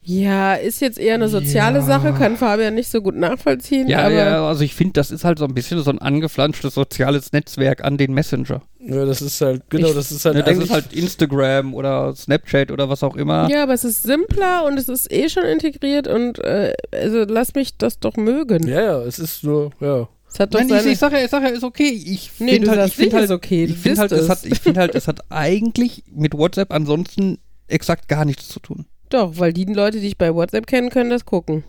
Ja, 0.05 0.55
ist 0.55 0.81
jetzt 0.81 0.99
eher 0.99 1.15
eine 1.15 1.29
soziale 1.29 1.79
Ja. 1.79 1.85
Sache, 1.85 2.13
kann 2.13 2.37
Fabian 2.37 2.75
nicht 2.75 2.91
so 2.91 3.01
gut 3.03 3.15
nachvollziehen, 3.15 3.87
Ja, 3.89 4.01
aber 4.07 4.15
ja, 4.15 4.49
also 4.49 4.65
ich 4.65 4.75
finde, 4.75 4.95
das 4.95 5.13
ist 5.13 5.25
halt 5.25 5.39
so 5.39 5.45
ein 5.45 5.55
bisschen 5.55 5.81
so 5.81 5.91
ein 5.91 6.01
angeflanschtes 6.01 6.75
soziales 6.75 7.33
Netzwerk 7.33 7.85
an 7.85 7.99
den 7.99 8.13
Messenger. 8.13 8.63
Ja, 8.81 9.05
das 9.05 9.23
ist 9.23 9.41
halt, 9.41 9.63
genau, 9.71 9.89
Ich- 9.91 9.95
das 9.95 10.11
ist 10.11 10.25
halt 10.25 10.35
Ne, 10.37 10.43
das 10.43 10.59
ist 10.59 10.71
halt 10.71 10.93
Instagram 10.93 11.73
oder 11.75 12.15
Snapchat 12.17 12.73
oder 12.73 12.89
was 12.89 13.05
auch 13.05 13.15
immer. 13.15 13.49
ja, 13.49 13.63
aber 13.63 13.75
es 13.75 13.85
ist 13.85 14.03
simpler 14.03 14.65
und 14.67 14.77
es 14.77 14.89
ist 14.89 15.11
eh 15.13 15.29
schon 15.29 15.45
integriert 15.45 16.09
und 16.09 16.41
äh, 16.41 16.73
also 16.93 17.19
lass 17.23 17.55
mich 17.55 17.77
das 17.79 18.01
doch 18.01 18.17
mögen. 18.17 18.67
ja, 18.67 18.83
ja, 18.83 19.03
es 19.03 19.21
ist 19.21 19.45
nur, 19.45 19.71
ja. 19.81 20.09
Es 20.29 20.41
hat 20.41 20.53
doch 20.55 20.59
Nein, 20.61 20.69
ich, 20.69 20.75
seine 20.83 20.93
ich 20.93 20.99
sage 20.99 21.17
ja, 21.19 21.25
ich 21.27 21.31
sag 21.31 21.43
ja, 21.43 21.51
ist 21.51 21.63
okay. 21.63 21.91
Ich 21.91 22.31
Nee, 22.39 22.55
finde 22.55 22.71
halt, 22.71 22.89
ich 22.91 22.99
nicht, 22.99 23.13
halt, 23.13 23.31
okay, 23.31 23.67
du 23.67 23.73
ich 23.75 23.79
finde 23.79 24.01
halt, 24.01 24.13
es 24.13 24.29
hat, 24.29 24.39
es. 24.39 24.45
ich 24.51 24.59
finde 24.61 24.81
halt, 24.81 24.95
es 24.95 25.07
hat 25.07 25.21
eigentlich 25.29 26.03
mit 26.13 26.33
WhatsApp 26.35 26.73
ansonsten 26.73 27.39
exakt 27.69 28.09
gar 28.09 28.25
nichts 28.25 28.49
zu 28.49 28.59
tun. 28.59 28.87
Doch, 29.13 29.39
weil 29.39 29.53
die 29.53 29.65
Leute, 29.65 30.01
die 30.01 30.07
ich 30.07 30.17
bei 30.17 30.35
WhatsApp 30.35 30.67
kenne, 30.67 30.89
können 30.89 31.11
das 31.11 31.27
gucken. 31.27 31.65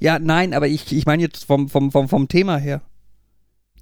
Ja, 0.00 0.18
nein, 0.18 0.54
aber 0.54 0.68
ich, 0.68 0.90
ich 0.90 1.04
meine 1.04 1.22
jetzt 1.22 1.44
vom, 1.44 1.68
vom, 1.68 1.92
vom, 1.92 2.08
vom 2.08 2.28
Thema 2.28 2.56
her. 2.56 2.80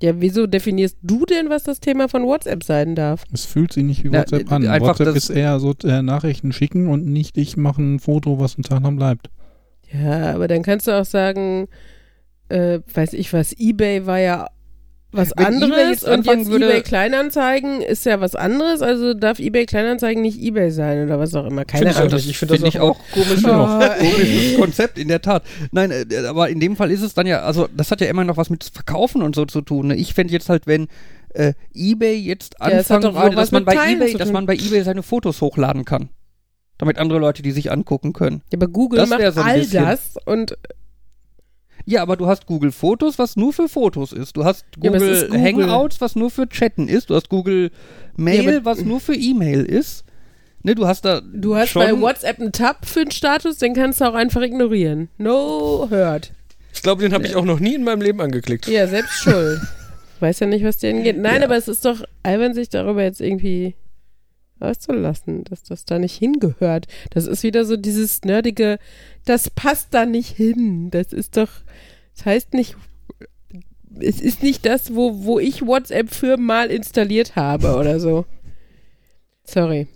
Ja, 0.02 0.20
wieso 0.20 0.46
definierst 0.46 0.98
du 1.02 1.24
denn, 1.24 1.48
was 1.48 1.62
das 1.62 1.78
Thema 1.78 2.08
von 2.08 2.24
WhatsApp 2.24 2.64
sein 2.64 2.96
darf? 2.96 3.22
Es 3.32 3.44
fühlt 3.44 3.72
sich 3.72 3.84
nicht 3.84 4.02
wie 4.02 4.08
Na, 4.08 4.20
WhatsApp 4.20 4.50
an. 4.50 4.66
einfach 4.66 4.98
WhatsApp 4.98 5.14
ist 5.14 5.30
eher 5.30 5.60
so 5.60 5.72
äh, 5.84 6.02
Nachrichten 6.02 6.52
schicken 6.52 6.88
und 6.88 7.06
nicht 7.06 7.38
ich 7.38 7.56
mache 7.56 7.80
ein 7.80 8.00
Foto, 8.00 8.40
was 8.40 8.56
einen 8.56 8.64
Tag 8.64 8.82
lang 8.82 8.96
bleibt. 8.96 9.30
Ja, 9.92 10.34
aber 10.34 10.48
dann 10.48 10.62
kannst 10.62 10.88
du 10.88 10.90
auch 10.90 11.04
sagen, 11.04 11.68
äh, 12.48 12.80
weiß 12.92 13.12
ich 13.12 13.32
was, 13.32 13.52
Ebay 13.52 14.04
war 14.06 14.18
ja 14.18 14.48
was 15.12 15.30
Wenn 15.36 15.46
anderes 15.46 16.02
jetzt 16.02 16.04
und 16.08 16.26
jetzt 16.26 16.46
würde- 16.50 16.66
Ebay 16.68 16.82
Kleinanzeigen 16.82 17.80
ist 17.80 18.04
ja 18.04 18.20
was 18.20 18.34
anderes, 18.34 18.82
also 18.82 19.14
darf 19.14 19.38
Ebay 19.38 19.64
Kleinanzeigen 19.64 20.20
nicht 20.22 20.38
Ebay 20.40 20.70
sein 20.70 21.04
oder 21.04 21.18
was 21.18 21.34
auch 21.34 21.46
immer. 21.46 21.64
Keine 21.64 21.94
Ahnung. 21.96 22.14
Ich 22.16 22.36
finde 22.36 22.58
das 22.58 22.68
ich 22.68 22.80
auch 22.80 22.90
auch 22.90 23.00
komisch. 23.12 23.44
Oh, 23.44 23.78
Komisches 23.98 24.56
Konzept, 24.60 24.98
in 24.98 25.08
der 25.08 25.22
Tat. 25.22 25.42
Nein, 25.72 25.90
äh, 25.90 26.04
aber 26.26 26.48
in 26.50 26.60
dem 26.60 26.76
Fall 26.76 26.90
ist 26.90 27.02
es 27.02 27.14
dann 27.14 27.26
ja, 27.26 27.40
also 27.42 27.68
das 27.74 27.90
hat 27.90 28.00
ja 28.00 28.08
immer 28.08 28.24
noch 28.24 28.36
was 28.36 28.50
mit 28.50 28.64
Verkaufen 28.64 29.22
und 29.22 29.34
so 29.34 29.44
zu 29.46 29.62
tun. 29.62 29.88
Ne? 29.88 29.96
Ich 29.96 30.12
fände 30.12 30.32
jetzt 30.32 30.48
halt, 30.48 30.66
wenn 30.66 30.88
äh, 31.34 31.54
eBay 31.74 32.16
jetzt 32.18 32.56
Ja, 32.60 32.66
anfangen 32.66 33.06
auch 33.16 33.22
würde, 33.22 33.36
dass 33.36 33.52
man, 33.52 33.64
bei 33.64 33.74
Teilen 33.74 34.00
eBay, 34.02 34.14
dass 34.14 34.32
man 34.32 34.44
bei 34.46 34.54
eBay 34.54 34.82
seine 34.82 35.02
Fotos 35.02 35.40
hochladen 35.40 35.84
kann. 35.84 36.10
Damit 36.78 36.98
andere 36.98 37.18
Leute 37.20 37.42
die 37.42 37.52
sich 37.52 37.70
angucken 37.72 38.12
können. 38.12 38.42
Ja, 38.52 38.58
aber 38.58 38.68
Google 38.68 38.98
Das 39.00 39.08
macht 39.08 39.22
so 39.32 39.40
all 39.40 39.60
bisschen- 39.60 39.84
das 39.84 40.14
und 40.26 40.58
Ja, 41.88 42.02
aber 42.02 42.16
du 42.16 42.26
hast 42.26 42.46
Google 42.46 42.72
Fotos, 42.72 43.18
was 43.18 43.36
nur 43.36 43.52
für 43.52 43.68
Fotos 43.68 44.12
ist. 44.12 44.36
Du 44.36 44.44
hast 44.44 44.64
Ja, 44.82 44.90
Google, 44.90 45.08
ist 45.08 45.26
Google. 45.30 45.40
Hangouts, 45.44 46.00
was 46.00 46.16
nur 46.16 46.30
für 46.30 46.48
Chatten 46.48 46.88
ist. 46.88 47.10
Du 47.10 47.14
hast 47.14 47.28
Google 47.28 47.70
Mail, 48.16 48.54
Ja, 48.54 48.64
was 48.64 48.82
nur 48.84 48.98
für 49.00 49.14
E-Mail 49.14 49.64
ist. 49.64 50.04
Ne, 50.64 50.74
du 50.74 50.86
hast 50.86 51.04
da 51.04 51.20
du 51.20 51.54
hast 51.54 51.70
schon 51.70 51.82
bei 51.82 52.00
WhatsApp 52.00 52.40
einen 52.40 52.50
Tab 52.50 52.86
für 52.86 53.04
den 53.04 53.12
Status, 53.12 53.58
den 53.58 53.72
kannst 53.74 54.00
du 54.00 54.04
auch 54.04 54.14
einfach 54.14 54.42
ignorieren. 54.42 55.08
No 55.16 55.86
hurt. 55.88 56.32
Ich 56.74 56.82
glaube, 56.82 57.02
den 57.02 57.12
habe 57.14 57.24
ich 57.24 57.36
auch 57.36 57.44
noch 57.44 57.60
nie 57.60 57.74
in 57.76 57.84
meinem 57.84 58.02
Leben 58.02 58.20
angeklickt. 58.20 58.66
Ja, 58.66 58.88
selbst 58.88 59.12
schuld. 59.20 59.60
Weiß 60.20 60.40
ja 60.40 60.46
nicht, 60.48 60.64
was 60.64 60.78
denen 60.78 61.04
geht. 61.04 61.18
Nein, 61.18 61.40
Ja. 61.40 61.44
aber 61.46 61.56
es 61.56 61.68
ist 61.68 61.84
doch 61.84 62.02
albern, 62.24 62.52
sich 62.52 62.68
darüber 62.68 63.02
jetzt 63.04 63.20
irgendwie 63.20 63.74
auszulassen, 64.58 65.44
dass 65.44 65.62
das 65.62 65.84
da 65.84 65.98
nicht 65.98 66.16
hingehört. 66.16 66.86
Das 67.10 67.26
ist 67.26 67.42
wieder 67.42 67.64
so 67.64 67.76
dieses 67.76 68.22
nerdige, 68.24 68.78
das 69.26 69.50
passt 69.50 69.88
da 69.92 70.06
nicht 70.06 70.34
hin. 70.34 70.90
Das 70.90 71.12
ist 71.12 71.36
doch, 71.36 71.50
das 72.14 72.24
heißt 72.24 72.54
nicht, 72.54 72.76
es 74.00 74.20
ist 74.20 74.42
nicht 74.42 74.64
das, 74.64 74.94
wo, 74.94 75.24
wo 75.24 75.38
ich 75.38 75.66
WhatsApp 75.66 76.10
für 76.10 76.36
mal 76.38 76.70
installiert 76.70 77.36
habe 77.36 77.76
oder 77.76 78.00
so. 78.00 78.24
Sorry. 79.44 79.88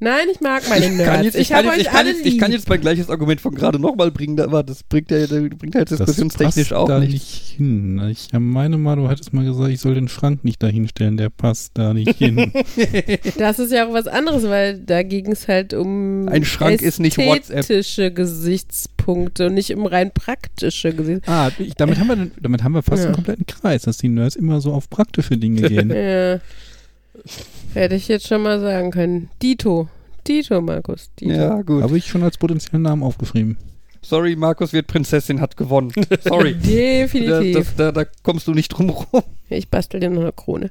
Nein, 0.00 0.28
ich 0.32 0.40
mag 0.40 0.62
meine 0.68 0.86
Ich 0.86 0.92
Nerds. 0.92 1.10
kann, 1.10 1.24
jetzt, 1.24 1.34
ich, 1.34 1.40
ich 1.40 1.48
kann 1.50 1.64
jetzt, 1.66 1.78
ich, 1.80 1.86
kann 1.88 2.06
jetzt, 2.06 2.24
ich 2.26 2.38
kann 2.38 2.52
jetzt 2.52 2.68
mein 2.68 2.80
gleiches 2.80 3.10
Argument 3.10 3.40
von 3.40 3.52
gerade 3.54 3.80
nochmal 3.80 4.12
bringen, 4.12 4.38
aber 4.40 4.62
das 4.62 4.84
bringt 4.84 5.10
ja, 5.10 5.18
das 5.26 5.30
bringt 5.30 5.74
Das 5.74 5.86
diskussionstechnisch 5.86 6.72
auch 6.72 6.86
da 6.86 7.00
nicht. 7.00 7.12
nicht 7.12 7.54
hin. 7.56 8.00
Ich 8.10 8.28
meine 8.38 8.78
mal, 8.78 8.94
du 8.96 9.08
hättest 9.10 9.32
mal 9.32 9.44
gesagt, 9.44 9.70
ich 9.70 9.80
soll 9.80 9.94
den 9.94 10.06
Schrank 10.08 10.44
nicht 10.44 10.62
dahin 10.62 10.86
stellen, 10.86 11.16
der 11.16 11.30
passt 11.30 11.72
da 11.74 11.94
nicht 11.94 12.16
hin. 12.16 12.52
Das 13.38 13.58
ist 13.58 13.72
ja 13.72 13.86
auch 13.88 13.92
was 13.92 14.06
anderes, 14.06 14.44
weil 14.44 14.78
da 14.78 15.02
ging 15.02 15.30
es 15.32 15.48
halt 15.48 15.74
um 15.74 16.28
Ein 16.28 16.44
Schrank 16.44 16.80
ist 16.80 17.00
nicht 17.00 17.18
WhatsApp. 17.18 17.66
Gesichtspunkte 18.14 19.46
und 19.46 19.54
nicht 19.54 19.74
um 19.74 19.86
rein 19.86 20.12
praktische 20.12 20.92
Gesichtspunkte. 20.94 21.30
ah, 21.30 21.50
ich, 21.58 21.74
damit, 21.74 21.98
haben 21.98 22.08
wir, 22.08 22.30
damit 22.40 22.62
haben 22.62 22.72
wir 22.74 22.82
fast 22.82 23.00
Ja. 23.02 23.06
einen 23.06 23.14
kompletten 23.14 23.46
Kreis, 23.46 23.82
dass 23.82 23.98
die 23.98 24.08
Nerds 24.08 24.36
immer 24.36 24.60
so 24.60 24.72
auf 24.72 24.88
praktische 24.90 25.36
Dinge 25.36 25.62
gehen. 25.68 25.90
Ja. 25.98 26.38
Hätte 27.74 27.94
ich 27.94 28.08
jetzt 28.08 28.26
schon 28.26 28.42
mal 28.42 28.60
sagen 28.60 28.90
können. 28.90 29.30
Dito. 29.42 29.88
Dito, 30.26 30.60
Markus. 30.60 31.10
Dito. 31.18 31.32
Ja, 31.32 31.62
gut. 31.62 31.82
Habe 31.82 31.96
ich 31.98 32.06
schon 32.06 32.22
als 32.22 32.36
potenziellen 32.38 32.82
Namen 32.82 33.02
aufgeschrieben. 33.02 33.56
Sorry, 34.02 34.36
Markus 34.36 34.72
wird 34.72 34.86
Prinzessin, 34.86 35.40
hat 35.40 35.56
gewonnen. 35.56 35.92
Sorry. 36.22 36.54
da, 36.62 36.66
Definitiv. 36.68 37.56
das, 37.56 37.76
da, 37.76 37.92
da 37.92 38.04
kommst 38.22 38.46
du 38.46 38.52
nicht 38.52 38.68
drum 38.68 38.90
rum. 38.90 39.22
Ich 39.50 39.68
bastel 39.70 40.00
dir 40.00 40.10
noch 40.10 40.22
eine 40.22 40.32
Krone. 40.32 40.70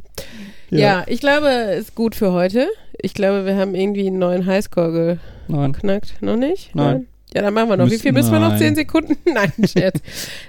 Ja. 0.69 1.03
ich 1.07 1.19
glaube, 1.19 1.47
ist 1.77 1.95
gut 1.95 2.15
für 2.15 2.31
heute. 2.31 2.67
Ich 2.99 3.13
glaube, 3.13 3.45
wir 3.45 3.55
haben 3.55 3.75
irgendwie 3.75 4.07
einen 4.07 4.19
neuen 4.19 4.45
Highscore 4.45 5.19
Nein. 5.47 5.73
geknackt. 5.73 6.21
Noch 6.21 6.35
nicht? 6.37 6.73
Nein. 6.75 7.07
Ja, 7.33 7.41
dann 7.41 7.53
machen 7.53 7.69
wir 7.69 7.77
noch. 7.77 7.85
Wie 7.85 7.89
Müssen- 7.89 8.01
viel 8.01 8.11
müssen 8.13 8.31
wir 8.31 8.39
noch? 8.39 8.49
nein. 8.49 8.57
Zehn 8.57 8.75
Sekunden? 8.75 9.15
Nein, 9.33 9.51
Scherz. 9.65 9.99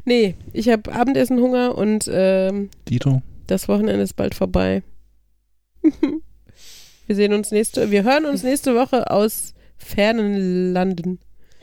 nee, 0.05 0.37
ich 0.53 0.69
habe 0.69 0.93
Abendessen 0.93 1.39
Hunger 1.41 1.77
und 1.77 2.09
ähm, 2.12 2.70
Dito, 2.89 3.23
das 3.49 3.69
Wochenende 3.69 4.03
ist 4.03 4.15
bald 4.15 4.35
vorbei. 4.35 4.83
wir 7.06 7.16
sehen 7.16 7.32
uns 7.32 7.51
nächste, 7.51 7.90
wir 7.90 8.05
hören 8.05 8.27
uns 8.27 8.43
nächste 8.43 8.74
Woche 8.74 9.10
aus 9.10 9.55
fernen 9.77 10.73
Landen. 10.73 11.19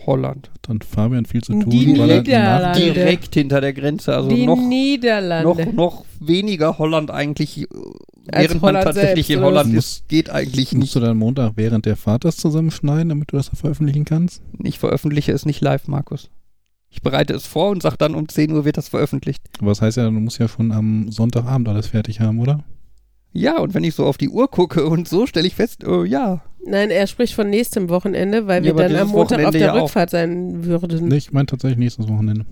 Holland. 0.05 0.49
hat 0.53 0.69
dann 0.69 0.81
Fabian 0.81 1.25
viel 1.25 1.41
zu 1.43 1.53
tun, 1.53 1.69
Die 1.69 1.97
weil 1.97 2.27
er. 2.27 2.73
Direkt 2.73 3.33
hinter 3.33 3.61
der 3.61 3.73
Grenze. 3.73 4.15
Also 4.15 4.29
Die 4.29 4.45
noch, 4.45 4.57
Niederlande. 4.57 5.65
noch, 5.67 5.73
noch 5.73 6.05
weniger 6.19 6.77
Holland 6.77 7.11
eigentlich, 7.11 7.61
äh, 7.61 7.65
Als 8.31 8.49
während 8.49 8.61
man 8.61 8.69
Holland 8.69 8.85
tatsächlich 8.85 9.27
selbst, 9.27 9.39
in 9.39 9.43
Holland 9.43 9.73
ist. 9.73 10.07
Geht 10.07 10.29
eigentlich 10.29 10.73
musst 10.73 10.75
nicht. 10.75 10.95
du 10.95 10.99
dann 10.99 11.17
Montag 11.17 11.53
während 11.55 11.85
der 11.85 11.95
Fahrt 11.95 12.25
das 12.25 12.37
zusammenschneiden, 12.37 13.09
damit 13.09 13.31
du 13.31 13.37
das 13.37 13.49
da 13.49 13.55
veröffentlichen 13.55 14.05
kannst? 14.05 14.41
Ich 14.63 14.79
veröffentliche 14.79 15.31
es 15.31 15.45
nicht 15.45 15.61
live, 15.61 15.87
Markus. 15.87 16.29
Ich 16.89 17.01
bereite 17.01 17.33
es 17.33 17.45
vor 17.45 17.71
und 17.71 17.81
sage 17.81 17.97
dann, 17.97 18.15
um 18.15 18.29
10 18.29 18.51
Uhr 18.53 18.63
wird 18.63 18.77
das 18.77 18.87
veröffentlicht. 18.89 19.41
Aber 19.59 19.71
das 19.71 19.81
heißt 19.81 19.97
ja, 19.97 20.05
du 20.05 20.11
musst 20.11 20.39
ja 20.39 20.47
schon 20.47 20.71
am 20.71 21.11
Sonntagabend 21.11 21.67
alles 21.67 21.87
fertig 21.87 22.21
haben, 22.21 22.39
oder? 22.39 22.63
Ja, 23.37 23.59
und 23.59 23.73
wenn 23.73 23.83
ich 23.83 23.93
so 23.95 24.05
auf 24.05 24.17
die 24.17 24.29
Uhr 24.29 24.49
gucke 24.49 24.85
und 24.85 25.09
so, 25.09 25.27
stelle 25.27 25.45
ich 25.45 25.55
fest, 25.55 25.83
äh, 25.83 26.05
ja. 26.05 26.41
Nein, 26.65 26.89
er 26.89 27.05
spricht 27.05 27.33
von 27.35 27.49
nächstem 27.49 27.89
Wochenende, 27.89 28.47
weil 28.47 28.65
Ja, 28.65 28.75
wir 28.75 28.87
dann 28.87 28.95
am 28.95 29.09
Montag 29.09 29.43
auf 29.43 29.51
der 29.51 29.59
ja 29.61 29.73
auch. 29.73 29.83
Rückfahrt 29.83 30.09
sein 30.09 30.63
würden. 30.63 31.09
Nee, 31.09 31.17
ich 31.17 31.33
meine 31.33 31.45
tatsächlich 31.45 31.77
nächstes 31.77 32.07
Wochenende. 32.07 32.45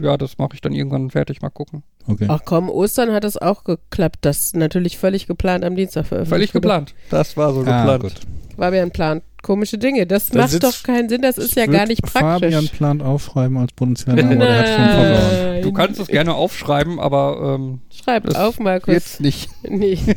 Ja, 0.00 0.16
das 0.16 0.38
mache 0.38 0.50
ich 0.54 0.60
dann 0.60 0.72
irgendwann 0.72 1.10
fertig. 1.10 1.42
Mal 1.42 1.50
gucken. 1.50 1.82
Okay. 2.06 2.26
Ach 2.28 2.40
komm, 2.44 2.68
Ostern 2.70 3.12
hat 3.12 3.24
es 3.24 3.36
auch 3.36 3.64
geklappt. 3.64 4.18
Das 4.22 4.38
ist 4.44 4.56
natürlich 4.56 4.98
völlig 4.98 5.26
geplant 5.26 5.64
am 5.64 5.76
Dienstag 5.76 6.06
veröffentlicht. 6.06 6.30
Völlig 6.30 6.54
wurde. 6.54 6.60
geplant. 6.60 6.94
Das 7.10 7.36
war 7.36 7.52
so 7.52 7.60
Ah, 7.60 7.64
geplant. 7.94 8.02
gut. 8.02 8.14
War 8.56 8.74
ja 8.74 8.82
ein 8.82 8.90
Plan. 8.90 9.22
Komische 9.42 9.78
Dinge. 9.78 10.06
Das 10.06 10.28
Da 10.28 10.40
macht 10.40 10.62
doch 10.62 10.82
keinen 10.82 11.08
Sinn. 11.08 11.22
Das 11.22 11.38
ist 11.38 11.56
ja 11.56 11.64
gar 11.66 11.86
nicht 11.86 12.02
praktisch. 12.02 12.52
Fabian 12.52 12.68
plant 12.68 13.02
aufschreiben 13.02 13.56
als 13.56 13.72
potenzieller 13.72 14.16
Name, 14.16 14.34
aber 14.34 14.44
der 14.44 14.58
hat 14.58 14.66
schon 14.68 14.84
verloren. 14.84 15.52
Nein. 15.54 15.62
Du 15.62 15.72
kannst 15.72 16.00
es 16.00 16.08
gerne 16.08 16.34
aufschreiben, 16.34 17.00
aber 17.00 17.56
ähm, 17.58 17.80
Schreibt 17.90 18.28
das 18.28 18.34
auf, 18.36 18.58
Markus. 18.60 18.92
jetzt 18.92 19.20
nicht. 19.20 19.48
Nee. 19.68 19.98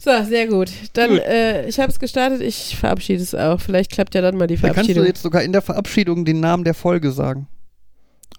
So, 0.00 0.10
sehr 0.28 0.46
gut. 0.46 0.70
Dann, 0.92 1.10
Gut. 1.10 1.18
äh, 1.22 1.66
ich 1.68 1.80
habe 1.80 1.90
es 1.90 1.98
gestartet. 1.98 2.40
Ich 2.40 2.76
verabschiede 2.78 3.20
es 3.20 3.34
auch. 3.34 3.60
Vielleicht 3.60 3.90
klappt 3.90 4.14
ja 4.14 4.20
dann 4.22 4.36
mal 4.36 4.46
die 4.46 4.54
Da 4.54 4.60
kannst 4.68 4.76
du 4.76 4.94
Verabschiedung. 4.94 5.06
jetzt 5.06 5.22
sogar 5.22 5.42
in 5.42 5.50
der 5.52 5.60
Verabschiedung 5.60 6.24
den 6.24 6.38
Namen 6.38 6.62
der 6.62 6.74
Folge 6.74 7.10
sagen. 7.10 7.48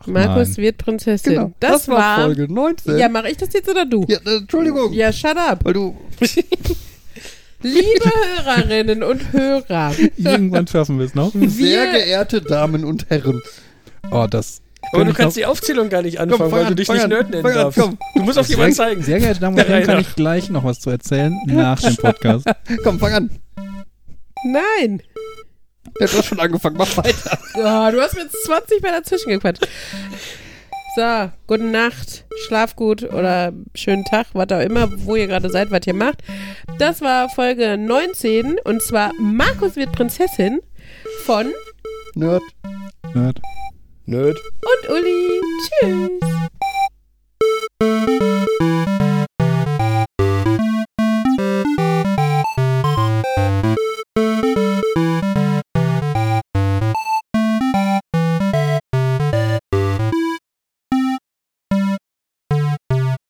Ach, 0.01 0.07
Markus 0.07 0.49
nein. 0.49 0.57
wird 0.57 0.77
Prinzessin. 0.77 1.33
Genau. 1.33 1.51
Das, 1.59 1.87
war. 1.87 2.21
Folge 2.21 2.51
19. 2.51 2.97
Ja, 2.97 3.09
mache 3.09 3.29
ich 3.29 3.37
das 3.37 3.51
jetzt 3.53 3.69
oder 3.69 3.85
du? 3.85 4.05
Ja, 4.07 4.17
äh, 4.25 4.37
Entschuldigung. 4.37 4.93
Ja, 4.93 5.11
shut 5.11 5.37
up. 5.37 5.59
Weil 5.65 5.73
du. 5.73 5.97
Liebe 7.61 8.09
Hörerinnen 8.45 9.03
und 9.03 9.33
Hörer, 9.33 9.93
Irgendwann 10.15 10.65
schaffen 10.65 10.97
wir 10.97 11.05
es 11.05 11.13
noch. 11.13 11.33
Sehr 11.33 11.91
geehrte 11.91 12.41
Damen 12.41 12.85
und 12.85 13.09
Herren. 13.09 13.41
Oh, 14.11 14.27
das. 14.29 14.61
Aber 14.93 15.03
du 15.03 15.11
kannst 15.13 15.35
noch- 15.35 15.41
die 15.41 15.45
Aufzählung 15.45 15.89
gar 15.89 16.01
nicht 16.01 16.19
anfangen, 16.21 16.39
fang 16.49 16.51
weil 16.51 16.61
an, 16.63 16.69
du 16.69 16.75
dich 16.75 16.87
nicht 16.87 17.03
an, 17.03 17.09
Nerd 17.09 17.29
nennen 17.29 17.45
an, 17.45 17.53
darfst. 17.53 17.79
komm. 17.79 17.97
Du 18.15 18.23
musst 18.23 18.39
auf 18.39 18.47
jemanden 18.47 18.75
zeigen. 18.75 19.03
sehr 19.03 19.19
geehrte 19.19 19.41
Damen 19.41 19.59
und 19.59 19.67
Herren, 19.67 19.83
kann 19.85 19.99
ich 19.99 20.15
gleich 20.15 20.49
noch 20.49 20.63
was 20.63 20.79
zu 20.79 20.89
erzählen 20.89 21.37
nach 21.47 21.81
dem 21.81 21.97
Podcast. 21.97 22.45
Komm, 22.83 22.97
fang 22.97 23.11
an. 23.13 23.29
nein. 24.45 25.01
Ja, 25.99 26.07
du 26.07 26.17
hast 26.17 26.25
schon 26.25 26.39
angefangen. 26.39 26.77
Mach 26.77 26.95
weiter. 26.97 27.37
Oh, 27.55 27.91
du 27.91 28.01
hast 28.01 28.15
mir 28.15 28.23
jetzt 28.23 28.43
20 28.45 28.81
Mal 28.81 28.91
dazwischen 28.91 29.29
gequatscht. 29.29 29.67
So, 30.95 31.29
gute 31.47 31.63
Nacht, 31.63 32.25
schlaf 32.47 32.75
gut 32.75 33.03
oder 33.03 33.53
schönen 33.75 34.03
Tag, 34.05 34.27
was 34.33 34.49
auch 34.51 34.59
immer, 34.59 34.89
wo 35.05 35.15
ihr 35.15 35.27
gerade 35.27 35.49
seid, 35.49 35.71
was 35.71 35.85
ihr 35.85 35.93
macht. 35.93 36.23
Das 36.79 37.01
war 37.01 37.29
Folge 37.29 37.77
19 37.77 38.59
und 38.63 38.81
zwar 38.81 39.13
Markus 39.19 39.75
wird 39.75 39.91
Prinzessin 39.91 40.59
von 41.25 41.53
Nerd. 42.15 42.41
Nerd. 43.13 43.39
Nerd. 44.05 44.39
und 44.61 44.89
Uli. 44.89 45.41
Tschüss. 45.79 46.58